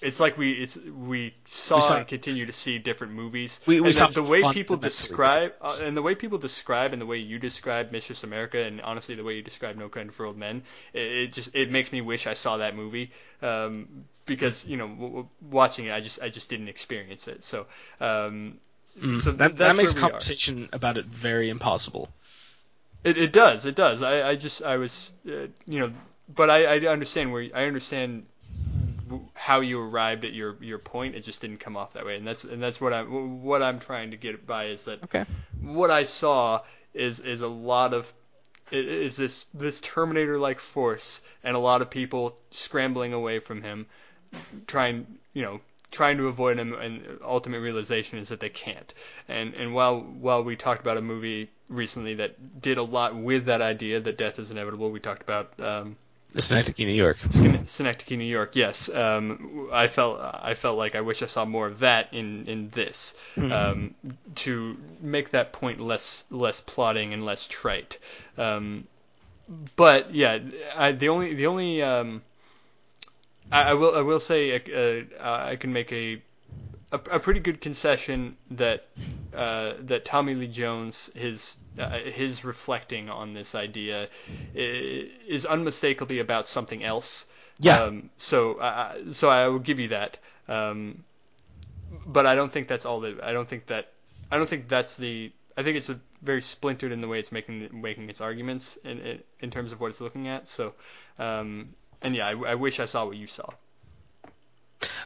it's 0.00 0.18
like 0.20 0.36
we 0.36 0.52
it's 0.52 0.76
we 0.76 1.34
saw, 1.44 1.80
saw- 1.80 1.96
and 1.96 2.06
continue 2.08 2.46
to 2.46 2.52
see 2.52 2.78
different 2.78 3.12
movies. 3.12 3.60
We- 3.66 3.80
we 3.80 3.88
and 3.88 3.94
saw 3.94 4.08
the, 4.08 4.22
way 4.22 4.42
people 4.44 4.76
describe 4.76 5.52
uh, 5.60 5.78
and 5.80 5.96
the 5.96 6.02
way 6.02 6.14
people 6.14 6.38
describe 6.38 6.92
and 6.92 7.00
the 7.00 7.06
way 7.06 7.18
you 7.18 7.38
describe 7.38 7.92
Mistress 7.92 8.24
America 8.24 8.58
and 8.58 8.80
honestly 8.80 9.14
the 9.14 9.24
way 9.24 9.34
you 9.34 9.42
describe 9.42 9.76
No 9.76 9.88
Country 9.88 10.12
for 10.12 10.26
Old 10.26 10.36
Men, 10.36 10.62
it, 10.92 11.00
it 11.00 11.32
just 11.32 11.54
it 11.54 11.70
makes 11.70 11.92
me 11.92 12.00
wish 12.00 12.26
I 12.26 12.34
saw 12.34 12.56
that 12.58 12.74
movie 12.74 13.12
um, 13.42 14.04
because 14.26 14.66
you 14.66 14.76
know 14.76 14.88
w- 14.88 15.08
w- 15.08 15.28
watching 15.50 15.86
it 15.86 15.92
I 15.92 16.00
just 16.00 16.20
I 16.22 16.28
just 16.28 16.50
didn't 16.50 16.68
experience 16.68 17.28
it. 17.28 17.44
So 17.44 17.66
um, 18.00 18.58
so 19.14 19.32
Mm. 19.32 19.38
that, 19.38 19.56
that 19.56 19.76
makes 19.76 19.92
conversation 19.94 20.68
about 20.72 20.98
it 20.98 21.06
very 21.06 21.48
impossible. 21.48 22.08
It, 23.04 23.16
it 23.18 23.32
does. 23.32 23.64
It 23.64 23.74
does. 23.74 24.02
I, 24.02 24.30
I 24.30 24.36
just 24.36 24.62
I 24.62 24.76
was 24.76 25.12
uh, 25.26 25.46
you 25.66 25.80
know, 25.80 25.92
but 26.28 26.50
I, 26.50 26.76
I 26.76 26.78
understand 26.86 27.32
where 27.32 27.48
I 27.54 27.64
understand 27.64 28.26
how 29.34 29.60
you 29.60 29.80
arrived 29.80 30.24
at 30.24 30.32
your 30.32 30.56
your 30.62 30.78
point. 30.78 31.14
It 31.14 31.20
just 31.20 31.40
didn't 31.40 31.58
come 31.60 31.76
off 31.76 31.92
that 31.94 32.04
way, 32.06 32.16
and 32.16 32.26
that's 32.26 32.44
and 32.44 32.62
that's 32.62 32.80
what 32.80 32.92
I'm 32.92 33.42
what 33.42 33.62
I'm 33.62 33.78
trying 33.78 34.10
to 34.12 34.16
get 34.16 34.46
by 34.46 34.66
is 34.66 34.84
that 34.86 35.00
Okay. 35.04 35.24
what 35.60 35.90
I 35.90 36.04
saw 36.04 36.62
is 36.94 37.20
is 37.20 37.40
a 37.40 37.48
lot 37.48 37.94
of 37.94 38.12
is 38.70 39.16
this 39.16 39.46
this 39.54 39.80
Terminator 39.80 40.38
like 40.38 40.58
force 40.60 41.20
and 41.44 41.56
a 41.56 41.58
lot 41.60 41.82
of 41.82 41.90
people 41.90 42.38
scrambling 42.50 43.12
away 43.12 43.38
from 43.38 43.62
him, 43.62 43.86
trying 44.66 45.06
you 45.32 45.42
know 45.42 45.60
trying 45.90 46.16
to 46.16 46.26
avoid 46.28 46.58
him, 46.58 46.72
and 46.74 47.18
ultimate 47.22 47.60
realization 47.60 48.18
is 48.18 48.28
that 48.30 48.40
they 48.40 48.48
can't. 48.48 48.94
And 49.28 49.54
and 49.54 49.74
while 49.74 50.00
while 50.00 50.42
we 50.42 50.56
talked 50.56 50.80
about 50.80 50.96
a 50.96 51.02
movie 51.02 51.50
recently 51.68 52.14
that 52.14 52.60
did 52.60 52.78
a 52.78 52.82
lot 52.82 53.14
with 53.14 53.44
that 53.46 53.60
idea 53.60 54.00
that 54.00 54.16
death 54.18 54.38
is 54.38 54.50
inevitable, 54.50 54.90
we 54.90 55.00
talked 55.00 55.22
about. 55.22 55.58
Um, 55.60 55.96
Synecdoche, 56.36 56.78
New 56.78 56.92
York. 56.92 57.18
Syn- 57.30 57.66
Synecdoche, 57.66 58.16
New 58.16 58.24
York. 58.24 58.56
Yes, 58.56 58.88
um, 58.88 59.68
I 59.72 59.88
felt 59.88 60.20
I 60.20 60.54
felt 60.54 60.78
like 60.78 60.94
I 60.94 61.00
wish 61.02 61.22
I 61.22 61.26
saw 61.26 61.44
more 61.44 61.66
of 61.66 61.80
that 61.80 62.08
in 62.12 62.46
in 62.46 62.70
this 62.70 63.14
um, 63.36 63.94
to 64.36 64.76
make 65.00 65.30
that 65.30 65.52
point 65.52 65.80
less 65.80 66.24
less 66.30 66.60
plotting 66.60 67.12
and 67.12 67.22
less 67.22 67.46
trite. 67.46 67.98
Um, 68.38 68.86
but 69.76 70.14
yeah, 70.14 70.38
I, 70.76 70.92
the 70.92 71.08
only 71.10 71.34
the 71.34 71.46
only 71.46 71.82
um, 71.82 72.22
I, 73.50 73.62
I 73.62 73.74
will 73.74 73.94
I 73.94 74.00
will 74.00 74.20
say 74.20 74.54
uh, 74.54 75.22
uh, 75.22 75.46
I 75.50 75.56
can 75.56 75.72
make 75.72 75.92
a, 75.92 76.22
a 76.92 77.00
a 77.10 77.18
pretty 77.20 77.40
good 77.40 77.60
concession 77.60 78.36
that 78.52 78.86
uh, 79.36 79.74
that 79.80 80.04
Tommy 80.04 80.34
Lee 80.34 80.46
Jones 80.46 81.10
his 81.14 81.56
uh, 81.78 81.98
his 81.98 82.44
reflecting 82.44 83.08
on 83.10 83.34
this 83.34 83.54
idea 83.54 84.08
is 84.54 85.46
unmistakably 85.46 86.18
about 86.18 86.48
something 86.48 86.82
else. 86.84 87.26
Yeah. 87.58 87.84
Um, 87.84 88.10
so 88.16 88.58
I 88.60 88.68
I- 88.68 89.10
so 89.12 89.28
I 89.30 89.48
will 89.48 89.58
give 89.60 89.78
you 89.80 89.88
that. 89.88 90.18
Um, 90.48 91.04
but 92.06 92.26
I 92.26 92.34
don't 92.34 92.52
think 92.52 92.68
that's 92.68 92.84
all 92.86 93.00
that 93.00 93.22
I 93.22 93.32
don't 93.32 93.48
think 93.48 93.66
that 93.66 93.92
I 94.30 94.36
don't 94.38 94.48
think 94.48 94.68
that's 94.68 94.96
the 94.96 95.32
I 95.56 95.62
think 95.62 95.76
it's 95.76 95.90
a 95.90 96.00
very 96.22 96.42
splintered 96.42 96.92
in 96.92 97.00
the 97.00 97.08
way 97.08 97.18
it's 97.18 97.32
making 97.32 97.68
making 97.80 98.08
its 98.10 98.20
arguments 98.20 98.76
in 98.84 98.98
in, 99.00 99.22
in 99.40 99.50
terms 99.50 99.72
of 99.72 99.80
what 99.80 99.88
it's 99.90 100.00
looking 100.00 100.28
at. 100.28 100.48
So, 100.48 100.74
um, 101.18 101.74
and 102.02 102.14
yeah, 102.16 102.28
I, 102.28 102.32
I 102.52 102.54
wish 102.54 102.80
I 102.80 102.86
saw 102.86 103.04
what 103.06 103.16
you 103.16 103.26
saw. 103.26 103.48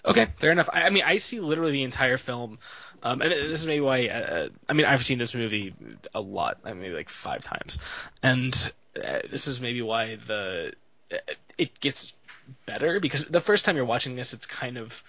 Okay, 0.05 0.27
fair 0.39 0.53
enough. 0.53 0.69
I, 0.73 0.85
I 0.85 0.91
mean, 0.91 1.03
I 1.05 1.19
see 1.19 1.41
literally 1.41 1.73
the 1.73 1.83
entire 1.83 2.17
film, 2.17 2.59
um, 3.03 3.23
and 3.23 3.31
this 3.31 3.61
is 3.61 3.67
maybe 3.67 3.81
why. 3.81 4.07
Uh, 4.09 4.49
I 4.69 4.73
mean, 4.73 4.87
I've 4.87 5.05
seen 5.05 5.19
this 5.19 5.35
movie 5.35 5.75
a 6.15 6.21
lot. 6.21 6.59
I 6.65 6.75
mean, 6.75 6.95
like 6.95 7.09
five 7.09 7.43
times, 7.43 7.79
and 8.23 8.73
uh, 8.97 9.21
this 9.31 9.47
is 9.47 9.61
maybe 9.61 9.83
why 9.83 10.17
the 10.17 10.73
it 11.59 11.79
gets 11.81 12.13
better 12.65 13.01
because 13.01 13.25
the 13.27 13.41
first 13.41 13.65
time 13.65 13.77
you're 13.77 13.85
watching 13.85 14.17
this, 14.17 14.33
it's 14.33 14.47
kind 14.47 14.79
of 14.79 15.03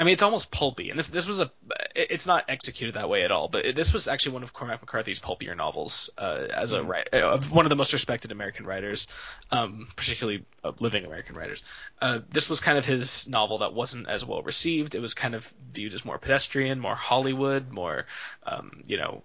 I 0.00 0.04
mean, 0.04 0.12
it's 0.12 0.22
almost 0.22 0.52
pulpy, 0.52 0.90
and 0.90 0.98
this 0.98 1.08
this 1.08 1.26
was 1.26 1.40
a 1.40 1.50
it's 1.96 2.26
not 2.26 2.44
executed 2.48 2.94
that 2.94 3.08
way 3.08 3.24
at 3.24 3.32
all, 3.32 3.48
but 3.48 3.64
it, 3.64 3.76
this 3.76 3.92
was 3.92 4.06
actually 4.06 4.32
one 4.34 4.44
of 4.44 4.52
Cormac 4.52 4.80
McCarthy's 4.80 5.18
pulpier 5.18 5.56
novels 5.56 6.08
uh, 6.16 6.46
as 6.54 6.70
a 6.70 6.84
writer, 6.84 7.24
uh, 7.24 7.40
one 7.50 7.66
of 7.66 7.70
the 7.70 7.76
most 7.76 7.92
respected 7.92 8.30
American 8.30 8.64
writers, 8.64 9.08
um, 9.50 9.88
particularly 9.96 10.44
uh, 10.62 10.70
living 10.78 11.04
American 11.04 11.34
writers. 11.34 11.64
Uh, 12.00 12.20
this 12.30 12.48
was 12.48 12.60
kind 12.60 12.78
of 12.78 12.84
his 12.84 13.28
novel 13.28 13.58
that 13.58 13.74
wasn't 13.74 14.08
as 14.08 14.24
well 14.24 14.42
received. 14.42 14.94
It 14.94 15.00
was 15.00 15.14
kind 15.14 15.34
of 15.34 15.52
viewed 15.72 15.94
as 15.94 16.04
more 16.04 16.18
pedestrian, 16.18 16.78
more 16.78 16.94
Hollywood, 16.94 17.72
more 17.72 18.06
um, 18.44 18.82
you 18.86 18.98
know, 18.98 19.24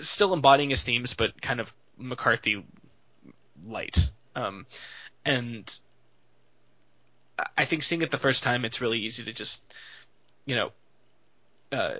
still 0.00 0.34
embodying 0.34 0.68
his 0.68 0.82
themes, 0.82 1.14
but 1.14 1.40
kind 1.40 1.60
of 1.60 1.72
McCarthy 1.96 2.62
light. 3.66 4.10
Um, 4.36 4.66
and 5.24 5.78
I 7.56 7.64
think 7.64 7.82
seeing 7.82 8.02
it 8.02 8.10
the 8.10 8.18
first 8.18 8.42
time, 8.42 8.64
it's 8.64 8.80
really 8.80 8.98
easy 8.98 9.24
to 9.24 9.32
just, 9.32 9.62
you 10.46 10.56
know, 10.56 10.72
uh, 11.72 11.94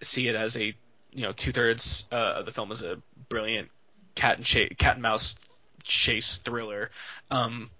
see 0.00 0.28
it 0.28 0.34
as 0.34 0.56
a, 0.56 0.74
you 1.12 1.22
know, 1.22 1.32
two 1.32 1.52
thirds 1.52 2.06
uh, 2.12 2.34
of 2.36 2.46
the 2.46 2.52
film 2.52 2.70
is 2.70 2.82
a 2.82 2.98
brilliant 3.28 3.68
cat 4.14 4.36
and 4.36 4.44
ch- 4.44 4.76
cat 4.78 4.94
and 4.94 5.02
mouse 5.02 5.36
chase 5.82 6.36
thriller, 6.38 6.90
um, 7.30 7.70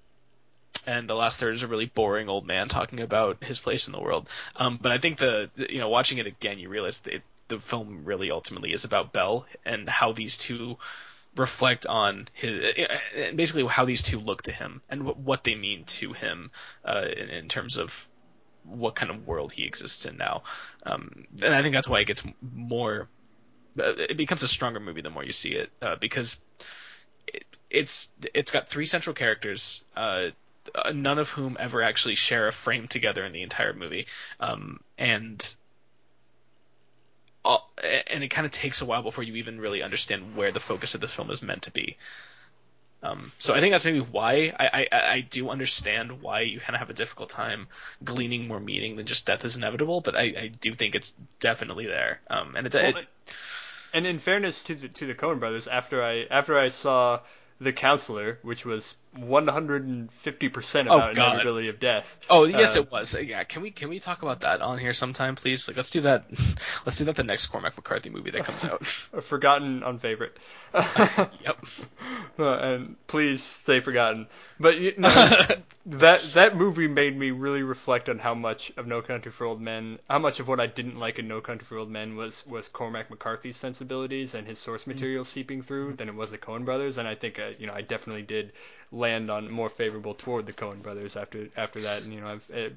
and 0.86 1.08
the 1.08 1.14
last 1.14 1.38
third 1.38 1.54
is 1.54 1.62
a 1.62 1.68
really 1.68 1.86
boring 1.86 2.28
old 2.28 2.46
man 2.46 2.68
talking 2.68 3.00
about 3.00 3.42
his 3.44 3.60
place 3.60 3.86
in 3.86 3.92
the 3.92 4.00
world. 4.00 4.28
Um, 4.56 4.78
but 4.80 4.92
I 4.92 4.98
think 4.98 5.18
the, 5.18 5.50
you 5.56 5.78
know, 5.78 5.88
watching 5.88 6.18
it 6.18 6.26
again, 6.26 6.58
you 6.58 6.68
realize 6.68 7.02
it, 7.06 7.22
the 7.48 7.58
film 7.58 8.02
really 8.04 8.30
ultimately 8.30 8.72
is 8.72 8.84
about 8.84 9.12
Bell 9.12 9.46
and 9.64 9.88
how 9.88 10.12
these 10.12 10.36
two 10.38 10.78
reflect 11.36 11.86
on 11.86 12.28
his 12.32 12.74
basically 13.34 13.64
how 13.66 13.84
these 13.84 14.02
two 14.02 14.18
look 14.18 14.42
to 14.42 14.52
him 14.52 14.82
and 14.88 15.04
what 15.04 15.44
they 15.44 15.54
mean 15.54 15.84
to 15.84 16.12
him 16.12 16.50
uh, 16.84 17.06
in, 17.16 17.30
in, 17.30 17.48
terms 17.48 17.78
of 17.78 18.06
what 18.66 18.94
kind 18.94 19.10
of 19.10 19.26
world 19.26 19.52
he 19.52 19.64
exists 19.64 20.04
in 20.04 20.16
now. 20.16 20.42
Um, 20.84 21.26
and 21.42 21.54
I 21.54 21.62
think 21.62 21.74
that's 21.74 21.88
why 21.88 22.00
it 22.00 22.06
gets 22.06 22.24
more. 22.54 23.08
Uh, 23.78 23.94
it 23.96 24.16
becomes 24.16 24.42
a 24.42 24.48
stronger 24.48 24.80
movie 24.80 25.00
the 25.00 25.10
more 25.10 25.24
you 25.24 25.32
see 25.32 25.54
it 25.54 25.70
uh, 25.80 25.96
because 25.96 26.38
it, 27.26 27.44
it's 27.70 28.10
it's 28.34 28.50
got 28.50 28.68
three 28.68 28.86
central 28.86 29.14
characters. 29.14 29.82
Uh, 29.96 30.28
none 30.92 31.18
of 31.18 31.30
whom 31.30 31.56
ever 31.58 31.82
actually 31.82 32.14
share 32.14 32.46
a 32.46 32.52
frame 32.52 32.86
together 32.86 33.24
in 33.24 33.32
the 33.32 33.42
entire 33.42 33.72
movie, 33.72 34.06
um, 34.38 34.80
and 34.98 35.56
and 37.44 38.22
it 38.22 38.28
kind 38.28 38.46
of 38.46 38.52
takes 38.52 38.80
a 38.80 38.84
while 38.84 39.02
before 39.02 39.24
you 39.24 39.36
even 39.36 39.60
really 39.60 39.82
understand 39.82 40.36
where 40.36 40.52
the 40.52 40.60
focus 40.60 40.94
of 40.94 41.00
this 41.00 41.14
film 41.14 41.30
is 41.30 41.42
meant 41.42 41.62
to 41.62 41.70
be. 41.70 41.96
Um, 43.02 43.32
so 43.40 43.52
I 43.52 43.60
think 43.60 43.72
that's 43.72 43.84
maybe 43.84 43.98
why 43.98 44.54
I, 44.58 44.86
I, 44.92 45.12
I 45.14 45.20
do 45.22 45.50
understand 45.50 46.22
why 46.22 46.40
you 46.40 46.60
kind 46.60 46.76
of 46.76 46.80
have 46.80 46.90
a 46.90 46.94
difficult 46.94 47.30
time 47.30 47.66
gleaning 48.04 48.46
more 48.46 48.60
meaning 48.60 48.94
than 48.94 49.06
just 49.06 49.26
death 49.26 49.44
is 49.44 49.56
inevitable, 49.56 50.00
but 50.00 50.14
I, 50.16 50.22
I 50.22 50.52
do 50.60 50.72
think 50.72 50.94
it's 50.94 51.12
definitely 51.40 51.86
there. 51.86 52.20
Um, 52.30 52.54
and 52.54 52.66
it, 52.66 52.74
well, 52.74 52.96
it, 52.96 53.08
and 53.92 54.06
in 54.06 54.20
fairness 54.20 54.62
to 54.64 54.76
the 54.76 54.88
to 54.88 55.06
the 55.06 55.14
Coen 55.14 55.40
brothers, 55.40 55.66
after 55.66 56.02
I 56.02 56.26
after 56.30 56.56
I 56.56 56.68
saw 56.68 57.20
the 57.60 57.72
Counselor, 57.72 58.38
which 58.42 58.64
was 58.64 58.94
150 59.14 60.48
percent 60.48 60.88
about 60.88 61.08
oh, 61.08 61.10
inevitability 61.10 61.68
of 61.68 61.78
death. 61.78 62.18
Oh 62.30 62.44
yes, 62.44 62.76
uh, 62.76 62.80
it 62.80 62.90
was. 62.90 63.14
Yeah, 63.20 63.44
can 63.44 63.62
we 63.62 63.70
can 63.70 63.90
we 63.90 64.00
talk 64.00 64.22
about 64.22 64.40
that 64.40 64.62
on 64.62 64.78
here 64.78 64.94
sometime, 64.94 65.34
please? 65.34 65.68
Like, 65.68 65.76
let's 65.76 65.90
do 65.90 66.02
that. 66.02 66.24
Let's 66.84 66.96
do 66.96 67.04
that 67.04 67.16
the 67.16 67.24
next 67.24 67.46
Cormac 67.46 67.76
McCarthy 67.76 68.10
movie 68.10 68.30
that 68.30 68.44
comes 68.44 68.64
out. 68.64 68.82
a 69.12 69.20
forgotten 69.20 69.82
unfavorite. 69.82 70.36
yep. 70.74 71.64
Uh, 72.38 72.56
and 72.56 72.96
please 73.06 73.42
stay 73.42 73.80
forgotten. 73.80 74.26
But 74.58 74.78
you 74.78 74.94
know, 74.96 75.08
that 75.86 76.20
that 76.34 76.56
movie 76.56 76.88
made 76.88 77.16
me 77.16 77.30
really 77.30 77.62
reflect 77.62 78.08
on 78.08 78.18
how 78.18 78.34
much 78.34 78.72
of 78.76 78.86
No 78.86 79.02
Country 79.02 79.30
for 79.30 79.44
Old 79.44 79.60
Men, 79.60 79.98
how 80.08 80.18
much 80.18 80.40
of 80.40 80.48
what 80.48 80.60
I 80.60 80.66
didn't 80.66 80.98
like 80.98 81.18
in 81.18 81.28
No 81.28 81.40
Country 81.40 81.64
for 81.64 81.76
Old 81.78 81.90
Men 81.90 82.16
was 82.16 82.46
was 82.46 82.68
Cormac 82.68 83.10
McCarthy's 83.10 83.56
sensibilities 83.56 84.34
and 84.34 84.46
his 84.46 84.58
source 84.58 84.86
material 84.86 85.24
mm-hmm. 85.24 85.32
seeping 85.32 85.62
through 85.62 85.94
than 85.94 86.08
it 86.08 86.14
was 86.14 86.30
the 86.30 86.38
Coen 86.38 86.64
Brothers. 86.64 86.98
And 86.98 87.06
I 87.06 87.14
think 87.14 87.38
uh, 87.38 87.50
you 87.58 87.66
know 87.66 87.74
I 87.74 87.82
definitely 87.82 88.22
did 88.22 88.52
land 88.92 89.30
on 89.30 89.50
more 89.50 89.68
favorable 89.68 90.14
toward 90.14 90.46
the 90.46 90.52
Coen 90.52 90.82
Brothers 90.82 91.16
after 91.16 91.48
after 91.56 91.80
that. 91.80 92.02
And 92.02 92.12
you 92.12 92.20
know 92.20 92.28
I've. 92.28 92.50
Uh, 92.50 92.68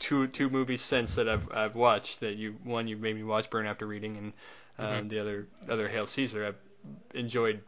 two 0.00 0.26
two 0.26 0.50
movies 0.50 0.82
since 0.82 1.14
that 1.14 1.28
I've 1.28 1.48
I've 1.52 1.76
watched 1.76 2.18
that 2.20 2.34
you 2.34 2.56
one 2.64 2.88
you 2.88 2.96
made 2.96 3.14
me 3.14 3.22
watch 3.22 3.48
Burn 3.50 3.66
After 3.66 3.86
Reading 3.86 4.16
and 4.16 4.32
uh, 4.78 4.92
mm-hmm. 4.94 5.08
the 5.08 5.20
other 5.20 5.46
other 5.68 5.88
Hail 5.88 6.08
Caesar 6.08 6.44
I've 6.44 6.56
enjoyed 7.14 7.60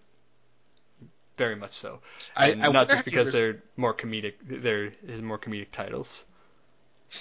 very 1.36 1.54
much 1.54 1.70
so. 1.70 2.00
I, 2.36 2.50
I 2.52 2.54
not 2.54 2.88
just 2.88 3.04
because 3.04 3.32
they're 3.32 3.62
more 3.76 3.94
comedic. 3.94 4.34
They're 4.42 4.90
his 5.06 5.22
more 5.22 5.38
comedic 5.38 5.70
titles. 5.70 6.24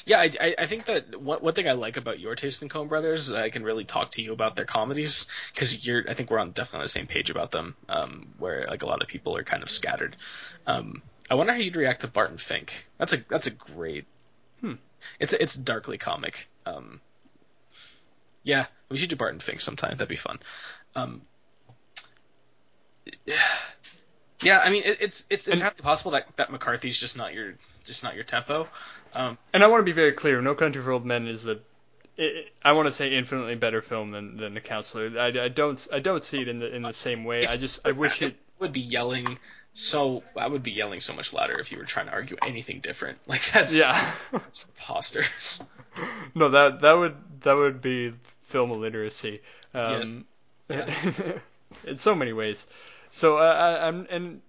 Yeah, 0.06 0.20
I, 0.20 0.56
I 0.58 0.66
think 0.68 0.86
that 0.86 1.20
one, 1.20 1.40
one 1.40 1.54
thing 1.54 1.68
I 1.68 1.72
like 1.72 1.98
about 1.98 2.20
your 2.20 2.36
taste 2.36 2.62
in 2.62 2.70
Coen 2.70 2.90
Brothers, 2.90 3.32
I 3.32 3.50
can 3.50 3.64
really 3.64 3.86
talk 3.86 4.12
to 4.12 4.22
you 4.22 4.34
about 4.34 4.56
their 4.56 4.66
comedies 4.66 5.28
because 5.54 5.88
you're. 5.88 6.04
I 6.10 6.14
think 6.14 6.30
we're 6.30 6.40
on 6.40 6.52
definitely 6.52 6.80
on 6.80 6.84
the 6.84 6.90
same 6.90 7.08
page 7.08 7.30
about 7.30 7.52
them. 7.52 7.76
Um, 7.88 8.34
where 8.38 8.66
like 8.68 8.84
a 8.84 8.86
lot 8.86 9.02
of 9.02 9.08
people 9.08 9.36
are 9.38 9.44
kind 9.44 9.64
of 9.64 9.70
scattered. 9.70 10.18
Um, 10.66 11.02
I 11.30 11.36
wonder 11.36 11.54
how 11.54 11.60
you'd 11.60 11.76
react 11.76 12.02
to 12.02 12.08
Barton 12.08 12.38
Fink. 12.38 12.88
That's 12.98 13.14
a 13.14 13.18
that's 13.18 13.48
a 13.48 13.52
great. 13.52 14.06
Hmm. 14.62 14.74
It's 15.20 15.34
it's 15.34 15.56
darkly 15.56 15.98
comic. 15.98 16.50
Um, 16.66 17.00
yeah, 18.44 18.66
we 18.90 18.98
should 18.98 19.10
do 19.10 19.16
Barton 19.16 19.40
Fink 19.40 19.62
sometime. 19.62 19.92
That'd 19.92 20.10
be 20.10 20.16
fun. 20.16 20.40
Um, 20.96 21.22
yeah, 24.42 24.60
I 24.60 24.70
mean 24.70 24.84
it, 24.86 24.98
it's 25.02 25.26
it's 25.30 25.48
entirely 25.48 25.82
possible 25.82 26.12
that 26.12 26.28
that 26.38 26.52
McCarthy's 26.52 27.00
just 27.00 27.18
not 27.18 27.34
your 27.34 27.56
just 27.86 28.04
not 28.04 28.16
your 28.16 28.24
tempo. 28.24 28.68
Um, 29.14 29.38
and 29.54 29.64
I 29.64 29.68
want 29.68 29.82
to 29.82 29.86
be 29.86 29.92
very 29.92 30.14
clear: 30.14 30.42
No 30.42 30.56
Country 30.56 30.82
for 30.82 30.92
Old 30.92 31.06
Men 31.06 31.28
is 31.28 31.46
a 31.46 31.60
it, 32.18 32.52
I 32.64 32.72
want 32.72 32.88
to 32.88 32.92
say 32.92 33.14
infinitely 33.14 33.56
better 33.56 33.82
film 33.82 34.12
than, 34.12 34.38
than 34.38 34.54
The 34.54 34.62
Counselor. 34.62 35.12
I, 35.20 35.46
I 35.46 35.48
don't 35.50 35.88
I 35.94 36.00
don't 36.00 36.24
see 36.24 36.42
it 36.42 36.48
in 36.48 36.60
the 36.60 36.74
in 36.76 36.82
the 36.82 36.94
same 36.94 37.24
way. 37.24 37.44
If, 37.44 37.50
I 37.52 37.58
just 37.58 37.88
I 37.88 37.92
wish 37.92 38.22
it 38.22 38.36
would 38.60 38.74
be 38.74 38.82
yelling 38.82 39.38
so 39.74 40.24
I 40.36 40.48
would 40.48 40.64
be 40.64 40.72
yelling 40.72 41.00
so 41.00 41.14
much 41.14 41.34
louder 41.34 41.60
if 41.60 41.72
you 41.72 41.78
were 41.78 41.86
trying 41.86 42.08
to 42.08 42.12
argue 42.12 42.38
anything 42.46 42.80
different. 42.80 43.20
Like 43.28 43.46
that's 43.52 43.78
yeah, 43.78 44.12
that's 44.32 44.60
preposterous. 44.60 45.64
No, 46.36 46.50
that 46.50 46.82
that 46.82 46.94
would 46.94 47.16
that 47.42 47.56
would 47.56 47.82
be 47.82 48.14
film 48.44 48.70
illiteracy. 48.70 49.42
Um, 49.74 50.00
yes. 50.00 50.38
Yeah. 50.70 50.94
in 51.86 51.98
so 51.98 52.14
many 52.14 52.34
ways. 52.34 52.68
So 53.10 53.40
uh, 53.40 53.42
I, 53.82 53.88
I'm 53.88 54.06
and 54.12 54.42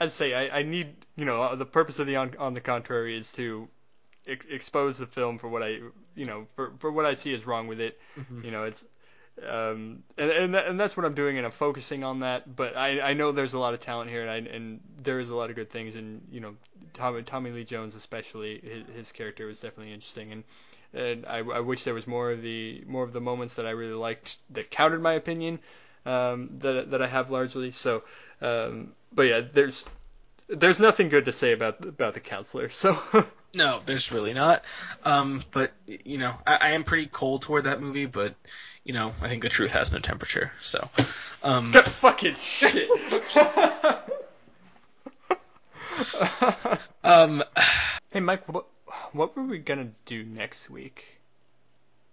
I'd 0.00 0.10
say 0.10 0.34
I, 0.34 0.58
I 0.58 0.62
need 0.64 0.88
you 1.14 1.24
know 1.24 1.54
the 1.54 1.64
purpose 1.64 2.00
of 2.00 2.08
the 2.08 2.16
on, 2.16 2.34
on 2.40 2.54
the 2.54 2.60
contrary 2.60 3.16
is 3.16 3.32
to 3.34 3.68
ex- 4.26 4.46
expose 4.46 4.98
the 4.98 5.06
film 5.06 5.38
for 5.38 5.48
what 5.48 5.62
I 5.62 5.80
you 6.14 6.24
know 6.24 6.46
for 6.54 6.72
for 6.78 6.90
what 6.90 7.04
I 7.04 7.14
see 7.14 7.32
is 7.32 7.46
wrong 7.46 7.66
with 7.66 7.80
it. 7.80 7.98
Mm-hmm. 8.18 8.44
You 8.44 8.50
know 8.50 8.64
it's 8.64 8.84
um, 9.48 10.02
and 10.18 10.30
and, 10.30 10.54
that, 10.54 10.66
and 10.66 10.78
that's 10.78 10.96
what 10.96 11.06
I'm 11.06 11.14
doing, 11.14 11.38
and 11.38 11.46
I'm 11.46 11.52
focusing 11.52 12.04
on 12.04 12.20
that. 12.20 12.54
But 12.54 12.76
I, 12.76 13.00
I 13.00 13.12
know 13.14 13.32
there's 13.32 13.54
a 13.54 13.58
lot 13.58 13.74
of 13.74 13.80
talent 13.80 14.10
here, 14.10 14.22
and 14.22 14.30
I, 14.30 14.36
and 14.54 14.80
there 15.02 15.20
is 15.20 15.30
a 15.30 15.36
lot 15.36 15.50
of 15.50 15.56
good 15.56 15.70
things, 15.70 15.96
and 15.96 16.26
you 16.30 16.40
know, 16.40 16.56
Tommy, 16.92 17.22
Tommy 17.22 17.50
Lee 17.50 17.64
Jones 17.64 17.94
especially, 17.94 18.60
his, 18.62 18.96
his 18.96 19.12
character 19.12 19.46
was 19.46 19.60
definitely 19.60 19.94
interesting, 19.94 20.32
and 20.32 20.44
and 20.92 21.26
I, 21.26 21.38
I 21.38 21.60
wish 21.60 21.84
there 21.84 21.94
was 21.94 22.06
more 22.06 22.30
of 22.30 22.42
the 22.42 22.84
more 22.86 23.04
of 23.04 23.12
the 23.12 23.20
moments 23.20 23.54
that 23.54 23.66
I 23.66 23.70
really 23.70 23.94
liked 23.94 24.36
that 24.50 24.70
countered 24.70 25.02
my 25.02 25.14
opinion 25.14 25.60
um, 26.04 26.58
that 26.58 26.90
that 26.90 27.00
I 27.00 27.06
have 27.06 27.30
largely. 27.30 27.70
So, 27.70 28.02
um, 28.42 28.92
but 29.12 29.22
yeah, 29.22 29.40
there's 29.40 29.84
there's 30.48 30.80
nothing 30.80 31.08
good 31.08 31.26
to 31.26 31.32
say 31.32 31.52
about 31.52 31.84
about 31.84 32.14
the 32.14 32.20
counselor. 32.20 32.68
So. 32.74 32.98
No, 33.54 33.80
there's 33.84 34.12
really 34.12 34.34
not. 34.34 34.64
Um, 35.04 35.42
but 35.50 35.72
you 35.86 36.18
know, 36.18 36.34
I, 36.46 36.56
I, 36.56 36.70
am 36.70 36.84
pretty 36.84 37.06
cold 37.06 37.42
toward 37.42 37.64
that 37.64 37.80
movie, 37.80 38.06
but 38.06 38.34
you 38.84 38.92
know, 38.92 39.12
I 39.20 39.28
think 39.28 39.42
the 39.42 39.48
truth 39.48 39.72
has 39.72 39.92
no 39.92 39.98
temperature. 39.98 40.52
So. 40.60 40.88
Um, 41.42 41.72
fucking 41.72 42.34
shit. 42.34 42.88
um. 47.04 47.42
Hey, 48.12 48.20
Mike, 48.20 48.52
what 48.52 48.66
what 49.12 49.36
were 49.36 49.44
we 49.44 49.58
gonna 49.58 49.90
do 50.04 50.24
next 50.24 50.70
week? 50.70 51.04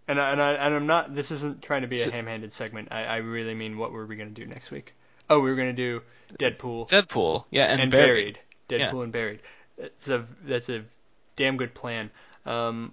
And 0.07 0.21
I, 0.21 0.31
and 0.31 0.41
I 0.41 0.51
and 0.53 0.75
I'm 0.75 0.87
not. 0.87 1.13
This 1.13 1.31
isn't 1.31 1.61
trying 1.61 1.81
to 1.81 1.87
be 1.87 1.99
a 1.99 2.11
ham-handed 2.11 2.53
segment. 2.53 2.89
I, 2.91 3.03
I 3.03 3.17
really 3.17 3.53
mean, 3.53 3.77
what 3.77 3.91
were 3.91 4.05
we 4.05 4.15
gonna 4.15 4.29
do 4.29 4.45
next 4.45 4.71
week? 4.71 4.93
Oh, 5.29 5.39
we 5.39 5.49
were 5.49 5.57
gonna 5.57 5.73
do 5.73 6.01
Deadpool. 6.39 6.89
Deadpool, 6.89 7.43
yeah, 7.51 7.65
and, 7.65 7.81
and 7.81 7.91
buried. 7.91 8.39
buried. 8.69 8.71
Deadpool 8.81 8.97
yeah. 8.97 9.03
and 9.03 9.11
buried. 9.11 9.39
That's 9.77 10.07
a 10.07 10.25
that's 10.45 10.69
a 10.69 10.85
damn 11.37 11.55
good 11.55 11.73
plan. 11.73 12.11
Um, 12.45 12.91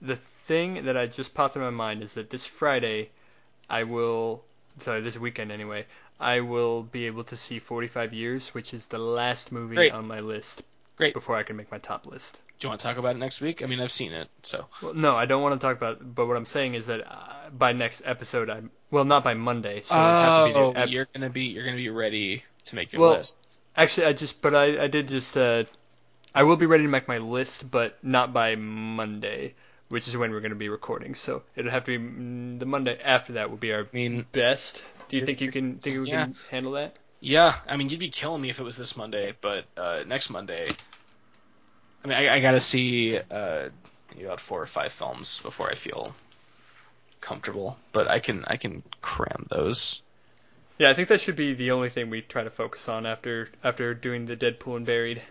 the 0.00 0.16
thing 0.16 0.86
that 0.86 0.96
I 0.96 1.06
just 1.06 1.32
popped 1.34 1.54
in 1.54 1.62
my 1.62 1.70
mind 1.70 2.02
is 2.02 2.14
that 2.14 2.28
this 2.30 2.44
Friday, 2.44 3.10
I 3.70 3.84
will. 3.84 4.42
Sorry, 4.78 5.00
this 5.00 5.16
weekend 5.16 5.52
anyway. 5.52 5.86
I 6.18 6.40
will 6.40 6.82
be 6.82 7.06
able 7.06 7.24
to 7.24 7.36
see 7.36 7.58
45 7.58 8.12
Years, 8.12 8.48
which 8.54 8.74
is 8.74 8.86
the 8.86 8.98
last 8.98 9.52
movie 9.52 9.76
Great. 9.76 9.92
on 9.92 10.06
my 10.06 10.20
list. 10.20 10.62
Great. 10.96 11.14
Before 11.14 11.36
I 11.36 11.42
can 11.42 11.56
make 11.56 11.70
my 11.70 11.78
top 11.78 12.06
list. 12.06 12.40
Do 12.58 12.66
you 12.66 12.70
want 12.70 12.80
to 12.80 12.86
talk 12.86 12.96
about 12.96 13.16
it 13.16 13.18
next 13.18 13.40
week? 13.40 13.62
I 13.62 13.66
mean, 13.66 13.80
I've 13.80 13.90
seen 13.90 14.12
it, 14.12 14.28
so 14.44 14.66
Well, 14.80 14.94
no, 14.94 15.16
I 15.16 15.26
don't 15.26 15.42
want 15.42 15.60
to 15.60 15.66
talk 15.66 15.76
about. 15.76 16.00
It, 16.00 16.14
but 16.14 16.28
what 16.28 16.36
I'm 16.36 16.46
saying 16.46 16.74
is 16.74 16.86
that 16.86 17.00
uh, 17.04 17.50
by 17.50 17.72
next 17.72 18.02
episode, 18.04 18.48
I'm 18.48 18.70
well, 18.92 19.04
not 19.04 19.24
by 19.24 19.34
Monday. 19.34 19.82
So 19.82 19.96
it 19.96 19.98
has 19.98 20.36
to 20.36 20.44
be 20.44 20.54
oh, 20.54 20.84
you're 20.84 21.08
gonna 21.12 21.30
be 21.30 21.46
you're 21.46 21.64
gonna 21.64 21.76
be 21.76 21.88
ready 21.88 22.44
to 22.66 22.76
make 22.76 22.92
your 22.92 23.02
Well, 23.02 23.14
list. 23.14 23.46
Actually, 23.76 24.06
I 24.06 24.12
just, 24.12 24.40
but 24.42 24.54
I, 24.54 24.84
I 24.84 24.86
did 24.86 25.08
just, 25.08 25.36
uh, 25.36 25.64
I 26.34 26.42
will 26.42 26.56
be 26.56 26.66
ready 26.66 26.84
to 26.84 26.88
make 26.88 27.08
my 27.08 27.18
list, 27.18 27.70
but 27.70 28.02
not 28.02 28.32
by 28.32 28.54
Monday, 28.56 29.54
which 29.88 30.08
is 30.08 30.16
when 30.16 30.30
we're 30.30 30.40
going 30.40 30.50
to 30.50 30.56
be 30.56 30.68
recording. 30.68 31.14
So 31.14 31.42
it'll 31.56 31.70
have 31.70 31.84
to 31.84 31.98
be 31.98 32.04
mm, 32.04 32.58
the 32.58 32.66
Monday 32.66 32.98
after 33.02 33.34
that 33.34 33.50
will 33.50 33.56
be 33.58 33.72
our 33.72 33.82
I 33.82 33.88
mean, 33.92 34.26
best. 34.32 34.82
Do 35.08 35.16
you 35.16 35.24
think 35.24 35.40
you 35.40 35.50
can 35.50 35.78
think 35.78 36.00
we 36.00 36.08
Yeah. 36.08 36.24
can 36.24 36.34
handle 36.50 36.72
that? 36.72 36.96
yeah, 37.20 37.56
I 37.68 37.76
mean, 37.76 37.88
you'd 37.88 38.00
be 38.00 38.08
killing 38.08 38.40
me 38.42 38.50
if 38.50 38.58
it 38.60 38.64
was 38.64 38.76
this 38.76 38.96
Monday, 38.96 39.34
but 39.40 39.64
uh, 39.76 40.04
next 40.06 40.30
Monday. 40.30 40.68
I 42.04 42.08
mean, 42.08 42.18
I, 42.18 42.34
I 42.34 42.40
gotta 42.40 42.60
see 42.60 43.18
uh, 43.30 43.68
about 44.20 44.40
four 44.40 44.60
or 44.60 44.66
five 44.66 44.92
films 44.92 45.40
before 45.40 45.70
I 45.70 45.74
feel 45.74 46.14
comfortable, 47.20 47.78
but 47.92 48.08
I 48.08 48.18
can 48.18 48.44
I 48.46 48.56
can 48.56 48.82
cram 49.00 49.46
those. 49.50 50.02
Yeah, 50.78 50.90
I 50.90 50.94
think 50.94 51.08
that 51.08 51.20
should 51.20 51.36
be 51.36 51.54
the 51.54 51.70
only 51.70 51.88
thing 51.88 52.10
we 52.10 52.22
try 52.22 52.42
to 52.44 52.50
focus 52.50 52.88
on 52.88 53.06
after 53.06 53.48
after 53.62 53.94
doing 53.94 54.26
the 54.26 54.36
Deadpool 54.36 54.76
and 54.76 54.86
Buried. 54.86 55.22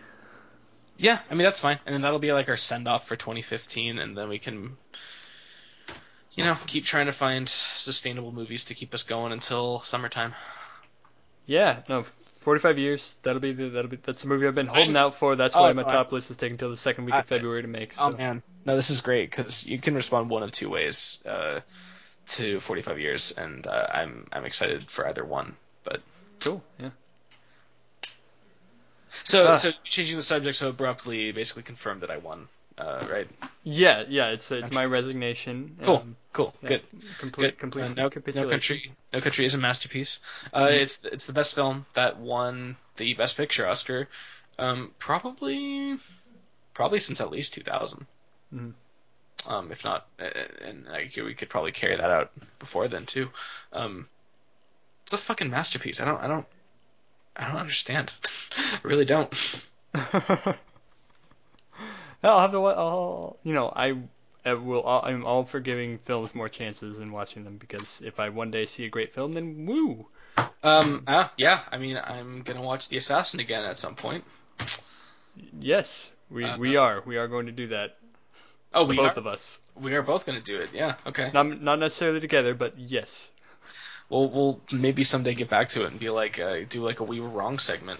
Yeah, 1.02 1.18
I 1.30 1.34
mean 1.34 1.42
that's 1.42 1.58
fine, 1.60 1.80
and 1.84 1.92
then 1.92 2.02
that'll 2.02 2.20
be 2.20 2.32
like 2.32 2.48
our 2.48 2.56
send 2.56 2.86
off 2.86 3.08
for 3.08 3.16
2015, 3.16 3.98
and 3.98 4.16
then 4.16 4.28
we 4.28 4.38
can, 4.38 4.76
you 6.34 6.44
know, 6.44 6.56
keep 6.68 6.84
trying 6.84 7.06
to 7.06 7.12
find 7.12 7.48
sustainable 7.48 8.30
movies 8.30 8.64
to 8.66 8.74
keep 8.74 8.94
us 8.94 9.02
going 9.02 9.32
until 9.32 9.80
summertime. 9.80 10.32
Yeah, 11.44 11.80
no, 11.88 12.04
45 12.36 12.78
years. 12.78 13.16
That'll 13.24 13.40
be 13.40 13.52
the 13.52 13.68
that'll 13.70 13.90
be 13.90 13.96
that's 13.96 14.22
the 14.22 14.28
movie 14.28 14.46
I've 14.46 14.54
been 14.54 14.66
holding 14.66 14.96
out 14.96 15.14
for. 15.14 15.34
That's 15.34 15.56
Oh, 15.56 15.62
why 15.62 15.72
my 15.72 15.82
no, 15.82 15.88
top 15.88 16.12
list 16.12 16.30
is 16.30 16.36
taking 16.36 16.54
until 16.54 16.70
the 16.70 16.76
second 16.76 17.06
week 17.06 17.14
I- 17.16 17.18
of 17.20 17.26
February 17.26 17.62
to 17.62 17.68
make. 17.68 17.94
Oh 17.98 18.12
man, 18.12 18.40
no, 18.64 18.76
this 18.76 18.90
is 18.90 19.00
great 19.00 19.28
because 19.28 19.66
you 19.66 19.78
can 19.78 19.96
respond 19.96 20.30
one 20.30 20.44
of 20.44 20.52
two 20.52 20.70
ways 20.70 21.18
uh, 21.26 21.60
to 22.28 22.60
45 22.60 23.00
years, 23.00 23.32
and 23.32 23.66
uh, 23.66 23.86
I'm 23.92 24.26
I'm 24.32 24.44
excited 24.44 24.88
for 24.88 25.06
either 25.08 25.24
one. 25.24 25.56
But 25.82 26.00
Cool. 26.40 26.62
Yeah. 26.78 26.90
So 29.32 29.48
Ah. 29.48 29.56
so 29.56 29.72
changing 29.84 30.16
the 30.16 30.22
subject 30.22 30.56
so 30.56 30.68
abruptly 30.68 31.32
basically 31.32 31.62
confirmed 31.62 32.02
that 32.02 32.10
I 32.10 32.18
won, 32.18 32.48
uh, 32.78 33.06
right? 33.10 33.28
Yeah, 33.64 34.04
yeah. 34.08 34.28
It's 34.30 34.50
it's 34.50 34.72
my 34.72 34.84
resignation. 34.84 35.76
Cool, 35.82 35.96
Um, 35.96 36.16
cool, 36.32 36.54
yeah, 36.62 36.68
good. 36.68 36.82
Complete, 37.18 37.46
Good. 37.52 37.58
complete 37.58 37.82
Uh, 37.84 37.88
no, 37.88 38.10
no 38.42 38.48
country, 38.50 38.92
no 39.12 39.20
country 39.20 39.44
is 39.44 39.54
a 39.54 39.58
masterpiece. 39.58 40.18
Uh, 40.52 40.66
Mm-hmm. 40.66 40.82
It's 40.82 41.04
it's 41.04 41.26
the 41.26 41.32
best 41.32 41.54
film 41.54 41.86
that 41.94 42.18
won 42.18 42.76
the 42.96 43.14
best 43.14 43.36
picture 43.36 43.66
Oscar, 43.68 44.08
um, 44.58 44.92
probably 44.98 45.98
probably 46.74 47.00
since 47.00 47.20
at 47.20 47.30
least 47.30 47.54
2000. 47.54 48.06
Mhm. 48.54 48.74
Um, 49.46 49.72
if 49.72 49.82
not, 49.84 50.06
uh, 50.20 50.30
and 50.68 50.86
I, 50.88 51.10
we 51.16 51.34
could 51.34 51.48
probably 51.50 51.72
carry 51.72 51.96
that 51.96 52.10
out 52.10 52.30
before 52.58 52.86
then 52.88 53.06
too. 53.06 53.30
Um, 53.72 54.08
it's 55.04 55.12
a 55.12 55.16
fucking 55.18 55.50
masterpiece. 55.50 56.00
I 56.00 56.04
don't 56.04 56.22
I 56.22 56.28
don't 56.28 56.46
I 57.36 57.48
don't 57.48 57.56
understand. 57.56 58.12
I 58.56 58.78
really 58.82 59.04
don't. 59.04 59.32
I'll 59.94 60.56
have 62.40 62.52
to. 62.52 62.64
I'll, 62.64 63.38
you 63.42 63.52
know, 63.52 63.72
I, 63.74 63.96
I 64.44 64.54
will. 64.54 64.86
I'm 64.86 65.24
all 65.24 65.44
for 65.44 65.60
giving 65.60 65.98
films 65.98 66.34
more 66.34 66.48
chances 66.48 66.98
and 66.98 67.12
watching 67.12 67.44
them 67.44 67.56
because 67.56 68.02
if 68.04 68.20
I 68.20 68.28
one 68.28 68.50
day 68.50 68.66
see 68.66 68.84
a 68.84 68.88
great 68.88 69.12
film, 69.12 69.32
then 69.32 69.66
woo. 69.66 70.06
Um, 70.62 71.04
uh, 71.06 71.28
yeah, 71.36 71.60
I 71.70 71.78
mean, 71.78 72.00
I'm 72.02 72.42
gonna 72.42 72.62
watch 72.62 72.88
The 72.88 72.96
Assassin 72.96 73.40
again 73.40 73.64
at 73.64 73.78
some 73.78 73.94
point. 73.94 74.24
Yes, 75.58 76.10
we 76.30 76.44
Uh, 76.44 76.58
we 76.58 76.76
are. 76.76 77.02
We 77.04 77.16
are 77.16 77.28
going 77.28 77.46
to 77.46 77.52
do 77.52 77.68
that. 77.68 77.96
Oh, 78.74 78.84
we 78.84 78.96
both 78.96 79.16
are, 79.16 79.20
of 79.20 79.26
us. 79.26 79.58
we 79.76 79.94
are 79.94 80.02
both 80.02 80.24
gonna 80.24 80.40
do 80.40 80.60
it. 80.60 80.70
Yeah, 80.72 80.94
okay. 81.06 81.30
Not 81.34 81.60
not 81.60 81.78
necessarily 81.78 82.20
together, 82.20 82.54
but 82.54 82.78
yes. 82.78 83.30
We'll 84.12 84.28
we'll 84.28 84.60
maybe 84.70 85.04
someday 85.04 85.32
get 85.34 85.48
back 85.48 85.70
to 85.70 85.84
it 85.84 85.90
and 85.90 85.98
be 85.98 86.10
like 86.10 86.38
uh, 86.38 86.60
do 86.68 86.82
like 86.84 87.00
a 87.00 87.04
we 87.04 87.18
were 87.20 87.28
wrong 87.28 87.58
segment. 87.58 87.98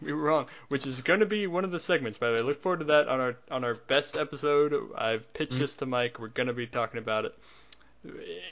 We 0.00 0.12
were 0.12 0.22
wrong, 0.22 0.46
which 0.68 0.86
is 0.86 1.02
going 1.02 1.20
to 1.20 1.26
be 1.26 1.48
one 1.48 1.64
of 1.64 1.72
the 1.72 1.80
segments. 1.80 2.18
By 2.18 2.28
the 2.30 2.34
way, 2.36 2.42
look 2.42 2.60
forward 2.60 2.78
to 2.80 2.84
that 2.86 3.08
on 3.08 3.20
our 3.20 3.36
on 3.50 3.64
our 3.64 3.74
best 3.74 4.16
episode. 4.16 4.72
I've 4.96 5.32
pitched 5.34 5.54
Mhm. 5.54 5.58
this 5.58 5.76
to 5.76 5.86
Mike. 5.86 6.20
We're 6.20 6.28
going 6.28 6.46
to 6.46 6.52
be 6.52 6.68
talking 6.68 6.98
about 6.98 7.24
it. 7.24 7.34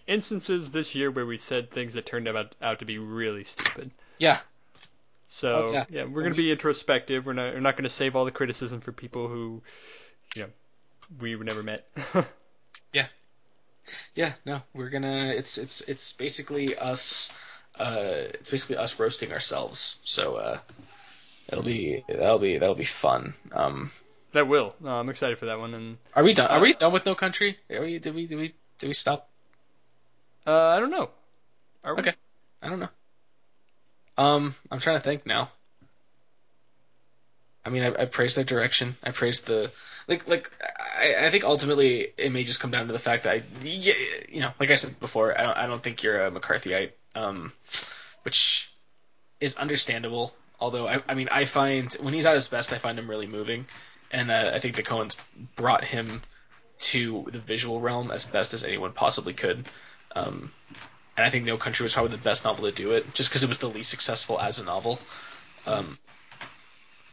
Instances 0.09 0.73
this 0.73 0.95
year 0.97 1.11
where 1.11 1.25
we 1.25 1.37
said 1.37 1.71
things 1.71 1.95
that 1.95 2.05
turned 2.05 2.27
out 2.29 2.55
out 2.61 2.81
to 2.81 2.85
be 2.85 2.99
really 2.99 3.45
stupid. 3.45 3.93
Yeah. 4.19 4.41
So 5.29 5.69
Oh, 5.69 5.73
yeah. 5.73 5.85
yeah. 5.89 6.05
we're 6.05 6.23
going 6.23 6.35
to 6.35 6.37
be 6.37 6.51
introspective. 6.51 7.27
We're 7.27 7.33
not 7.33 7.55
we're 7.55 7.61
not 7.61 7.75
going 7.77 7.85
to 7.85 7.91
save 7.91 8.17
all 8.17 8.25
the 8.25 8.31
criticism 8.33 8.81
for 8.81 8.91
people 8.91 9.29
who, 9.29 9.63
you 10.35 10.43
know, 10.43 10.49
we 11.21 11.37
never 11.37 11.63
met. 11.63 11.87
Yeah, 12.93 13.07
no, 14.45 14.63
we're 14.75 14.91
gonna. 14.91 15.33
It's 15.37 15.59
it's 15.59 15.81
it's 15.83 16.13
basically 16.13 16.77
us. 16.77 17.33
Uh, 17.79 18.33
it's 18.35 18.51
basically 18.51 18.77
us 18.77 18.99
roasting 18.99 19.33
ourselves. 19.33 20.01
So 20.05 20.37
uh, 20.37 20.59
that'll 21.49 21.65
be 21.65 22.05
that'll 22.09 22.39
be 22.39 22.59
that'll 22.59 22.75
be 22.75 22.85
fun. 22.85 23.35
Um, 23.53 23.93
that 24.33 24.49
will. 24.49 24.75
No, 24.81 24.91
I'm 24.91 25.09
excited 25.09 25.39
for 25.39 25.47
that 25.47 25.59
one. 25.59 25.75
And 25.75 25.99
are 26.15 26.25
we 26.25 26.35
done? 26.35 26.51
Are 26.51 26.61
we 26.61 26.75
done 26.75 26.93
with 26.93 27.07
No 27.07 27.15
Country? 27.15 27.59
Are 27.71 27.83
we? 27.83 27.99
Did 27.99 28.15
we? 28.15 28.27
Did 28.27 28.39
we? 28.39 28.55
Did 28.79 28.89
we 28.89 28.95
stop? 28.95 29.29
uh, 30.47 30.69
I 30.69 30.81
don't 30.81 30.91
know. 30.91 31.11
Are 31.85 31.95
we? 31.95 32.01
Okay. 32.01 32.15
I 32.63 32.69
don't 32.69 32.81
know. 32.81 32.89
Um, 34.19 34.55
I'm 34.71 34.81
trying 34.81 34.97
to 34.97 35.03
think 35.03 35.27
now. 35.27 35.51
I 37.65 37.71
mean, 37.71 37.83
I, 37.83 38.03
I 38.03 38.05
praise 38.07 38.35
their 38.35 38.45
direction. 38.45 38.97
I 39.03 39.11
praise 39.11 39.41
the 39.41 39.71
like 40.09 40.27
like 40.29 40.51
I, 40.97 41.27
I 41.27 41.31
think 41.31 41.45
ultimately 41.45 42.09
it 42.17 42.33
may 42.33 42.45
just 42.45 42.61
come 42.61 42.71
down 42.71 42.87
to 42.87 42.93
the 42.93 42.99
fact 42.99 43.25
that 43.25 43.37
I 43.37 43.43
you 43.63 44.41
know 44.41 44.53
like 44.61 44.71
I 44.71 44.75
said 44.77 44.99
before 45.01 45.39
I 45.39 45.45
don't 45.45 45.57
I 45.59 45.67
don't 45.67 45.83
think 45.83 46.03
you're 46.03 46.27
a 46.27 46.31
McCarthyite 46.31 46.93
um 47.15 47.53
which 48.23 48.71
is 49.41 49.57
understandable. 49.57 50.35
Although 50.61 50.89
I 50.89 51.03
I 51.09 51.15
mean 51.15 51.29
I 51.31 51.45
find 51.45 51.93
when 51.95 52.15
he's 52.15 52.27
at 52.27 52.35
his 52.35 52.49
best 52.49 52.73
I 52.73 52.79
find 52.79 52.99
him 52.99 53.09
really 53.09 53.27
moving. 53.27 53.67
And 54.13 54.31
uh, 54.31 54.53
I 54.55 54.61
think 54.61 54.77
the 54.77 54.85
Coens 54.85 55.17
brought 55.57 55.83
him 55.83 56.23
to 56.79 57.27
the 57.33 57.41
visual 57.41 57.81
realm 57.81 58.13
as 58.13 58.25
best 58.25 58.55
as 58.55 58.63
anyone 58.63 58.93
possibly 58.93 59.33
could. 59.33 59.67
Um 60.15 60.53
and 61.17 61.25
I 61.25 61.31
think 61.31 61.47
No 61.47 61.57
Country 61.57 61.83
was 61.83 61.95
probably 61.95 62.13
the 62.13 62.23
best 62.23 62.45
novel 62.45 62.67
to 62.67 62.73
do 62.73 62.93
it 62.93 63.15
just 63.15 63.31
because 63.31 63.43
it 63.43 63.49
was 63.49 63.59
the 63.59 63.71
least 63.71 63.91
successful 63.91 64.41
as 64.41 64.61
a 64.61 64.65
novel. 64.65 65.01
Um 65.67 65.99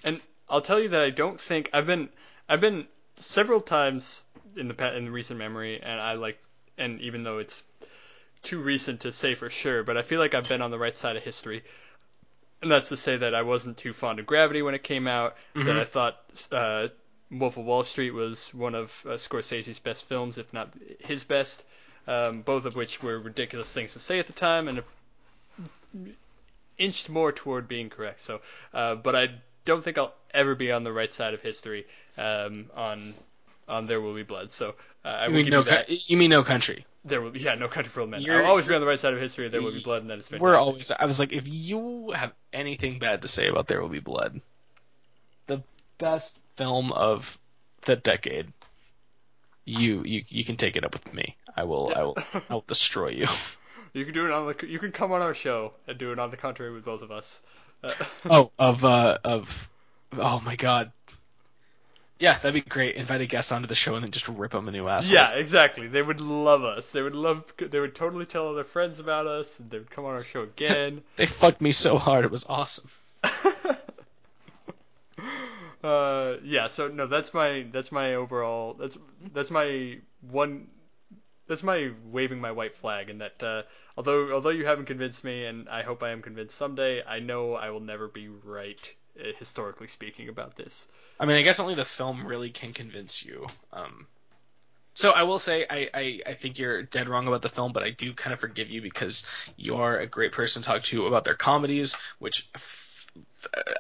And 0.06 0.22
I'll 0.48 0.62
tell 0.62 0.80
you 0.80 0.90
that 0.90 1.02
I 1.02 1.10
don't 1.10 1.40
think 1.40 1.70
I've 1.74 1.88
been 1.88 2.10
I've 2.50 2.62
been 2.62 2.88
several 3.18 3.62
times 3.62 4.26
in 4.56 4.68
the 4.68 4.74
pa- 4.74 4.92
in 4.92 5.12
recent 5.12 5.40
memory, 5.40 5.82
and 5.82 6.00
I 6.00 6.14
like, 6.14 6.40
and 6.78 7.02
even 7.02 7.24
though 7.24 7.40
it's 7.40 7.64
too 8.44 8.60
recent 8.62 9.02
to 9.02 9.12
say 9.12 9.36
for 9.36 9.50
sure, 9.50 9.84
but 9.84 9.98
I 9.98 10.02
feel 10.02 10.20
like 10.20 10.34
I've 10.34 10.48
been 10.50 10.62
on 10.62 10.72
the 10.72 10.80
right 10.80 10.96
side 10.96 11.16
of 11.16 11.24
history. 11.24 11.64
And 12.62 12.72
that's 12.72 12.90
to 12.90 12.98
say 12.98 13.18
that 13.18 13.36
I 13.36 13.42
wasn't 13.42 13.78
too 13.78 13.94
fond 13.94 14.20
of 14.20 14.26
Gravity 14.26 14.62
when 14.62 14.74
it 14.74 14.84
came 14.84 15.08
out. 15.08 15.36
That 15.66 15.76
Mhm. 15.76 15.80
I 15.80 15.84
thought 15.86 16.20
uh, 16.52 16.88
Wolf 17.32 17.58
of 17.58 17.66
Wall 17.66 17.84
Street 17.84 18.12
was 18.12 18.54
one 18.54 18.76
of 18.76 19.06
uh, 19.06 19.18
Scorsese's 19.18 19.80
best 19.80 20.06
films, 20.06 20.38
if 20.38 20.52
not 20.54 20.74
his 21.00 21.24
best. 21.24 21.64
Um, 22.08 22.42
both 22.42 22.66
of 22.66 22.76
which 22.76 23.02
were 23.02 23.20
ridiculous 23.20 23.74
things 23.74 23.94
to 23.94 24.00
say 24.00 24.20
at 24.20 24.28
the 24.28 24.34
time, 24.34 24.68
and 24.68 24.78
have 24.78 24.88
inched 26.78 27.10
more 27.10 27.32
toward 27.32 27.68
being 27.68 27.90
correct. 27.90 28.22
So, 28.22 28.42
uh, 28.74 28.96
but 28.96 29.16
I 29.16 29.30
don't 29.66 29.84
think 29.84 29.98
I'll 29.98 30.14
ever 30.34 30.56
be 30.56 30.72
on 30.72 30.84
the 30.84 30.92
right 30.92 31.12
side 31.12 31.34
of 31.34 31.42
history 31.42 31.86
um, 32.18 32.66
on 32.76 33.14
on 33.68 33.88
There 33.88 34.02
Will 34.02 34.14
Be 34.14 34.24
Blood. 34.24 34.52
So 34.52 34.76
uh, 35.06 35.08
I 35.08 35.28
you 35.28 35.34
mean 35.34 35.50
no. 35.50 35.64
Cou- 35.64 35.84
you 35.88 36.18
mean 36.18 36.30
No 36.30 36.44
Country 36.44 36.86
There 37.06 37.22
will 37.22 37.32
be 37.32 37.40
yeah, 37.40 37.56
no 37.56 37.68
country 37.68 37.90
for 37.90 38.02
old 38.02 38.10
men. 38.10 38.22
You're- 38.22 38.40
I'll 38.44 38.46
always 38.52 38.68
be 38.68 38.76
on 38.76 38.82
the 38.82 38.88
right 38.88 39.00
side 39.00 39.14
of 39.14 39.20
history. 39.20 39.48
There 39.50 39.62
will 39.62 39.72
be 39.72 39.82
blood, 39.82 40.02
and 40.02 40.10
that 40.10 40.20
is 40.20 40.28
fantastic. 40.28 40.42
We're 40.42 40.56
always. 40.56 40.92
I 40.92 41.06
was 41.06 41.20
like, 41.20 41.34
if 41.34 41.48
you 41.48 42.12
have 42.12 42.34
anything 42.52 43.00
bad 43.00 43.22
to 43.22 43.28
say 43.28 43.48
about 43.48 43.68
There 43.68 43.82
Will 43.82 43.90
Be 43.90 44.00
Blood, 44.00 44.42
the 45.48 45.64
best 45.98 46.40
film 46.56 46.92
of 46.92 47.38
the 47.82 47.96
decade, 47.96 48.48
you 49.66 50.04
you 50.04 50.24
you 50.28 50.46
can 50.46 50.58
take 50.58 50.76
it 50.76 50.84
up 50.84 50.94
with 50.94 51.14
me. 51.14 51.36
I 51.56 51.64
will. 51.64 51.94
I 51.96 52.04
will. 52.04 52.18
I 52.50 52.54
will 52.54 52.66
destroy 52.68 53.10
you. 53.10 53.28
You 53.94 54.06
can 54.06 54.14
do 54.14 54.26
it 54.26 54.32
on 54.32 54.48
the. 54.48 54.68
You 54.68 54.80
can 54.80 54.92
come 54.92 55.12
on 55.12 55.22
our 55.22 55.34
show 55.34 55.74
and 55.88 55.98
do 55.98 56.12
it 56.12 56.20
on 56.20 56.32
the 56.32 56.38
contrary 56.38 56.74
with 56.74 56.84
both 56.84 57.02
of 57.02 57.12
us. 57.12 57.42
Uh, 57.84 57.92
Oh, 58.30 58.52
of 58.58 58.86
uh 58.86 59.18
of. 59.24 59.70
Oh 60.14 60.42
my 60.46 60.56
god. 60.56 60.92
Yeah, 62.20 62.38
that'd 62.38 62.54
be 62.54 62.62
great. 62.62 62.96
Invite 62.96 63.20
a 63.22 63.26
guest 63.26 63.52
onto 63.52 63.68
the 63.68 63.76
show 63.76 63.96
and 63.96 64.04
then 64.04 64.12
just 64.12 64.30
rip 64.30 64.52
them 64.52 64.68
a 64.70 64.72
new 64.72 64.88
asshole. 64.88 65.14
yeah, 65.16 65.32
exactly. 65.32 65.88
They 65.88 66.02
would 66.02 66.22
love 66.22 66.64
us. 66.64 66.92
They 66.92 67.02
would 67.02 67.16
love. 67.16 67.44
They 67.58 67.80
would 67.80 67.96
totally 67.96 68.26
tell 68.26 68.48
all 68.48 68.54
their 68.54 68.64
friends 68.64 69.00
about 69.00 69.28
us. 69.28 69.60
And 69.60 69.70
they 69.70 69.80
would 69.80 69.90
come 69.90 70.06
on 70.06 70.16
our 70.16 70.24
show 70.24 70.44
again. 70.56 71.02
They 71.18 71.26
fucked 71.26 71.60
me 71.60 71.72
so 71.74 71.98
hard. 71.98 72.24
It 72.24 72.32
was 72.32 72.46
awesome. 72.48 72.88
uh, 75.84 76.36
yeah. 76.44 76.68
So 76.68 76.88
no, 76.88 77.08
that's 77.08 77.34
my 77.34 77.66
that's 77.72 77.92
my 77.92 78.16
overall. 78.16 78.74
That's 78.76 78.98
that's 79.34 79.52
my 79.52 79.98
one. 80.22 80.68
That's 81.54 81.64
my 81.64 81.92
waving 82.12 82.42
my 82.42 82.52
white 82.52 82.76
flag, 82.76 83.10
and 83.10 83.22
that 83.22 83.44
uh, 83.44 83.64
although 83.96 84.34
although 84.34 84.50
you 84.50 84.66
haven't 84.66 84.86
convinced 84.86 85.24
me, 85.24 85.46
and 85.46 85.70
I 85.70 85.84
hope 85.84 86.02
I 86.02 86.10
am 86.10 86.22
convinced 86.22 86.56
someday, 86.56 87.04
I 87.06 87.20
know 87.20 87.54
I 87.54 87.70
will 87.70 87.80
never 87.80 88.08
be 88.08 88.28
right 88.28 88.96
uh, 89.20 89.32
historically 89.38 89.88
speaking 89.88 90.30
about 90.30 90.56
this. 90.56 90.88
I 91.20 91.26
mean, 91.26 91.38
I 91.38 91.44
guess 91.44 91.60
only 91.60 91.76
the 91.76 91.86
film 91.86 92.26
really 92.26 92.50
can 92.50 92.74
convince 92.74 93.24
you. 93.24 93.46
Um, 93.72 94.08
so 94.96 95.12
I 95.12 95.24
will 95.24 95.40
say 95.40 95.66
I, 95.70 95.90
I, 95.94 96.20
I 96.26 96.34
think 96.34 96.60
you're 96.60 96.84
dead 96.84 97.10
wrong 97.10 97.28
about 97.28 97.42
the 97.42 97.50
film, 97.50 97.72
but 97.72 97.84
I 97.84 97.92
do 97.92 98.14
kind 98.14 98.34
of 98.34 98.40
forgive 98.40 98.70
you 98.70 98.82
because 98.82 99.26
you 99.56 99.76
are 99.76 99.98
a 99.98 100.08
great 100.08 100.32
person 100.32 100.62
to 100.62 100.68
talk 100.68 100.84
to 100.84 101.08
about 101.08 101.24
their 101.24 101.36
comedies, 101.36 101.96
which 102.20 102.50
f- 102.56 103.12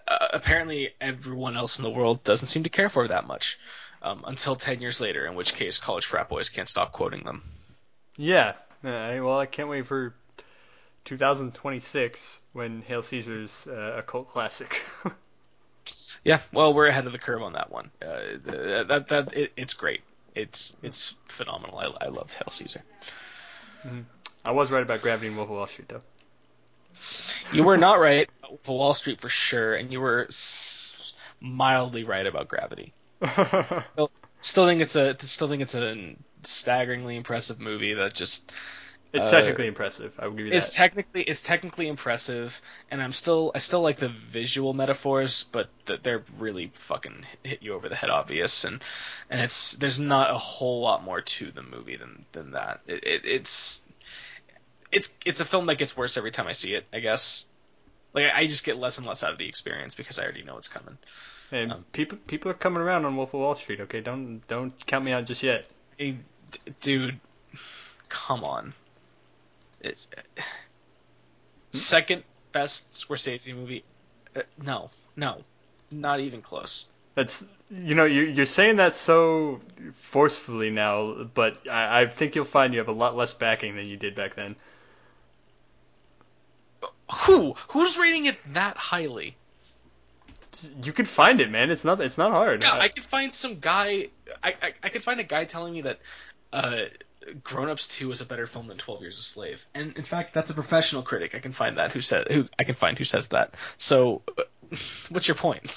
uh, 0.07 0.27
apparently 0.33 0.93
everyone 0.99 1.57
else 1.57 1.77
in 1.77 1.83
the 1.83 1.89
world 1.89 2.23
doesn't 2.23 2.47
seem 2.47 2.63
to 2.63 2.69
care 2.69 2.89
for 2.89 3.07
that 3.07 3.27
much. 3.27 3.59
Um, 4.01 4.25
until 4.27 4.55
10 4.57 4.81
years 4.81 4.99
later, 4.99 5.25
in 5.25 5.35
which 5.35 5.53
case 5.53 5.77
college 5.77 6.05
frat 6.05 6.27
boys 6.27 6.49
can't 6.49 6.67
stop 6.67 6.91
quoting 6.91 7.23
them. 7.23 7.41
Yeah, 8.15 8.53
uh, 8.83 9.17
well, 9.21 9.39
I 9.39 9.45
can't 9.45 9.69
wait 9.69 9.85
for 9.85 10.13
2026 11.05 12.39
when 12.53 12.81
Hail 12.83 13.03
Caesar's 13.03 13.67
uh, 13.67 13.95
a 13.97 14.03
cult 14.03 14.29
classic. 14.29 14.83
yeah, 16.23 16.39
well, 16.51 16.73
we're 16.73 16.87
ahead 16.87 17.05
of 17.05 17.11
the 17.11 17.17
curve 17.17 17.41
on 17.41 17.53
that 17.53 17.71
one. 17.71 17.89
Uh, 18.01 18.37
that 18.45 19.05
that 19.09 19.33
it, 19.35 19.53
it's 19.57 19.73
great. 19.73 20.01
It's 20.35 20.75
it's 20.83 21.15
phenomenal. 21.25 21.77
I, 21.79 22.05
I 22.05 22.09
love 22.09 22.33
Hail 22.33 22.49
Caesar. 22.49 22.81
Mm-hmm. 23.85 24.01
I 24.45 24.51
was 24.51 24.71
right 24.71 24.83
about 24.83 25.01
Gravity 25.01 25.27
and 25.27 25.37
Wolf 25.37 25.49
of 25.49 25.55
Wall 25.55 25.67
Street, 25.67 25.89
though. 25.89 26.01
You 27.51 27.63
were 27.63 27.77
not 27.77 27.99
right 27.99 28.29
for 28.63 28.77
Wall 28.77 28.93
Street 28.93 29.19
for 29.21 29.29
sure, 29.29 29.75
and 29.75 29.91
you 29.91 29.99
were 30.01 30.25
s- 30.27 31.13
mildly 31.39 32.03
right 32.03 32.25
about 32.25 32.47
Gravity. 32.47 32.93
still, 33.91 34.11
still 34.41 34.67
think 34.67 34.81
it's 34.81 34.95
a 34.95 35.17
still 35.19 35.47
think 35.47 35.61
it's 35.61 35.75
a 35.75 36.15
staggeringly 36.45 37.15
impressive 37.15 37.59
movie 37.59 37.93
that 37.93 38.13
just 38.13 38.51
it's 39.13 39.25
uh, 39.27 39.31
technically 39.31 39.67
impressive. 39.67 40.15
I 40.17 40.27
will 40.27 40.35
give 40.35 40.47
you 40.47 40.53
it's 40.53 40.71
that. 40.71 40.75
technically 40.75 41.21
it's 41.21 41.43
technically 41.43 41.87
impressive, 41.87 42.59
and 42.89 43.01
I'm 43.01 43.11
still 43.11 43.51
I 43.53 43.59
still 43.59 43.81
like 43.81 43.97
the 43.97 44.09
visual 44.09 44.73
metaphors, 44.73 45.43
but 45.43 45.69
they're 46.01 46.23
really 46.39 46.71
fucking 46.73 47.25
hit 47.43 47.61
you 47.61 47.73
over 47.73 47.87
the 47.89 47.95
head 47.95 48.09
obvious, 48.09 48.63
and 48.63 48.83
and 49.29 49.39
it's 49.39 49.73
there's 49.73 49.99
not 49.99 50.31
a 50.31 50.37
whole 50.37 50.81
lot 50.81 51.03
more 51.03 51.21
to 51.21 51.51
the 51.51 51.61
movie 51.61 51.95
than 51.95 52.25
than 52.31 52.51
that. 52.51 52.81
It, 52.87 53.03
it, 53.03 53.21
it's 53.25 53.83
it's 54.91 55.13
it's 55.25 55.41
a 55.41 55.45
film 55.45 55.67
that 55.67 55.77
gets 55.77 55.95
worse 55.95 56.17
every 56.17 56.31
time 56.31 56.47
I 56.47 56.53
see 56.53 56.73
it. 56.73 56.85
I 56.91 56.99
guess 56.99 57.45
like 58.13 58.33
I 58.33 58.47
just 58.47 58.63
get 58.63 58.77
less 58.77 58.97
and 58.97 59.05
less 59.05 59.23
out 59.23 59.31
of 59.31 59.37
the 59.37 59.47
experience 59.47 59.93
because 59.93 60.17
I 60.17 60.23
already 60.23 60.43
know 60.43 60.57
it's 60.57 60.67
coming. 60.67 60.97
And 61.51 61.71
um, 61.71 61.85
people 61.91 62.17
people 62.25 62.49
are 62.49 62.55
coming 62.55 62.81
around 62.81 63.05
on 63.05 63.15
Wolf 63.15 63.33
of 63.35 63.41
Wall 63.41 63.53
Street. 63.53 63.81
Okay, 63.81 64.01
don't 64.01 64.41
don't 64.47 64.73
count 64.85 65.05
me 65.05 65.11
out 65.11 65.25
just 65.25 65.43
yet. 65.43 65.67
Hey, 65.97 66.17
d- 66.53 66.73
dude, 66.81 67.19
come 68.09 68.43
on. 68.43 68.73
It's 69.81 70.07
second 71.71 72.23
best 72.51 72.91
Scorsese 72.93 73.53
movie. 73.53 73.83
Uh, 74.35 74.41
no, 74.63 74.89
no, 75.15 75.43
not 75.91 76.19
even 76.19 76.41
close. 76.41 76.85
That's 77.15 77.45
you 77.69 77.95
know 77.95 78.05
you're 78.05 78.25
you're 78.25 78.45
saying 78.45 78.77
that 78.77 78.95
so 78.95 79.59
forcefully 79.91 80.69
now, 80.69 81.25
but 81.33 81.57
I, 81.69 82.01
I 82.01 82.05
think 82.05 82.35
you'll 82.35 82.45
find 82.45 82.73
you 82.73 82.79
have 82.79 82.87
a 82.87 82.93
lot 82.93 83.15
less 83.15 83.33
backing 83.33 83.75
than 83.75 83.87
you 83.87 83.97
did 83.97 84.15
back 84.15 84.35
then. 84.35 84.55
Who 87.25 87.55
who's 87.69 87.97
rating 87.97 88.25
it 88.25 88.37
that 88.53 88.77
highly? 88.77 89.35
You 90.81 90.93
can 90.93 91.05
find 91.05 91.41
it, 91.41 91.51
man. 91.51 91.69
It's 91.69 91.83
not. 91.83 91.99
It's 91.99 92.17
not 92.17 92.31
hard. 92.31 92.63
Yeah, 92.63 92.73
I, 92.73 92.79
I 92.81 92.87
could 92.87 93.03
find 93.03 93.35
some 93.35 93.59
guy. 93.59 94.07
I, 94.41 94.55
I, 94.61 94.73
I 94.83 94.89
could 94.89 95.03
find 95.03 95.19
a 95.19 95.23
guy 95.23 95.45
telling 95.45 95.73
me 95.73 95.81
that 95.81 95.99
uh, 96.53 96.85
Grown 97.43 97.69
Ups 97.69 97.87
Two 97.87 98.11
is 98.11 98.21
a 98.21 98.25
better 98.25 98.47
film 98.47 98.67
than 98.67 98.77
Twelve 98.77 99.01
Years 99.01 99.17
a 99.17 99.21
Slave, 99.21 99.65
and 99.73 99.95
in 99.97 100.03
fact, 100.03 100.33
that's 100.33 100.49
a 100.49 100.53
professional 100.53 101.01
critic. 101.01 101.35
I 101.35 101.39
can 101.39 101.53
find 101.53 101.77
that 101.77 101.91
who 101.91 102.01
said 102.01 102.27
who 102.29 102.47
I 102.59 102.63
can 102.63 102.75
find 102.75 102.97
who 102.97 103.03
says 103.03 103.29
that. 103.29 103.55
So, 103.77 104.21
what's 105.09 105.27
your 105.27 105.35
point? 105.35 105.73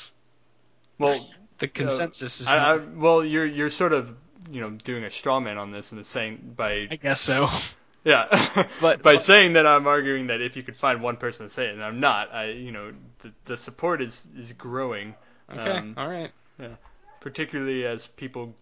Well, 0.99 1.29
the 1.59 1.69
consensus 1.69 2.41
is. 2.41 2.49
I, 2.49 2.75
I, 2.75 2.77
well, 2.77 3.25
you're 3.25 3.47
you're 3.47 3.71
sort 3.71 3.93
of 3.93 4.15
you 4.51 4.61
know 4.61 4.71
doing 4.71 5.05
a 5.05 5.11
straw 5.11 5.41
man 5.41 5.59
on 5.59 5.71
this 5.71 5.93
and 5.93 6.05
saying 6.05 6.55
by. 6.57 6.89
I 6.91 6.97
guess 6.97 7.21
so. 7.21 7.49
Yeah, 8.07 8.29
but 8.81 9.03
by 9.03 9.15
but, 9.15 9.21
saying 9.21 9.55
that 9.55 9.67
I'm 9.67 9.89
arguing 9.89 10.29
that 10.29 10.41
if 10.41 10.57
you 10.57 10.63
could 10.63 10.77
find 10.77 11.03
one 11.03 11.17
person 11.17 11.45
to 11.45 11.53
say 11.53 11.67
it, 11.67 11.75
and 11.75 11.83
I'm 11.83 11.99
not. 11.99 12.33
I, 12.33 12.51
you 12.51 12.71
know, 12.71 12.93
the, 13.19 13.33
the 13.47 13.57
support 13.57 14.01
is 14.01 14.25
is 14.39 14.53
growing. 14.53 15.17
Okay, 15.53 15.73
um, 15.73 15.95
all 15.97 16.09
right. 16.09 16.31
Yeah, 16.57 16.77
particularly 17.19 17.85
as 17.85 18.07
people, 18.07 18.55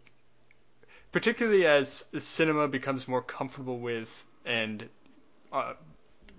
particularly 1.14 1.64
as 1.64 2.04
cinema 2.18 2.66
becomes 2.66 3.06
more 3.06 3.22
comfortable 3.22 3.78
with 3.78 4.24
and, 4.44 4.88
uh, 5.52 5.74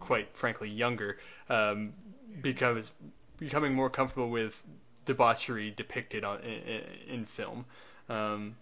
quite 0.02 0.28
frankly, 0.36 0.70
younger, 0.70 1.18
um, 1.50 1.94
becomes 2.42 2.92
becoming 3.38 3.74
more 3.74 3.90
comfortable 3.90 4.30
with 4.30 4.62
debauchery 5.06 5.72
depicted 5.72 6.26
on 6.26 6.42
in, 6.42 6.82
in 7.08 7.26
film. 7.26 7.64
Um, 8.10 8.58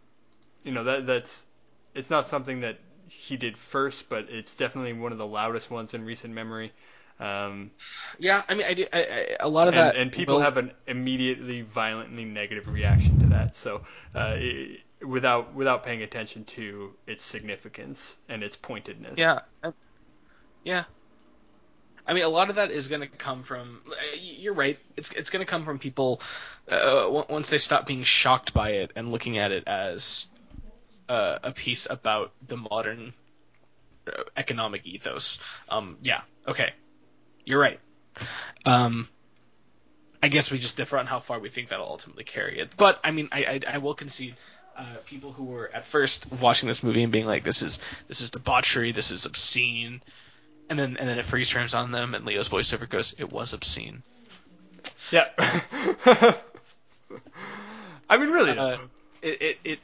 you 0.63 0.71
know 0.71 0.83
that 0.83 1.07
that's 1.07 1.47
it's 1.95 2.11
not 2.11 2.27
something 2.27 2.61
that 2.61 2.77
he 3.07 3.35
did 3.35 3.57
first, 3.57 4.07
but 4.07 4.29
it's 4.29 4.55
definitely 4.55 4.93
one 4.93 5.13
of 5.13 5.17
the 5.17 5.25
loudest 5.25 5.71
ones 5.71 5.95
in 5.95 6.05
recent 6.05 6.31
memory. 6.31 6.71
Um, 7.19 7.71
yeah, 8.19 8.43
I 8.47 8.53
mean, 8.53 8.67
I, 8.67 8.73
do, 8.75 8.85
I, 8.93 8.99
I 8.99 9.35
a 9.39 9.49
lot 9.49 9.67
of 9.67 9.73
and, 9.73 9.81
that, 9.81 9.95
and 9.95 10.11
people 10.11 10.35
will... 10.35 10.41
have 10.41 10.57
an 10.57 10.73
immediately 10.85 11.61
violently 11.61 12.23
negative 12.23 12.67
reaction 12.67 13.19
to 13.21 13.25
that. 13.27 13.55
So 13.55 13.81
uh, 14.13 14.35
it, 14.37 14.81
without 15.03 15.53
without 15.53 15.83
paying 15.83 16.01
attention 16.01 16.45
to 16.45 16.93
its 17.07 17.23
significance 17.23 18.17
and 18.29 18.43
its 18.43 18.55
pointedness. 18.55 19.17
Yeah, 19.17 19.39
yeah. 20.63 20.85
I 22.05 22.13
mean, 22.13 22.23
a 22.23 22.29
lot 22.29 22.49
of 22.49 22.55
that 22.55 22.71
is 22.71 22.89
going 22.89 23.01
to 23.01 23.07
come 23.07 23.43
from. 23.43 23.81
You're 24.19 24.53
right. 24.53 24.77
It's 24.97 25.11
it's 25.13 25.29
going 25.29 25.45
to 25.45 25.49
come 25.49 25.63
from 25.63 25.79
people 25.79 26.21
uh, 26.69 27.23
once 27.29 27.49
they 27.49 27.57
stop 27.57 27.85
being 27.85 28.03
shocked 28.03 28.53
by 28.53 28.71
it 28.71 28.91
and 28.95 29.11
looking 29.11 29.37
at 29.37 29.51
it 29.51 29.63
as 29.67 30.27
uh, 31.07 31.39
a 31.43 31.51
piece 31.51 31.89
about 31.89 32.31
the 32.45 32.57
modern 32.57 33.13
uh, 34.07 34.23
economic 34.35 34.85
ethos. 34.85 35.39
Um, 35.69 35.97
yeah, 36.01 36.21
okay, 36.45 36.73
you're 37.45 37.59
right. 37.59 37.79
Um, 38.65 39.07
I 40.21 40.27
guess 40.27 40.51
we 40.51 40.57
just 40.57 40.77
differ 40.77 40.97
on 40.97 41.05
how 41.05 41.19
far 41.19 41.39
we 41.39 41.49
think 41.49 41.69
that'll 41.69 41.87
ultimately 41.87 42.25
carry 42.25 42.59
it. 42.59 42.75
But 42.75 42.99
I 43.03 43.11
mean, 43.11 43.29
I 43.31 43.45
I, 43.45 43.75
I 43.75 43.77
will 43.77 43.93
concede. 43.93 44.35
Uh, 44.75 44.95
people 45.05 45.31
who 45.31 45.43
were 45.43 45.69
at 45.73 45.85
first 45.85 46.31
watching 46.41 46.67
this 46.67 46.83
movie 46.83 47.03
and 47.03 47.11
being 47.11 47.25
like, 47.25 47.43
"This 47.43 47.61
is 47.61 47.79
this 48.07 48.21
is 48.21 48.31
debauchery, 48.31 48.91
this 48.91 49.11
is 49.11 49.25
obscene," 49.25 50.01
and 50.69 50.79
then 50.79 50.97
and 50.97 51.07
then 51.07 51.19
it 51.19 51.25
freeze 51.25 51.49
frames 51.49 51.73
on 51.73 51.91
them, 51.91 52.15
and 52.15 52.25
Leo's 52.25 52.49
voiceover 52.49 52.89
goes, 52.89 53.13
"It 53.17 53.31
was 53.31 53.53
obscene." 53.53 54.01
Yeah. 55.11 55.27
I 58.09 58.17
mean, 58.17 58.29
really. 58.29 58.57
Uh, 58.57 58.77
it, 59.21 59.41
it, 59.41 59.57
it 59.63 59.79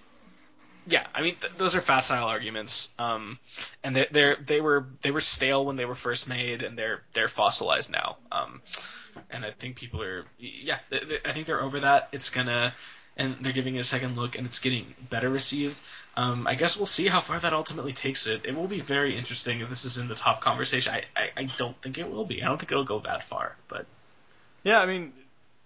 yeah, 0.87 1.05
I 1.13 1.21
mean 1.21 1.35
th- 1.39 1.53
those 1.57 1.75
are 1.75 1.81
facile 1.81 2.27
arguments, 2.27 2.89
um, 2.97 3.37
and 3.83 3.95
they 3.95 4.07
they 4.11 4.35
they 4.43 4.61
were 4.61 4.87
they 5.01 5.11
were 5.11 5.21
stale 5.21 5.65
when 5.65 5.75
they 5.75 5.85
were 5.85 5.95
first 5.95 6.27
made, 6.27 6.63
and 6.63 6.77
they're 6.77 7.01
they're 7.13 7.27
fossilized 7.27 7.91
now. 7.91 8.17
Um, 8.31 8.61
and 9.29 9.45
I 9.45 9.51
think 9.51 9.75
people 9.75 10.01
are 10.01 10.25
yeah, 10.39 10.79
they, 10.89 10.99
they, 10.99 11.19
I 11.25 11.33
think 11.33 11.47
they're 11.47 11.61
over 11.61 11.81
that. 11.81 12.09
It's 12.11 12.29
gonna 12.29 12.73
and 13.19 13.35
they're 13.41 13.51
giving 13.51 13.75
it 13.75 13.79
a 13.79 13.83
second 13.83 14.15
look, 14.15 14.37
and 14.37 14.47
it's 14.47 14.59
getting 14.59 14.95
better 15.09 15.29
received. 15.29 15.81
Um, 16.15 16.47
I 16.47 16.55
guess 16.55 16.77
we'll 16.77 16.85
see 16.85 17.07
how 17.07 17.19
far 17.19 17.37
that 17.37 17.53
ultimately 17.53 17.93
takes 17.93 18.25
it. 18.25 18.45
It 18.45 18.55
will 18.55 18.67
be 18.67 18.79
very 18.79 19.17
interesting 19.17 19.59
if 19.59 19.69
this 19.69 19.85
is 19.85 19.97
in 19.97 20.07
the 20.07 20.15
top 20.15 20.41
conversation. 20.41 20.93
I, 20.93 21.03
I, 21.15 21.29
I 21.37 21.43
don't 21.43 21.79
think 21.81 21.97
it 21.97 22.09
will 22.09 22.25
be. 22.25 22.41
I 22.41 22.47
don't 22.47 22.57
think 22.57 22.71
it'll 22.71 22.85
go 22.85 22.99
that 23.01 23.23
far, 23.23 23.55
but 23.67 23.85
yeah, 24.63 24.79
I 24.79 24.85
mean, 24.85 25.13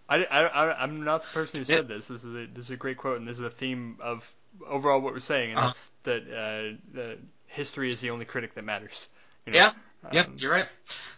I, 0.09 0.23
I, 0.25 0.83
I'm 0.83 1.03
not 1.03 1.23
the 1.23 1.29
person 1.29 1.59
who 1.59 1.63
said 1.63 1.87
this. 1.87 2.07
This 2.07 2.23
is 2.23 2.35
a, 2.35 2.45
this 2.47 2.65
is 2.65 2.71
a 2.71 2.77
great 2.77 2.97
quote, 2.97 3.17
and 3.17 3.27
this 3.27 3.39
is 3.39 3.45
a 3.45 3.49
theme 3.49 3.97
of 4.01 4.35
overall 4.67 4.99
what 4.99 5.13
we're 5.13 5.19
saying, 5.19 5.51
and 5.51 5.59
uh-huh. 5.59 5.67
that's 5.67 5.91
that 6.03 6.77
uh, 6.97 7.15
history 7.47 7.87
is 7.87 8.01
the 8.01 8.09
only 8.09 8.25
critic 8.25 8.55
that 8.55 8.63
matters. 8.63 9.07
You 9.45 9.53
know? 9.53 9.59
Yeah, 9.59 9.67
um, 10.03 10.09
yeah, 10.11 10.25
you're 10.37 10.51
right. 10.51 10.67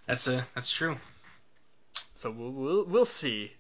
That's 0.06 0.28
a 0.28 0.46
that's 0.54 0.72
true. 0.72 0.98
So 2.16 2.32
we'll 2.32 2.52
we'll, 2.52 2.86
we'll 2.86 3.06
see. 3.06 3.52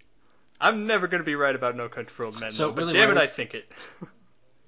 I'm 0.60 0.88
never 0.88 1.08
going 1.08 1.22
to 1.22 1.26
be 1.26 1.36
right 1.36 1.56
about 1.56 1.76
No 1.76 1.90
Country 1.90 2.14
for 2.14 2.26
Old 2.26 2.40
Men, 2.40 2.52
so 2.52 2.70
though, 2.70 2.76
really 2.76 2.94
but 2.94 3.00
damn 3.00 3.12
it, 3.12 3.18
I 3.18 3.28
think 3.28 3.54
it. 3.54 4.00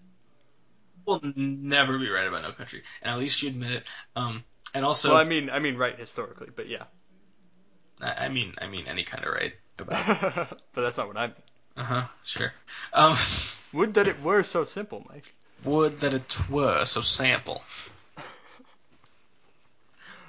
we'll 1.06 1.22
never 1.36 1.98
be 1.98 2.10
right 2.10 2.28
about 2.28 2.44
No 2.44 2.52
Country, 2.52 2.84
and 3.02 3.12
at 3.12 3.20
least 3.20 3.42
you 3.42 3.50
admit 3.50 3.72
it. 3.72 3.84
Um, 4.16 4.44
and 4.74 4.86
also, 4.86 5.10
well, 5.10 5.18
I 5.18 5.24
mean, 5.24 5.50
I 5.50 5.60
mean, 5.60 5.78
right 5.78 5.98
historically, 5.98 6.50
but 6.56 6.68
yeah. 6.68 6.84
I, 8.02 8.26
I 8.26 8.30
mean, 8.30 8.54
I 8.60 8.68
mean, 8.68 8.86
any 8.88 9.04
kind 9.04 9.24
of 9.24 9.34
right 9.34 9.54
about. 9.80 10.50
but 10.74 10.82
that's 10.82 10.98
not 10.98 11.08
what 11.08 11.18
I 11.18 11.28
mean. 11.28 11.36
Uh 11.78 11.84
huh. 11.84 12.04
Sure. 12.24 12.52
Um, 12.94 13.16
would 13.74 13.94
that 13.96 14.08
it 14.08 14.22
were 14.22 14.44
so 14.44 14.64
simple, 14.66 15.06
Mike. 15.10 15.34
Would 15.64 16.02
that 16.02 16.14
it 16.14 16.50
were 16.50 16.86
so 16.86 17.02
simple. 17.02 17.64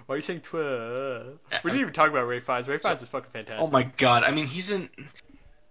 Why 0.06 0.14
are 0.14 0.16
you 0.16 0.22
saying 0.22 0.40
twir? 0.40 1.36
We 1.62 1.70
didn't 1.70 1.80
even 1.82 1.92
talk 1.92 2.08
about 2.08 2.26
Ralph 2.26 2.44
Fiennes. 2.44 2.66
Ralph 2.66 2.80
Fiennes 2.82 3.00
so, 3.00 3.04
is 3.04 3.08
fucking 3.10 3.30
fantastic. 3.30 3.62
Oh 3.62 3.70
my 3.70 3.82
god! 3.82 4.24
I 4.24 4.30
mean, 4.30 4.46
he's 4.46 4.70
in. 4.70 4.88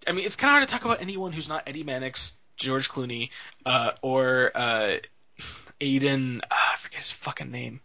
I 0.08 0.12
mean, 0.14 0.26
it's 0.26 0.36
kind 0.36 0.50
of 0.50 0.54
hard 0.56 0.68
to 0.68 0.72
talk 0.72 0.86
about 0.86 1.02
anyone 1.02 1.34
who's 1.34 1.50
not 1.50 1.64
Eddie 1.68 1.84
Mannix, 1.84 2.34
George 2.56 2.90
Clooney, 2.90 3.30
uh, 3.66 3.92
or 4.02 4.52
uh, 4.56 4.96
Alden. 5.82 6.42
Uh, 6.50 6.76
forget 6.78 7.00
his 7.00 7.12
fucking 7.12 7.52
name. 7.52 7.82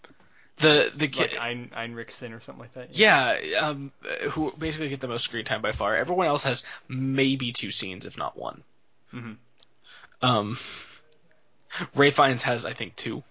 The 0.56 0.92
the 0.94 1.08
kid, 1.08 1.32
like 1.32 1.40
Ein, 1.40 1.70
Einrichsen 1.76 2.36
or 2.36 2.40
something 2.40 2.60
like 2.60 2.74
that. 2.74 2.96
yeah, 2.96 3.36
um, 3.60 3.90
who 4.30 4.52
basically 4.56 4.88
get 4.90 5.00
the 5.00 5.08
most 5.08 5.24
screen 5.24 5.44
time 5.44 5.62
by 5.62 5.72
far. 5.72 5.96
Everyone 5.96 6.26
else 6.26 6.44
has 6.44 6.64
maybe 6.88 7.52
two 7.52 7.70
scenes, 7.70 8.06
if 8.06 8.16
not 8.16 8.36
one. 8.36 8.62
Mhm. 9.12 9.36
Um, 10.20 10.58
Ralph 11.96 12.14
Fiennes 12.14 12.42
has, 12.44 12.64
I 12.64 12.74
think, 12.74 12.96
two. 12.96 13.22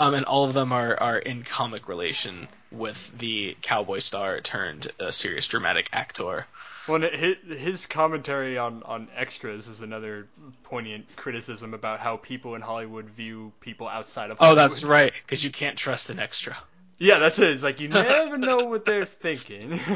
Um, 0.00 0.14
and 0.14 0.24
all 0.26 0.44
of 0.44 0.54
them 0.54 0.72
are, 0.72 0.98
are 1.00 1.18
in 1.18 1.44
comic 1.44 1.86
relation 1.88 2.48
with 2.76 3.16
the 3.18 3.56
cowboy 3.62 3.98
star 3.98 4.40
turned 4.40 4.90
uh, 5.00 5.10
serious 5.10 5.46
dramatic 5.46 5.88
actor. 5.92 6.46
Well, 6.86 7.00
his, 7.00 7.36
his 7.46 7.86
commentary 7.86 8.58
on, 8.58 8.82
on 8.82 9.08
extras 9.14 9.68
is 9.68 9.80
another 9.80 10.28
poignant 10.64 11.06
criticism 11.16 11.72
about 11.72 12.00
how 12.00 12.18
people 12.18 12.54
in 12.56 12.60
Hollywood 12.60 13.06
view 13.06 13.52
people 13.60 13.88
outside 13.88 14.30
of 14.30 14.38
Hollywood. 14.38 14.58
Oh, 14.58 14.60
that's 14.60 14.84
right, 14.84 15.12
because 15.22 15.42
you 15.42 15.50
can't 15.50 15.78
trust 15.78 16.10
an 16.10 16.18
extra. 16.18 16.56
Yeah, 16.98 17.18
that's 17.18 17.38
it. 17.38 17.48
It's 17.50 17.62
like 17.62 17.80
you 17.80 17.88
never 17.90 18.36
know 18.36 18.66
what 18.66 18.84
they're 18.84 19.06
thinking. 19.06 19.80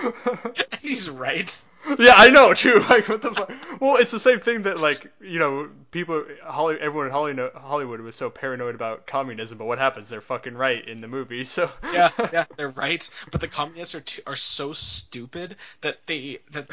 He's 0.82 1.10
right. 1.10 1.62
yeah, 1.98 2.14
I 2.16 2.30
know 2.30 2.52
too. 2.54 2.84
Like 2.90 3.08
what 3.08 3.22
the 3.22 3.32
fuck? 3.32 3.52
Well, 3.80 3.96
it's 3.96 4.10
the 4.10 4.18
same 4.20 4.40
thing 4.40 4.62
that 4.62 4.78
like 4.80 5.06
you 5.20 5.38
know 5.38 5.68
people, 5.90 6.24
Holly, 6.42 6.76
everyone 6.80 7.06
in 7.06 7.12
Hollywood, 7.12 7.52
Hollywood 7.54 8.00
was 8.00 8.16
so 8.16 8.30
paranoid 8.30 8.74
about 8.74 9.06
communism, 9.06 9.58
but 9.58 9.66
what 9.66 9.78
happens? 9.78 10.08
They're 10.08 10.20
fucking 10.20 10.54
right 10.54 10.86
in 10.86 11.00
the 11.00 11.08
movie. 11.08 11.44
So 11.50 11.70
Yeah, 11.92 12.10
yeah, 12.32 12.44
they're 12.56 12.70
right. 12.70 13.08
But 13.30 13.40
the 13.40 13.48
communists 13.48 13.94
are 13.94 14.00
too, 14.00 14.22
are 14.26 14.36
so 14.36 14.72
stupid 14.72 15.56
that 15.82 15.98
they 16.06 16.38
that 16.52 16.68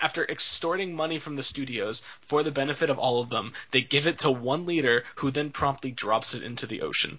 after 0.00 0.24
extorting 0.24 0.94
money 0.94 1.18
from 1.18 1.36
the 1.36 1.42
studios 1.42 2.02
for 2.22 2.42
the 2.42 2.50
benefit 2.50 2.90
of 2.90 2.98
all 2.98 3.20
of 3.20 3.28
them, 3.28 3.52
they 3.70 3.80
give 3.82 4.06
it 4.06 4.20
to 4.20 4.30
one 4.30 4.66
leader 4.66 5.04
who 5.16 5.30
then 5.30 5.50
promptly 5.50 5.90
drops 5.90 6.34
it 6.34 6.42
into 6.42 6.66
the 6.66 6.82
ocean. 6.82 7.18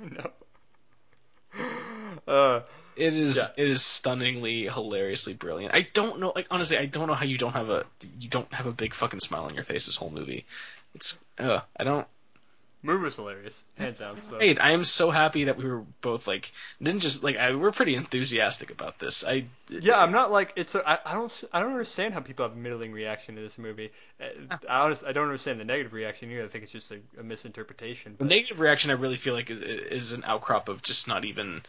no. 0.00 0.30
Uh, 2.26 2.60
It 2.98 3.14
is 3.14 3.36
Yeah. 3.36 3.64
it 3.64 3.68
is 3.68 3.82
stunningly 3.84 4.68
hilariously 4.68 5.34
brilliant. 5.34 5.74
I 5.74 5.82
don't 5.82 6.18
know 6.20 6.32
like 6.34 6.48
honestly 6.50 6.76
I 6.76 6.86
don't 6.86 7.06
know 7.06 7.14
how 7.14 7.24
you 7.24 7.38
don't 7.38 7.52
have 7.52 7.70
a 7.70 7.84
you 8.18 8.28
don't 8.28 8.52
have 8.52 8.66
a 8.66 8.72
big 8.72 8.94
fucking 8.94 9.20
smile 9.20 9.44
on 9.44 9.54
your 9.54 9.64
face 9.64 9.86
this 9.86 9.96
whole 9.96 10.10
movie. 10.10 10.44
It's 10.94 11.18
uh 11.38 11.60
I 11.76 11.84
don't 11.84 12.06
movie 12.82 13.04
was 13.04 13.16
hilarious, 13.16 13.64
hands 13.76 14.00
down. 14.00 14.20
So. 14.20 14.38
Great. 14.38 14.60
I 14.60 14.70
am 14.72 14.84
so 14.84 15.10
happy 15.10 15.44
that 15.44 15.56
we 15.56 15.64
were 15.64 15.84
both 16.00 16.26
like 16.26 16.52
didn't 16.82 17.00
just 17.00 17.22
like 17.22 17.36
I, 17.36 17.54
we're 17.54 17.72
pretty 17.72 17.94
enthusiastic 17.94 18.70
about 18.70 18.98
this. 18.98 19.24
I 19.24 19.44
Yeah, 19.68 19.98
I'm 19.98 20.12
not 20.12 20.30
like 20.30 20.52
it's. 20.56 20.74
A, 20.74 20.88
I, 20.88 20.98
I 21.04 21.14
don't. 21.14 21.44
I 21.52 21.60
don't 21.60 21.72
understand 21.72 22.14
how 22.14 22.20
people 22.20 22.46
have 22.46 22.56
a 22.56 22.58
middling 22.58 22.92
reaction 22.92 23.36
to 23.36 23.40
this 23.40 23.58
movie. 23.58 23.90
Uh, 24.20 24.56
I 24.68 24.80
honest, 24.80 25.04
I 25.04 25.12
don't 25.12 25.24
understand 25.24 25.60
the 25.60 25.64
negative 25.64 25.92
reaction 25.92 26.30
either. 26.30 26.44
I 26.44 26.48
think 26.48 26.64
it's 26.64 26.72
just 26.72 26.90
a, 26.90 26.98
a 27.18 27.22
misinterpretation. 27.22 28.16
The 28.18 28.24
negative 28.24 28.60
reaction 28.60 28.90
I 28.90 28.94
really 28.94 29.16
feel 29.16 29.34
like 29.34 29.50
is 29.50 29.60
is 29.60 30.12
an 30.12 30.24
outcrop 30.24 30.68
of 30.68 30.82
just 30.82 31.08
not 31.08 31.24
even 31.24 31.62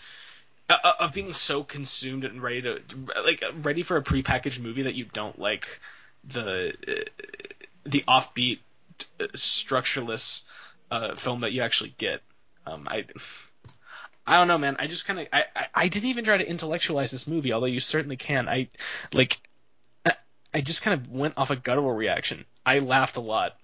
of 0.70 1.14
being 1.14 1.34
so 1.34 1.64
consumed 1.64 2.24
and 2.24 2.42
ready 2.42 2.62
to 2.62 2.82
like 3.24 3.44
ready 3.62 3.84
for 3.84 3.98
a 3.98 4.04
prepackaged 4.04 4.62
movie 4.62 4.84
that 4.84 4.96
you 4.96 5.06
don't 5.06 5.40
like 5.40 5.80
the 6.24 6.74
uh, 6.88 7.26
the 7.86 8.04
offbeat 8.08 8.60
uh, 9.20 9.28
structureless 9.34 10.44
uh, 10.92 11.16
film 11.16 11.42
that 11.42 11.52
you 11.52 11.62
actually 11.62 11.94
get. 11.98 12.22
Um, 12.66 12.88
I 12.90 13.06
I 14.28 14.38
don't 14.38 14.48
know, 14.48 14.58
man. 14.58 14.76
I 14.80 14.88
just 14.88 15.08
kind 15.08 15.20
of 15.20 15.28
I, 15.34 15.46
I 15.56 15.68
I 15.74 15.88
didn't 15.88 16.10
even 16.10 16.24
try 16.26 16.38
to 16.38 16.48
intellectualize 16.48 17.12
this 17.12 17.28
movie, 17.28 17.54
although 17.54 17.66
you 17.66 17.80
certainly 17.80 18.18
can. 18.18 18.48
I 18.48 18.70
like 19.14 19.40
I, 20.06 20.14
I 20.54 20.62
just 20.62 20.84
kind 20.84 21.00
of 21.00 21.12
went 21.12 21.36
off 21.38 21.50
a 21.50 21.56
guttural 21.56 21.94
reaction. 21.94 22.46
I 22.66 22.80
laughed 22.80 23.18
a 23.18 23.22
lot 23.22 23.58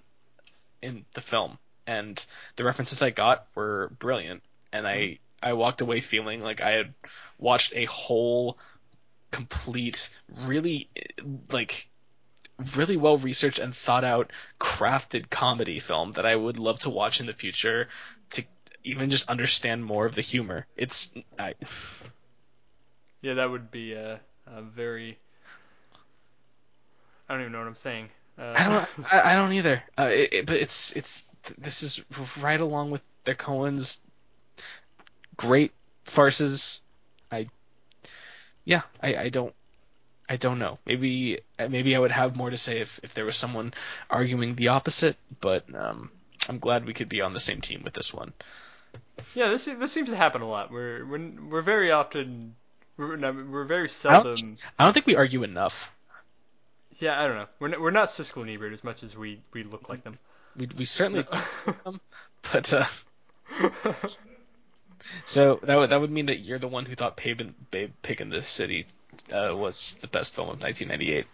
in 0.82 1.06
the 1.14 1.22
film, 1.22 1.60
and 1.86 2.24
the 2.56 2.64
references 2.64 3.04
I 3.04 3.12
got 3.12 3.48
were 3.54 3.92
brilliant, 4.00 4.42
and 4.74 4.88
I 4.88 5.20
I 5.46 5.54
walked 5.54 5.82
away 5.82 6.02
feeling 6.02 6.42
like 6.42 6.60
I 6.60 6.72
had 6.72 6.94
watched 7.38 7.74
a 7.76 7.86
whole, 7.86 8.58
complete, 9.32 10.10
really 10.48 10.90
like 11.52 11.88
really 12.76 12.98
well 12.98 13.18
researched 13.18 13.60
and 13.60 13.76
thought 13.76 14.04
out, 14.04 14.32
crafted 14.60 15.30
comedy 15.30 15.80
film 15.80 16.14
that 16.14 16.26
I 16.26 16.36
would 16.36 16.58
love 16.58 16.80
to 16.80 16.90
watch 16.90 17.20
in 17.20 17.28
the 17.28 17.34
future 17.34 17.90
to 18.32 18.44
even 18.84 19.10
just 19.12 19.30
understand 19.30 19.86
more 19.86 20.06
of 20.06 20.16
the 20.16 20.22
humor. 20.22 20.66
It's 20.76 21.14
I 21.38 21.54
yeah, 23.22 23.36
that 23.36 23.50
would 23.52 23.72
be 23.72 23.94
a, 23.94 24.20
a 24.48 24.62
very. 24.62 25.18
I 27.30 27.34
don't 27.34 27.42
even 27.42 27.52
know 27.52 27.60
what 27.60 27.68
I'm 27.68 27.76
saying. 27.76 28.10
Uh, 28.38 28.54
I 28.56 28.64
don't 28.64 28.90
I, 29.14 29.34
I 29.34 29.36
don't 29.36 29.54
either. 29.54 29.84
Uh, 29.98 30.10
it, 30.12 30.34
it- 30.34 30.46
but 30.46 30.58
it's 30.58 30.92
it's 30.94 31.28
this 31.58 31.84
is 31.84 32.04
right 32.40 32.60
along 32.60 32.90
with 32.92 33.04
the 33.26 33.36
Coens 33.36 34.00
great 35.38 35.72
farces. 36.06 36.82
I 37.32 37.48
yeah, 38.64 38.82
I, 39.02 39.16
I 39.16 39.30
don't 39.30 39.54
I 40.28 40.38
don't 40.38 40.60
know. 40.60 40.80
Maybe 40.86 41.40
maybe 41.60 41.96
I 41.96 42.00
would 42.00 42.12
have 42.12 42.36
more 42.36 42.50
to 42.50 42.58
say 42.58 42.80
if, 42.80 43.00
if 43.04 43.14
there 43.14 43.26
was 43.26 43.36
someone 43.36 43.74
arguing 44.10 44.56
the 44.56 44.70
opposite, 44.70 45.18
but 45.40 45.64
um, 45.74 46.10
I'm 46.50 46.60
glad 46.60 46.86
we 46.86 46.94
could 46.94 47.10
be 47.10 47.22
on 47.22 47.34
the 47.34 47.40
same 47.40 47.62
team 47.62 47.82
with 47.84 47.94
this 47.94 48.14
one. 48.14 48.34
yeah, 49.36 49.50
this 49.50 49.66
this 49.66 49.92
seems 49.92 50.10
to 50.10 50.16
happen 50.16 50.42
a 50.42 50.48
lot. 50.48 50.72
We're 50.72 51.06
we're, 51.06 51.32
we're 51.50 51.62
very 51.62 51.92
often. 51.92 52.56
We're, 52.98 53.18
we're 53.18 53.66
very 53.66 53.84
I 53.84 53.88
don't, 53.88 53.92
seldom. 53.92 54.36
think, 54.36 54.60
I 54.80 54.86
don't 54.86 54.94
think 54.94 55.06
we 55.06 55.16
argue 55.16 55.44
enough. 55.44 55.92
Yeah, 57.00 57.22
I 57.22 57.28
don't 57.28 57.36
know. 57.36 57.48
We're 57.60 57.68
not, 57.68 57.82
we're 57.82 57.92
not 57.92 58.08
Siskel 58.08 58.42
and 58.44 58.50
Ebert 58.50 58.72
as 58.72 58.86
much 58.86 59.04
as 59.04 59.18
we, 59.18 59.42
we 59.52 59.64
look 59.64 59.90
like 59.90 60.04
them. 60.04 60.18
We 60.56 60.70
we 60.78 60.86
certainly 60.86 61.26
but 62.54 62.74
uh, 62.74 62.86
so 65.26 65.60
that 65.64 65.78
would 65.78 65.90
that 65.90 66.00
would 66.00 66.12
mean 66.12 66.28
that 66.28 66.40
you're 66.40 66.60
the 66.60 66.68
one 66.68 66.86
who 66.86 66.96
thought 66.96 67.18
Babe, 67.18 67.54
Babe 67.72 67.92
Pig 68.02 68.22
in 68.22 68.30
the 68.30 68.42
City 68.42 68.86
uh, 69.32 69.56
was 69.56 69.96
the 70.02 70.08
best 70.08 70.34
film 70.34 70.50
of 70.50 70.62
1998. 70.62 71.26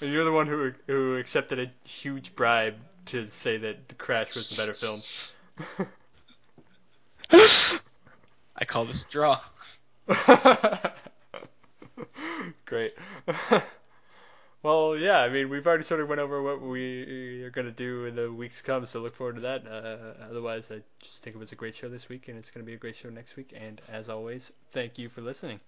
You're 0.00 0.24
the 0.24 0.32
one 0.32 0.48
who 0.48 0.72
who 0.86 1.16
accepted 1.16 1.58
a 1.58 1.70
huge 1.88 2.34
bribe 2.34 2.76
to 3.06 3.28
say 3.28 3.56
that 3.58 3.88
The 3.88 3.94
Crash 3.94 4.34
was 4.34 4.50
the 4.50 4.56
better 4.62 4.72
film. 5.78 5.88
I 8.56 8.64
call 8.64 8.84
this 8.84 9.02
a 9.02 9.08
draw. 9.08 9.40
Great. 12.66 12.94
well, 14.64 14.96
yeah, 14.96 15.18
I 15.18 15.28
mean, 15.28 15.50
we've 15.50 15.66
already 15.66 15.84
sort 15.84 16.00
of 16.00 16.08
went 16.08 16.22
over 16.22 16.42
what 16.42 16.62
we 16.62 17.42
are 17.42 17.50
going 17.50 17.66
to 17.66 17.72
do 17.72 18.06
in 18.06 18.16
the 18.16 18.32
weeks 18.32 18.56
to 18.58 18.62
come, 18.64 18.86
so 18.86 19.00
look 19.00 19.14
forward 19.14 19.36
to 19.36 19.42
that. 19.42 19.66
Uh, 19.66 20.24
otherwise, 20.24 20.70
I 20.72 20.80
just 21.00 21.22
think 21.22 21.36
it 21.36 21.38
was 21.38 21.52
a 21.52 21.56
great 21.56 21.74
show 21.74 21.90
this 21.90 22.08
week, 22.08 22.28
and 22.28 22.38
it's 22.38 22.50
going 22.50 22.64
to 22.64 22.66
be 22.66 22.72
a 22.72 22.78
great 22.78 22.96
show 22.96 23.10
next 23.10 23.36
week. 23.36 23.52
And 23.54 23.82
as 23.88 24.08
always, 24.08 24.52
thank 24.70 24.98
you 24.98 25.10
for 25.10 25.20
listening. 25.20 25.60